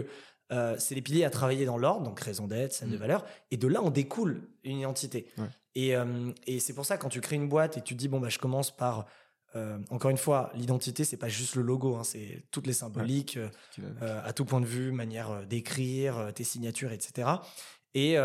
euh, 0.51 0.75
c'est 0.79 0.95
les 0.95 1.01
piliers 1.01 1.23
à 1.25 1.29
travailler 1.29 1.65
dans 1.65 1.77
l'ordre, 1.77 2.03
donc 2.03 2.19
raison 2.19 2.47
d'être, 2.47 2.73
scène 2.73 2.89
de 2.89 2.95
Mm. 2.95 2.99
valeur, 2.99 3.25
et 3.51 3.57
de 3.57 3.67
là 3.67 3.81
on 3.83 3.89
découle 3.89 4.47
une 4.63 4.79
identité. 4.79 5.27
Ouais. 5.37 5.47
Et, 5.75 5.95
euh, 5.95 6.31
et 6.45 6.59
c'est 6.59 6.73
pour 6.73 6.85
ça 6.85 6.97
quand 6.97 7.09
tu 7.09 7.21
crées 7.21 7.35
une 7.35 7.49
boîte 7.49 7.77
et 7.77 7.81
tu 7.81 7.93
te 7.95 7.99
dis 7.99 8.07
bon 8.07 8.19
bah 8.19 8.29
je 8.29 8.39
commence 8.39 8.75
par 8.75 9.05
euh, 9.55 9.77
encore 9.89 10.11
une 10.11 10.17
fois 10.17 10.51
l'identité 10.55 11.03
c'est 11.03 11.17
pas 11.17 11.29
juste 11.29 11.55
le 11.55 11.61
logo, 11.61 11.95
hein, 11.95 12.03
c'est 12.03 12.43
toutes 12.51 12.67
les 12.67 12.73
symboliques. 12.73 13.37
à 14.01 14.33
tout 14.33 14.45
point 14.45 14.61
de 14.61 14.65
vue, 14.65 14.91
manière 14.91 15.45
d'écrire, 15.45 16.31
tes 16.33 16.43
signatures, 16.43 16.91
etc. 16.91 17.29
Et, 17.93 18.11
et 18.13 18.15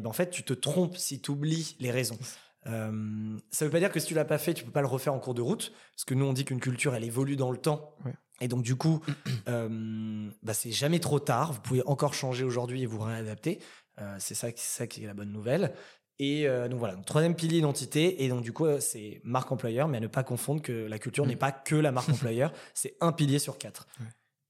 ben 0.00 0.06
en 0.06 0.12
fait, 0.12 0.30
tu 0.30 0.42
te 0.42 0.52
trompes 0.52 0.96
si 0.96 1.20
tu 1.20 1.30
oublies 1.30 1.76
les 1.80 1.90
raisons. 1.90 2.18
Euh, 2.66 3.36
ça 3.50 3.64
veut 3.64 3.70
pas 3.70 3.78
dire 3.78 3.92
que 3.92 4.00
si 4.00 4.06
tu 4.06 4.14
l'as 4.14 4.24
pas 4.24 4.38
fait, 4.38 4.54
tu 4.54 4.64
peux 4.64 4.70
pas 4.70 4.80
le 4.80 4.86
refaire 4.86 5.12
en 5.14 5.18
cours 5.18 5.34
de 5.34 5.42
route, 5.42 5.72
parce 5.94 6.04
que 6.04 6.14
nous 6.14 6.24
on 6.24 6.32
dit 6.32 6.44
qu'une 6.44 6.60
culture 6.60 6.94
elle 6.94 7.04
évolue 7.04 7.36
dans 7.36 7.50
le 7.50 7.58
temps. 7.58 7.94
Ouais. 8.04 8.14
Et 8.40 8.48
donc 8.48 8.62
du 8.62 8.76
coup, 8.76 9.00
euh, 9.48 10.28
bah, 10.42 10.54
c'est 10.54 10.72
jamais 10.72 10.98
trop 11.00 11.20
tard. 11.20 11.52
Vous 11.52 11.60
pouvez 11.60 11.82
encore 11.86 12.14
changer 12.14 12.44
aujourd'hui 12.44 12.82
et 12.82 12.86
vous 12.86 12.98
réadapter. 13.00 13.58
Euh, 14.00 14.16
c'est 14.18 14.34
ça, 14.34 14.50
qui- 14.52 14.62
c'est 14.62 14.78
ça 14.78 14.86
qui 14.86 15.04
est 15.04 15.06
la 15.06 15.14
bonne 15.14 15.30
nouvelle. 15.32 15.72
Et 16.20 16.46
euh, 16.48 16.68
donc 16.68 16.78
voilà, 16.78 16.94
donc, 16.94 17.06
troisième 17.06 17.34
pilier 17.34 17.58
identité. 17.58 18.24
Et 18.24 18.28
donc 18.28 18.42
du 18.42 18.52
coup, 18.52 18.66
c'est 18.80 19.20
marque 19.24 19.50
employeur, 19.52 19.88
mais 19.88 19.98
à 19.98 20.00
ne 20.00 20.06
pas 20.06 20.22
confondre 20.24 20.62
que 20.62 20.72
la 20.72 20.98
culture 20.98 21.24
Mm. 21.24 21.28
n'est 21.28 21.36
pas 21.36 21.52
que 21.52 21.74
la 21.76 21.92
marque 21.92 22.08
employeur. 22.32 22.52
C'est 22.72 22.96
un 23.00 23.12
pilier 23.12 23.38
sur 23.38 23.58
quatre. 23.58 23.86
Ouais. 24.00 24.06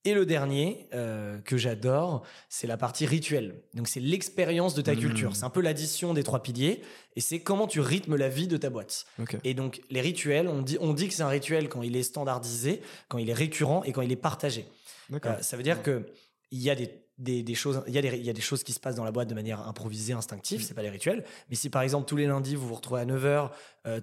Et 0.07 0.13
le 0.13 0.27
dernier 0.27 0.87
euh, 0.93 1.39
que 1.41 1.57
j'adore, 1.57 2.23
c'est 2.51 2.67
la 2.67 2.77
partie 2.77 3.07
rituelle. 3.07 3.55
Donc 3.73 3.89
c'est 3.89 4.01
l'expérience 4.01 4.75
de 4.75 4.83
ta 4.83 4.93
Mm. 4.95 4.99
culture. 4.99 5.37
C'est 5.37 5.45
un 5.45 5.51
peu 5.51 5.63
l'addition 5.63 6.13
des 6.13 6.23
trois 6.23 6.43
piliers. 6.43 6.83
Et 7.17 7.21
c'est 7.21 7.41
comment 7.41 7.67
tu 7.67 7.81
rythmes 7.81 8.17
la 8.17 8.29
vie 8.29 8.47
de 8.49 8.57
ta 8.59 8.69
boîte. 8.71 9.07
Et 9.45 9.55
donc 9.55 9.81
les 9.91 10.01
rituels, 10.03 10.47
on 10.49 10.61
dit, 10.63 10.77
on 10.81 10.93
dit 10.93 11.09
que 11.09 11.15
c'est 11.15 11.23
un 11.23 11.29
rituel 11.29 11.69
quand 11.69 11.83
il 11.83 11.97
est 11.97 12.03
standardisé, 12.03 12.83
quand 13.09 13.19
il 13.19 13.31
est 13.31 13.35
récurrent 13.35 13.83
et 13.85 13.93
quand 13.93 14.03
il 14.03 14.13
est 14.13 14.17
partagé. 14.17 14.67
Euh, 15.13 15.19
ça 15.41 15.57
veut 15.57 15.63
dire 15.63 15.77
Ouais. 15.79 15.83
que 15.83 16.07
il 16.55 16.63
y 16.63 16.71
a 16.71 16.75
des, 16.75 16.89
des, 17.19 17.43
des 17.43 17.55
choses, 17.55 17.83
il 17.87 17.95
y, 17.95 17.99
a 17.99 18.03
des, 18.03 18.17
il 18.17 18.25
y 18.25 18.31
a 18.31 18.33
des 18.33 18.41
choses 18.41 18.63
qui 18.63 18.73
se 18.73 18.81
passent 18.81 18.95
dans 18.97 19.05
la 19.05 19.13
boîte 19.13 19.29
de 19.29 19.35
manière 19.35 19.61
improvisée, 19.69 20.13
instinctive, 20.13 20.61
Mm. 20.61 20.63
c'est 20.63 20.75
pas 20.75 20.83
les 20.83 20.91
rituels. 20.91 21.25
Mais 21.49 21.57
si 21.57 21.69
par 21.71 21.83
exemple 21.83 22.07
tous 22.09 22.17
les 22.17 22.27
lundis 22.27 22.55
vous 22.55 22.69
vous 22.69 22.75
retrouvez 22.75 23.01
à 23.01 23.07
9h, 23.07 23.51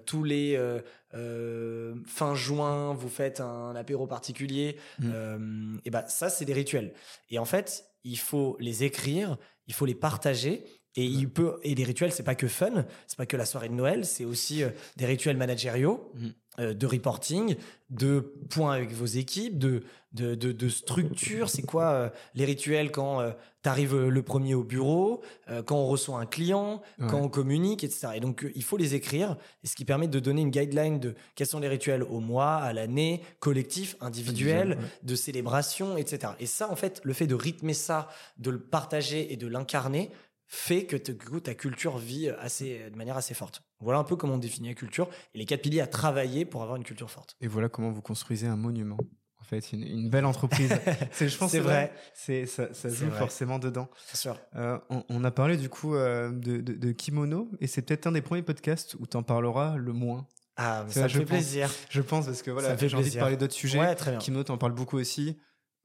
tous 0.05 0.23
les 0.23 0.55
euh, 0.55 0.79
euh, 1.13 1.95
fin 2.05 2.35
juin 2.35 2.93
vous 2.93 3.09
faites 3.09 3.39
un 3.41 3.75
apéro 3.75 4.07
particulier, 4.07 4.77
Mm. 4.99 5.11
euh, 5.13 5.77
et 5.85 5.89
ben 5.89 6.03
ça 6.07 6.29
c'est 6.29 6.45
des 6.45 6.53
rituels. 6.53 6.93
Et 7.29 7.39
en 7.39 7.45
fait, 7.45 7.85
il 8.03 8.17
faut 8.17 8.57
les 8.59 8.83
écrire, 8.83 9.37
il 9.67 9.73
faut 9.73 9.85
les 9.85 9.95
partager. 9.95 10.63
Et 10.97 11.05
il 11.05 11.29
peut 11.29 11.57
et 11.63 11.73
les 11.73 11.85
rituels 11.85 12.11
c'est 12.11 12.21
pas 12.31 12.35
que 12.35 12.49
fun, 12.49 12.85
c'est 13.07 13.15
pas 13.17 13.25
que 13.25 13.37
la 13.37 13.45
soirée 13.45 13.69
de 13.69 13.73
Noël, 13.73 14.05
c'est 14.05 14.25
aussi 14.25 14.61
euh, 14.61 14.71
des 14.97 15.05
rituels 15.05 15.37
managériaux, 15.37 16.11
Mm. 16.15 16.27
Euh, 16.59 16.73
de 16.73 16.85
reporting, 16.85 17.55
de 17.89 18.33
points 18.49 18.73
avec 18.73 18.91
vos 18.91 19.05
équipes, 19.05 19.57
de 19.57 19.83
de, 20.13 20.35
de, 20.35 20.51
de 20.51 20.67
structure. 20.67 21.49
C'est 21.49 21.61
quoi 21.61 21.91
euh, 21.91 22.09
les 22.35 22.43
rituels 22.43 22.91
quand 22.91 23.21
tu 23.63 23.69
arrives 23.69 23.95
le 23.97 24.21
premier 24.23 24.55
au 24.55 24.63
bureau, 24.63 25.21
euh, 25.49 25.63
quand 25.63 25.77
on 25.77 25.87
reçoit 25.87 26.19
un 26.19 26.25
client, 26.25 26.81
Ouais. 26.99 27.07
quand 27.09 27.21
on 27.21 27.29
communique, 27.29 27.83
etc. 27.85 28.09
Et 28.15 28.19
donc 28.19 28.43
euh, 28.43 28.51
il 28.53 28.63
faut 28.63 28.75
les 28.75 28.93
écrire, 28.93 29.37
et 29.63 29.67
ce 29.67 29.75
qui 29.75 29.85
permet 29.85 30.09
de 30.09 30.19
donner 30.19 30.41
une 30.41 30.49
guideline 30.49 30.99
de 30.99 31.15
quels 31.35 31.47
sont 31.47 31.59
les 31.61 31.69
rituels 31.69 32.03
au 32.03 32.19
mois, 32.19 32.55
à 32.55 32.73
l'année, 32.73 33.21
collectif, 33.39 33.95
individuel, 34.01 34.71
ouais. 34.71 34.77
de 35.03 35.15
célébration, 35.15 35.95
etc. 35.95 36.33
Et 36.41 36.45
ça, 36.45 36.69
en 36.69 36.75
fait, 36.75 36.99
le 37.05 37.13
fait 37.13 37.27
de 37.27 37.35
rythmer 37.35 37.73
ça, 37.73 38.09
de 38.37 38.49
le 38.51 38.59
partager 38.59 39.31
et 39.31 39.37
de 39.37 39.47
l'incarner 39.47 40.09
fait 40.53 40.85
que 40.85 40.97
te- 40.97 41.13
ta 41.39 41.55
culture 41.55 41.97
vit 41.97 42.27
assez, 42.29 42.89
de 42.91 42.97
manière 42.97 43.15
assez 43.15 43.33
forte. 43.33 43.63
Voilà 43.79 43.99
un 43.99 44.03
peu 44.03 44.17
comment 44.17 44.33
on 44.33 44.37
définit 44.37 44.67
la 44.67 44.73
culture 44.75 45.09
et 45.33 45.37
les 45.39 45.45
quatre 45.45 45.61
piliers 45.61 45.79
à 45.79 45.87
travailler 45.87 46.43
pour 46.43 46.61
avoir 46.61 46.75
une 46.75 46.83
culture 46.83 47.09
forte. 47.09 47.37
Et 47.39 47.47
voilà 47.47 47.69
comment 47.69 47.89
vous 47.89 48.01
construisez 48.01 48.47
un 48.47 48.57
monument. 48.57 48.97
En 49.39 49.43
fait, 49.45 49.71
une, 49.71 49.83
une 49.83 50.09
belle 50.09 50.25
entreprise. 50.25 50.69
c'est, 51.13 51.29
je 51.29 51.37
pense, 51.37 51.51
C'est 51.51 51.59
vrai. 51.61 51.93
C'est, 52.13 52.45
ça, 52.45 52.67
joue 52.83 53.07
vrai. 53.07 53.17
forcément 53.19 53.59
dedans. 53.59 53.89
Sûr. 54.13 54.37
Euh, 54.55 54.77
on, 54.89 55.03
on 55.07 55.23
a 55.23 55.31
parlé 55.31 55.55
du 55.55 55.69
coup 55.69 55.95
euh, 55.95 56.31
de, 56.31 56.57
de- 56.57 56.73
de 56.73 56.91
kimono 56.91 57.49
et 57.61 57.67
c'est 57.67 57.81
peut-être 57.81 58.07
un 58.07 58.11
des 58.11 58.21
premiers 58.21 58.43
podcasts 58.43 58.95
où 58.99 59.07
tu 59.07 59.15
en 59.15 59.23
parleras 59.23 59.77
le 59.77 59.93
moins. 59.93 60.27
Ah, 60.57 60.85
ça 60.89 61.03
me 61.03 61.07
je 61.07 61.13
fait 61.19 61.25
pense. 61.25 61.29
plaisir. 61.29 61.69
Je 61.89 62.01
pense 62.01 62.25
parce 62.25 62.41
que 62.41 62.51
voilà, 62.51 62.75
fait 62.77 62.89
j'ai 62.89 62.95
envie 62.97 63.03
de 63.05 63.07
plaisir. 63.09 63.21
parler 63.21 63.37
d'autres 63.37 63.53
sujets. 63.53 63.79
Ouais, 63.79 63.95
très 63.95 64.11
bien. 64.11 64.19
Kimono 64.19 64.43
t'en 64.43 64.57
parle 64.57 64.73
beaucoup 64.73 64.97
aussi. 64.97 65.37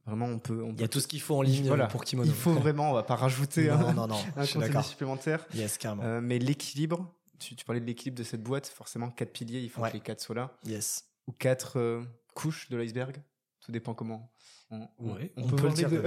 Vraiment, 0.07 0.27
on 0.27 0.39
peut. 0.39 0.63
On 0.63 0.71
Il 0.73 0.81
y 0.81 0.85
a 0.85 0.87
peut- 0.87 0.89
tout 0.89 1.01
ce 1.01 1.09
qu'il 1.09 1.21
faut 1.21 1.37
en 1.37 1.43
ligne 1.43 1.67
Voilà. 1.67 1.87
pour 1.89 2.05
Kimono. 2.05 2.29
Il 2.31 2.35
faut 2.35 2.53
vraiment, 2.55 2.91
on 2.91 2.95
va 2.95 3.03
pas 3.03 3.17
rajouter 3.17 3.67
Non, 3.69 3.75
un, 3.89 3.93
non, 3.93 4.07
non, 4.07 4.19
un 4.37 4.47
contenu 4.47 4.83
supplémentaire. 4.85 5.45
Yes, 5.55 5.79
carrément. 5.79 6.03
Euh, 6.05 6.21
mais 6.21 6.39
l'équilibre, 6.39 7.13
tu, 7.39 7.57
tu 7.57 7.65
parlais 7.65 7.81
de 7.81 7.87
l'équilibre 7.87 8.17
de 8.17 8.23
cette 8.25 8.43
boîte, 8.43 8.67
forcément 8.69 9.11
quatre 9.11 9.33
piliers, 9.33 9.61
il 9.61 9.69
faut 9.71 9.83
Ouais. 9.83 9.89
que 9.91 9.95
les 9.95 10.01
quatre 10.01 10.21
soient 10.21 10.37
là. 10.37 10.53
Yes. 10.65 11.05
Ou 11.27 11.33
quatre 11.33 11.79
euh, 11.79 12.03
couches 12.35 12.69
de 12.71 12.77
l'iceberg, 12.77 13.17
tout 13.61 13.73
dépend 13.73 13.95
comment. 13.95 14.33
On, 14.71 14.89
Ouais, 14.99 15.33
on 15.37 15.43
on, 15.45 15.47
peut 15.49 15.57
peut, 15.57 15.69
les 15.69 15.75
dire. 15.75 15.91
deux. 15.91 16.03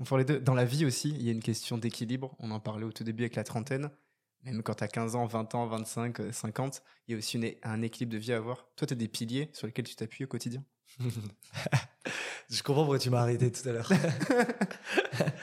On 0.00 0.04
peut 0.04 0.16
les 0.18 0.24
deux. 0.24 0.40
Dans 0.40 0.54
la 0.54 0.64
vie 0.64 0.84
aussi, 0.86 1.10
il 1.10 1.22
y 1.22 1.28
a 1.28 1.32
une 1.32 1.42
question 1.42 1.76
d'équilibre. 1.78 2.34
On 2.38 2.50
en 2.50 2.60
parlait 2.60 2.84
au 2.84 2.92
tout 2.92 3.04
début 3.04 3.22
avec 3.24 3.36
la 3.36 3.44
trentaine. 3.44 3.90
Même 4.42 4.62
quand 4.62 4.74
tu 4.74 4.84
as 4.84 4.88
15 4.88 5.16
ans, 5.16 5.24
20 5.26 5.54
ans, 5.54 5.66
25, 5.66 6.20
euh, 6.20 6.30
50, 6.32 6.82
il 7.08 7.12
y 7.12 7.14
a 7.14 7.18
aussi 7.18 7.38
une- 7.38 7.54
un 7.62 7.80
équilibre 7.80 8.12
de 8.12 8.18
vie 8.18 8.32
à 8.34 8.36
avoir. 8.36 8.66
Toi, 8.76 8.86
tu 8.86 8.92
as 8.92 8.96
des 8.96 9.08
piliers 9.08 9.48
sur 9.54 9.66
lesquels 9.66 9.86
tu 9.86 9.96
t'appuies 9.96 10.24
au 10.24 10.28
quotidien? 10.28 10.62
Je 12.50 12.62
comprends 12.62 12.82
pourquoi 12.82 12.98
tu 12.98 13.10
m'as 13.10 13.20
arrêté 13.20 13.50
tout 13.50 13.68
à 13.68 13.72
l'heure. 13.72 13.90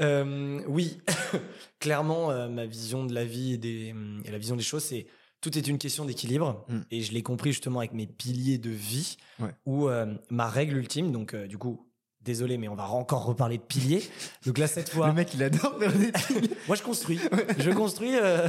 Euh, 0.00 0.62
oui, 0.66 0.98
clairement, 1.78 2.30
euh, 2.30 2.48
ma 2.48 2.64
vision 2.64 3.04
de 3.04 3.12
la 3.12 3.26
vie 3.26 3.52
et, 3.52 3.58
des, 3.58 3.94
et 4.24 4.30
la 4.30 4.38
vision 4.38 4.56
des 4.56 4.62
choses, 4.62 4.82
c'est 4.82 5.06
tout 5.42 5.58
est 5.58 5.66
une 5.68 5.76
question 5.76 6.06
d'équilibre. 6.06 6.64
Mm. 6.68 6.78
Et 6.90 7.02
je 7.02 7.12
l'ai 7.12 7.22
compris 7.22 7.52
justement 7.52 7.80
avec 7.80 7.92
mes 7.92 8.06
piliers 8.06 8.56
de 8.56 8.70
vie, 8.70 9.18
Ouais. 9.40 9.50
où 9.66 9.88
euh, 9.88 10.06
ma 10.30 10.48
règle 10.48 10.78
ultime, 10.78 11.12
donc 11.12 11.36
du 11.36 11.58
coup, 11.58 11.86
désolé, 12.22 12.56
mais 12.56 12.68
on 12.68 12.74
va 12.76 12.88
encore 12.88 13.24
reparler 13.26 13.58
de 13.58 13.62
piliers. 13.62 14.02
Donc 14.46 14.56
là, 14.56 14.66
cette 14.68 14.88
fois, 14.88 15.08
Le 15.08 15.12
mec, 15.12 15.34
il 15.34 15.42
adore 15.42 15.78
faire 15.78 15.92
des 15.92 16.12
moi 16.66 16.76
je 16.76 16.82
construis. 16.82 17.20
Je 17.58 17.70
construis. 17.70 18.16
euh, 18.16 18.48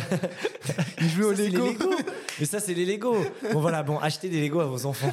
Il 1.01 1.09
joue 1.09 1.23
au. 1.23 1.31
Lego. 1.33 1.67
Mais 2.39 2.45
ça, 2.45 2.61
c'est 2.61 2.73
les 2.73 2.85
Lego. 2.85 3.13
Bon, 3.51 3.59
voilà, 3.59 3.83
bon, 3.83 3.97
achetez 3.99 4.29
des 4.29 4.41
Lego 4.41 4.61
à 4.61 4.65
vos 4.65 4.85
enfants. 4.85 5.11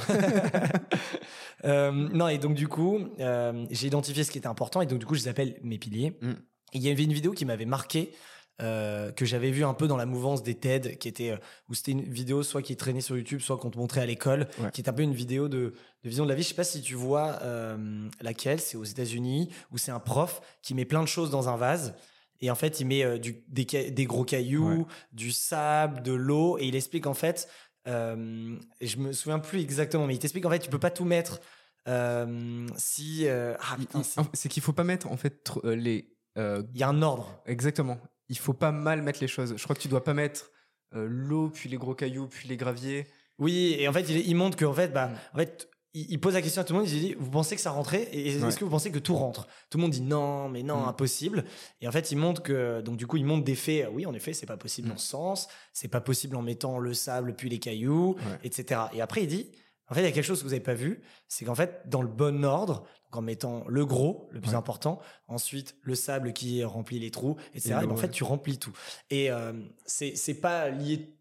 Euh, 1.64 1.90
non, 1.92 2.28
et 2.28 2.38
donc, 2.38 2.54
du 2.54 2.68
coup, 2.68 2.98
euh, 3.20 3.64
j'ai 3.70 3.86
identifié 3.86 4.24
ce 4.24 4.30
qui 4.30 4.38
était 4.38 4.46
important, 4.46 4.80
et 4.80 4.86
donc, 4.86 4.98
du 4.98 5.06
coup, 5.06 5.14
je 5.14 5.20
les 5.22 5.28
appelle 5.28 5.58
mes 5.62 5.78
piliers. 5.78 6.16
Mm. 6.20 6.32
Il 6.74 6.82
y 6.82 6.90
avait 6.90 7.04
une 7.04 7.12
vidéo 7.12 7.32
qui 7.32 7.44
m'avait 7.44 7.64
marqué, 7.64 8.12
euh, 8.60 9.12
que 9.12 9.24
j'avais 9.24 9.50
vu 9.50 9.64
un 9.64 9.72
peu 9.74 9.86
dans 9.86 9.96
la 9.96 10.04
mouvance 10.06 10.42
des 10.42 10.54
TED, 10.56 10.98
qui 10.98 11.08
était, 11.08 11.30
euh, 11.30 11.36
où 11.68 11.74
c'était 11.74 11.92
une 11.92 12.02
vidéo 12.02 12.42
soit 12.42 12.60
qui 12.60 12.76
traînait 12.76 13.00
sur 13.00 13.16
YouTube, 13.16 13.40
soit 13.40 13.56
qu'on 13.56 13.70
te 13.70 13.78
montrait 13.78 14.00
à 14.00 14.06
l'école, 14.06 14.48
Ouais. 14.60 14.70
qui 14.72 14.80
est 14.82 14.88
un 14.88 14.92
peu 14.92 15.02
une 15.02 15.14
vidéo 15.14 15.48
de, 15.48 15.74
de 16.04 16.08
vision 16.08 16.24
de 16.24 16.28
la 16.28 16.34
vie. 16.34 16.42
Je 16.42 16.48
sais 16.48 16.54
pas 16.54 16.64
si 16.64 16.80
tu 16.82 16.94
vois 16.94 17.38
euh, 17.42 18.08
laquelle, 18.20 18.60
c'est 18.60 18.76
aux 18.76 18.84
États-Unis, 18.84 19.48
où 19.70 19.78
c'est 19.78 19.92
un 19.92 20.00
prof 20.00 20.40
qui 20.62 20.74
met 20.74 20.84
plein 20.84 21.02
de 21.02 21.08
choses 21.08 21.30
dans 21.30 21.48
un 21.48 21.56
vase. 21.56 21.94
Et 22.40 22.50
en 22.50 22.54
fait, 22.54 22.78
il 22.80 22.86
met 22.86 23.18
du, 23.18 23.42
des, 23.48 24.04
gros 24.04 24.24
cailloux, 24.24 24.68
Ouais. 24.80 24.84
du 25.12 25.32
sable, 25.32 26.02
de 26.02 26.12
l'eau, 26.12 26.56
et 26.58 26.66
il 26.66 26.76
explique 26.76 27.06
en 27.06 27.14
fait, 27.14 27.48
euh, 27.86 28.56
je 28.80 28.96
me 28.98 29.12
souviens 29.12 29.38
plus 29.38 29.60
exactement, 29.60 30.06
mais 30.06 30.14
il 30.14 30.18
t'explique 30.18 30.44
en 30.46 30.50
fait, 30.50 30.58
tu 30.58 30.70
peux 30.70 30.78
pas 30.78 30.90
tout 30.90 31.04
mettre 31.04 31.40
euh, 31.86 32.66
si. 32.76 33.26
euh, 33.26 33.54
ah 33.60 33.76
putain, 33.78 34.02
c'est- 34.34 34.48
qu'il 34.48 34.62
faut 34.62 34.72
pas 34.72 34.84
mettre 34.84 35.06
en 35.10 35.16
fait 35.16 35.50
euh, 35.64 35.74
les. 35.74 36.12
euh, 36.36 36.62
il 36.74 36.80
y 36.80 36.82
a 36.82 36.88
un 36.88 37.02
ordre. 37.02 37.42
exactement. 37.46 37.98
Il 38.28 38.38
faut 38.38 38.52
pas 38.52 38.72
mal 38.72 39.00
mettre 39.02 39.20
les 39.20 39.28
choses. 39.28 39.54
Je 39.56 39.62
crois 39.64 39.74
que 39.74 39.80
tu 39.80 39.88
dois 39.88 40.04
pas 40.04 40.12
mettre 40.14 40.50
l'eau, 40.92 41.48
puis 41.50 41.68
les 41.68 41.76
gros 41.78 41.94
cailloux, 41.94 42.28
puis 42.28 42.48
les 42.48 42.56
graviers. 42.56 43.06
Oui, 43.38 43.76
et 43.78 43.88
en 43.88 43.92
fait, 43.92 44.02
il, 44.08 44.26
il 44.28 44.34
montre 44.34 44.56
qu'en 44.58 44.72
fait, 44.74 44.88
bah, 44.88 45.08
Mm. 45.08 45.16
en 45.34 45.38
fait, 45.38 45.70
il, 46.10 46.20
pose 46.20 46.34
la 46.34 46.42
question 46.42 46.60
à 46.62 46.64
tout 46.64 46.72
le 46.72 46.80
monde. 46.80 46.88
Il 46.88 47.00
dit 47.00 47.14
Vous 47.18 47.30
pensez 47.30 47.54
que 47.56 47.60
ça 47.60 47.70
rentrait 47.70 48.02
Et 48.12 48.28
est-ce 48.28 48.44
Ouais. 48.44 48.52
que 48.54 48.64
vous 48.64 48.70
pensez 48.70 48.90
que 48.90 48.98
tout 48.98 49.14
rentre? 49.14 49.46
Tout 49.70 49.78
le 49.78 49.82
monde 49.82 49.90
dit 49.92 50.00
non, 50.02 50.48
mais 50.48 50.62
non, 50.62 50.80
Mm. 50.84 50.88
impossible. 50.88 51.44
Et 51.80 51.88
en 51.88 51.92
fait, 51.92 52.10
il 52.12 52.16
montre 52.18 52.42
que, 52.42 52.80
donc, 52.80 52.96
du 52.96 53.06
coup, 53.06 53.16
il 53.16 53.24
montre 53.24 53.44
des 53.44 53.54
faits. 53.54 53.88
Oui, 53.92 54.06
en 54.06 54.14
effet, 54.14 54.32
c'est 54.32 54.46
pas 54.46 54.56
possible 54.56 54.88
Mm. 54.88 54.92
dans 54.92 54.96
ce 54.98 55.08
sens. 55.08 55.48
C'est 55.72 55.88
pas 55.88 56.00
possible 56.00 56.36
en 56.36 56.42
mettant 56.42 56.78
le 56.78 56.94
sable 56.94 57.34
puis 57.34 57.48
les 57.48 57.58
cailloux, 57.58 58.16
Ouais. 58.16 58.38
etc. 58.44 58.80
Et 58.94 59.00
après, 59.00 59.22
il 59.22 59.28
dit 59.28 59.50
En 59.90 59.94
fait, 59.94 60.02
il 60.02 60.04
y 60.04 60.08
a 60.08 60.12
quelque 60.12 60.22
chose 60.24 60.40
que 60.40 60.44
vous 60.46 60.52
avez 60.52 60.60
pas 60.62 60.74
vu. 60.74 61.00
C'est 61.28 61.46
qu'en 61.46 61.54
fait, 61.54 61.80
dans 61.86 62.02
le 62.02 62.08
bon 62.08 62.44
ordre, 62.44 62.84
donc 63.04 63.16
en 63.16 63.22
mettant 63.22 63.64
le 63.68 63.86
gros, 63.86 64.28
le 64.32 64.38
plus 64.42 64.50
Ouais. 64.50 64.56
important, 64.56 65.00
ensuite 65.28 65.76
le 65.80 65.94
sable 65.94 66.34
qui 66.34 66.62
remplit 66.62 66.98
les 66.98 67.10
trous, 67.10 67.36
etc. 67.54 67.70
Et 67.80 67.84
Et 67.84 67.86
ben, 67.86 67.92
en 67.92 67.96
fait, 67.96 68.10
tu 68.10 68.22
remplis 68.22 68.58
tout. 68.58 68.72
Et 69.08 69.30
euh, 69.30 69.54
c'est 69.86 70.40
pas 70.42 70.68
lié 70.68 71.14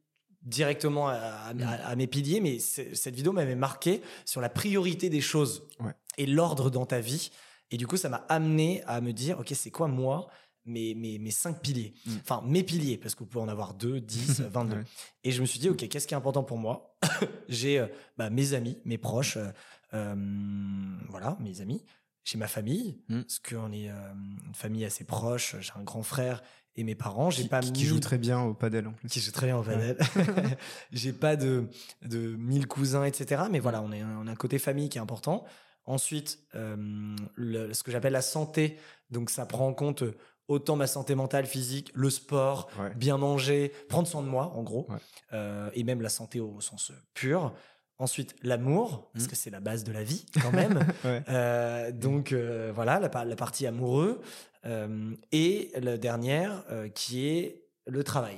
directement 0.47 1.07
à, 1.09 1.13
à- 1.15 1.53
Mm. 1.53 1.61
à- 1.85 1.95
mes 1.95 2.07
piliers, 2.07 2.39
mais 2.41 2.59
cette 2.59 3.15
vidéo 3.15 3.31
m'avait 3.33 3.55
marqué 3.55 4.01
sur 4.25 4.41
la 4.41 4.49
priorité 4.49 5.09
des 5.09 5.21
choses 5.21 5.63
Ouais. 5.79 5.93
et 6.17 6.25
l'ordre 6.25 6.69
dans 6.69 6.85
ta 6.85 6.99
vie. 6.99 7.29
Et 7.71 7.77
du 7.77 7.85
coup, 7.85 7.97
ça 7.97 8.09
m'a 8.09 8.25
amené 8.29 8.81
à 8.85 9.01
me 9.01 9.11
dire, 9.13 9.39
ok, 9.39 9.51
c'est 9.53 9.71
quoi 9.71 9.87
moi 9.87 10.27
mes, 10.65 10.95
mes, 10.95 11.19
mes 11.19 11.31
cinq 11.31 11.61
piliers? 11.61 11.93
Mm. 12.05 12.11
Enfin, 12.23 12.41
mes 12.45 12.63
piliers, 12.63 12.97
parce 12.97 13.13
que 13.15 13.19
vous 13.19 13.25
pouvez 13.29 13.43
en 13.43 13.49
avoir 13.49 13.73
2, 13.73 13.99
10, 14.01 14.41
22. 14.41 14.75
Ouais. 14.77 14.83
Et 15.23 15.31
je 15.31 15.41
me 15.41 15.45
suis 15.45 15.59
dit, 15.59 15.69
ok, 15.69 15.87
qu'est-ce 15.87 16.07
qui 16.07 16.13
est 16.13 16.17
important 16.17 16.43
pour 16.43 16.57
moi? 16.57 16.97
J'ai 17.49 17.79
euh, 17.79 17.87
bah, 18.17 18.29
mes 18.29 18.53
amis, 18.53 18.77
mes 18.85 18.97
proches, 18.97 19.37
euh, 19.37 19.51
euh, 19.93 20.15
voilà, 21.09 21.37
mes 21.39 21.61
amis. 21.61 21.83
J'ai 22.23 22.37
ma 22.37 22.47
famille, 22.47 22.99
Mm. 23.09 23.21
parce 23.21 23.39
qu'on 23.39 23.71
est 23.71 23.87
une 23.89 24.53
famille 24.53 24.83
assez 24.85 25.03
proche. 25.05 25.55
J'ai 25.61 25.71
un 25.75 25.83
grand 25.83 26.03
frère 26.03 26.41
et 26.77 26.83
mes 26.83 26.95
parents. 26.95 27.29
J'ai 27.29 27.43
Qui, 27.43 27.49
pas 27.49 27.59
qui 27.61 27.71
mis- 27.71 27.83
joue 27.83 27.99
très 27.99 28.17
bien 28.17 28.39
au 28.41 28.53
padel 28.53 28.87
en 28.87 28.93
plus. 28.93 29.09
qui 29.09 29.19
joue 29.19 29.31
très 29.31 29.47
bien 29.47 29.57
au 29.57 29.63
padel. 29.63 29.97
J'ai 30.91 31.13
pas 31.13 31.35
de, 31.35 31.65
de 32.05 32.35
mille 32.37 32.67
cousins, 32.67 33.03
etc. 33.03 33.43
Mais 33.51 33.59
voilà, 33.59 33.81
on, 33.81 33.91
est, 33.91 34.03
on 34.03 34.27
a 34.27 34.31
un 34.31 34.35
côté 34.35 34.59
famille 34.59 34.89
qui 34.89 34.97
est 34.97 35.01
important. 35.01 35.43
Ensuite, 35.85 36.39
euh, 36.55 37.15
le- 37.35 37.73
ce 37.73 37.83
que 37.83 37.91
j'appelle 37.91 38.13
la 38.13 38.21
santé. 38.21 38.77
Donc, 39.09 39.29
ça 39.29 39.45
prend 39.45 39.67
en 39.67 39.73
compte 39.73 40.03
autant 40.49 40.75
ma 40.75 40.87
santé 40.87 41.15
mentale, 41.15 41.45
physique, 41.45 41.91
le 41.93 42.09
sport, 42.09 42.69
Ouais. 42.79 42.93
bien 42.95 43.17
manger, 43.17 43.71
prendre 43.89 44.07
soin 44.07 44.21
de 44.21 44.27
moi, 44.27 44.51
en 44.55 44.63
gros. 44.63 44.85
Ouais. 44.89 44.97
Euh, 45.33 45.69
et 45.73 45.83
même 45.83 46.01
la 46.01 46.09
santé 46.09 46.39
au 46.39 46.59
sens 46.61 46.91
pur. 47.13 47.53
Ensuite, 47.99 48.35
l'amour, 48.43 49.09
parce 49.13 49.25
Mm. 49.25 49.27
que 49.29 49.35
c'est 49.35 49.49
la 49.49 49.59
base 49.59 49.83
de 49.83 49.91
la 49.91 50.03
vie, 50.03 50.25
quand 50.41 50.51
même. 50.51 50.79
Ouais. 51.03 51.23
Euh, 51.29 51.91
donc 51.91 52.31
euh, 52.31 52.71
voilà, 52.75 52.99
la, 52.99 53.25
la 53.25 53.35
partie 53.35 53.65
amoureux. 53.65 54.21
Euh, 54.67 55.15
et 55.31 55.71
la 55.79 55.97
dernière, 55.97 56.63
euh, 56.69 56.89
qui 56.89 57.27
est 57.27 57.63
le 57.85 58.03
travail. 58.03 58.37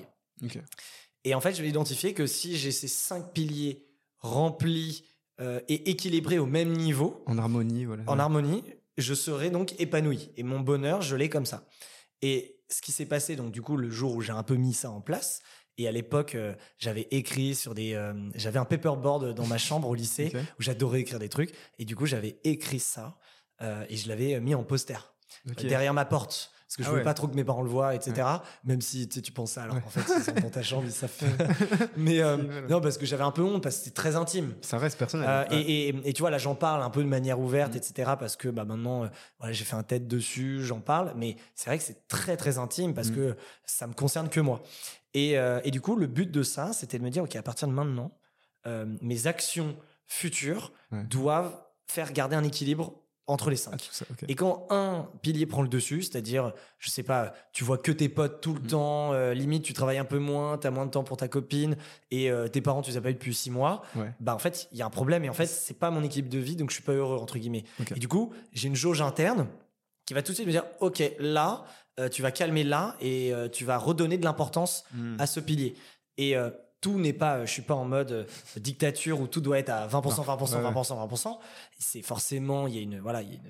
Et 1.23 1.33
en 1.33 1.41
fait, 1.41 1.53
je 1.53 1.61
vais 1.61 1.69
identifier 1.69 2.13
que 2.13 2.27
si 2.27 2.57
j'ai 2.57 2.71
ces 2.71 2.87
cinq 2.87 3.33
piliers 3.33 3.87
remplis 4.19 5.05
euh, 5.41 5.59
et 5.67 5.89
équilibrés 5.89 6.39
au 6.39 6.45
même 6.45 6.71
niveau, 6.73 7.23
En 7.25 7.37
harmonie, 7.37 7.85
voilà. 7.85 8.03
en 8.07 8.19
harmonie, 8.19 8.63
je 8.97 9.13
serai 9.13 9.49
donc 9.49 9.79
épanoui. 9.79 10.31
Et 10.37 10.43
mon 10.43 10.59
bonheur, 10.59 11.01
je 11.01 11.15
l'ai 11.15 11.29
comme 11.29 11.45
ça. 11.45 11.67
Et 12.21 12.61
ce 12.69 12.81
qui 12.81 12.91
s'est 12.91 13.05
passé, 13.05 13.35
donc 13.35 13.51
du 13.51 13.61
coup, 13.61 13.77
le 13.77 13.89
jour 13.89 14.15
où 14.15 14.21
j'ai 14.21 14.31
un 14.31 14.43
peu 14.43 14.55
mis 14.55 14.73
ça 14.73 14.91
en 14.91 15.01
place, 15.01 15.41
et 15.77 15.87
à 15.87 15.91
l'époque, 15.91 16.35
euh, 16.35 16.53
j'avais 16.77 17.07
écrit 17.11 17.55
sur 17.55 17.73
des... 17.73 17.93
euh, 17.93 18.13
j'avais 18.35 18.59
un 18.59 18.65
paperboard 18.65 19.33
dans 19.33 19.47
ma 19.47 19.57
chambre 19.57 19.87
au 19.87 19.95
lycée, 19.95 20.31
où 20.59 20.61
j'adorais 20.61 21.01
écrire 21.01 21.19
des 21.19 21.29
trucs. 21.29 21.53
Et 21.79 21.85
du 21.85 21.95
coup, 21.95 22.05
j'avais 22.05 22.39
écrit 22.43 22.79
ça, 22.79 23.17
et 23.89 23.97
je 23.97 24.07
l'avais 24.07 24.39
mis 24.39 24.55
en 24.55 24.63
poster 24.63 25.13
Ok. 25.49 25.65
derrière 25.65 25.93
ma 25.93 26.05
porte. 26.05 26.51
Parce 26.67 26.77
que 26.77 26.83
je 26.83 26.89
Ah 26.89 26.93
ouais. 26.93 27.03
pas 27.03 27.15
trop 27.15 27.27
que 27.27 27.33
mes 27.35 27.43
parents 27.43 27.63
le 27.63 27.69
voient, 27.69 27.95
etc. 27.95 28.27
Même 28.63 28.79
si 28.79 29.09
tu, 29.09 29.31
penses 29.31 29.53
ça, 29.53 29.63
alors 29.63 29.75
Ouais. 29.77 29.81
qu'en 29.81 29.89
fait, 29.89 30.01
ils 30.19 30.23
sont 30.23 30.33
dans 30.39 30.51
ta 30.51 30.61
chambre, 30.61 30.83
ils 30.85 30.91
savent. 30.91 31.11
Mais 31.97 32.21
euh, 32.21 32.37
Voilà. 32.37 32.67
non, 32.67 32.79
parce 32.79 32.99
que 32.99 33.07
j'avais 33.07 33.23
un 33.23 33.31
peu 33.31 33.41
honte, 33.41 33.63
parce 33.63 33.77
que 33.77 33.83
c'était 33.85 33.95
très 33.95 34.15
intime. 34.15 34.53
Ça 34.61 34.77
reste 34.77 34.99
personnel. 34.99 35.27
Euh, 35.27 35.45
et, 35.49 35.89
et- 35.89 36.09
et 36.09 36.13
tu 36.13 36.21
vois, 36.21 36.29
là, 36.29 36.37
j'en 36.37 36.53
parle 36.53 36.83
un 36.83 36.91
peu 36.91 37.01
de 37.01 37.07
manière 37.07 37.39
ouverte, 37.39 37.73
Mm. 37.73 37.77
etc. 37.77 38.11
Parce 38.19 38.35
que 38.35 38.49
bah, 38.49 38.65
maintenant, 38.65 39.05
euh, 39.05 39.07
voilà, 39.39 39.51
j'ai 39.51 39.65
fait 39.65 39.75
un 39.75 39.81
tête 39.81 40.07
dessus, 40.07 40.63
j'en 40.63 40.79
parle. 40.79 41.13
Mais 41.15 41.37
c'est 41.55 41.71
vrai 41.71 41.79
que 41.79 41.83
c'est 41.83 42.07
très, 42.07 42.37
très 42.37 42.59
intime 42.59 42.93
parce 42.93 43.09
Mm. 43.09 43.15
que 43.15 43.35
ça 43.65 43.87
me 43.87 43.93
concerne 43.93 44.29
que 44.29 44.39
moi. 44.39 44.61
Et, 45.15 45.39
euh, 45.39 45.59
et 45.63 45.71
du 45.71 45.81
coup, 45.81 45.95
le 45.95 46.05
but 46.05 46.29
de 46.29 46.43
ça, 46.43 46.71
c'était 46.71 46.99
de 46.99 47.03
me 47.03 47.09
dire, 47.09 47.23
OK, 47.23 47.35
à 47.35 47.41
partir 47.41 47.67
de 47.67 47.73
maintenant, 47.73 48.11
mes 49.01 49.25
actions 49.25 49.75
futures 50.05 50.71
doivent 50.91 51.59
faire 51.87 52.13
garder 52.13 52.35
un 52.35 52.43
équilibre 52.43 52.93
entre 53.29 53.49
les 53.49 53.55
cinq. 53.55 53.75
Ah, 53.89 53.93
ça. 53.93 54.05
Et 54.27 54.35
quand 54.35 54.65
un 54.69 55.07
pilier 55.21 55.45
prend 55.45 55.61
le 55.61 55.67
dessus, 55.69 56.01
c'est-à-dire, 56.01 56.51
je 56.79 56.89
sais 56.89 57.03
pas, 57.03 57.33
tu 57.53 57.63
vois 57.63 57.77
que 57.77 57.91
tes 57.91 58.09
potes 58.09 58.41
tout 58.41 58.53
le 58.53 58.59
Mm. 58.61 58.67
temps, 58.67 59.13
euh, 59.13 59.33
limite 59.33 59.63
tu 59.63 59.73
travailles 59.73 59.97
un 59.99 60.05
peu 60.05 60.19
moins, 60.19 60.57
tu 60.57 60.67
as 60.67 60.71
moins 60.71 60.85
de 60.85 60.91
temps 60.91 61.03
pour 61.03 61.17
ta 61.17 61.27
copine, 61.27 61.77
et 62.11 62.29
euh, 62.31 62.47
tes 62.47 62.61
parents 62.61 62.81
tu 62.81 62.91
les 62.91 62.97
as 62.97 63.01
pas 63.01 63.11
eu 63.11 63.13
depuis 63.13 63.33
six 63.33 63.51
mois, 63.51 63.83
Ouais. 63.95 64.11
bah 64.19 64.35
en 64.35 64.39
fait, 64.39 64.67
il 64.71 64.77
y 64.77 64.81
a 64.81 64.85
un 64.85 64.89
problème, 64.89 65.23
et 65.23 65.29
en 65.29 65.33
fait, 65.33 65.45
c'est 65.45 65.77
pas 65.77 65.91
mon 65.91 66.03
équipe 66.03 66.27
de 66.29 66.39
vie, 66.39 66.55
donc 66.55 66.69
je 66.71 66.75
suis 66.75 66.83
pas 66.83 66.93
heureux, 66.93 67.17
entre 67.17 67.37
guillemets. 67.37 67.63
Et 67.95 67.99
du 67.99 68.07
coup, 68.07 68.33
j'ai 68.53 68.67
une 68.67 68.75
jauge 68.75 69.01
interne 69.01 69.47
qui 70.05 70.13
va 70.13 70.21
tout 70.23 70.31
de 70.31 70.35
suite 70.35 70.47
me 70.47 70.51
dire, 70.51 70.65
ok, 70.79 71.03
là, 71.19 71.65
euh, 71.99 72.09
tu 72.09 72.21
vas 72.21 72.31
calmer 72.31 72.63
là, 72.63 72.95
et 73.01 73.31
tu 73.51 73.63
vas 73.65 73.77
redonner 73.77 74.17
de 74.17 74.23
l'importance 74.25 74.83
Hmm. 74.93 75.17
à 75.19 75.27
ce 75.27 75.39
pilier. 75.39 75.75
Et 76.17 76.35
tout 76.81 76.97
n'est 76.99 77.13
pas, 77.13 77.45
je 77.45 77.51
suis 77.51 77.61
pas 77.61 77.75
en 77.75 77.85
mode 77.85 78.11
euh, 78.11 78.23
dictature 78.57 79.19
où 79.21 79.27
tout 79.27 79.41
doit 79.41 79.59
être 79.59 79.69
à 79.69 79.87
20%, 79.87 80.23
20%, 80.25 80.55
Ouais, 80.55 80.63
ouais. 80.63 80.71
20%, 80.71 81.09
20%. 81.09 81.37
C'est 81.77 82.01
forcément, 82.01 82.67
il 82.67 82.75
y 82.75 82.79
a 82.79 82.81
une, 82.81 82.99
voilà, 82.99 83.21
il 83.21 83.29
y 83.29 83.31
a 83.31 83.35
une, 83.35 83.41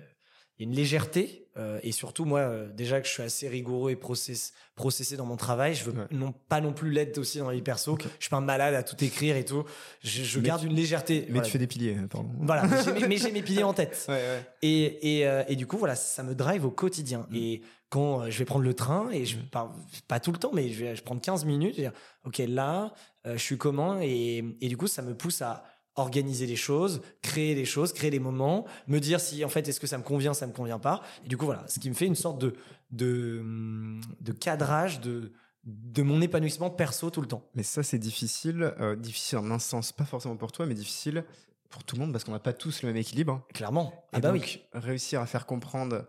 il 0.58 0.64
y 0.64 0.66
a 0.68 0.70
une 0.72 0.76
légèreté 0.76 1.48
euh, 1.58 1.80
et 1.84 1.94
surtout 1.94 2.26
moi 2.26 2.40
euh, 2.42 2.70
déjà 2.74 3.00
que 3.00 3.08
je 3.08 3.14
suis 3.14 3.24
assez 3.24 3.48
rigoureux 3.48 3.92
et 3.92 3.96
process, 3.96 4.52
processé 4.76 5.16
dans 5.16 5.26
mon 5.26 5.38
travail 5.38 5.74
je 5.74 5.86
veux 5.86 5.94
Ouais. 5.98 6.06
non 6.12 6.34
pas 6.50 6.60
non 6.60 6.74
plus 6.74 6.92
l'être 6.92 7.18
aussi 7.18 7.38
dans 7.38 7.46
ma 7.46 7.54
vie 7.54 7.62
perso 7.62 7.94
Ok. 7.94 8.04
je 8.04 8.24
suis 8.26 8.30
pas 8.30 8.38
un 8.38 8.42
malade 8.42 8.74
à 8.76 8.84
tout 8.84 9.02
écrire 9.02 9.38
et 9.38 9.46
tout 9.46 9.64
je, 10.04 10.40
garde 10.42 10.62
une 10.64 10.76
légèreté 10.76 11.22
Mais 11.28 11.36
voilà. 11.36 11.46
tu 11.46 11.52
fais 11.54 11.60
des 11.60 11.68
piliers, 11.68 11.96
hein, 11.98 12.08
pardon. 12.10 12.30
voilà 12.42 12.64
mais 13.08 13.18
j'ai 13.18 13.32
mes- 13.32 13.42
piliers 13.42 13.64
en 13.64 13.74
tête 13.74 14.06
Ouais, 14.10 14.16
ouais. 14.16 14.44
et, 14.62 15.20
et, 15.20 15.28
euh, 15.28 15.44
et 15.48 15.56
du 15.56 15.66
coup, 15.66 15.78
voilà, 15.78 15.96
ça 15.96 16.24
me 16.24 16.36
drive 16.36 16.66
au 16.66 16.72
quotidien. 16.72 17.26
Mm. 17.30 17.36
Et 17.36 17.62
quand 17.90 18.22
euh, 18.22 18.30
je 18.30 18.38
vais 18.40 18.46
prendre 18.46 18.64
le 18.66 18.74
train, 18.74 19.10
et 19.12 19.26
je 19.26 19.38
pas, 19.38 19.76
pas 20.08 20.20
tout 20.20 20.32
le 20.32 20.38
temps, 20.38 20.52
mais 20.54 20.70
je 20.70 20.84
vais 20.86 20.96
je 20.96 21.04
prends 21.04 21.18
15 21.18 21.46
minutes, 21.46 21.72
je 21.74 21.82
vais 21.82 21.90
dire, 21.90 21.94
OK, 22.26 22.38
là, 22.48 22.94
euh, 23.26 23.34
je 23.38 23.42
suis 23.44 23.58
comment 23.58 24.00
et, 24.02 24.44
et 24.62 24.68
du 24.68 24.78
coup, 24.78 24.88
ça 24.88 25.02
me 25.02 25.16
pousse 25.16 25.42
à 25.42 25.64
organiser 25.96 26.46
les 26.46 26.56
choses, 26.56 27.02
créer 27.22 27.56
les 27.56 27.66
choses, 27.66 27.92
créer 27.92 28.10
les 28.12 28.20
moments, 28.20 28.66
me 28.88 29.00
dire 29.00 29.20
si 29.20 29.44
en 29.44 29.50
fait 29.50 29.68
est-ce 29.68 29.80
que 29.82 29.88
ça 29.88 29.98
me 29.98 30.04
convient, 30.04 30.34
ça 30.34 30.48
me 30.48 30.54
convient 30.54 30.80
pas. 30.80 31.02
Et 31.26 31.28
du 31.28 31.36
coup 31.36 31.46
voilà, 31.46 31.68
ce 31.68 31.80
qui 31.80 31.90
me 31.90 31.96
fait 31.96 32.06
une 32.06 32.16
sorte 32.16 32.40
de 32.40 32.56
de, 32.92 33.40
hum, 33.42 34.00
de 34.22 34.32
cadrage 34.32 35.02
de 35.02 35.34
de 35.66 36.02
mon 36.02 36.22
épanouissement 36.22 36.70
perso 36.70 37.10
tout 37.10 37.20
le 37.22 37.28
temps. 37.28 37.44
Mais 37.54 37.64
ça, 37.64 37.84
c'est 37.84 38.00
difficile. 38.00 38.74
euh, 38.80 38.96
difficile 38.96 39.40
en 39.40 39.52
un 39.52 39.60
sens, 39.60 39.92
pas 39.92 40.06
forcément 40.06 40.38
pour 40.38 40.54
toi, 40.54 40.66
mais 40.66 40.74
difficile 40.74 41.26
pour 41.70 41.84
tout 41.84 41.98
le 41.98 42.02
monde 42.02 42.14
parce 42.14 42.24
qu'on 42.24 42.32
n'a 42.32 42.40
pas 42.40 42.54
tous 42.54 42.82
le 42.82 42.88
même 42.88 42.98
équilibre. 42.98 43.46
Clairement. 43.54 43.92
Et 44.14 44.16
Ah 44.18 44.20
bah 44.22 44.32
donc, 44.32 44.42
oui. 44.42 44.62
réussir 44.74 45.20
à 45.22 45.26
faire 45.26 45.46
comprendre 45.46 46.06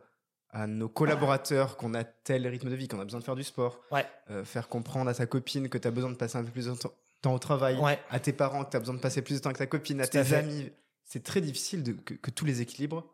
à 0.52 0.66
nos 0.66 0.88
collaborateurs 0.88 1.76
qu'on 1.76 1.94
a 1.94 2.04
tel 2.04 2.46
rythme 2.46 2.70
de 2.70 2.74
vie, 2.74 2.88
qu'on 2.88 3.00
a 3.00 3.04
besoin 3.04 3.20
de 3.20 3.24
faire 3.24 3.36
du 3.36 3.44
sport, 3.44 3.80
Ouais. 3.92 4.06
euh, 4.30 4.44
faire 4.44 4.68
comprendre 4.68 5.08
à 5.10 5.14
sa 5.14 5.26
copine 5.26 5.68
que 5.68 5.78
tu 5.78 5.86
as 5.86 5.90
besoin 5.90 6.10
de 6.10 6.16
passer 6.16 6.38
un 6.38 6.44
peu 6.44 6.50
plus 6.50 6.66
de 6.66 6.74
temps- 6.74 7.34
au 7.34 7.38
travail, 7.38 7.76
Ouais. 7.76 7.98
à 8.10 8.18
tes 8.18 8.32
parents 8.32 8.64
que 8.64 8.70
tu 8.70 8.76
as 8.76 8.80
besoin 8.80 8.94
de 8.94 9.00
passer 9.00 9.22
plus 9.22 9.34
de 9.34 9.40
temps 9.40 9.50
avec 9.50 9.58
ta 9.58 9.66
copine, 9.66 10.00
à 10.00 10.06
Tout 10.06 10.18
à 10.18 10.24
tes 10.24 10.34
amis. 10.34 10.70
C'est 11.04 11.22
très 11.22 11.40
difficile 11.40 11.82
de, 11.82 11.92
que, 11.92 12.14
que 12.14 12.30
tous 12.30 12.44
les 12.44 12.60
équilibres 12.62 13.04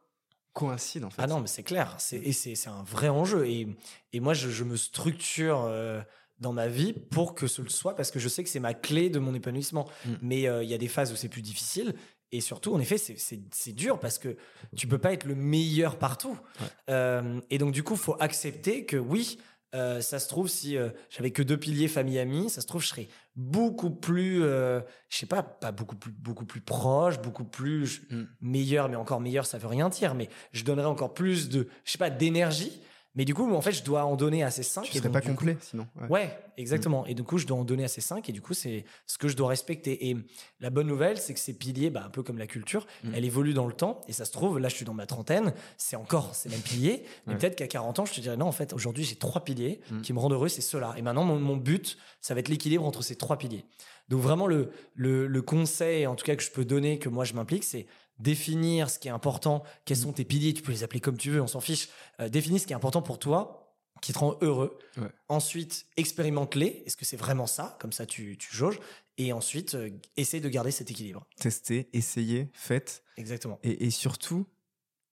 coïncident 0.52 1.08
en 1.08 1.10
fait. 1.10 1.22
Ah 1.22 1.26
non, 1.26 1.40
mais 1.40 1.46
c'est 1.48 1.62
clair. 1.62 1.94
C'est, 1.98 2.16
et 2.18 2.32
c'est, 2.32 2.68
un 2.68 2.82
vrai 2.84 3.08
enjeu. 3.08 3.46
Et, 3.46 3.66
et 4.12 4.20
moi, 4.20 4.32
je, 4.32 4.48
je 4.48 4.64
me 4.64 4.76
structure 4.76 5.64
euh, 5.64 6.00
dans 6.38 6.52
ma 6.52 6.68
vie 6.68 6.92
pour 6.92 7.34
que 7.34 7.46
ce 7.46 7.62
le 7.62 7.68
soit 7.68 7.94
parce 7.96 8.10
que 8.10 8.18
je 8.18 8.28
sais 8.28 8.42
que 8.44 8.48
c'est 8.50 8.60
ma 8.60 8.74
clé 8.74 9.10
de 9.10 9.18
mon 9.18 9.34
épanouissement. 9.34 9.86
Mm. 10.04 10.10
Mais 10.22 10.48
euh, 10.48 10.62
il 10.62 10.70
y 10.70 10.74
a 10.74 10.78
des 10.78 10.88
phases 10.88 11.12
où 11.12 11.16
c'est 11.16 11.28
plus 11.28 11.42
difficile. 11.42 11.94
Et 12.32 12.40
surtout, 12.40 12.74
en 12.74 12.80
effet, 12.80 12.98
c'est, 12.98 13.72
dur 13.72 13.98
parce 14.00 14.18
que 14.18 14.36
tu 14.76 14.86
peux 14.86 14.98
pas 14.98 15.12
être 15.12 15.24
le 15.24 15.34
meilleur 15.34 15.96
partout. 15.98 16.38
Ouais. 16.60 16.66
Euh, 16.90 17.40
et 17.50 17.58
donc, 17.58 17.72
du 17.72 17.82
coup, 17.82 17.94
faut 17.96 18.16
accepter 18.20 18.84
que 18.84 18.96
oui, 18.96 19.38
euh, 19.74 20.00
ça 20.00 20.18
se 20.18 20.28
trouve, 20.28 20.48
si 20.48 20.76
euh, 20.76 20.88
j'avais 21.10 21.30
que 21.30 21.42
deux 21.42 21.56
piliers 21.56 21.88
famille-amis, 21.88 22.50
ça 22.50 22.60
se 22.60 22.66
trouve, 22.66 22.82
je 22.82 22.88
serais 22.88 23.08
beaucoup 23.36 23.90
plus, 23.90 24.40
je 24.40 24.82
sais 25.10 25.26
pas, 25.26 25.42
pas 25.42 25.70
beaucoup 25.72 25.96
plus, 25.96 26.10
beaucoup 26.12 26.46
plus 26.46 26.60
proche, 26.60 27.20
beaucoup 27.20 27.44
plus 27.44 27.86
je- 27.86 28.00
Mm. 28.16 28.28
meilleur, 28.40 28.88
mais 28.88 28.96
encore 28.96 29.20
meilleur, 29.20 29.44
ça 29.46 29.58
veut 29.58 29.66
rien 29.68 29.88
dire, 29.88 30.14
mais 30.14 30.28
je 30.52 30.64
donnerais 30.64 30.86
encore 30.86 31.14
plus 31.14 31.48
de, 31.48 31.68
je 31.84 31.92
sais 31.92 31.98
pas, 31.98 32.10
d'énergie. 32.10 32.80
Mais 33.16 33.24
du 33.24 33.34
coup, 33.34 33.50
en 33.52 33.60
fait, 33.62 33.72
je 33.72 33.82
dois 33.82 34.04
en 34.04 34.14
donner 34.14 34.42
assez 34.44 34.62
5. 34.62 34.82
Tu 34.84 34.98
serais 34.98 35.10
pas 35.10 35.20
complet 35.22 35.56
sinon. 35.60 35.86
Ouais. 36.02 36.08
Ouais, 36.08 36.38
exactement. 36.58 37.06
Et 37.06 37.14
du 37.14 37.22
coup, 37.22 37.38
je 37.38 37.46
dois 37.46 37.56
en 37.56 37.64
donner 37.64 37.82
assez 37.84 38.00
5 38.02 38.28
et 38.28 38.32
du 38.32 38.42
coup, 38.42 38.52
c'est 38.54 38.84
ce 39.06 39.16
que 39.18 39.26
je 39.26 39.36
dois 39.36 39.48
respecter. 39.48 40.10
Et 40.10 40.16
la 40.60 40.68
bonne 40.70 40.86
nouvelle, 40.86 41.16
c'est 41.16 41.32
que 41.34 41.40
ces 41.40 41.54
piliers, 41.54 41.88
bah, 41.90 42.02
un 42.06 42.10
peu 42.10 42.22
comme 42.22 42.36
la 42.38 42.46
culture, 42.46 42.86
Mm. 43.02 43.12
elle 43.14 43.24
évolue 43.24 43.54
dans 43.54 43.66
le 43.66 43.72
temps. 43.72 44.00
Et 44.06 44.12
ça 44.12 44.24
se 44.26 44.32
trouve, 44.32 44.58
là, 44.58 44.68
je 44.68 44.76
suis 44.76 44.84
dans 44.84 44.94
ma 44.94 45.06
trentaine, 45.06 45.54
c'est 45.78 45.96
encore 45.96 46.34
ces 46.34 46.48
mêmes 46.50 46.60
piliers. 46.60 47.04
Mais 47.26 47.32
Ouais. 47.32 47.38
peut-être 47.38 47.56
qu'à 47.56 47.66
40 47.68 47.98
ans, 48.00 48.04
je 48.04 48.12
te 48.14 48.20
dirais, 48.20 48.36
non, 48.36 48.46
en 48.46 48.52
fait, 48.52 48.72
aujourd'hui, 48.74 49.02
j'ai 49.04 49.16
trois 49.16 49.42
piliers 49.44 49.80
Mm. 49.90 50.00
qui 50.02 50.12
me 50.12 50.18
rendent 50.18 50.34
heureux, 50.34 50.48
c'est 50.48 50.60
ceux-là. 50.60 50.94
Et 50.98 51.02
maintenant, 51.02 51.24
mon, 51.24 51.40
mon 51.40 51.56
but, 51.56 51.96
ça 52.20 52.34
va 52.34 52.40
être 52.40 52.48
l'équilibre 52.48 52.84
entre 52.84 53.02
ces 53.02 53.16
trois 53.16 53.38
piliers. 53.38 53.64
Donc 54.08 54.20
vraiment, 54.20 54.46
le, 54.46 54.70
le, 54.94 55.26
le 55.26 55.42
conseil, 55.42 56.06
en 56.06 56.14
tout 56.14 56.24
cas, 56.24 56.36
que 56.36 56.42
je 56.42 56.50
peux 56.50 56.64
donner, 56.64 56.98
que 56.98 57.08
moi, 57.08 57.24
je 57.24 57.32
m'implique, 57.34 57.64
c'est 57.64 57.86
définir 58.18 58.90
ce 58.90 58.98
qui 58.98 59.08
est 59.08 59.12
important, 59.12 59.62
quels 59.84 59.98
sont 59.98 60.12
tes 60.12 60.24
piliers, 60.24 60.54
tu 60.54 60.62
peux 60.62 60.72
les 60.72 60.82
appeler 60.82 61.00
comme 61.00 61.16
tu 61.16 61.30
veux, 61.30 61.40
on 61.40 61.46
s'en 61.46 61.60
fiche. 61.60 61.88
Euh, 62.20 62.28
définis 62.28 62.58
ce 62.58 62.66
qui 62.66 62.72
est 62.72 62.76
important 62.76 63.02
pour 63.02 63.18
toi, 63.18 63.74
qui 64.02 64.12
te 64.12 64.18
rend 64.18 64.36
heureux. 64.40 64.78
Ouais. 64.96 65.08
Ensuite, 65.28 65.86
expérimente-les. 65.96 66.82
Est-ce 66.86 66.96
que 66.96 67.04
c'est 67.04 67.16
vraiment 67.16 67.46
ça? 67.46 67.76
Comme 67.80 67.92
ça, 67.92 68.06
tu, 68.06 68.36
tu 68.38 68.54
jauges. 68.54 68.78
Et 69.18 69.32
ensuite, 69.32 69.74
euh, 69.74 69.90
essaye 70.16 70.40
de 70.40 70.48
garder 70.48 70.70
cet 70.70 70.90
équilibre. 70.90 71.26
Tester, 71.38 71.88
essayer, 71.92 72.50
faites. 72.52 73.02
Exactement. 73.16 73.58
Et, 73.62 73.86
et 73.86 73.90
surtout, 73.90 74.46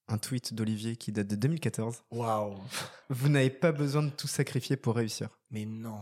un 0.09 0.19
tweet 0.19 0.53
d'Olivier 0.55 0.97
qui 0.97 1.13
date 1.13 1.27
de 1.29 1.37
2014. 1.37 2.05
Waouh 2.11 2.57
Vous 3.09 3.29
n'avez 3.29 3.51
pas 3.51 3.73
besoin 3.73 4.03
de 4.03 4.11
tout 4.11 4.29
sacrifier 4.29 4.77
pour 4.77 4.97
réussir. 4.97 5.29
Mais 5.51 5.65
non. 5.65 6.01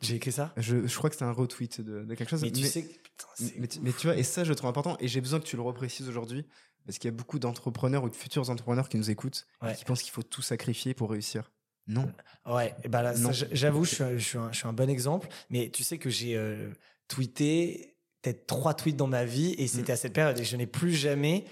J'ai 0.00 0.16
écrit 0.16 0.32
ça? 0.32 0.52
Je, 0.56 0.86
je 0.86 0.96
crois 0.96 1.10
que 1.10 1.16
c'est 1.16 1.24
un 1.24 1.32
retweet 1.32 1.80
de, 1.80 2.04
de 2.04 2.14
quelque 2.14 2.28
chose. 2.28 2.42
Mais 2.42 2.52
tu 2.52 2.64
sais. 2.64 2.88
Putain, 3.18 3.30
c'est- 3.34 3.58
mais, 3.58 3.66
tu- 3.68 3.80
mais 3.80 3.92
tu 3.92 4.06
vois, 4.06 4.16
et 4.16 4.22
ça, 4.22 4.44
je 4.44 4.48
le 4.48 4.54
trouve 4.54 4.70
important. 4.70 4.96
Et 5.00 5.08
j'ai 5.08 5.20
besoin 5.20 5.40
que 5.40 5.44
tu 5.44 5.56
le 5.56 5.62
reprécises 5.62 6.08
aujourd'hui. 6.08 6.46
Parce 6.86 6.98
qu'il 6.98 7.10
y 7.10 7.12
a 7.12 7.16
beaucoup 7.16 7.38
d'entrepreneurs 7.38 8.02
ou 8.04 8.08
de 8.08 8.16
futurs 8.16 8.48
entrepreneurs 8.48 8.88
qui 8.88 8.96
nous 8.96 9.10
écoutent 9.10 9.46
Ouais. 9.60 9.72
et 9.72 9.76
qui 9.76 9.84
pensent 9.84 10.02
qu'il 10.02 10.12
faut 10.12 10.22
tout 10.22 10.40
sacrifier 10.40 10.94
pour 10.94 11.10
réussir. 11.10 11.50
Non. 11.86 12.10
Ouais, 12.46 12.74
et 12.82 12.88
là, 12.88 13.12
j'avoue, 13.52 13.84
je 13.84 13.94
suis, 13.94 14.02
un, 14.04 14.16
je, 14.16 14.24
suis 14.24 14.38
un, 14.38 14.50
je 14.52 14.58
suis 14.58 14.66
un 14.68 14.72
bon 14.72 14.88
exemple. 14.88 15.28
Mais 15.50 15.68
tu 15.70 15.84
sais 15.84 15.98
que 15.98 16.08
j'ai 16.08 16.34
euh, 16.36 16.70
tweeté 17.08 17.96
peut-être 18.22 18.46
trois 18.46 18.74
tweets 18.74 18.96
dans 18.96 19.06
ma 19.06 19.24
vie 19.24 19.54
et 19.58 19.66
c'était 19.68 19.92
à 19.92 19.96
cette 19.96 20.12
période 20.12 20.38
et 20.38 20.44
je 20.44 20.56
n'ai 20.56 20.66
plus 20.66 20.92
jamais. 20.94 21.44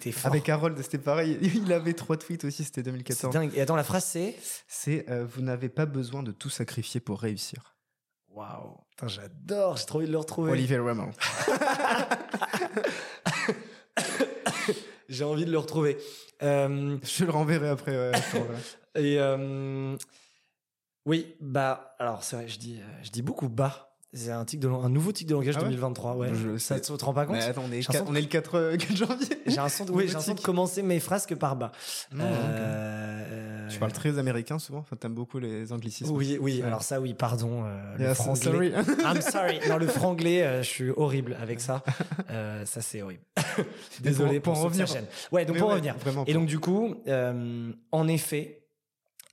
T'es 0.00 0.12
fort. 0.12 0.30
Mm. 0.30 0.34
Avec 0.34 0.48
Harold, 0.48 0.82
c'était 0.82 0.98
pareil. 0.98 1.38
Il 1.54 1.72
avait 1.72 1.92
trois 1.94 2.16
tweets 2.16 2.44
aussi, 2.44 2.64
c'était 2.64 2.80
C'est 2.80 2.84
2014. 2.84 3.32
dingue. 3.34 3.50
Et 3.54 3.60
attends, 3.60 3.76
la 3.76 3.84
phrase 3.84 4.04
c'est. 4.04 4.36
C'est 4.68 5.08
euh, 5.10 5.24
Vous 5.26 5.42
n'avez 5.42 5.68
pas 5.68 5.86
besoin 5.86 6.22
de 6.22 6.32
tout 6.32 6.50
sacrifier 6.50 7.00
pour 7.00 7.20
réussir. 7.20 7.76
Waouh. 8.38 8.76
J'adore. 9.06 9.76
J'ai 9.76 9.86
trop 9.86 9.98
envie 9.98 10.06
de 10.06 10.12
le 10.12 10.18
retrouver. 10.18 10.52
Olivier 10.52 10.78
Raymond. 10.78 11.10
J'ai 15.08 15.24
envie 15.24 15.44
de 15.44 15.50
le 15.50 15.58
retrouver. 15.58 15.98
Euh, 16.42 16.98
Je 17.02 17.24
le 17.24 17.32
renverrai 17.32 17.68
après. 17.70 17.90
ouais, 17.96 18.12
je 18.14 19.00
et 19.00 19.18
euh, 19.18 19.96
oui, 21.04 21.34
bah, 21.40 21.96
alors 21.98 22.22
c'est 22.22 22.36
vrai, 22.36 22.46
je 22.46 22.58
dis, 22.58 22.78
euh, 22.78 23.02
je 23.02 23.10
dis 23.10 23.22
beaucoup 23.22 23.48
bas. 23.48 23.96
C'est 24.12 24.30
un, 24.30 24.44
tic 24.44 24.60
de, 24.60 24.68
un 24.68 24.88
nouveau 24.88 25.12
tic 25.12 25.26
de 25.26 25.34
langage 25.34 25.56
Ah 25.58 25.62
ouais 25.62 25.68
2023. 25.70 26.16
Ouais. 26.16 26.30
Je 26.32 26.56
ça 26.56 26.80
te 26.80 26.92
te 26.92 27.04
rend 27.04 27.12
pas 27.12 27.26
compte 27.26 27.36
Mais 27.36 27.42
attends, 27.42 27.64
on 27.68 27.72
est, 27.72 27.86
on 28.08 28.12
le 28.12 28.22
4, 28.22 28.54
euh, 28.54 28.76
4 28.78 28.96
janvier. 28.96 29.42
J'ai 29.46 29.58
un 29.58 29.68
son 29.68 29.84
de, 29.84 29.92
oui, 29.92 30.08
j'ai 30.08 30.16
un 30.16 30.20
son 30.20 30.34
de 30.34 30.40
commencer 30.40 30.82
mes 30.82 31.00
phrases 31.00 31.26
que 31.26 31.34
par 31.34 31.56
bas. 31.56 31.72
Non. 32.12 32.24
Euh, 32.24 33.47
Tu 33.68 33.78
parles 33.78 33.92
très 33.92 34.18
américain 34.18 34.58
souvent. 34.58 34.78
Enfin, 34.80 34.96
t'aimes 34.96 35.14
beaucoup 35.14 35.38
les 35.38 35.72
anglicismes. 35.72 36.14
Oui, 36.14 36.38
oui. 36.40 36.62
Alors 36.62 36.82
ça, 36.82 37.00
oui, 37.00 37.14
pardon. 37.14 37.64
euh, 37.64 37.96
le 37.96 38.04
Yeah, 38.04 38.14
franglais. 38.14 38.42
sorry. 38.42 38.72
I'm 39.04 39.20
sorry. 39.20 39.60
Non, 39.68 39.76
le 39.78 39.86
franglais, 39.86 40.42
euh, 40.42 40.62
je 40.62 40.68
suis 40.68 40.90
horrible 40.90 41.36
avec 41.40 41.60
ça. 41.60 41.82
Euh, 42.30 42.64
ça, 42.66 42.82
c'est 42.82 43.00
horrible. 43.00 43.22
Désolé 44.00 44.40
pour- 44.40 44.52
pour, 44.54 44.62
pour 44.62 44.70
revenir-. 44.70 44.86
Ouais, 45.32 45.44
donc 45.44 45.54
Mais 45.54 45.60
pour 45.60 45.68
ouais, 45.68 45.74
revenir. 45.74 45.96
Vraiment. 45.98 46.24
Et 46.26 46.34
donc 46.34 46.46
du 46.46 46.58
coup, 46.58 46.94
en 47.92 48.08
effet, 48.08 48.62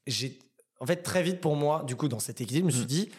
j'ai, 0.08 0.40
en 0.80 0.86
fait, 0.86 0.98
très 0.98 1.24
vite 1.24 1.42
pour 1.42 1.56
moi, 1.56 1.84
du 1.86 1.96
coup, 1.96 2.08
dans 2.08 2.20
cet 2.20 2.42
équilibre, 2.42 2.70
je 2.70 2.76
me 2.78 2.86
suis 2.86 2.86
Mm. 2.86 3.06
dit, 3.06 3.10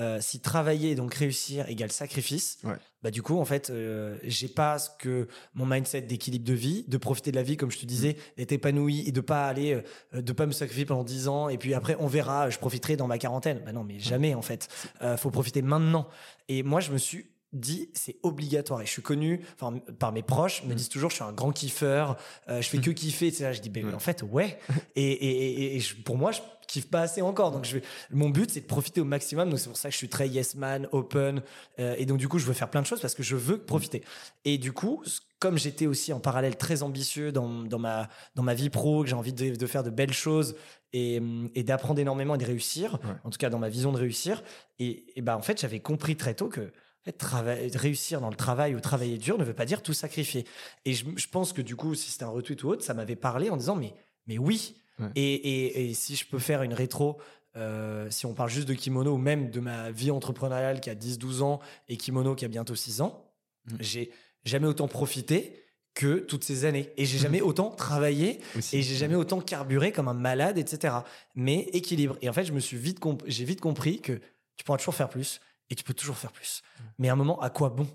euh, 0.00 0.18
si 0.20 0.40
travailler 0.40 0.90
et 0.90 0.94
donc 0.96 1.14
réussir 1.14 1.68
égale 1.68 1.92
sacrifice, 1.92 2.58
Ouais. 2.64 2.74
bah 3.02 3.10
du 3.10 3.22
coup, 3.22 3.38
en 3.38 3.44
fait, 3.44 3.70
euh, 3.70 4.16
j'ai 4.24 4.48
pas 4.48 4.78
ce 4.78 4.88
que 4.98 5.28
mon 5.54 5.66
mindset 5.66 6.02
d'équilibre 6.02 6.44
de 6.46 6.54
vie, 6.54 6.84
de 6.88 6.96
profiter 6.96 7.30
de 7.30 7.36
la 7.36 7.42
vie, 7.42 7.56
comme 7.56 7.70
je 7.70 7.78
te 7.78 7.86
disais, 7.86 8.12
Mm. 8.14 8.16
d'être 8.38 8.52
épanoui 8.52 9.04
et 9.06 9.12
de 9.12 9.20
pas 9.20 9.46
aller, 9.46 9.80
euh, 10.14 10.22
de 10.22 10.32
pas 10.32 10.46
me 10.46 10.52
sacrifier 10.52 10.86
pendant 10.86 11.04
10 11.04 11.28
ans 11.28 11.48
et 11.48 11.58
puis 11.58 11.74
après 11.74 11.96
on 12.00 12.06
verra, 12.06 12.50
je 12.50 12.58
profiterai 12.58 12.96
dans 12.96 13.06
ma 13.06 13.18
quarantaine. 13.18 13.60
Bah 13.64 13.72
non, 13.72 13.84
mais 13.84 13.98
jamais 13.98 14.34
en 14.34 14.42
fait. 14.42 14.68
Euh, 15.02 15.16
faut 15.16 15.30
profiter 15.30 15.62
maintenant. 15.62 16.08
Et 16.48 16.62
moi, 16.62 16.80
je 16.80 16.90
me 16.92 16.98
suis 16.98 17.26
dit 17.52 17.88
c'est 17.94 18.16
obligatoire. 18.22 18.80
Et 18.82 18.86
je 18.86 18.90
suis 18.90 19.02
connu 19.02 19.40
enfin 19.54 19.78
par 19.98 20.12
mes 20.12 20.22
proches 20.22 20.62
me 20.64 20.72
Mm. 20.72 20.76
disent 20.76 20.88
toujours 20.88 21.10
je 21.10 21.16
suis 21.16 21.24
un 21.24 21.32
grand 21.32 21.52
kiffeur 21.52 22.16
euh, 22.48 22.60
je 22.62 22.68
fais 22.68 22.78
que 22.78 22.90
kiffer 22.90 23.26
etc 23.26 23.50
je 23.52 23.60
dis 23.60 23.70
ben 23.70 23.92
en 23.94 23.98
fait 23.98 24.22
ouais. 24.22 24.58
Et, 24.96 25.02
et, 25.10 25.50
et- 25.64 25.76
et 25.76 25.80
je- 25.80 25.96
pour 25.96 26.16
moi 26.16 26.30
je 26.32 26.40
kiffe 26.68 26.88
pas 26.88 27.00
assez 27.00 27.20
encore. 27.22 27.50
Donc 27.50 27.64
je 27.64 27.78
vais 27.78 27.82
mon 28.12 28.28
but 28.30 28.50
c'est 28.50 28.60
de 28.60 28.66
profiter 28.66 29.00
au 29.00 29.04
maximum. 29.04 29.50
Donc 29.50 29.58
c'est 29.58 29.68
pour 29.68 29.76
ça 29.76 29.88
que 29.88 29.92
je 29.92 29.98
suis 29.98 30.08
très 30.08 30.28
yes 30.28 30.54
man 30.54 30.88
open 30.92 31.42
euh, 31.80 31.94
et 31.98 32.06
donc 32.06 32.18
du 32.18 32.28
coup 32.28 32.38
je 32.38 32.46
veux 32.46 32.52
faire 32.54 32.70
plein 32.70 32.82
de 32.82 32.86
choses 32.86 33.00
parce 33.00 33.14
que 33.14 33.22
je 33.24 33.34
veux 33.36 33.58
profiter. 33.58 34.04
Et 34.44 34.56
du 34.58 34.72
coup 34.72 35.02
comme 35.40 35.58
j'étais 35.58 35.86
aussi 35.86 36.12
en 36.12 36.20
parallèle 36.20 36.56
très 36.56 36.82
ambitieux 36.82 37.32
dans, 37.32 37.62
dans 37.64 37.78
ma 37.78 38.08
dans 38.36 38.42
ma 38.42 38.54
vie 38.54 38.68
pro 38.70 39.02
que 39.02 39.08
j'ai 39.08 39.16
envie 39.16 39.32
de, 39.32 39.56
de 39.56 39.66
faire 39.66 39.82
de 39.82 39.90
belles 39.90 40.12
choses 40.12 40.54
et, 40.92 41.18
hum, 41.18 41.48
et 41.54 41.62
d'apprendre 41.64 41.98
énormément 41.98 42.34
et 42.34 42.38
de 42.38 42.44
réussir 42.44 42.98
Ouais. 43.04 43.10
en 43.24 43.30
tout 43.30 43.38
cas 43.38 43.48
dans 43.50 43.58
ma 43.58 43.68
vision 43.70 43.90
de 43.90 43.98
réussir 43.98 44.42
et, 44.78 45.06
et 45.16 45.22
ben 45.22 45.34
en 45.34 45.42
fait 45.42 45.60
j'avais 45.60 45.80
compris 45.80 46.16
très 46.16 46.34
tôt 46.34 46.48
que 46.48 46.70
réussir 47.06 48.20
dans 48.20 48.30
le 48.30 48.36
travail 48.36 48.74
ou 48.74 48.80
travailler 48.80 49.18
dur 49.18 49.38
ne 49.38 49.44
veut 49.44 49.54
pas 49.54 49.64
dire 49.66 49.82
tout 49.82 49.92
sacrifier. 49.94 50.44
Et 50.84 50.92
je, 50.92 51.04
je 51.16 51.26
pense 51.28 51.52
que 51.52 51.62
du 51.62 51.76
coup, 51.76 51.94
si 51.94 52.10
c'était 52.10 52.24
un 52.24 52.28
retweet 52.30 52.62
ou 52.64 52.68
autre, 52.68 52.84
ça 52.84 52.94
m'avait 52.94 53.16
parlé 53.16 53.50
en 53.50 53.56
disant 53.56 53.76
mais, 53.76 53.94
mais 54.26 54.38
oui. 54.38 54.76
Ouais. 54.98 55.08
Et, 55.16 55.34
et, 55.34 55.90
et 55.90 55.94
si 55.94 56.14
je 56.16 56.26
peux 56.26 56.38
faire 56.38 56.62
une 56.62 56.74
rétro, 56.74 57.18
euh, 57.56 58.08
si 58.10 58.26
on 58.26 58.34
parle 58.34 58.50
juste 58.50 58.68
de 58.68 58.74
kimono 58.74 59.14
ou 59.14 59.18
même 59.18 59.50
de 59.50 59.60
ma 59.60 59.90
vie 59.90 60.10
entrepreneuriale 60.10 60.80
qui 60.80 60.90
a 60.90 60.94
10-12 60.94 61.42
ans 61.42 61.60
et 61.88 61.96
kimono 61.96 62.34
qui 62.34 62.44
a 62.44 62.48
bientôt 62.48 62.74
6 62.74 63.00
ans, 63.00 63.26
Mm. 63.66 63.76
j'ai 63.80 64.10
jamais 64.44 64.66
autant 64.66 64.88
profité 64.88 65.62
que 65.92 66.18
toutes 66.20 66.44
ces 66.44 66.64
années. 66.64 66.90
Et 66.96 67.04
j'ai 67.04 67.18
jamais 67.18 67.42
autant 67.42 67.70
travaillé 67.70 68.40
Aussi. 68.56 68.78
et 68.78 68.82
j'ai 68.82 68.94
jamais 68.94 69.16
autant 69.16 69.38
carburé 69.40 69.92
comme 69.92 70.08
un 70.08 70.14
malade, 70.14 70.56
etc. 70.56 70.94
Mais 71.34 71.68
équilibre. 71.74 72.16
Et 72.22 72.28
en 72.30 72.32
fait, 72.32 72.44
je 72.44 72.52
me 72.52 72.60
suis 72.60 72.78
vite, 72.78 72.98
j'ai 73.26 73.44
vite 73.44 73.60
compris 73.60 74.00
que 74.00 74.18
tu 74.56 74.64
pourras 74.64 74.78
toujours 74.78 74.94
faire 74.94 75.10
plus 75.10 75.40
et 75.70 75.74
tu 75.74 75.84
peux 75.84 75.94
toujours 75.94 76.16
faire 76.16 76.32
plus. 76.32 76.62
Mais 76.98 77.08
à 77.08 77.12
un 77.12 77.16
moment, 77.16 77.40
à 77.40 77.48
quoi 77.50 77.70
bon? 77.70 77.86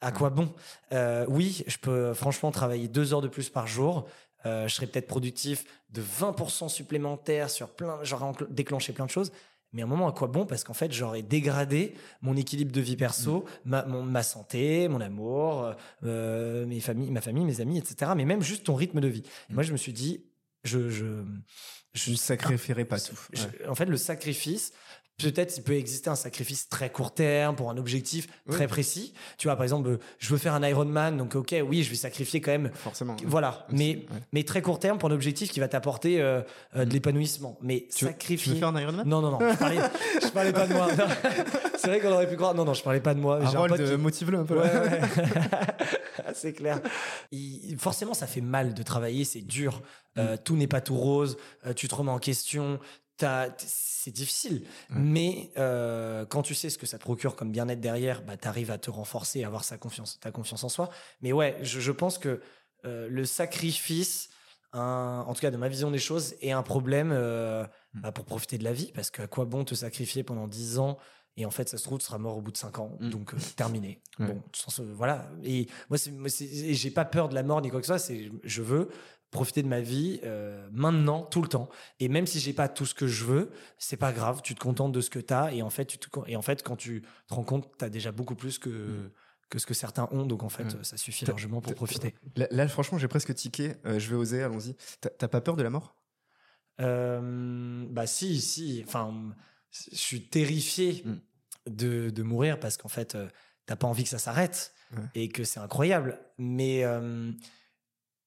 À 0.00 0.10
quoi 0.12 0.30
bon? 0.30 0.52
Euh, 0.92 1.24
Oui, 1.28 1.62
je 1.66 1.78
peux 1.78 2.12
franchement 2.14 2.50
travailler 2.50 2.88
deux 2.88 3.14
heures 3.14 3.20
de 3.22 3.28
plus 3.28 3.48
par 3.48 3.66
jour. 3.66 4.06
euh, 4.44 4.66
je 4.66 4.74
serais 4.74 4.88
peut-être 4.88 5.06
productif 5.06 5.64
de 5.90 6.02
20% 6.02 6.68
supplémentaire 6.68 7.48
sur 7.48 7.68
plein, 7.70 8.00
j'aurais 8.02 8.32
déclenché 8.50 8.92
plein 8.92 9.06
de 9.06 9.10
choses. 9.10 9.30
Mais 9.72 9.82
à 9.82 9.84
un 9.84 9.88
moment, 9.88 10.08
à 10.08 10.12
quoi 10.12 10.26
bon? 10.26 10.44
Parce 10.44 10.64
qu'en 10.64 10.74
fait, 10.74 10.92
j'aurais 10.92 11.22
dégradé 11.22 11.94
mon 12.20 12.36
équilibre 12.36 12.72
de 12.72 12.80
vie 12.80 12.96
perso, 12.96 13.44
ma, 13.64 13.84
mon- 13.86 14.02
ma 14.02 14.22
santé, 14.24 14.88
mon 14.88 15.00
amour, 15.00 15.72
euh, 16.04 16.66
mes 16.66 16.80
familles, 16.80 17.10
ma 17.12 17.20
famille, 17.20 17.44
mes 17.44 17.60
amis, 17.60 17.78
etc. 17.78 18.12
Mais 18.16 18.24
même 18.24 18.42
juste 18.42 18.64
ton 18.64 18.74
rythme 18.74 19.00
de 19.00 19.08
vie. 19.08 19.22
Et 19.48 19.54
moi, 19.54 19.62
je 19.62 19.70
me 19.72 19.76
suis 19.78 19.92
dit, 19.94 20.24
je, 20.64 20.90
je, 20.90 21.06
Je 21.94 22.10
ne 22.10 22.16
sacrifierai 22.16 22.84
pas 22.84 22.98
tout. 23.00 23.16
je-. 23.32 23.46
En 23.68 23.74
fait, 23.76 23.86
le 23.86 23.96
sacrifice, 23.96 24.72
peut-être 25.18 25.56
il 25.56 25.62
peut 25.62 25.74
exister 25.74 26.10
un 26.10 26.16
sacrifice 26.16 26.68
très 26.68 26.90
court 26.90 27.14
terme 27.14 27.54
pour 27.54 27.70
un 27.70 27.76
objectif 27.76 28.26
Oui. 28.46 28.54
très 28.56 28.66
précis. 28.66 29.12
Tu 29.38 29.46
vois, 29.46 29.54
par 29.56 29.62
exemple, 29.62 29.88
euh, 29.88 29.98
je 30.18 30.28
veux 30.30 30.38
faire 30.38 30.54
un 30.54 30.66
Ironman, 30.66 31.16
donc 31.16 31.34
ok, 31.36 31.54
oui, 31.68 31.82
je 31.84 31.90
vais 31.90 31.96
sacrifier 31.96 32.40
quand 32.40 32.50
même. 32.50 32.70
Forcément. 32.74 33.16
Voilà, 33.24 33.64
Aussi, 33.68 33.76
mais, 33.78 33.96
ouais. 33.96 34.20
mais 34.32 34.42
très 34.44 34.62
court 34.62 34.78
terme 34.80 34.98
pour 34.98 35.08
un 35.10 35.12
objectif 35.14 35.50
qui 35.52 35.60
va 35.60 35.68
t'apporter 35.68 36.20
euh, 36.20 36.40
euh, 36.76 36.84
de 36.84 36.90
Mm. 36.90 36.92
l'épanouissement. 36.92 37.58
Mais 37.62 37.86
Tu 37.94 38.04
veux, 38.04 38.10
sacrifier. 38.10 38.44
tu 38.44 38.50
veux 38.54 38.56
faire 38.58 38.68
un 38.68 38.80
Ironman 38.80 39.06
Non, 39.06 39.20
non, 39.20 39.30
non, 39.32 39.38
je 39.52 39.56
parlais, 39.56 39.78
je 40.22 40.28
parlais 40.28 40.52
pas 40.52 40.66
de 40.66 40.72
moi. 40.72 40.88
C'est 41.76 41.88
vrai 41.88 42.00
qu'on 42.00 42.12
aurait 42.12 42.28
pu 42.28 42.36
croire. 42.36 42.54
Non, 42.54 42.64
non, 42.64 42.74
je 42.74 42.82
parlais 42.82 43.00
pas 43.00 43.14
de 43.14 43.20
moi. 43.20 43.40
Un 43.42 43.46
qui- 43.76 43.82
euh, 43.82 43.98
motive-le 43.98 44.38
un 44.38 44.44
peu. 44.44 44.56
Ouais, 44.58 44.62
ouais. 44.62 45.00
c'est 46.34 46.52
clair. 46.52 46.80
Il- 47.32 47.76
forcément, 47.78 48.14
ça 48.14 48.26
fait 48.26 48.40
mal 48.40 48.74
de 48.74 48.82
travailler, 48.82 49.24
c'est 49.24 49.40
dur. 49.40 49.82
Euh, 50.18 50.36
tout 50.42 50.56
n'est 50.56 50.66
pas 50.66 50.80
tout 50.80 50.94
rose. 50.96 51.36
euh, 51.66 51.72
tu 51.72 51.88
te 51.88 51.94
remets 51.94 52.10
en 52.10 52.18
question. 52.18 52.78
C'est 53.58 54.10
difficile. 54.10 54.66
Mais 54.90 55.50
euh, 55.56 56.24
quand 56.26 56.42
tu 56.42 56.54
sais 56.54 56.70
ce 56.70 56.78
que 56.78 56.86
ça 56.86 56.98
te 56.98 57.02
procure 57.02 57.36
comme 57.36 57.52
bien-être 57.52 57.80
derrière, 57.80 58.22
bah, 58.22 58.36
tu 58.36 58.48
arrives 58.48 58.70
à 58.70 58.78
te 58.78 58.90
renforcer, 58.90 59.44
à 59.44 59.46
avoir 59.46 59.64
sa 59.64 59.78
confiance, 59.78 60.18
ta 60.20 60.30
confiance 60.32 60.64
en 60.64 60.68
soi. 60.68 60.90
Mais 61.20 61.32
ouais, 61.32 61.56
je, 61.62 61.78
je 61.80 61.92
pense 61.92 62.18
que 62.18 62.40
euh, 62.84 63.08
le 63.08 63.24
sacrifice, 63.24 64.28
un- 64.72 65.24
en 65.26 65.34
tout 65.34 65.40
cas 65.40 65.50
de 65.52 65.56
ma 65.56 65.68
vision 65.68 65.90
des 65.90 65.98
choses, 65.98 66.34
est 66.40 66.50
un 66.52 66.62
problème 66.62 67.12
euh, 67.12 67.64
Mm. 67.94 68.00
bah, 68.00 68.10
pour 68.12 68.24
profiter 68.24 68.56
de 68.58 68.64
la 68.64 68.72
vie. 68.72 68.90
Parce 68.94 69.10
qu'à 69.10 69.26
quoi 69.26 69.44
bon 69.44 69.64
te 69.64 69.74
sacrifier 69.74 70.22
pendant 70.22 70.48
10 70.48 70.78
ans 70.78 70.96
et 71.36 71.44
en 71.46 71.50
fait, 71.50 71.68
ça 71.68 71.76
se 71.78 71.82
trouve, 71.84 71.98
tu 71.98 72.04
seras 72.06 72.18
mort 72.18 72.36
au 72.36 72.40
bout 72.42 72.50
de 72.52 72.56
5 72.56 72.78
ans. 72.78 72.96
Mm. 73.00 73.10
Donc, 73.10 73.34
terminé. 73.54 74.02
Ouais. 74.18 74.26
Bon, 74.26 74.42
sans 74.54 74.70
ce- 74.70 74.82
voilà. 74.82 75.28
Et 75.44 75.66
moi, 75.90 75.98
c'est, 75.98 76.74
j'ai 76.74 76.90
pas 76.90 77.04
peur 77.04 77.28
de 77.28 77.34
la 77.34 77.42
mort 77.42 77.60
ni 77.62 77.68
quoi 77.70 77.80
que 77.80 77.86
ce 77.86 77.92
soit. 77.92 77.98
C'est, 77.98 78.30
je 78.42 78.62
veux 78.62 78.88
profiter 79.32 79.62
de 79.64 79.68
ma 79.68 79.80
vie 79.80 80.20
euh, 80.22 80.68
maintenant, 80.72 81.22
tout 81.24 81.42
le 81.42 81.48
temps. 81.48 81.68
Et 81.98 82.08
même 82.08 82.26
si 82.28 82.38
j'ai 82.38 82.52
pas 82.52 82.68
tout 82.68 82.86
ce 82.86 82.94
que 82.94 83.08
je 83.08 83.24
veux, 83.24 83.50
c'est 83.78 83.96
pas 83.96 84.12
grave. 84.12 84.42
Tu 84.44 84.54
te 84.54 84.60
contentes 84.60 84.92
de 84.92 85.00
ce 85.00 85.10
que 85.10 85.18
tu 85.18 85.34
as. 85.34 85.52
Et 85.52 85.62
en 85.62 85.70
fait, 85.70 85.86
tu 85.86 85.98
te, 85.98 86.06
et 86.28 86.36
en 86.36 86.42
fait, 86.42 86.62
quand 86.62 86.76
tu 86.76 87.02
te 87.26 87.34
rends 87.34 87.42
compte, 87.42 87.68
tu 87.76 87.84
as 87.84 87.88
déjà 87.90 88.12
beaucoup 88.12 88.34
plus 88.36 88.58
que, 88.60 89.10
que 89.48 89.58
ce 89.58 89.66
que 89.66 89.74
certains 89.74 90.06
ont. 90.12 90.24
Donc, 90.26 90.42
en 90.44 90.48
fait, 90.48 90.64
Mm. 90.64 90.76
Ouais. 90.78 90.84
ça 90.84 90.96
suffit 90.96 91.24
largement 91.24 91.60
pour 91.60 91.74
profiter. 91.74 92.14
Là, 92.36 92.46
là, 92.50 92.68
franchement, 92.68 92.98
j'ai 92.98 93.08
presque 93.08 93.34
tiqué. 93.34 93.72
Euh, 93.86 93.98
je 93.98 94.08
vais 94.10 94.16
oser, 94.16 94.42
allons-y. 94.42 94.76
T'as- 95.00 95.28
pas 95.28 95.40
peur 95.40 95.56
de 95.56 95.62
la 95.64 95.70
mort? 95.70 95.96
Euh, 96.80 97.86
bah 97.90 98.06
si, 98.06 98.40
si. 98.40 98.82
Enfin, 98.86 99.34
je 99.70 99.96
suis 99.96 100.28
terrifié 100.28 101.02
Mm. 101.04 101.70
de, 101.70 102.10
de 102.10 102.22
mourir 102.22 102.58
parce 102.60 102.76
qu'en 102.76 102.88
fait, 102.88 103.14
euh, 103.14 103.28
t'as 103.66 103.76
pas 103.76 103.86
envie 103.86 104.02
que 104.04 104.08
ça 104.10 104.18
s'arrête 104.18 104.72
Ouais. 104.96 105.04
et 105.14 105.28
que 105.28 105.44
c'est 105.44 105.60
incroyable. 105.60 106.18
Mais 106.38 106.84
euh, 106.84 107.32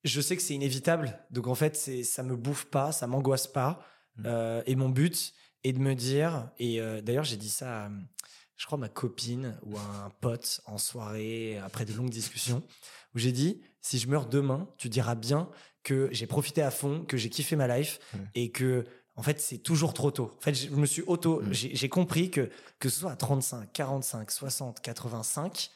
je 0.05 0.21
sais 0.21 0.35
que 0.37 0.41
c'est 0.41 0.53
inévitable. 0.53 1.19
Donc 1.31 1.47
en 1.47 1.55
fait, 1.55 1.75
c'est 1.75 2.03
ça 2.03 2.23
me 2.23 2.35
bouffe 2.37 2.65
pas, 2.65 2.91
ça 2.93 3.07
m'angoisse 3.07 3.47
pas. 3.47 3.85
Mm. 4.17 4.23
Euh, 4.27 4.63
et 4.65 4.75
mon 4.75 4.87
but 4.89 5.33
est 5.65 5.73
de 5.73 5.79
me 5.79 5.93
dire. 5.95 6.49
Et 6.59 6.79
euh, 6.79 7.01
d'ailleurs, 7.01 7.25
j'ai 7.25 7.37
dit 7.37 7.49
ça. 7.49 7.85
à, 7.85 7.89
je 8.55 8.65
crois 8.65 8.77
à 8.77 8.79
ma 8.79 8.87
copine 8.89 9.57
ou 9.63 9.75
à 9.77 9.81
un 10.05 10.09
pote 10.21 10.61
en 10.65 10.77
soirée 10.77 11.57
après 11.57 11.83
de 11.83 11.91
longues 11.91 12.09
discussions 12.09 12.63
où 13.13 13.19
j'ai 13.19 13.33
dit 13.33 13.61
si 13.81 13.99
je 13.99 14.07
meurs 14.07 14.27
demain, 14.27 14.69
tu 14.77 14.87
diras 14.87 15.15
bien 15.15 15.49
que 15.83 16.07
j'ai 16.13 16.25
profité 16.25 16.61
à 16.61 16.71
fond, 16.71 17.03
que 17.05 17.17
j'ai 17.17 17.29
kiffé 17.29 17.57
ma 17.57 17.67
life 17.77 17.99
et 18.33 18.51
que 18.51 18.85
en 19.17 19.23
fait 19.23 19.41
c'est 19.41 19.57
toujours 19.57 19.93
trop 19.93 20.09
tôt. 20.09 20.31
En 20.37 20.41
fait, 20.41 20.53
je 20.53 20.69
me 20.69 20.85
suis 20.85 21.01
auto, 21.01 21.41
Mm. 21.41 21.51
j'ai 21.51 21.89
compris 21.89 22.31
que 22.31 22.49
que 22.79 22.87
ce 22.87 22.99
soit 23.01 23.11
à 23.11 23.15
35, 23.17 23.73
45, 23.73 24.31
60, 24.31 24.79
85, 24.79 25.69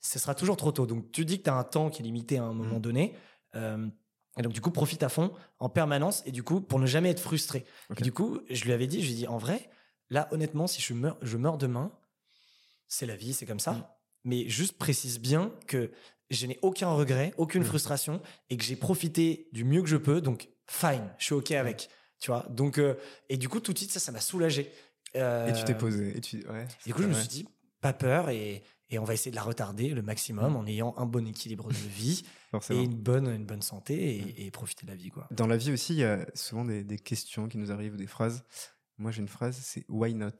ce 0.00 0.18
sera 0.18 0.34
toujours 0.34 0.56
trop 0.56 0.72
tôt. 0.72 0.86
Donc 0.86 1.12
tu 1.12 1.24
dis 1.24 1.38
que 1.38 1.44
tu 1.44 1.50
as 1.50 1.54
un 1.54 1.64
temps 1.64 1.88
qui 1.88 2.02
est 2.02 2.04
limité 2.04 2.38
à 2.38 2.42
un 2.42 2.52
moment 2.52 2.78
Mm. 2.78 2.82
donné. 2.82 3.14
Euh, 3.54 3.86
et 4.38 4.42
donc 4.42 4.52
du 4.52 4.60
coup 4.60 4.70
profite 4.70 5.02
à 5.02 5.08
fond 5.08 5.32
en 5.58 5.68
permanence 5.68 6.22
et 6.26 6.32
du 6.32 6.42
coup 6.42 6.60
pour 6.60 6.78
ne 6.78 6.86
jamais 6.86 7.10
être 7.10 7.20
frustré. 7.20 7.64
Et 7.96 8.02
du 8.02 8.12
coup 8.12 8.40
je 8.50 8.64
lui 8.64 8.72
avais 8.72 8.86
dit, 8.86 9.00
je 9.02 9.06
lui 9.06 9.12
ai 9.12 9.16
dit 9.16 9.26
en 9.28 9.38
vrai, 9.38 9.70
là 10.10 10.28
honnêtement 10.32 10.66
si 10.66 10.82
je 10.82 10.92
meurs, 10.94 11.16
je 11.22 11.36
meurs 11.36 11.58
demain, 11.58 11.92
c'est 12.88 13.06
la 13.06 13.16
vie, 13.16 13.32
c'est 13.32 13.46
comme 13.46 13.60
ça. 13.60 13.72
Mm. 13.72 13.86
Mais 14.24 14.48
juste 14.48 14.78
précise 14.78 15.20
bien 15.20 15.52
que 15.66 15.90
je 16.30 16.46
n'ai 16.46 16.58
aucun 16.62 16.88
regret, 16.90 17.32
aucune 17.36 17.62
Mm. 17.62 17.66
frustration 17.66 18.22
et 18.50 18.56
que 18.56 18.64
j'ai 18.64 18.76
profité 18.76 19.48
du 19.52 19.64
mieux 19.64 19.82
que 19.82 19.88
je 19.88 19.96
peux. 19.98 20.20
Donc, 20.20 20.48
fine, 20.66 21.10
je 21.18 21.24
suis 21.26 21.34
OK 21.34 21.50
avec. 21.52 21.90
Tu 22.18 22.30
vois 22.30 22.46
Donc, 22.48 22.78
euh, 22.78 22.94
et 23.28 23.36
du 23.36 23.48
coup, 23.48 23.60
tout 23.60 23.72
de 23.72 23.78
suite, 23.78 23.90
ça, 23.90 24.00
ça 24.00 24.12
m'a 24.12 24.20
soulagé. 24.20 24.72
Euh, 25.16 25.48
Et 25.48 25.52
tu 25.52 25.62
t'es 25.64 25.74
posé. 25.74 26.16
Et 26.16 26.20
tu... 26.20 26.38
ouais, 26.48 26.66
Du 26.86 26.94
coup, 26.94 27.02
je 27.02 27.08
me 27.08 27.12
suis 27.12 27.28
dit, 27.28 27.46
pas 27.80 27.92
peur 27.92 28.30
et, 28.30 28.62
et 28.90 28.98
on 28.98 29.04
va 29.04 29.14
essayer 29.14 29.30
de 29.30 29.36
la 29.36 29.42
retarder 29.42 29.90
le 29.90 30.02
maximum 30.02 30.56
en 30.56 30.66
ayant 30.66 30.94
un 30.96 31.06
bon 31.06 31.26
équilibre 31.26 31.68
de 31.68 31.74
vie 31.74 32.24
et 32.70 32.82
une 32.82 32.94
bonne, 32.94 33.28
une 33.28 33.46
bonne 33.46 33.62
santé 33.62 34.16
et, 34.16 34.46
et 34.46 34.50
profiter 34.50 34.86
de 34.86 34.90
la 34.90 34.96
vie, 34.96 35.10
quoi. 35.10 35.26
Dans 35.30 35.46
la 35.46 35.56
vie 35.56 35.72
aussi, 35.72 35.94
il 35.94 36.00
y 36.00 36.04
a 36.04 36.26
souvent 36.34 36.64
des, 36.64 36.84
des 36.84 36.98
questions 36.98 37.48
qui 37.48 37.58
nous 37.58 37.72
arrivent, 37.72 37.94
ou 37.94 37.98
des 37.98 38.06
phrases. 38.06 38.44
Moi, 38.98 39.10
j'ai 39.10 39.20
une 39.20 39.28
phrase, 39.28 39.56
c'est 39.60 39.84
why 39.88 40.14
not? 40.14 40.30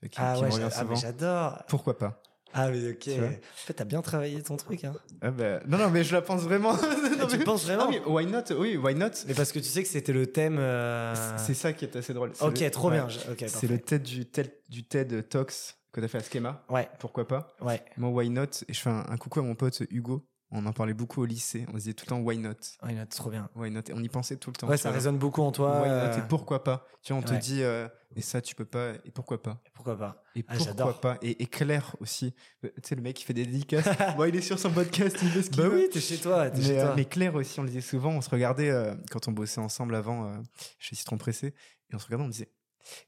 Qui, 0.00 0.08
Ah 0.16 0.34
qui 0.36 0.42
ouais, 0.42 0.62
ah, 0.74 0.94
j'adore. 0.94 1.62
Pourquoi 1.68 1.96
pas? 1.96 2.22
Ah, 2.54 2.70
mais 2.70 2.90
ok. 2.90 3.08
En 3.08 3.30
fait, 3.56 3.72
t'as 3.74 3.84
bien 3.84 4.02
travaillé 4.02 4.42
ton 4.42 4.56
truc, 4.56 4.84
hein. 4.84 4.92
Ah 5.20 5.30
bah, 5.30 5.60
Non, 5.66 5.78
non, 5.78 5.90
mais 5.90 6.04
je 6.04 6.12
la 6.14 6.22
pense 6.22 6.42
vraiment. 6.42 6.72
Non, 7.18 7.26
tu 7.28 7.38
mais- 7.38 7.44
penses 7.44 7.64
vraiment 7.64 7.84
Ah, 7.86 7.90
mais 7.90 8.00
why 8.04 8.26
not? 8.26 8.42
Oui, 8.58 8.76
why 8.76 8.94
not? 8.94 9.10
Mais 9.26 9.34
parce 9.34 9.52
que 9.52 9.58
tu 9.58 9.66
sais 9.66 9.82
que 9.82 9.88
c'était 9.88 10.12
le 10.12 10.26
thème. 10.26 10.56
euh, 10.58 11.14
C'est 11.38 11.54
ça 11.54 11.72
qui 11.72 11.84
est 11.84 11.96
assez 11.96 12.12
drôle. 12.14 12.30
C'est 12.34 12.44
Ok, 12.44 12.58
le- 12.60 12.70
trop 12.70 12.90
ouais. 12.90 12.96
bien. 13.00 13.08
C'est 13.46 13.66
le 13.68 13.78
TED 13.78 14.02
du, 14.02 14.26
TED 14.26 14.52
du 14.68 14.84
TED 14.84 15.28
Talks 15.28 15.52
que 15.92 16.00
tu 16.00 16.04
as 16.04 16.08
fait 16.08 16.18
à 16.18 16.22
Schema. 16.22 16.64
Ouais, 16.70 16.88
Pourquoi 16.98 17.26
pas? 17.28 17.48
Ouais. 17.60 17.82
Moi, 17.96 18.10
why 18.10 18.30
not? 18.30 18.44
Et 18.68 18.72
je 18.72 18.80
fais 18.80 18.90
un, 18.90 19.04
un 19.08 19.16
coucou 19.16 19.40
à 19.40 19.42
mon 19.42 19.54
pote 19.54 19.82
Hugo. 19.90 20.26
On 20.54 20.66
en 20.66 20.72
parlait 20.72 20.92
beaucoup 20.94 21.22
au 21.22 21.24
lycée. 21.24 21.64
On 21.68 21.72
se 21.72 21.78
disait 21.78 21.94
tout 21.94 22.04
le 22.06 22.10
temps 22.10 22.18
why 22.20 22.36
not? 22.36 22.50
Ouais, 22.82 22.92
non, 22.92 23.06
trop 23.06 23.30
bien. 23.30 23.48
Why 23.54 23.70
not? 23.70 23.80
Et 23.88 23.94
on 23.94 24.00
y 24.02 24.08
pensait 24.08 24.36
tout 24.36 24.50
le 24.50 24.56
temps. 24.56 24.68
Ouais, 24.68 24.76
ça 24.76 24.90
résonne 24.90 25.16
beaucoup 25.18 25.40
en 25.42 25.50
toi. 25.50 25.80
Why 25.80 25.88
not? 25.88 25.94
euh, 25.94 26.18
Et 26.18 26.22
pourquoi 26.28 26.62
pas? 26.62 26.86
Tu 27.02 27.12
vois, 27.12 27.22
on 27.22 27.24
te 27.24 27.32
dit 27.34 27.62
euh, 27.62 27.88
et 28.14 28.20
ça 28.20 28.42
tu 28.42 28.54
peux 28.54 28.66
pas 28.66 28.92
et 29.06 29.10
pourquoi 29.10 29.42
pas? 29.42 29.62
Pourquoi 29.72 29.96
pas? 29.96 30.22
Et 30.36 30.44
Ah, 30.48 30.54
pourquoi 30.56 31.00
pas? 31.00 31.18
Et, 31.22 31.42
et 31.42 31.46
Claire 31.46 31.96
aussi. 32.00 32.34
Euh, 32.64 32.68
Tu 32.82 32.88
sais 32.90 32.94
le 32.94 33.00
mec 33.02 33.16
qui 33.16 33.24
fait 33.24 33.32
des 33.32 33.46
dédicaces. 33.46 33.86
bon, 34.16 34.24
il 34.26 34.36
est 34.36 34.42
sur 34.42 34.58
son 34.58 34.70
podcast, 34.70 35.16
il 35.22 35.30
fait 35.30 35.42
ce 35.42 35.48
qu'il 35.50 35.62
Bah 35.62 35.70
oui, 35.72 35.88
t'es 35.90 36.00
chez 36.00 36.18
toi. 36.18 36.50
Mais, 36.54 36.62
chez 36.62 36.78
euh, 36.78 36.86
toi. 36.86 36.94
mais 36.96 37.06
Claire 37.06 37.34
aussi, 37.34 37.58
on 37.58 37.62
le 37.62 37.68
disait 37.70 37.80
souvent, 37.80 38.10
on 38.10 38.20
se 38.20 38.28
regardait 38.28 38.70
euh, 38.70 38.94
quand 39.10 39.28
on 39.28 39.32
bossait 39.32 39.60
ensemble 39.60 39.94
avant 39.94 40.34
chez 40.78 40.94
Citron 40.96 41.16
Pressé, 41.16 41.46
et 41.90 41.94
on 41.94 41.98
se 41.98 42.04
regardait, 42.04 42.24
on 42.26 42.28
disait 42.28 42.50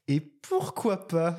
Et 0.07 0.19
pourquoi 0.19 1.07
pas 1.07 1.37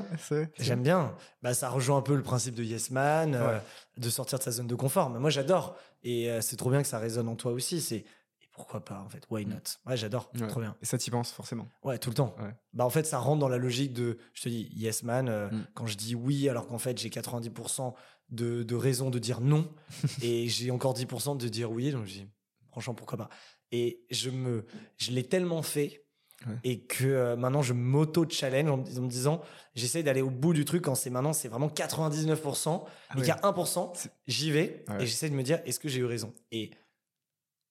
J'aime 0.58 0.82
bien. 0.82 1.14
Bah, 1.42 1.54
ça 1.54 1.68
rejoint 1.70 1.98
un 1.98 2.02
peu 2.02 2.14
le 2.16 2.22
principe 2.22 2.54
de 2.54 2.62
Yes 2.64 2.90
Man, 2.90 3.34
euh, 3.34 3.58
de 3.96 4.10
sortir 4.10 4.38
de 4.38 4.44
sa 4.44 4.50
zone 4.50 4.66
de 4.66 4.74
confort. 4.74 5.10
Mais 5.10 5.18
moi, 5.18 5.30
j'adore. 5.30 5.76
Et 6.02 6.30
euh, 6.30 6.40
c'est 6.40 6.56
trop 6.56 6.70
bien 6.70 6.82
que 6.82 6.88
ça 6.88 6.98
résonne 6.98 7.28
en 7.28 7.36
toi 7.36 7.52
aussi. 7.52 7.80
C'est 7.80 7.96
et 8.42 8.48
pourquoi 8.52 8.84
pas 8.84 9.00
en 9.00 9.08
fait? 9.08 9.24
Why 9.30 9.46
not? 9.46 9.56
Ouais, 9.86 9.96
j'adore. 9.96 10.30
Ouais. 10.38 10.46
Trop 10.48 10.60
bien. 10.60 10.76
Et 10.82 10.86
ça, 10.86 10.98
t'y 10.98 11.10
penses 11.10 11.32
forcément? 11.32 11.68
Ouais, 11.82 11.98
tout 11.98 12.10
le 12.10 12.14
temps. 12.14 12.34
Ouais. 12.38 12.54
Bah 12.72 12.84
en 12.84 12.90
fait, 12.90 13.04
ça 13.06 13.18
rentre 13.18 13.40
dans 13.40 13.48
la 13.48 13.58
logique 13.58 13.92
de, 13.92 14.18
je 14.34 14.42
te 14.42 14.48
dis, 14.48 14.68
Yes 14.74 15.02
Man. 15.02 15.28
euh, 15.28 15.48
Mm. 15.50 15.66
Quand 15.74 15.86
je 15.86 15.96
dis 15.96 16.14
oui, 16.14 16.48
alors 16.48 16.66
qu'en 16.66 16.78
fait 16.78 16.98
j'ai 16.98 17.08
90% 17.10 17.94
de, 18.30 18.62
de 18.62 18.74
raisons 18.74 19.10
de 19.10 19.18
dire 19.18 19.40
non, 19.40 19.72
et 20.22 20.48
j'ai 20.48 20.70
encore 20.70 20.94
10% 20.94 21.36
de 21.36 21.48
dire 21.48 21.70
oui. 21.70 21.90
Donc 21.92 22.06
je 22.06 22.12
dis, 22.12 22.26
franchement, 22.70 22.94
pourquoi 22.94 23.18
pas? 23.18 23.28
Et 23.72 24.04
je 24.10 24.30
me, 24.30 24.64
je 24.96 25.10
l'ai 25.12 25.24
tellement 25.28 25.62
fait. 25.62 26.05
Ouais. 26.46 26.54
Et 26.64 26.80
que 26.80 27.04
euh, 27.06 27.34
maintenant 27.36 27.62
je 27.62 27.72
m'auto-challenge 27.72 28.68
en, 28.70 28.76
me- 28.76 28.98
en 28.98 29.02
me 29.02 29.08
disant 29.08 29.40
j'essaie 29.74 30.02
d'aller 30.02 30.20
au 30.20 30.28
bout 30.30 30.52
du 30.52 30.66
truc 30.66 30.82
quand 30.84 30.94
c'est 30.94 31.08
maintenant 31.08 31.32
c'est 31.32 31.48
vraiment 31.48 31.68
99% 31.68 32.84
Ah 33.08 33.14
et 33.14 33.18
qu'il 33.20 33.28
y 33.28 33.30
a 33.30 33.40
1% 33.42 33.92
C'est- 33.94 34.10
j'y 34.26 34.50
vais 34.50 34.84
Ouais. 34.88 35.02
et 35.02 35.06
j'essaie 35.06 35.30
de 35.30 35.34
me 35.34 35.42
dire 35.42 35.60
est-ce 35.64 35.80
que 35.80 35.88
j'ai 35.88 36.00
eu 36.00 36.04
raison? 36.04 36.34
Et 36.52 36.72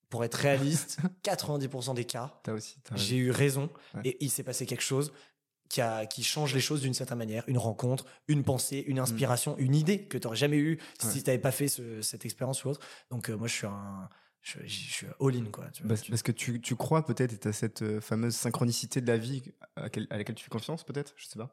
pour 0.10 0.24
être 0.24 0.34
réaliste 0.36 0.98
90% 1.24 1.94
des 1.94 2.06
cas 2.06 2.42
j'ai 2.96 3.18
eu 3.18 3.30
raison 3.32 3.70
Ouais. 3.94 4.02
et 4.06 4.18
il 4.26 4.30
s'est 4.32 4.44
passé 4.44 4.66
quelque 4.66 4.82
chose 4.84 5.14
qui, 5.70 5.82
a, 5.82 6.06
qui 6.06 6.24
change 6.24 6.54
les 6.54 6.60
choses 6.60 6.82
d'une 6.82 6.94
certaine 6.94 7.18
manière. 7.18 7.44
Une 7.48 7.58
rencontre, 7.58 8.06
une 8.28 8.44
pensée, 8.44 8.84
une 8.88 9.00
inspiration, 9.00 9.58
une 9.58 9.74
idée 9.76 10.06
que 10.06 10.18
tu 10.18 10.26
n'aurais 10.26 10.38
jamais 10.38 10.58
eue 10.58 10.80
si 11.00 11.08
Mm. 11.08 11.12
Tu 11.12 11.24
n'avais 11.28 11.40
pas 11.40 11.52
fait 11.52 11.68
ce- 11.68 12.02
cette 12.04 12.24
expérience 12.24 12.64
ou 12.66 12.70
autre. 12.70 12.80
Donc, 13.10 13.30
euh, 13.30 13.36
moi, 13.36 13.48
je 13.48 13.54
suis 13.54 13.68
un. 13.68 14.08
Je, 14.48 14.60
je 14.64 14.92
suis 14.94 15.08
all-in, 15.20 15.46
quoi. 15.52 15.66
tu 15.74 15.82
vois. 15.82 15.90
Parce, 15.90 16.08
parce 16.08 16.22
que 16.22 16.32
tu, 16.32 16.62
tu 16.62 16.76
crois 16.76 17.04
peut-être, 17.04 17.34
et 17.34 17.38
t'as 17.38 17.52
cette 17.52 17.82
euh, 17.82 18.00
fameuse 18.00 18.36
synchronicité 18.36 19.02
de 19.02 19.08
la 19.08 19.18
vie 19.18 19.42
à, 19.76 19.82
laquelle- 19.82 20.06
à 20.12 20.18
laquelle 20.18 20.36
tu 20.36 20.44
fais 20.44 20.52
confiance, 20.52 20.84
peut-être 20.84 21.14
Je 21.18 21.26
sais 21.26 21.40
pas. 21.40 21.50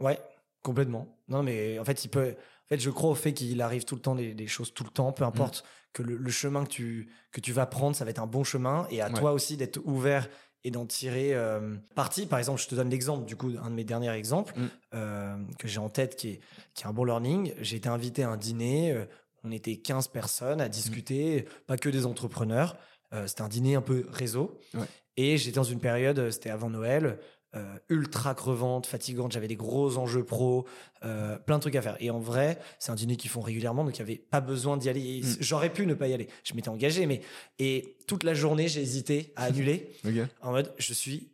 Ouais, 0.00 0.18
complètement. 0.62 1.16
Non, 1.28 1.44
mais 1.44 1.78
en 1.78 1.84
fait, 1.84 2.04
il 2.04 2.08
peut. 2.08 2.34
En 2.64 2.68
fait, 2.68 2.80
je 2.80 2.90
crois 2.90 3.10
au 3.10 3.14
fait 3.14 3.32
qu'il 3.32 3.60
arrive 3.62 3.84
tout 3.84 3.94
le 3.94 4.00
temps 4.00 4.16
des, 4.16 4.34
des 4.34 4.48
choses 4.48 4.74
tout 4.74 4.82
le 4.82 4.90
temps, 4.90 5.12
peu 5.12 5.22
importe 5.24 5.62
que 5.92 6.02
le, 6.02 6.16
le 6.16 6.30
chemin 6.30 6.64
que 6.64 6.70
tu, 6.70 7.08
que 7.30 7.40
tu 7.40 7.52
vas 7.52 7.66
prendre, 7.66 7.94
ça 7.94 8.04
va 8.04 8.10
être 8.10 8.18
un 8.18 8.26
bon 8.26 8.42
chemin. 8.42 8.88
Et 8.90 9.00
à 9.02 9.08
Ouais. 9.08 9.12
toi 9.20 9.32
aussi 9.32 9.56
d'être 9.56 9.78
ouvert 9.84 10.28
et 10.64 10.70
d'en 10.72 10.86
tirer 10.86 11.34
euh, 11.34 11.76
parti. 11.94 12.26
Par 12.26 12.38
exemple, 12.40 12.60
je 12.60 12.66
te 12.68 12.74
donne 12.74 12.88
l'exemple, 12.90 13.24
du 13.24 13.36
coup, 13.36 13.52
un 13.62 13.68
de 13.70 13.74
mes 13.74 13.84
derniers 13.84 14.12
exemples 14.12 14.54
Mm. 14.58 14.66
euh, 14.94 15.36
que 15.58 15.68
j'ai 15.68 15.78
en 15.80 15.90
tête 15.90 16.16
qui 16.16 16.28
est, 16.30 16.40
qui 16.74 16.84
est 16.84 16.86
un 16.86 16.92
bon 16.92 17.04
learning. 17.04 17.52
J'ai 17.60 17.76
été 17.76 17.88
invité 17.88 18.22
à 18.24 18.30
un 18.30 18.36
dîner. 18.36 18.92
euh, 18.92 19.04
on 19.44 19.50
était 19.50 19.76
15 19.76 20.08
personnes 20.08 20.60
à 20.60 20.68
discuter, 20.68 21.46
pas 21.66 21.76
que 21.76 21.88
des 21.88 22.06
entrepreneurs. 22.06 22.76
Euh, 23.12 23.26
c'était 23.26 23.42
un 23.42 23.48
dîner 23.48 23.74
un 23.74 23.82
peu 23.82 24.06
réseau. 24.10 24.58
Ouais. 24.74 24.86
Et 25.16 25.36
j'étais 25.36 25.56
dans 25.56 25.64
une 25.64 25.80
période, 25.80 26.18
euh, 26.18 26.30
c'était 26.30 26.50
avant 26.50 26.70
Noël, 26.70 27.18
euh, 27.54 27.76
ultra 27.90 28.34
crevante, 28.34 28.86
fatigante. 28.86 29.32
J'avais 29.32 29.48
des 29.48 29.56
gros 29.56 29.98
enjeux 29.98 30.24
pro, 30.24 30.66
euh, 31.04 31.38
plein 31.38 31.56
de 31.56 31.60
trucs 31.60 31.76
à 31.76 31.82
faire. 31.82 31.96
Et 32.00 32.10
en 32.10 32.18
vrai, 32.18 32.58
c'est 32.78 32.92
un 32.92 32.94
dîner 32.94 33.16
qu'ils 33.16 33.30
font 33.30 33.42
régulièrement, 33.42 33.84
donc 33.84 33.98
il 33.98 34.02
n'y 34.02 34.10
avait 34.10 34.18
pas 34.18 34.40
besoin 34.40 34.78
d'y 34.78 34.88
aller. 34.88 35.20
Mm. 35.20 35.36
J'aurais 35.40 35.70
pu 35.70 35.86
ne 35.86 35.92
pas 35.92 36.08
y 36.08 36.14
aller. 36.14 36.28
Je 36.44 36.54
m'étais 36.54 36.70
engagé, 36.70 37.04
mais. 37.04 37.20
Et 37.58 37.98
toute 38.06 38.22
la 38.22 38.32
journée, 38.32 38.68
j'ai 38.68 38.80
hésité 38.80 39.34
à 39.36 39.44
annuler 39.44 39.90
en 40.42 40.52
mode 40.52 40.72
je 40.78 40.94
suis 40.94 41.28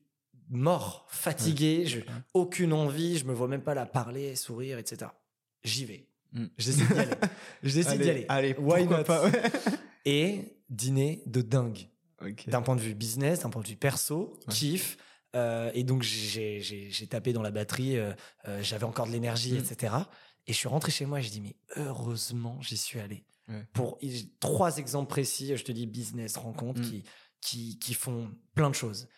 mort, 0.51 1.07
fatigué, 1.09 1.87
je, 1.87 2.01
aucune 2.35 2.73
envie, 2.73 3.19
je 3.19 3.25
me 3.25 3.33
vois 3.33 3.49
même 3.49 3.63
pas 3.63 3.75
la 3.75 3.87
parler, 3.87 4.35
sourire, 4.35 4.79
etc. 4.79 5.11
J'y 5.63 5.85
vais. 5.85 6.08
Mm. 6.33 6.47
D'y 6.59 6.83
aller. 6.99 7.11
J'essaie 7.63 7.99
d'y 7.99 8.11
aller. 8.11 8.27
Allez, 8.29 8.55
Why 8.59 8.87
not 8.87 9.05
pas 9.05 9.25
ouais. 9.25 9.43
Et 10.05 10.59
dîner 10.71 11.23
de 11.27 11.43
dingue. 11.43 11.89
D'un 12.49 12.63
point 12.63 12.75
de 12.77 12.81
vue 12.81 12.95
business, 12.95 13.41
d'un 13.41 13.51
point 13.51 13.63
de 13.63 13.69
vue 13.69 13.77
perso, 13.77 14.35
Ouais. 14.49 14.55
kiff. 14.55 14.97
Euh, 15.37 15.71
et 15.75 15.85
donc 15.85 16.03
j'ai- 16.03 17.07
tapé 17.11 17.33
dans 17.33 17.43
la 17.43 17.51
batterie, 17.51 17.97
euh, 17.99 18.13
euh, 18.47 18.63
j'avais 18.63 18.85
encore 18.85 19.07
de 19.07 19.13
l'énergie, 19.13 19.53
Mm. 19.53 19.59
etc. 19.59 19.95
Et 20.47 20.53
je 20.53 20.59
suis 20.59 20.69
rentré 20.69 20.91
chez 20.91 21.05
moi 21.07 21.21
et 21.21 21.23
je 21.23 21.31
dis 21.31 21.41
mais 21.43 21.55
heureusement 21.77 22.61
j'y 22.63 22.77
suis 22.79 22.99
allé. 22.99 23.25
Ouais. 23.49 23.63
Pour 23.73 23.99
trois 24.41 24.79
exemples 24.79 25.09
précis, 25.09 25.55
je 25.57 25.65
te 25.65 25.73
dis 25.73 25.87
business, 25.87 26.37
rencontres 26.37 26.81
Mm. 26.81 26.85
qui, 26.85 27.05
qui, 27.41 27.79
qui 27.79 27.95
font 27.95 28.31
plein 28.55 28.71
de 28.71 28.75
choses. 28.75 29.09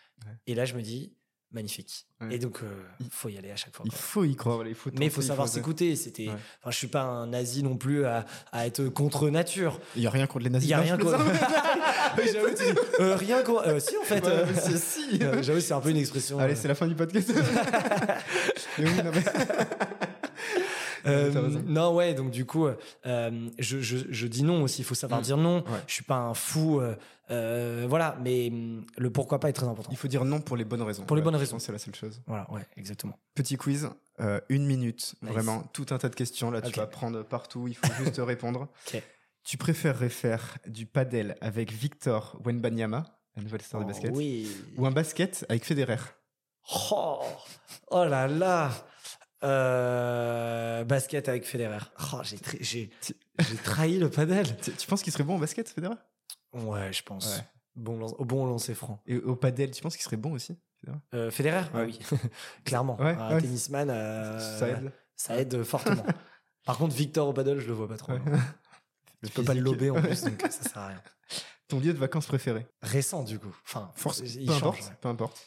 Et 0.46 0.54
là 0.54 0.64
je 0.64 0.74
me 0.74 0.82
dis 0.82 1.14
magnifique. 1.52 2.06
Ouais. 2.20 2.34
Et 2.34 2.38
donc 2.38 2.60
euh, 2.62 2.66
Il- 3.00 3.08
faut 3.10 3.28
y 3.28 3.38
aller 3.38 3.50
à 3.50 3.56
chaque 3.56 3.74
fois. 3.74 3.84
Il 3.86 3.92
faut 3.92 4.24
y 4.24 4.36
croire, 4.36 4.66
il 4.66 4.74
faut 4.74 4.90
Mais 4.98 5.06
il 5.06 5.10
faut 5.10 5.22
savoir 5.22 5.48
s'écouter. 5.48 5.96
C'était, 5.96 6.28
Ouais. 6.28 6.34
enfin, 6.60 6.70
je 6.70 6.76
suis 6.76 6.86
pas 6.86 7.02
un 7.02 7.26
nazi 7.28 7.62
non 7.62 7.76
plus 7.76 8.04
à, 8.04 8.24
à 8.52 8.66
être 8.66 8.84
contre 8.88 9.30
nature. 9.30 9.80
Il 9.96 10.02
y 10.02 10.06
a 10.06 10.10
rien 10.10 10.26
contre 10.26 10.40
les 10.44 10.50
Il 10.50 10.52
nazis. 10.52 10.68
y 10.70 10.74
a 10.74 10.80
rien 10.80 10.96
contre. 10.98 11.18
J'avoue, 12.16 12.48
tu 12.48 12.64
dis, 12.72 12.78
euh, 13.00 13.16
rien 13.16 13.42
contre. 13.42 13.66
euh, 13.68 13.80
si 13.80 13.96
en 13.96 14.02
fait. 14.02 14.22
Mais 14.24 14.60
c'est 14.60 14.78
si. 14.78 15.18
J'avoue, 15.42 15.60
c'est 15.60 15.72
un 15.74 15.80
peu 15.80 15.90
une 15.90 15.96
expression. 15.96 16.38
Allez, 16.38 16.54
c'est 16.56 16.68
la 16.68 16.74
fin 16.74 16.86
du 16.86 16.94
podcast. 16.94 17.32
Mais 18.78 18.84
oui, 18.88 18.96
non, 19.04 19.10
mais- 19.14 19.24
Euh, 21.06 21.48
non, 21.66 21.94
ouais, 21.94 22.14
donc 22.14 22.30
du 22.30 22.44
coup, 22.44 22.66
euh, 23.06 23.48
je, 23.58 23.80
je, 23.80 23.96
je 24.08 24.26
dis 24.26 24.42
non 24.42 24.62
aussi. 24.62 24.82
Il 24.82 24.84
faut 24.84 24.94
savoir 24.94 25.20
Mm. 25.20 25.24
dire 25.24 25.36
non. 25.36 25.56
Ouais. 25.64 25.80
Je 25.86 25.92
suis 25.94 26.04
pas 26.04 26.16
un 26.16 26.34
fou. 26.34 26.80
euh, 26.80 26.94
euh, 27.30 27.86
voilà, 27.88 28.16
mais 28.22 28.48
hum, 28.50 28.84
le 28.98 29.10
pourquoi 29.10 29.38
pas 29.40 29.48
est 29.48 29.52
très 29.52 29.66
important. 29.66 29.90
Il 29.92 29.96
faut 29.96 30.08
dire 30.08 30.24
non 30.24 30.40
pour 30.40 30.56
les 30.56 30.64
bonnes 30.64 30.82
raisons. 30.82 31.04
Pour 31.04 31.16
les 31.16 31.22
bonnes 31.22 31.36
raisons. 31.36 31.58
C'est 31.58 31.72
la 31.72 31.78
seule 31.78 31.94
chose. 31.94 32.20
Voilà, 32.26 32.50
ouais, 32.52 32.62
exactement. 32.76 33.16
Petit 33.34 33.56
quiz, 33.56 33.88
une 34.48 34.66
minute, 34.66 35.14
Nice. 35.22 35.32
vraiment, 35.32 35.62
tout 35.72 35.86
un 35.90 35.98
tas 35.98 36.08
de 36.08 36.14
questions. 36.16 36.50
Là, 36.50 36.60
tu 36.60 36.72
vas 36.78 36.86
prendre 36.86 37.22
partout, 37.22 37.68
il 37.68 37.74
faut 37.76 37.92
juste 38.04 38.20
répondre. 38.24 38.68
Tu 39.44 39.56
préférerais 39.56 40.10
faire 40.10 40.58
du 40.66 40.84
padel 40.86 41.36
avec 41.40 41.72
Victor 41.72 42.38
Wenbanyama, 42.44 43.04
la 43.36 43.42
nouvelle 43.42 43.62
star 43.62 43.80
de 43.80 43.84
Oh, 43.86 43.88
basket, 43.88 44.10
oui. 44.14 44.50
ou 44.76 44.84
un 44.86 44.90
basket 44.90 45.46
avec 45.48 45.64
Federer? 45.64 45.96
Oh, 46.90 47.20
oh 47.90 48.04
là 48.04 48.28
là. 48.28 48.70
Euh, 49.42 50.84
basket 50.84 51.28
avec 51.28 51.44
Federer. 51.46 51.78
Oh, 52.12 52.20
j'ai, 52.22 52.36
tra- 52.36 52.56
j'ai, 52.60 52.90
j'ai 53.38 53.56
trahi 53.56 53.98
le 53.98 54.10
padel. 54.10 54.46
Tu, 54.62 54.72
tu 54.72 54.86
penses 54.86 55.02
qu'il 55.02 55.12
serait 55.12 55.24
bon 55.24 55.36
au 55.36 55.38
basket, 55.38 55.68
Federer? 55.68 55.94
Ouais, 56.52 56.92
je 56.92 57.02
pense. 57.02 57.36
Ouais. 57.36 57.44
Bon, 57.76 57.98
lan- 57.98 58.14
au 58.18 58.24
bon 58.24 58.46
lancer 58.46 58.74
franc. 58.74 59.02
Et 59.06 59.16
au 59.16 59.36
padel, 59.36 59.70
tu 59.70 59.82
penses 59.82 59.94
qu'il 59.96 60.04
serait 60.04 60.16
bon 60.16 60.32
aussi 60.32 60.58
Federer? 60.80 60.98
Euh, 61.14 61.30
Federer? 61.30 61.60
Ouais. 61.60 61.68
Ah 61.74 61.82
oui, 61.84 61.98
clairement. 62.64 63.00
Ouais, 63.00 63.16
un 63.18 63.34
ouais. 63.34 63.40
tennisman, 63.40 63.88
euh, 63.90 64.58
Ça 64.58 64.68
aide 64.68 64.92
ça 65.16 65.38
aide 65.40 65.62
fortement. 65.64 66.04
Par 66.64 66.76
contre, 66.78 66.94
Victor 66.94 67.28
au 67.28 67.32
paddle, 67.32 67.58
je 67.60 67.66
le 67.66 67.72
vois 67.72 67.88
pas 67.88 67.96
trop. 67.96 68.12
Ouais. 68.12 68.20
Le 69.22 69.28
Je 69.28 69.32
peux 69.32 69.44
pas 69.44 69.54
le 69.54 69.60
lober 69.60 69.90
en 69.90 70.00
plus, 70.00 70.22
donc 70.22 70.40
ça 70.50 70.62
sert 70.62 70.78
à 70.78 70.88
rien. 70.88 71.02
Ton 71.68 71.78
lieu 71.78 71.92
de 71.92 71.98
vacances 71.98 72.26
préféré? 72.26 72.66
Récent, 72.82 73.22
du 73.22 73.38
coup. 73.38 73.54
Enfin, 73.64 73.92
Force, 73.94 74.20
il 74.20 74.46
peu 74.46 74.52
change, 74.52 74.62
importe, 74.62 74.80
ouais. 74.82 74.96
peu 75.00 75.08
importe. 75.08 75.46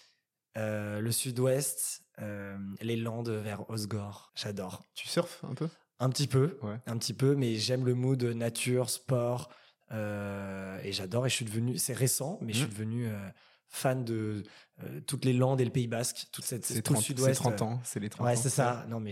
Euh, 0.58 1.00
le 1.02 1.12
sud-ouest, 1.12 2.03
les 2.20 2.96
Landes 2.96 3.30
vers 3.30 3.70
Osgore. 3.70 4.32
J'adore. 4.36 4.84
Tu 4.94 5.08
surfes 5.08 5.44
un 5.44 5.54
peu? 5.56 5.68
Un 6.00 6.10
petit 6.10 6.28
peu, 6.28 6.58
Ouais. 6.62 6.80
un 6.86 6.98
petit 6.98 7.14
peu, 7.14 7.36
mais 7.36 7.56
j'aime 7.56 7.86
le 7.86 7.94
mood 7.94 8.22
nature, 8.24 8.90
sport, 8.90 9.50
euh, 9.92 10.80
et 10.84 10.92
j'adore. 10.92 11.26
Et 11.26 11.30
je 11.30 11.36
suis 11.36 11.46
devenu, 11.46 11.78
c'est 11.78 11.94
récent, 11.94 12.40
mais 12.42 12.52
je 12.54 12.58
suis 12.60 12.68
Mhm. 12.68 12.74
devenu 12.74 13.08
euh, 13.08 13.30
fan 13.76 14.06
de 14.06 14.44
euh, 14.84 15.02
toutes 15.08 15.26
les 15.26 15.34
Landes 15.34 15.60
et 15.60 15.66
le 15.66 15.72
Pays 15.72 15.88
Basque, 15.88 16.28
toute 16.32 16.46
cette 16.46 16.64
C'est 16.64 16.82
tout 16.84 16.94
le 16.94 16.98
30, 16.98 17.02
c'est 17.02 17.08
sud-ouest. 17.08 17.36
30 17.42 17.62
euh, 17.62 17.66
ans, 17.66 17.82
c'est 17.84 18.00
les 18.00 18.10
30 18.10 18.26
Ouais, 18.28 18.34
ans. 18.34 18.40
c'est 18.40 18.50
ça. 18.50 18.86
Non, 18.88 19.00
mais 19.00 19.12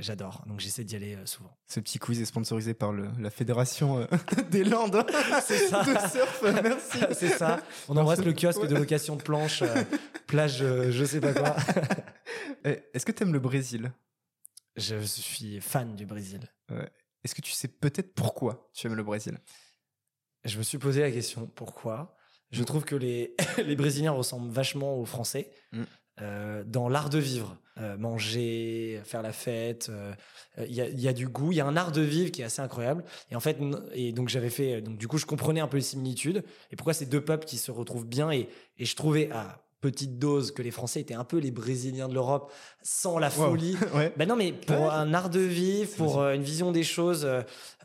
j'adore. 0.00 0.42
Donc 0.48 0.58
j'essaie 0.58 0.82
d'y 0.82 0.96
aller 0.96 1.14
euh, 1.14 1.24
souvent. 1.24 1.56
Ce 1.68 1.78
petit 1.78 1.98
quiz 2.00 2.20
est 2.20 2.24
sponsorisé 2.24 2.74
par 2.74 2.92
le- 2.92 3.08
la 3.20 3.30
Fédération 3.30 3.98
euh, 4.00 4.06
des 4.50 4.64
Landes 4.64 5.06
C'est 5.46 5.68
ça. 5.68 5.84
de 5.84 6.10
surf. 6.10 6.42
Merci. 6.42 6.98
c'est 7.12 7.28
ça. 7.28 7.60
On 7.88 7.96
embrasse 7.96 8.24
le 8.24 8.32
kiosque 8.32 8.66
de 8.66 8.74
location 8.74 9.14
de 9.14 9.22
planches, 9.22 9.62
plage, 10.26 10.58
je 10.58 11.04
sais 11.04 11.20
pas 11.20 11.32
quoi. 11.32 11.54
Eh, 12.64 12.82
Est-ce 12.92 13.06
que 13.06 13.12
tu 13.12 13.22
aimes 13.22 13.32
le 13.32 13.40
Brésil? 13.40 13.92
Je 14.76 14.96
suis 15.00 15.60
fan 15.60 15.94
du 15.94 16.06
Brésil. 16.06 16.40
Est-ce 17.22 17.34
que 17.36 17.40
tu 17.40 17.52
sais 17.52 17.68
peut-être 17.68 18.14
pourquoi 18.14 18.68
tu 18.74 18.86
aimes 18.88 18.94
le 18.96 19.04
Brésil? 19.04 19.38
Je 20.44 20.58
me 20.58 20.64
suis 20.64 20.78
posé 20.78 21.02
la 21.02 21.10
question 21.12 21.46
pourquoi? 21.46 22.16
Je 22.52 22.62
trouve 22.62 22.84
que 22.84 22.94
les, 22.94 23.34
les 23.66 23.76
Brésiliens 23.76 24.12
ressemblent 24.12 24.50
vachement 24.52 24.96
aux 24.98 25.04
Français 25.06 25.50
Mm. 25.72 25.82
euh, 26.20 26.62
dans 26.66 26.88
l'art 26.88 27.10
de 27.10 27.18
vivre. 27.18 27.56
Euh, 27.80 27.96
manger, 27.96 29.00
faire 29.04 29.22
la 29.22 29.32
fête. 29.32 29.88
euh, 29.88 30.12
Il 30.58 30.74
y, 30.74 30.82
a, 30.82 30.88
il 30.88 31.00
y 31.00 31.08
a 31.08 31.14
du 31.14 31.26
goût, 31.26 31.52
il 31.52 31.56
y 31.56 31.60
a 31.62 31.66
un 31.66 31.74
art 31.76 31.90
de 31.90 32.02
vivre 32.02 32.30
qui 32.30 32.42
est 32.42 32.44
assez 32.44 32.60
incroyable. 32.60 33.02
Et 33.30 33.36
en 33.36 33.40
fait, 33.40 33.56
et 33.94 34.12
donc 34.12 34.28
j'avais 34.28 34.50
fait. 34.50 34.82
Donc 34.82 34.98
du 34.98 35.08
coup, 35.08 35.16
je 35.16 35.24
comprenais 35.24 35.60
un 35.60 35.68
peu 35.68 35.78
les 35.78 35.82
similitudes. 35.82 36.44
Et 36.70 36.76
pourquoi 36.76 36.92
ces 36.92 37.06
deux 37.06 37.22
peuples 37.24 37.46
qui 37.46 37.56
se 37.56 37.70
retrouvent 37.70 38.06
bien. 38.06 38.30
Et, 38.30 38.50
et 38.78 38.84
je 38.84 38.94
trouvais 38.94 39.30
à 39.32 39.62
petite 39.80 40.18
dose 40.18 40.52
que 40.52 40.60
les 40.62 40.70
Français 40.70 41.00
étaient 41.00 41.14
un 41.14 41.24
peu 41.24 41.38
les 41.38 41.50
Brésiliens 41.50 42.08
de 42.08 42.14
l'Europe 42.14 42.52
sans 42.82 43.18
la 43.18 43.28
Wow. 43.28 43.32
folie. 43.50 43.76
Ouais. 43.94 44.12
Ben 44.18 44.28
non, 44.28 44.36
mais 44.36 44.52
pour 44.52 44.76
Ouais. 44.76 44.88
un 44.90 45.14
art 45.14 45.30
de 45.30 45.40
vivre, 45.40 45.90
pour 45.96 46.20
euh, 46.20 46.34
une 46.34 46.42
vision 46.42 46.72
des 46.72 46.84
choses, 46.84 47.24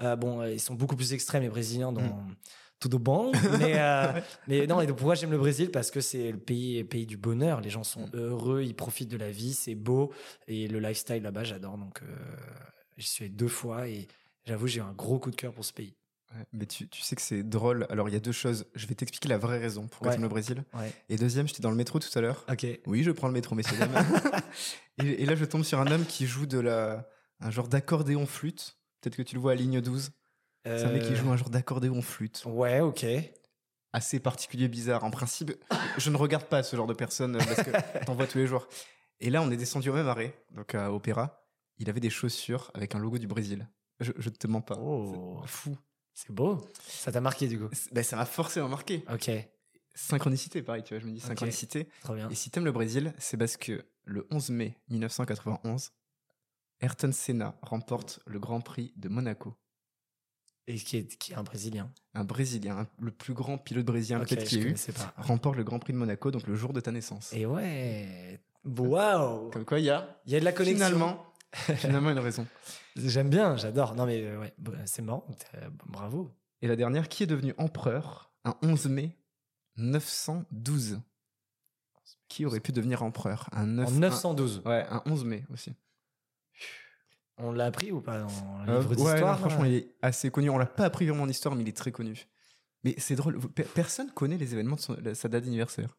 euh, 0.01 0.15
bon, 0.17 0.43
ils 0.43 0.59
sont 0.59 0.75
beaucoup 0.75 0.97
plus 0.97 1.13
extrêmes 1.13 1.43
les 1.43 1.49
Brésiliens 1.49 1.93
dans 1.93 2.01
Mm. 2.01 2.35
Tout 2.79 2.93
au 2.95 2.99
bon. 2.99 3.31
Mais, 3.59 3.73
euh, 3.79 4.21
mais 4.47 4.67
non, 4.67 4.81
et 4.81 4.87
donc 4.87 4.97
pourquoi 4.97 5.15
j'aime 5.15 5.31
le 5.31 5.37
Brésil 5.37 5.71
Parce 5.71 5.89
que 5.91 6.01
c'est 6.01 6.31
le 6.31 6.37
pays, 6.37 6.83
pays 6.83 7.05
du 7.05 7.17
bonheur. 7.17 7.61
Les 7.61 7.69
gens 7.69 7.83
sont 7.83 8.07
Mm. 8.07 8.11
heureux, 8.15 8.61
ils 8.63 8.75
profitent 8.75 9.09
de 9.09 9.17
la 9.17 9.31
vie, 9.31 9.53
c'est 9.53 9.75
beau 9.75 10.11
et 10.47 10.67
le 10.67 10.79
lifestyle 10.79 11.23
là-bas, 11.23 11.43
j'adore. 11.43 11.77
Donc, 11.77 12.01
euh, 12.03 12.05
j'y 12.97 13.07
suis 13.07 13.25
allé 13.25 13.33
deux 13.33 13.47
fois 13.47 13.87
et 13.87 14.07
j'avoue, 14.45 14.67
j'ai 14.67 14.81
un 14.81 14.93
gros 14.93 15.19
coup 15.19 15.31
de 15.31 15.35
cœur 15.35 15.53
pour 15.53 15.65
ce 15.65 15.73
pays. 15.73 15.95
Ouais, 16.35 16.43
Mais 16.51 16.65
tu, 16.65 16.87
tu 16.89 17.01
sais 17.01 17.15
que 17.15 17.21
c'est 17.21 17.41
drôle. 17.41 17.87
Alors, 17.89 18.09
il 18.09 18.13
y 18.13 18.17
a 18.17 18.19
deux 18.19 18.33
choses. 18.33 18.65
Je 18.75 18.85
vais 18.85 18.95
t'expliquer 18.95 19.29
la 19.29 19.37
vraie 19.37 19.59
raison 19.59 19.87
pourquoi 19.87 20.09
Ouais. 20.09 20.13
tu 20.13 20.17
aimes 20.17 20.23
le 20.23 20.29
Brésil. 20.29 20.63
Ouais. 20.73 20.91
Et 21.07 21.15
deuxième, 21.15 21.47
j'étais 21.47 21.61
dans 21.63 21.69
le 21.71 21.77
métro 21.77 21.99
tout 21.99 22.09
à 22.15 22.21
l'heure. 22.21 22.45
Oui, 22.85 23.01
je 23.03 23.11
prends 23.11 23.27
le 23.27 23.33
métro, 23.33 23.55
messieurs 23.55 23.77
et, 25.03 25.23
et 25.23 25.25
là, 25.25 25.35
je 25.35 25.45
tombe 25.45 25.63
sur 25.63 25.79
un 25.79 25.87
homme 25.91 26.05
qui 26.05 26.25
joue 26.27 26.45
de 26.45 26.59
la, 26.59 27.07
un 27.39 27.49
genre 27.49 27.67
d'accordéon 27.67 28.25
flûte. 28.25 28.77
Peut-être 29.01 29.15
que 29.15 29.21
tu 29.21 29.35
le 29.35 29.41
vois 29.41 29.53
à 29.53 29.55
ligne 29.55 29.79
12. 29.79 30.11
C'est 30.77 30.85
un 30.85 30.91
mec 30.91 31.03
qui 31.03 31.13
Euh, 31.13 31.15
joue 31.15 31.29
un 31.31 31.37
genre 31.37 31.49
d'accordéon 31.49 32.01
flûte. 32.01 32.43
Ouais, 32.45 32.79
ok. 32.81 33.05
Assez 33.93 34.19
particulier, 34.19 34.67
bizarre. 34.67 35.03
En 35.03 35.11
principe, 35.11 35.53
je 35.97 36.09
ne 36.09 36.17
regarde 36.17 36.45
pas 36.45 36.61
ce 36.63 36.75
genre 36.75 36.87
de 36.87 36.93
personne 36.93 37.35
euh, 37.35 37.39
parce 37.39 37.63
que 37.63 37.71
t'en 38.05 38.15
vois 38.15 38.27
tous 38.27 38.37
les 38.37 38.47
jours. 38.47 38.67
Et 39.19 39.29
là, 39.29 39.41
on 39.41 39.49
est 39.49 39.57
descendu 39.57 39.89
au 39.89 39.93
même 39.93 40.07
arrêt, 40.07 40.33
donc 40.51 40.75
à 40.75 40.91
Opéra. 40.91 41.43
Il 41.77 41.89
avait 41.89 41.99
des 41.99 42.09
chaussures 42.09 42.69
avec 42.73 42.95
un 42.95 42.99
logo 42.99 43.17
du 43.17 43.27
Brésil. 43.27 43.67
Je, 43.99 44.11
je 44.17 44.29
te 44.29 44.45
mens 44.47 44.61
pas. 44.61 44.77
Oh. 44.79 45.41
Fou. 45.45 45.75
C'est 46.13 46.31
beau. 46.31 46.67
Ça 46.87 47.11
t'a 47.11 47.21
marqué 47.21 47.47
du 47.47 47.59
coup. 47.59 47.69
Ben, 47.91 48.03
ça 48.03 48.15
m'a 48.15 48.25
forcément 48.25 48.67
marqué. 48.67 49.03
Ok. 49.11 49.31
Synchronicité, 49.95 50.61
pareil, 50.61 50.83
tu 50.83 50.93
vois, 50.93 50.99
je 51.01 51.07
me 51.07 51.11
dis 51.13 51.19
synchronicité. 51.19 51.87
Trop 52.03 52.13
bien. 52.13 52.29
Et 52.29 52.35
si 52.35 52.51
t'aimes 52.51 52.65
le 52.65 52.71
Brésil, 52.71 53.13
c'est 53.17 53.37
parce 53.37 53.57
que 53.57 53.83
le 54.03 54.27
11 54.29 54.49
mai 54.51 54.77
1991, 54.89 55.91
Ayrton 56.81 57.11
Senna 57.11 57.57
remporte 57.63 58.19
le 58.27 58.39
Grand 58.39 58.61
Prix 58.61 58.93
de 58.95 59.09
Monaco. 59.09 59.55
Et 60.69 60.75
qui 60.75 60.97
est, 60.97 61.17
qui 61.17 61.31
est 61.31 61.35
un 61.35 61.43
Brésilien. 61.43 61.89
Un 62.13 62.25
Brésilien, 62.25 62.87
le 62.99 63.11
plus 63.11 63.33
grand 63.33 63.57
pilote 63.57 63.85
brésilien 63.85 64.19
peut-être 64.19 64.43
qu'il 64.43 64.59
y 64.61 64.65
a 64.65 64.69
eu, 64.69 64.73
pas. 64.93 65.13
remporte 65.17 65.55
le 65.55 65.63
Grand 65.63 65.79
Prix 65.79 65.93
de 65.93 65.97
Monaco, 65.97 66.29
donc 66.29 66.45
le 66.45 66.55
jour 66.55 66.73
de 66.73 66.81
ta 66.81 66.91
naissance. 66.91 67.31
Et 67.33 67.45
ouais. 67.45 68.41
Waouh. 68.65 69.49
Comme 69.51 69.63
quoi, 69.63 69.79
il 69.79 69.85
y 69.85 69.89
a 69.89 70.19
Il 70.25 70.33
y 70.33 70.35
a 70.35 70.39
de 70.41 70.45
la 70.45 70.51
connexion. 70.51 70.85
finalement, 70.85 71.25
finalement 71.77 72.09
une 72.11 72.19
raison. 72.19 72.45
J'aime 72.97 73.29
bien, 73.29 73.55
j'adore. 73.55 73.95
Non, 73.95 74.05
mais 74.05 74.21
euh, 74.23 74.39
ouais, 74.41 74.53
c'est 74.85 75.01
marrant. 75.01 75.25
Euh, 75.55 75.69
Bravo. 75.85 76.33
Et 76.61 76.67
la 76.67 76.75
dernière, 76.75 77.07
qui 77.07 77.23
est 77.23 77.27
devenu 77.27 77.53
empereur 77.57 78.33
un 78.43 78.55
11 78.61 78.87
mai 78.87 79.15
912 79.77 80.99
Qui 82.27 82.45
aurait 82.45 82.59
pu 82.59 82.73
devenir 82.73 83.03
empereur 83.03 83.47
un 83.53 83.67
9, 83.67 83.87
En 83.87 83.91
912. 83.91 84.61
un- 84.65 84.69
ouais, 84.69 84.85
un 84.89 85.01
11 85.05 85.23
mai 85.23 85.45
aussi. 85.53 85.71
On 87.39 87.51
l'a 87.51 87.65
appris 87.65 87.91
ou 87.91 88.01
pas 88.01 88.19
dans 88.19 88.27
le 88.65 88.71
Euh, 88.73 88.77
livre 88.79 88.89
ouais, 88.89 88.95
d'histoire 88.95 89.33
non, 89.33 89.37
franchement, 89.47 89.63
là 89.63 89.69
il 89.69 89.75
est 89.75 89.87
assez 90.01 90.29
connu. 90.31 90.49
On 90.49 90.57
l'a 90.57 90.65
pas 90.65 90.85
appris 90.85 91.05
vraiment 91.05 91.23
en 91.23 91.29
histoire, 91.29 91.55
mais 91.55 91.63
il 91.63 91.69
est 91.69 91.75
très 91.77 91.91
connu. 91.91 92.25
Mais 92.83 92.95
c'est 92.97 93.15
drôle, 93.15 93.39
personne 93.75 94.09
connaît 94.11 94.37
les 94.37 94.53
événements 94.53 94.75
de 94.75 94.81
son- 94.81 94.97
la- 95.01 95.13
sa 95.15 95.27
date 95.29 95.43
d'anniversaire. 95.43 95.97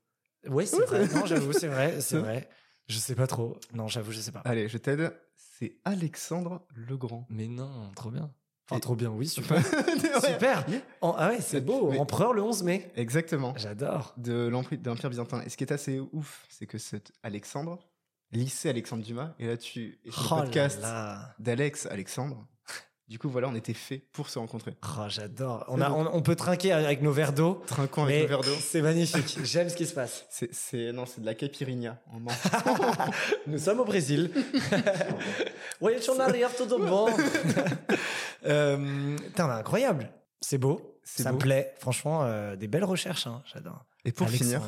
Oui, 0.48 0.66
c'est 0.66 0.84
vrai. 0.84 1.06
Non, 1.14 1.26
j'avoue, 1.26 1.52
c'est 1.52 1.68
vrai. 1.68 2.00
C'est 2.00 2.16
Ouais. 2.16 2.22
vrai. 2.22 2.48
Je 2.86 2.98
sais 2.98 3.14
pas 3.14 3.26
trop. 3.26 3.56
Non, 3.74 3.86
j'avoue, 3.88 4.12
je 4.12 4.20
sais 4.20 4.32
pas. 4.32 4.40
Allez, 4.44 4.68
je 4.68 4.78
t'aide. 4.78 5.12
C'est 5.36 5.76
Alexandre 5.84 6.66
le 6.74 6.96
Grand. 6.96 7.26
Mais 7.28 7.48
non, 7.48 7.90
trop 7.94 8.10
bien. 8.10 8.30
Enfin, 8.66 8.76
Et- 8.76 8.80
trop 8.80 8.96
bien, 8.96 9.10
oui, 9.10 9.26
super. 9.28 9.56
Ouais. 10.22 10.32
super. 10.32 10.64
En- 11.00 11.14
ah 11.18 11.30
ouais, 11.30 11.40
c'est 11.40 11.60
beau. 11.60 11.90
Mais- 11.90 11.98
Empereur 11.98 12.32
le 12.32 12.42
11 12.42 12.62
mai. 12.62 12.90
Exactement. 12.96 13.52
J'adore. 13.56 14.14
De 14.16 14.46
l'Empire 14.46 14.78
de 14.78 14.88
l'Empire 14.88 15.10
byzantin. 15.10 15.42
Et 15.42 15.48
ce 15.48 15.56
qui 15.56 15.64
est 15.64 15.72
assez 15.72 16.00
ouf, 16.12 16.46
c'est 16.48 16.66
que 16.66 16.78
c'est 16.78 17.12
Alexandre, 17.22 17.78
lycée 18.32 18.68
Alexandre 18.68 19.04
Dumas, 19.04 19.34
et 19.38 19.46
là 19.46 19.56
tu 19.56 19.98
es 20.04 20.10
sur 20.10 20.32
Oh 20.32 20.34
le 20.36 20.40
là 20.40 20.42
podcast 20.44 20.82
d'Alex 21.38 21.86
Alexandre. 21.86 22.46
Du 23.08 23.18
coup, 23.18 23.30
voilà, 23.30 23.48
on 23.48 23.54
était 23.54 23.72
fait 23.72 24.00
pour 24.12 24.28
se 24.28 24.38
rencontrer. 24.38 24.76
Oh, 24.82 25.04
j'adore. 25.08 25.64
On, 25.68 25.80
a- 25.80 25.90
on, 25.90 26.14
on 26.14 26.20
peut 26.20 26.36
trinquer 26.36 26.72
avec 26.72 27.00
nos 27.00 27.10
verres 27.10 27.32
d'eau. 27.32 27.62
Trinquons 27.66 28.02
avec 28.02 28.14
mais 28.16 28.20
le 28.24 28.28
verre 28.28 28.42
d'eau. 28.42 28.54
C'est 28.60 28.82
magnifique. 28.82 29.38
J'aime 29.44 29.70
ce 29.70 29.76
qui 29.76 29.86
se 29.86 29.94
passe. 29.94 30.26
C'est, 30.28 30.52
c'est- 30.52 30.92
non, 30.92 31.06
c'est 31.06 31.22
de 31.22 31.24
la 31.24 31.34
caipirinha. 31.34 32.02
en. 32.12 32.18
Nous 33.46 33.56
sommes 33.58 33.80
au 33.80 33.86
Brésil. 33.86 34.30
Voyez 35.80 36.02
sur 36.02 36.16
l'arrière 36.16 36.54
tout 36.54 36.70
au 36.70 36.78
bon. 36.78 37.08
euh, 38.44 39.16
incroyable. 39.38 40.10
C'est 40.42 40.58
beau. 40.58 41.00
C'est 41.02 41.22
Ça 41.22 41.30
beau. 41.30 41.36
me 41.36 41.40
plaît. 41.40 41.74
Franchement, 41.78 42.24
euh, 42.24 42.56
des 42.56 42.68
belles 42.68 42.84
recherches. 42.84 43.26
hein. 43.26 43.42
J'adore. 43.52 43.86
Et 44.04 44.12
pour 44.12 44.28
finir, 44.28 44.60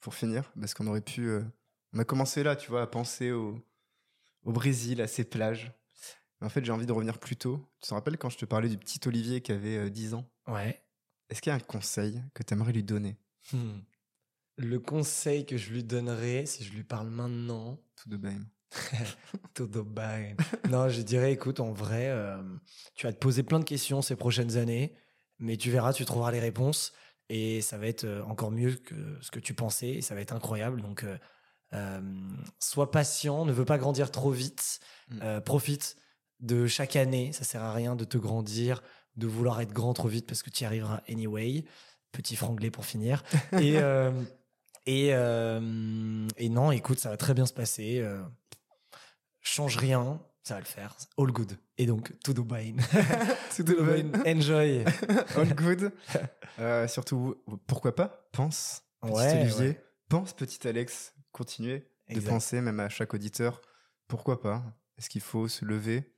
pour 0.00 0.14
finir, 0.14 0.50
parce 0.58 0.72
qu'on 0.72 0.86
aurait 0.86 1.02
pu. 1.02 1.26
euh, 1.28 1.42
on 1.92 1.98
a 1.98 2.04
commencé 2.04 2.42
là, 2.42 2.56
tu 2.56 2.70
vois, 2.70 2.82
à 2.82 2.86
penser 2.86 3.30
au, 3.32 3.58
au 4.44 4.52
Brésil, 4.52 5.00
à 5.00 5.06
ses 5.06 5.24
plages. 5.24 5.72
Mais 6.40 6.46
en 6.46 6.50
fait, 6.50 6.64
j'ai 6.64 6.72
envie 6.72 6.86
de 6.86 6.92
revenir 6.92 7.18
plus 7.18 7.36
tôt. 7.36 7.68
Tu 7.80 7.88
te 7.88 7.94
rappelles 7.94 8.16
quand 8.18 8.30
je 8.30 8.38
te 8.38 8.44
parlais 8.44 8.68
du 8.68 8.78
petit 8.78 9.00
Olivier 9.06 9.40
qui 9.42 9.52
avait 9.52 9.76
euh, 9.76 9.90
10 9.90 10.14
ans? 10.14 10.30
Ouais. 10.46 10.82
Est-ce 11.28 11.42
qu'il 11.42 11.50
y 11.50 11.52
a 11.52 11.56
un 11.56 11.60
conseil 11.60 12.22
que 12.34 12.42
tu 12.42 12.54
aimerais 12.54 12.72
lui 12.72 12.82
donner? 12.82 13.18
Hmm. 13.52 13.80
Le 14.56 14.78
conseil 14.78 15.46
que 15.46 15.56
je 15.56 15.72
lui 15.72 15.84
donnerais, 15.84 16.46
si 16.46 16.64
je 16.64 16.72
lui 16.72 16.84
parle 16.84 17.08
maintenant, 17.08 17.78
Tout 17.96 18.08
de 18.08 18.16
même. 18.16 18.46
Todo 19.54 19.84
bem. 19.84 20.36
non, 20.68 20.88
je 20.88 21.02
dirais, 21.02 21.32
écoute, 21.32 21.60
en 21.60 21.72
vrai, 21.72 22.08
euh, 22.10 22.42
tu 22.94 23.06
vas 23.06 23.12
te 23.12 23.18
poser 23.18 23.42
plein 23.42 23.58
de 23.58 23.64
questions 23.64 24.00
ces 24.02 24.16
prochaines 24.16 24.56
années, 24.56 24.94
mais 25.38 25.56
tu 25.56 25.70
verras, 25.70 25.92
tu 25.92 26.04
trouveras 26.04 26.30
les 26.30 26.40
réponses 26.40 26.92
et 27.28 27.60
ça 27.62 27.78
va 27.78 27.86
être 27.86 28.04
euh, 28.04 28.22
encore 28.24 28.50
mieux 28.50 28.74
que 28.76 29.18
ce 29.20 29.30
que 29.30 29.40
tu 29.40 29.54
pensais 29.54 29.88
et 29.90 30.02
ça 30.02 30.14
va 30.14 30.20
être 30.20 30.32
incroyable. 30.34 30.82
Donc, 30.82 31.04
euh, 31.04 31.18
sois 32.58 32.90
patient, 32.90 33.44
ne 33.44 33.52
veux 33.52 33.64
pas 33.64 33.78
grandir 33.78 34.10
trop 34.10 34.30
vite, 34.30 34.80
Mm. 35.10 35.18
euh, 35.22 35.40
profite 35.40 35.96
de 36.40 36.66
chaque 36.66 36.94
année. 36.96 37.32
Ça 37.32 37.44
sert 37.44 37.62
à 37.62 37.72
rien 37.72 37.96
de 37.96 38.04
te 38.04 38.16
grandir, 38.18 38.82
de 39.16 39.26
vouloir 39.26 39.60
être 39.60 39.72
grand 39.72 39.92
trop 39.92 40.08
vite 40.08 40.26
parce 40.26 40.42
que 40.42 40.50
tu 40.50 40.62
y 40.62 40.66
arriveras 40.66 41.00
anyway. 41.08 41.64
Petit 42.12 42.36
franglais 42.36 42.70
pour 42.70 42.84
finir. 42.86 43.22
et, 43.52 43.78
euh, 43.78 44.10
et, 44.86 45.10
euh, 45.12 46.26
et 46.36 46.48
non, 46.48 46.72
écoute, 46.72 46.98
ça 46.98 47.08
va 47.10 47.16
très 47.16 47.34
bien 47.34 47.46
se 47.46 47.52
passer. 47.52 47.98
euh, 48.00 48.20
change 49.40 49.76
rien, 49.76 50.20
ça 50.42 50.54
va 50.54 50.60
le 50.60 50.66
faire. 50.66 50.96
All 51.18 51.30
good. 51.32 51.56
Et 51.78 51.86
donc, 51.86 52.12
to 52.22 52.32
the 52.32 52.40
bine. 52.40 52.80
to 53.56 53.62
the 53.62 53.80
bine. 53.80 54.12
Enjoy. 54.26 54.84
All 55.36 55.54
good. 55.54 55.92
Euh, 56.58 56.86
surtout, 56.88 57.36
pourquoi 57.66 57.94
pas? 57.94 58.28
Pense, 58.32 58.82
petit 59.02 59.12
Ouais, 59.12 59.40
Olivier. 59.42 59.60
ouais. 59.68 59.84
Pense, 60.08 60.32
petit 60.34 60.66
Alex. 60.68 61.14
Continuez 61.32 61.86
de 62.08 62.20
penser, 62.20 62.60
même 62.60 62.80
à 62.80 62.88
chaque 62.88 63.14
auditeur. 63.14 63.60
Pourquoi 64.08 64.40
pas? 64.40 64.62
Est-ce 64.98 65.08
qu'il 65.08 65.20
faut 65.20 65.48
se 65.48 65.64
lever 65.64 66.12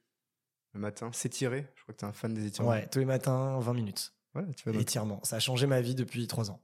le 0.72 0.80
matin, 0.80 1.10
s'étirer? 1.12 1.66
Je 1.76 1.82
crois 1.82 1.94
que 1.94 1.98
tu 2.01 2.05
es 2.05 2.09
un 2.09 2.12
fan 2.12 2.32
des 2.34 2.47
étirements. 2.47 2.70
Ouais, 2.70 2.89
tous 2.89 2.98
les 2.98 3.05
matins, 3.05 3.59
20 3.60 3.74
minutes. 3.74 4.14
Voilà, 4.32 4.52
tu 4.55 4.64
vois, 4.64 4.72
donc, 4.72 4.82
Étirement. 4.82 5.20
Ça 5.24 5.36
a 5.36 5.40
changé 5.40 5.66
ma 5.66 5.80
vie 5.82 5.94
depuis 5.94 6.26
3 6.26 6.51
ans. 6.51 6.62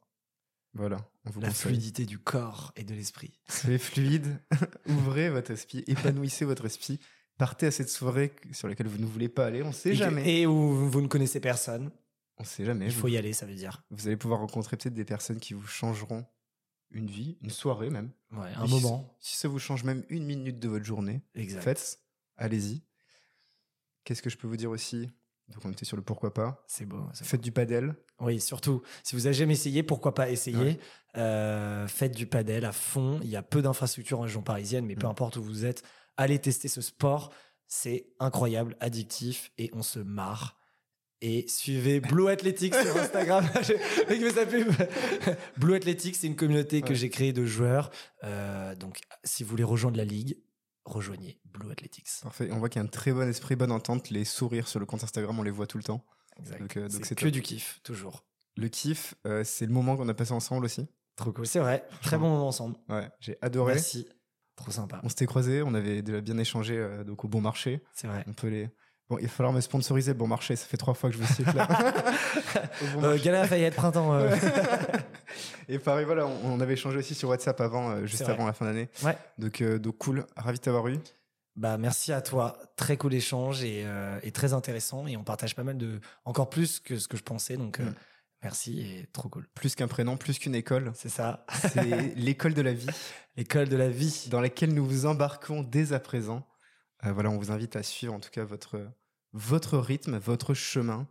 voilà, 0.75 0.97
on 1.27 1.31
vous 1.31 1.41
La 1.41 1.49
conseille. 1.49 1.63
fluidité 1.73 2.07
du 2.07 2.19
corps 2.19 2.73
et 2.77 2.85
de 2.85 2.95
l'esprit. 2.95 3.39
Soyez 3.49 3.79
fluide, 3.79 4.41
ouvrez 4.89 5.29
votre 5.29 5.51
esprit, 5.51 5.85
épanouissez 5.87 6.45
votre 6.47 6.65
esprit. 6.65 6.99
Partez 7.37 7.67
à 7.67 7.71
cette 7.71 7.91
soirée 7.91 8.33
sur 8.53 8.67
laquelle 8.69 8.89
vous 8.89 8.99
ne 8.99 9.05
voulez 9.07 9.29
pas 9.29 9.47
aller, 9.47 9.63
on 9.63 9.73
sait 9.73 9.91
Et 9.91 9.93
que- 9.93 9.99
jamais. 9.99 10.41
Et 10.41 10.47
où 10.47 10.89
vous 10.89 11.01
ne 11.03 11.07
connaissez 11.09 11.41
personne. 11.41 11.91
On 12.39 12.45
sait 12.45 12.65
jamais. 12.65 12.87
Il 12.87 12.93
vous- 12.93 13.01
faut 13.03 13.09
y 13.09 13.17
aller, 13.19 13.33
ça 13.33 13.45
veut 13.47 13.55
dire. 13.55 13.85
Vous 13.91 14.07
allez 14.07 14.17
pouvoir 14.17 14.41
rencontrer 14.41 14.77
peut-être 14.77 14.95
des 14.95 15.05
personnes 15.05 15.39
qui 15.41 15.53
vous 15.55 15.67
changeront 15.67 16.25
une 16.91 17.07
vie, 17.07 17.37
une 17.43 17.51
soirée 17.51 17.91
même. 17.91 18.11
Ouais, 18.33 18.49
un 18.57 18.65
Et 18.65 18.69
moment. 18.69 19.17
Si 19.21 19.37
ça 19.37 19.49
vous 19.49 19.59
change 19.59 19.85
même 19.85 20.05
une 20.09 20.25
minute 20.25 20.59
de 20.59 20.69
votre 20.69 20.85
journée, 20.85 21.23
Exact. 21.35 21.63
faites, 21.63 22.01
allez-y. 22.37 22.83
Qu'est-ce 24.05 24.23
que 24.23 24.31
je 24.31 24.37
peux 24.37 24.47
vous 24.49 24.57
dire 24.57 24.71
aussi? 24.71 25.11
Donc 25.49 25.65
on 25.65 25.73
était 25.73 25.85
sur 25.85 25.97
le 25.97 26.03
pourquoi 26.03 26.33
pas. 26.35 26.63
C'est 26.67 26.85
beau. 26.85 27.07
Faites 27.15 27.41
du 27.41 27.53
padel. 27.53 27.95
Oui, 28.21 28.41
surtout, 28.41 28.83
si 29.03 29.15
vous 29.17 29.27
avez 29.27 29.35
jamais 29.35 29.55
essayé, 29.55 29.83
pourquoi 29.83 30.15
pas 30.15 30.29
essayer? 30.31 30.57
Ouais. 30.57 30.81
Euh, 31.17 31.87
Faites 31.89 32.15
du 32.15 32.27
padel 32.27 32.65
à 32.65 32.73
fond. 32.73 33.19
Il 33.23 33.29
y 33.31 33.37
a 33.37 33.43
peu 33.43 33.63
d'infrastructures 33.63 34.19
en 34.19 34.23
région 34.23 34.43
parisienne, 34.43 34.85
mais 34.85 34.95
peu 34.97 35.07
Mm. 35.07 35.11
importe 35.11 35.37
où 35.37 35.43
vous 35.43 35.65
êtes, 35.65 35.83
allez 36.17 36.39
tester 36.39 36.69
ce 36.69 36.81
sport. 36.83 37.33
C'est 37.67 38.09
incroyable, 38.19 38.77
addictif 38.81 39.51
et 39.59 39.71
on 39.75 39.83
se 39.83 39.99
marre. 39.99 40.58
Et 41.21 41.47
suivez 41.49 41.99
Blue 42.01 42.29
Athletics 42.29 42.75
sur 42.75 42.97
Instagram. 42.97 43.45
Mec, 44.09 44.21
mais 44.21 44.31
ça 44.31 44.47
pub. 44.47 44.69
Blue 45.57 45.75
Athletics, 45.75 46.15
c'est 46.17 46.27
une 46.29 46.37
communauté 46.37 46.81
que 46.83 46.91
Ouais. 46.91 46.95
j'ai 46.95 47.11
créée 47.11 47.33
de 47.33 47.45
joueurs. 47.45 47.91
Euh, 48.25 48.75
donc, 48.77 49.01
si 49.25 49.43
vous 49.43 49.51
voulez 49.51 49.65
rejoindre 49.65 49.97
la 49.97 50.05
ligue, 50.05 50.39
rejoignez 50.85 51.41
Blue 51.45 51.71
Athletics. 51.73 52.07
Parfait. 52.23 52.49
On 52.53 52.59
voit 52.59 52.69
qu'il 52.69 52.81
y 52.81 52.85
a 52.85 52.87
un 52.87 52.91
très 52.91 53.13
bon 53.13 53.29
esprit, 53.29 53.57
bonne 53.57 53.73
entente. 53.73 54.11
Les 54.11 54.25
sourires 54.25 54.69
sur 54.69 54.79
le 54.79 54.87
compte 54.87 55.03
Instagram, 55.03 55.37
on 55.39 55.43
les 55.43 55.51
voit 55.51 55.67
tout 55.67 55.79
le 55.79 55.83
temps. 55.85 56.05
Exact. 56.39 56.61
Donc, 56.61 56.77
euh, 56.77 56.89
c'est 56.89 57.17
que 57.17 57.25
top. 57.25 57.33
du 57.33 57.43
kiff, 57.43 57.81
toujours. 57.83 58.25
Le 58.57 58.69
kiff, 58.69 59.15
euh, 59.27 59.43
c'est 59.45 59.67
le 59.67 59.73
moment 59.73 59.97
qu'on 59.97 60.09
a 60.09 60.15
passé 60.15 60.33
ensemble 60.33 60.65
aussi. 60.67 60.87
Trop 61.17 61.33
cool. 61.33 61.47
C'est 61.49 61.59
vrai. 61.59 61.85
Très 62.03 62.17
bon 62.17 62.29
moment 62.29 62.47
ensemble. 62.47 62.77
Ouais, 62.89 63.09
j'ai 63.19 63.37
adoré. 63.43 63.75
Merci. 63.75 64.09
Trop 64.55 64.71
sympa. 64.71 65.01
On 65.03 65.09
s'était 65.09 65.27
croisés, 65.27 65.63
on 65.63 65.75
avait 65.75 66.03
déjà 66.03 66.21
bien 66.21 66.39
échangé 66.39 66.85
donc 67.05 67.25
au 67.25 67.29
bon 67.29 67.41
marché. 67.41 67.83
C'est 67.95 68.07
vrai. 68.07 68.25
On 68.29 68.33
peut 68.33 68.47
les. 68.49 68.69
Bon, 69.11 69.17
il 69.19 69.23
va 69.23 69.29
falloir 69.29 69.53
me 69.55 69.61
sponsoriser 69.63 70.13
bon 70.15 70.27
marché. 70.27 70.55
Ça 70.57 70.67
fait 70.67 70.77
trois 70.77 70.93
fois 70.95 71.09
que 71.11 71.17
je 71.17 71.23
vous 71.23 71.33
cite 71.35 71.53
là. 71.55 71.67
Bon 72.95 73.05
Euh. 73.05 73.19
Gala 73.19 73.43
Lafayette, 73.43 73.75
printemps. 73.75 74.13
euh. 74.15 74.37
Et 75.69 75.79
pareil, 75.79 76.05
voilà, 76.05 76.27
on, 76.27 76.53
on 76.55 76.61
avait 76.61 76.75
échangé 76.75 76.99
aussi 76.99 77.15
sur 77.15 77.29
WhatsApp 77.29 77.61
avant, 77.61 77.91
euh, 77.91 78.07
juste 78.07 78.23
avant 78.29 78.47
la 78.47 78.53
fin 78.53 78.65
d'année. 78.67 78.89
Ouais. 79.03 79.17
Donc, 79.39 79.61
euh, 79.61 79.79
donc 79.79 79.99
cool, 79.99 80.27
ravi 80.37 80.59
de 80.59 80.63
t'avoir 80.65 80.87
eu. 80.89 80.99
Bah, 81.57 81.77
merci 81.79 82.13
à 82.13 82.21
toi. 82.21 82.59
Très 82.77 82.97
cool 82.97 83.15
échange 83.15 83.65
et, 83.65 83.85
et 84.23 84.31
très 84.31 84.53
intéressant. 84.53 85.07
Et 85.07 85.17
on 85.17 85.25
partage 85.25 85.57
pas 85.57 85.65
mal 85.65 85.77
de. 85.77 86.01
Encore 86.25 86.51
plus 86.51 86.79
que 86.79 86.99
ce 86.99 87.09
que 87.09 87.17
je 87.17 87.23
pensais. 87.23 87.57
Donc, 87.57 87.81
Mm. 87.81 87.95
merci 88.45 88.81
et 88.81 89.07
trop 89.13 89.29
cool. 89.29 89.47
Plus 89.55 89.75
qu'un 89.75 89.89
prénom, 89.89 90.17
plus 90.17 90.39
qu'une 90.39 90.55
école. 90.55 90.93
C'est 90.95 91.09
ça. 91.09 91.45
C'est 91.73 92.15
l'école 92.15 92.55
de 92.55 92.63
la 92.63 92.73
vie 92.75 92.87
L'école 93.37 93.69
de 93.69 93.77
la 93.77 93.89
vie. 93.89 94.27
dans 94.31 94.41
laquelle 94.41 94.73
nous 94.73 94.85
vous 94.87 95.07
embarquons 95.07 95.63
dès 95.63 95.93
à 95.93 95.99
présent. 95.99 96.47
Euh, 97.07 97.13
voilà, 97.13 97.31
on 97.31 97.39
vous 97.39 97.51
invite 97.53 97.77
à 97.77 97.83
suivre 97.83 98.13
en 98.15 98.21
tout 98.21 98.31
cas 98.31 98.45
votre, 98.45 98.81
votre 99.33 99.79
rythme, 99.79 100.19
votre 100.19 100.55
chemin. 100.55 101.07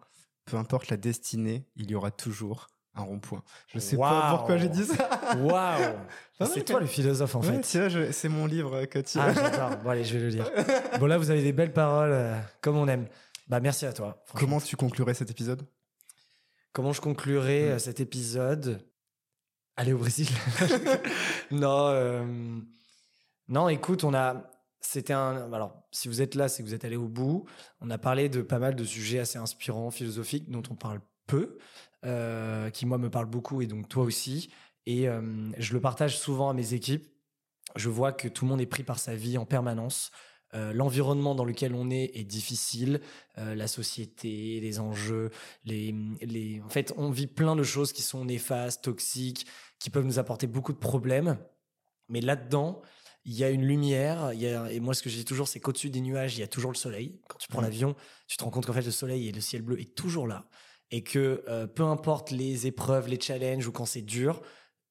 Peu 0.46 0.58
importe 0.58 0.90
la 0.90 0.98
destinée, 0.98 1.66
il 1.76 1.90
y 1.92 1.96
aura 1.96 2.12
toujours 2.12 2.68
un 2.96 3.02
rond-point. 3.04 3.44
Je 3.68 3.80
sais 3.80 3.98
pas 3.98 4.32
pourquoi 4.38 4.58
j'ai 4.58 4.70
dit 4.70 4.86
ça. 4.86 5.10
Waouh 5.38 5.96
C'est 6.54 6.64
toi 6.64 6.80
le 6.80 6.86
philosophe 6.88 7.36
en 7.36 7.42
Ouais, 7.42 7.62
fait. 7.62 8.12
c'est 8.12 8.30
mon 8.30 8.46
livre 8.46 8.76
euh, 8.76 8.86
que 8.86 9.00
tu 9.00 9.20
Ah, 9.20 9.34
j'adore. 9.34 9.78
Bon, 9.84 9.90
allez, 9.90 10.04
je 10.04 10.14
vais 10.18 10.20
le 10.24 10.30
lire. 10.30 10.50
Bon, 11.00 11.06
là, 11.06 11.18
vous 11.18 11.30
avez 11.30 11.44
des 11.44 11.52
belles 11.54 11.74
paroles, 11.74 12.12
euh, 12.12 12.40
comme 12.62 12.78
on 12.78 12.88
aime. 12.88 13.08
Bah, 13.48 13.60
merci 13.60 13.86
à 13.86 13.94
toi. 13.94 14.24
Comment 14.36 14.60
tu 14.60 14.76
conclurais 14.76 15.14
cet 15.14 15.30
épisode? 15.32 15.64
Comment 16.74 16.92
je 16.94 17.02
conclurai 17.02 17.76
Mm. 17.76 17.80
cet 17.80 18.00
épisode? 18.00 18.82
Aller 19.76 19.94
au 19.94 19.98
Brésil 20.00 20.28
Non, 21.52 21.88
euh, 21.90 22.26
non. 23.48 23.70
Écoute, 23.70 24.04
on 24.04 24.14
a. 24.14 24.44
C'était 24.80 25.14
un. 25.14 25.52
Alors, 25.54 25.84
si 25.92 26.08
vous 26.08 26.22
êtes 26.22 26.36
là, 26.36 26.48
c'est 26.50 26.64
que 26.64 26.68
vous 26.68 26.74
êtes 26.76 26.86
allé 26.86 26.96
au 26.96 27.08
bout. 27.08 27.46
On 27.82 27.90
a 27.90 27.98
parlé 27.98 28.30
de 28.30 28.42
pas 28.42 28.60
mal 28.60 28.76
de 28.76 28.84
sujets 28.84 29.20
assez 29.20 29.38
inspirants, 29.38 29.92
philosophiques, 29.92 30.50
dont 30.50 30.64
on 30.70 30.76
parle 30.76 31.02
peu, 31.26 31.58
euh, 32.06 32.70
qui 32.70 32.86
moi 32.86 32.98
me 32.98 33.10
parlent 33.10 33.30
beaucoup 33.30 33.62
et 33.62 33.68
donc 33.68 33.90
toi 33.90 34.04
aussi. 34.04 34.50
Et 34.86 35.10
euh, 35.10 35.52
je 35.58 35.74
le 35.74 35.82
partage 35.82 36.18
souvent 36.18 36.50
à 36.50 36.54
mes 36.54 36.74
équipes. 36.74 37.08
Je 37.76 37.90
vois 37.90 38.14
que 38.14 38.28
tout 38.28 38.46
le 38.46 38.50
monde 38.50 38.62
est 38.62 38.68
pris 38.68 38.84
par 38.84 39.00
sa 39.00 39.16
vie 39.16 39.38
en 39.38 39.46
permanence. 39.46 40.12
Euh, 40.54 40.72
L'environnement 40.72 41.36
dans 41.36 41.44
lequel 41.44 41.76
on 41.76 41.90
est 41.90 42.12
est 42.14 42.24
difficile, 42.24 43.02
la 43.36 43.68
société, 43.68 44.60
les 44.62 44.80
enjeux, 44.80 45.30
les, 45.66 45.94
les... 46.22 46.62
En 46.62 46.70
fait, 46.70 46.94
on 46.98 47.12
vit 47.12 47.28
plein 47.28 47.56
de 47.56 47.64
choses 47.64 47.92
qui 47.92 48.02
sont 48.02 48.24
néfastes, 48.24 48.84
toxiques, 48.86 49.46
qui 49.80 49.90
peuvent 49.90 50.06
nous 50.06 50.20
apporter 50.20 50.48
beaucoup 50.48 50.72
de 50.72 50.78
problèmes. 50.78 51.38
Mais 52.10 52.22
là-dedans, 52.22 52.82
il 53.28 53.34
y 53.36 53.44
a 53.44 53.50
une 53.52 53.64
lumière. 53.66 54.32
Il 54.34 54.42
y 54.42 54.48
a... 54.48 54.72
Et 54.72 54.80
moi, 54.80 54.94
ce 54.96 55.04
que 55.04 55.10
je 55.10 55.16
dis 55.18 55.26
toujours, 55.26 55.48
c'est 55.48 55.60
qu'au-dessus 55.60 55.90
des 55.92 56.02
nuages, 56.02 56.36
il 56.36 56.40
y 56.40 56.44
a 56.44 56.48
toujours 56.48 56.72
le 56.72 56.78
soleil. 56.78 57.20
Quand 57.28 57.38
tu 57.38 57.48
prends 57.50 57.60
Mhm. 57.62 57.66
l'avion, 57.68 57.96
tu 58.28 58.38
te 58.38 58.44
rends 58.44 58.50
compte 58.50 58.66
qu'en 58.66 58.74
fait, 58.74 58.82
le 58.82 58.90
soleil 58.92 59.28
et 59.28 59.32
le 59.32 59.42
ciel 59.42 59.62
bleu 59.62 59.80
est 59.80 59.94
toujours 59.94 60.26
là. 60.28 60.48
Et 60.90 61.04
que 61.04 61.44
euh, 61.48 61.68
peu 61.68 61.84
importe 61.84 62.32
les 62.32 62.66
épreuves, 62.66 63.08
les 63.10 63.20
challenges 63.20 63.68
ou 63.68 63.72
quand 63.72 63.86
c'est 63.86 64.02
dur, 64.02 64.42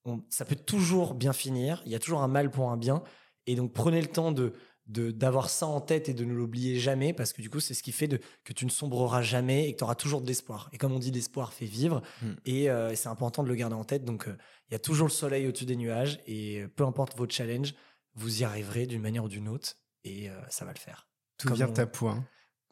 on- 0.04 0.22
ça 0.28 0.44
peut 0.44 0.54
toujours 0.54 1.14
bien 1.14 1.32
finir. 1.32 1.82
Il 1.86 1.90
y 1.92 1.94
a 1.96 1.98
toujours 1.98 2.22
un 2.22 2.28
mal 2.28 2.50
pour 2.50 2.70
un 2.70 2.76
bien. 2.76 3.02
Et 3.46 3.56
donc, 3.56 3.72
prenez 3.72 4.00
le 4.00 4.08
temps 4.08 4.30
de 4.32 4.52
d'avoir 4.88 5.50
ça 5.50 5.66
en 5.66 5.80
tête 5.80 6.08
et 6.08 6.14
de 6.14 6.24
ne 6.24 6.32
l'oublier 6.32 6.78
jamais 6.78 7.12
parce 7.12 7.32
que 7.32 7.42
du 7.42 7.50
coup 7.50 7.58
c'est 7.58 7.74
ce 7.74 7.82
qui 7.82 7.90
fait 7.90 8.06
de, 8.06 8.20
que 8.44 8.52
tu 8.52 8.64
ne 8.66 8.70
sombreras 8.70 9.20
jamais 9.20 9.68
et 9.68 9.72
que 9.72 9.78
tu 9.78 9.82
auras 9.82 9.96
toujours 9.96 10.20
de 10.20 10.28
l'espoir 10.28 10.70
et 10.72 10.78
comme 10.78 10.92
on 10.92 11.00
dit 11.00 11.10
l'espoir 11.10 11.52
fait 11.52 11.66
vivre 11.66 12.02
Mm. 12.22 12.26
et, 12.44 12.70
euh, 12.70 12.90
et 12.92 12.94
c'est 12.94 13.08
important 13.08 13.42
de 13.42 13.48
le 13.48 13.56
garder 13.56 13.74
en 13.74 13.82
tête 13.82 14.04
donc 14.04 14.28
euh, 14.28 14.36
il 14.70 14.74
y 14.74 14.76
a 14.76 14.78
toujours 14.78 15.08
le 15.08 15.12
soleil 15.12 15.48
au-dessus 15.48 15.64
des 15.64 15.74
nuages 15.74 16.20
et 16.28 16.66
peu 16.76 16.84
importe 16.84 17.16
votre 17.18 17.34
challenge 17.34 17.74
vous 18.16 18.40
y 18.40 18.44
arriverez 18.44 18.86
d'une 18.86 19.02
manière 19.02 19.24
ou 19.24 19.28
d'une 19.28 19.48
autre 19.48 19.76
et 20.04 20.28
euh, 20.30 20.34
ça 20.48 20.64
va 20.64 20.72
le 20.72 20.78
faire 20.78 21.06
Tout 21.38 21.48
Comme 21.48 21.56
vient 21.56 21.68
on- 21.68 21.72
ta 21.72 21.86
point. 21.86 22.24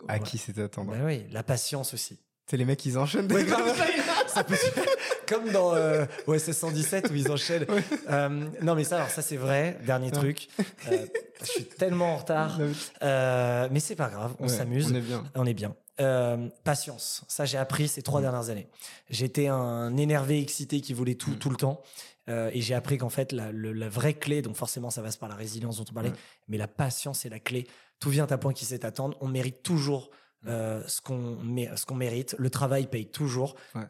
À 0.09 0.19
qui 0.19 0.39
c'est 0.39 0.59
attendre 0.59 0.91
Bah 0.93 0.99
oui, 1.05 1.25
la 1.31 1.43
patience 1.45 1.95
aussi. 1.95 2.19
C'est 2.51 2.57
les 2.57 2.65
mecs, 2.65 2.85
ils 2.85 2.99
enchaînent 2.99 3.29
des 3.29 3.35
Ouais, 3.37 3.45
grave. 3.45 3.81
Ça 4.27 4.43
peut 4.43 4.57
se 4.57 4.67
faire 4.71 4.85
comme 5.29 5.51
dans 5.53 5.75
euh, 5.75 6.05
OSS 6.27 6.51
117 6.53 7.09
où 7.11 7.15
ils 7.15 7.31
enchaînent. 7.31 7.65
Euh, 8.11 8.29
non, 8.61 8.75
mais 8.75 8.83
ça, 8.85 8.97
alors 8.97 9.09
ça, 9.09 9.23
c'est 9.23 9.37
vrai. 9.37 9.79
Dernier 9.87 10.11
truc. 10.11 10.49
Euh, 10.91 11.07
je 11.41 11.47
suis 11.47 11.65
tellement 11.65 12.15
en 12.15 12.17
retard. 12.17 12.59
Mais 13.01 13.81
c'est 13.81 13.95
pas 13.97 14.09
grave, 14.09 14.35
on 14.41 14.45
Ouais, 14.45 14.49
s'amuse. 14.49 14.91
On 14.91 14.95
est 14.97 15.01
bien. 15.01 15.25
On 15.37 15.47
est 15.47 15.55
bien. 15.55 15.75
Euh, 16.01 16.49
patience, 16.65 17.23
ça 17.29 17.45
j'ai 17.45 17.57
appris 17.57 17.87
ces 17.87 18.03
trois 18.03 18.21
dernières 18.21 18.51
années. 18.51 18.67
J'étais 19.11 19.47
un 19.47 19.97
énervé, 19.97 20.41
excité 20.41 20.81
qui 20.81 20.93
voulait 20.93 21.15
tout, 21.15 21.31
Mm. 21.31 21.39
tout 21.39 21.51
le 21.51 21.57
temps. 21.57 21.81
Euh, 22.29 22.51
et 22.55 22.61
j'ai 22.63 22.75
appris 22.75 22.97
qu'en 22.99 23.11
fait, 23.11 23.33
la, 23.33 23.53
le- 23.53 23.73
la 23.73 23.89
vraie 23.89 24.15
clé, 24.15 24.41
donc 24.43 24.57
forcément 24.57 24.89
ça 24.91 25.03
passe 25.03 25.17
par 25.19 25.29
la 25.29 25.35
résilience 25.35 25.77
dont 25.77 25.85
on 25.91 25.93
parlait, 25.93 26.11
Ouais. 26.11 26.17
mais 26.49 26.57
la 26.57 26.69
patience 26.69 27.25
est 27.27 27.29
la 27.29 27.39
clé. 27.41 27.67
Tout 28.01 28.09
vient 28.11 28.27
à 28.27 28.39
point 28.39 28.53
qui 28.55 28.65
sait 28.65 28.85
attendre. 28.87 29.17
On 29.21 29.29
mérite 29.29 29.63
toujours 29.63 30.11
euh, 30.47 30.83
ce 30.87 31.01
qu'on 31.01 31.37
mé- 31.43 31.71
mérite. 31.95 32.35
Le 32.39 32.51
travail 32.51 32.87
paye 32.87 33.07
toujours. 33.11 33.55
Ouais. 33.75 33.85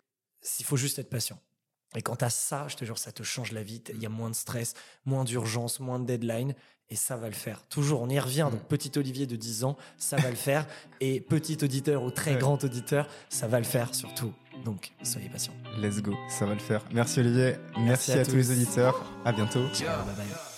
Il 0.60 0.64
faut 0.64 0.76
juste 0.76 0.98
être 0.98 1.08
patient. 1.10 1.38
Et 1.96 2.02
quand 2.02 2.16
tu 2.16 2.24
as 2.24 2.30
ça, 2.30 2.66
je 2.68 2.76
te 2.76 2.84
jure, 2.84 2.98
ça 2.98 3.12
te 3.12 3.22
change 3.22 3.52
la 3.52 3.62
vie. 3.62 3.82
Il 3.90 4.02
y 4.02 4.06
a 4.06 4.08
moins 4.08 4.30
de 4.30 4.34
stress, 4.34 4.74
moins 5.04 5.24
d'urgence, 5.24 5.80
moins 5.80 5.98
de 5.98 6.06
deadline. 6.06 6.54
Et 6.90 6.96
ça 6.96 7.16
va 7.16 7.28
le 7.28 7.34
faire. 7.34 7.62
Toujours, 7.68 8.02
on 8.02 8.08
y 8.10 8.20
revient. 8.20 8.46
Donc, 8.50 8.62
petit 8.68 8.92
Olivier 8.98 9.26
de 9.26 9.36
10 9.36 9.64
ans, 9.64 9.76
ça 9.96 10.16
va 10.16 10.28
le 10.28 10.36
faire. 10.36 10.66
Et 11.00 11.20
petit 11.20 11.56
auditeur 11.62 12.02
ou 12.02 12.10
très 12.10 12.32
Ouais. 12.32 12.38
grand 12.38 12.62
auditeur, 12.62 13.08
ça 13.30 13.46
va 13.46 13.58
le 13.58 13.64
faire 13.64 13.94
surtout. 13.94 14.32
Donc, 14.64 14.92
soyez 15.02 15.28
patient. 15.30 15.54
Let's 15.78 16.02
go, 16.02 16.14
ça 16.28 16.44
va 16.46 16.52
le 16.52 16.60
faire. 16.60 16.84
Merci 16.92 17.20
Olivier, 17.20 17.54
merci, 17.78 18.12
à 18.12 18.20
à, 18.20 18.24
tous 18.24 18.36
les 18.36 18.50
auditeurs. 18.50 19.02
À 19.24 19.32
bientôt. 19.32 19.66
Ciao, 19.72 20.04
bye 20.04 20.14
bye. 20.14 20.53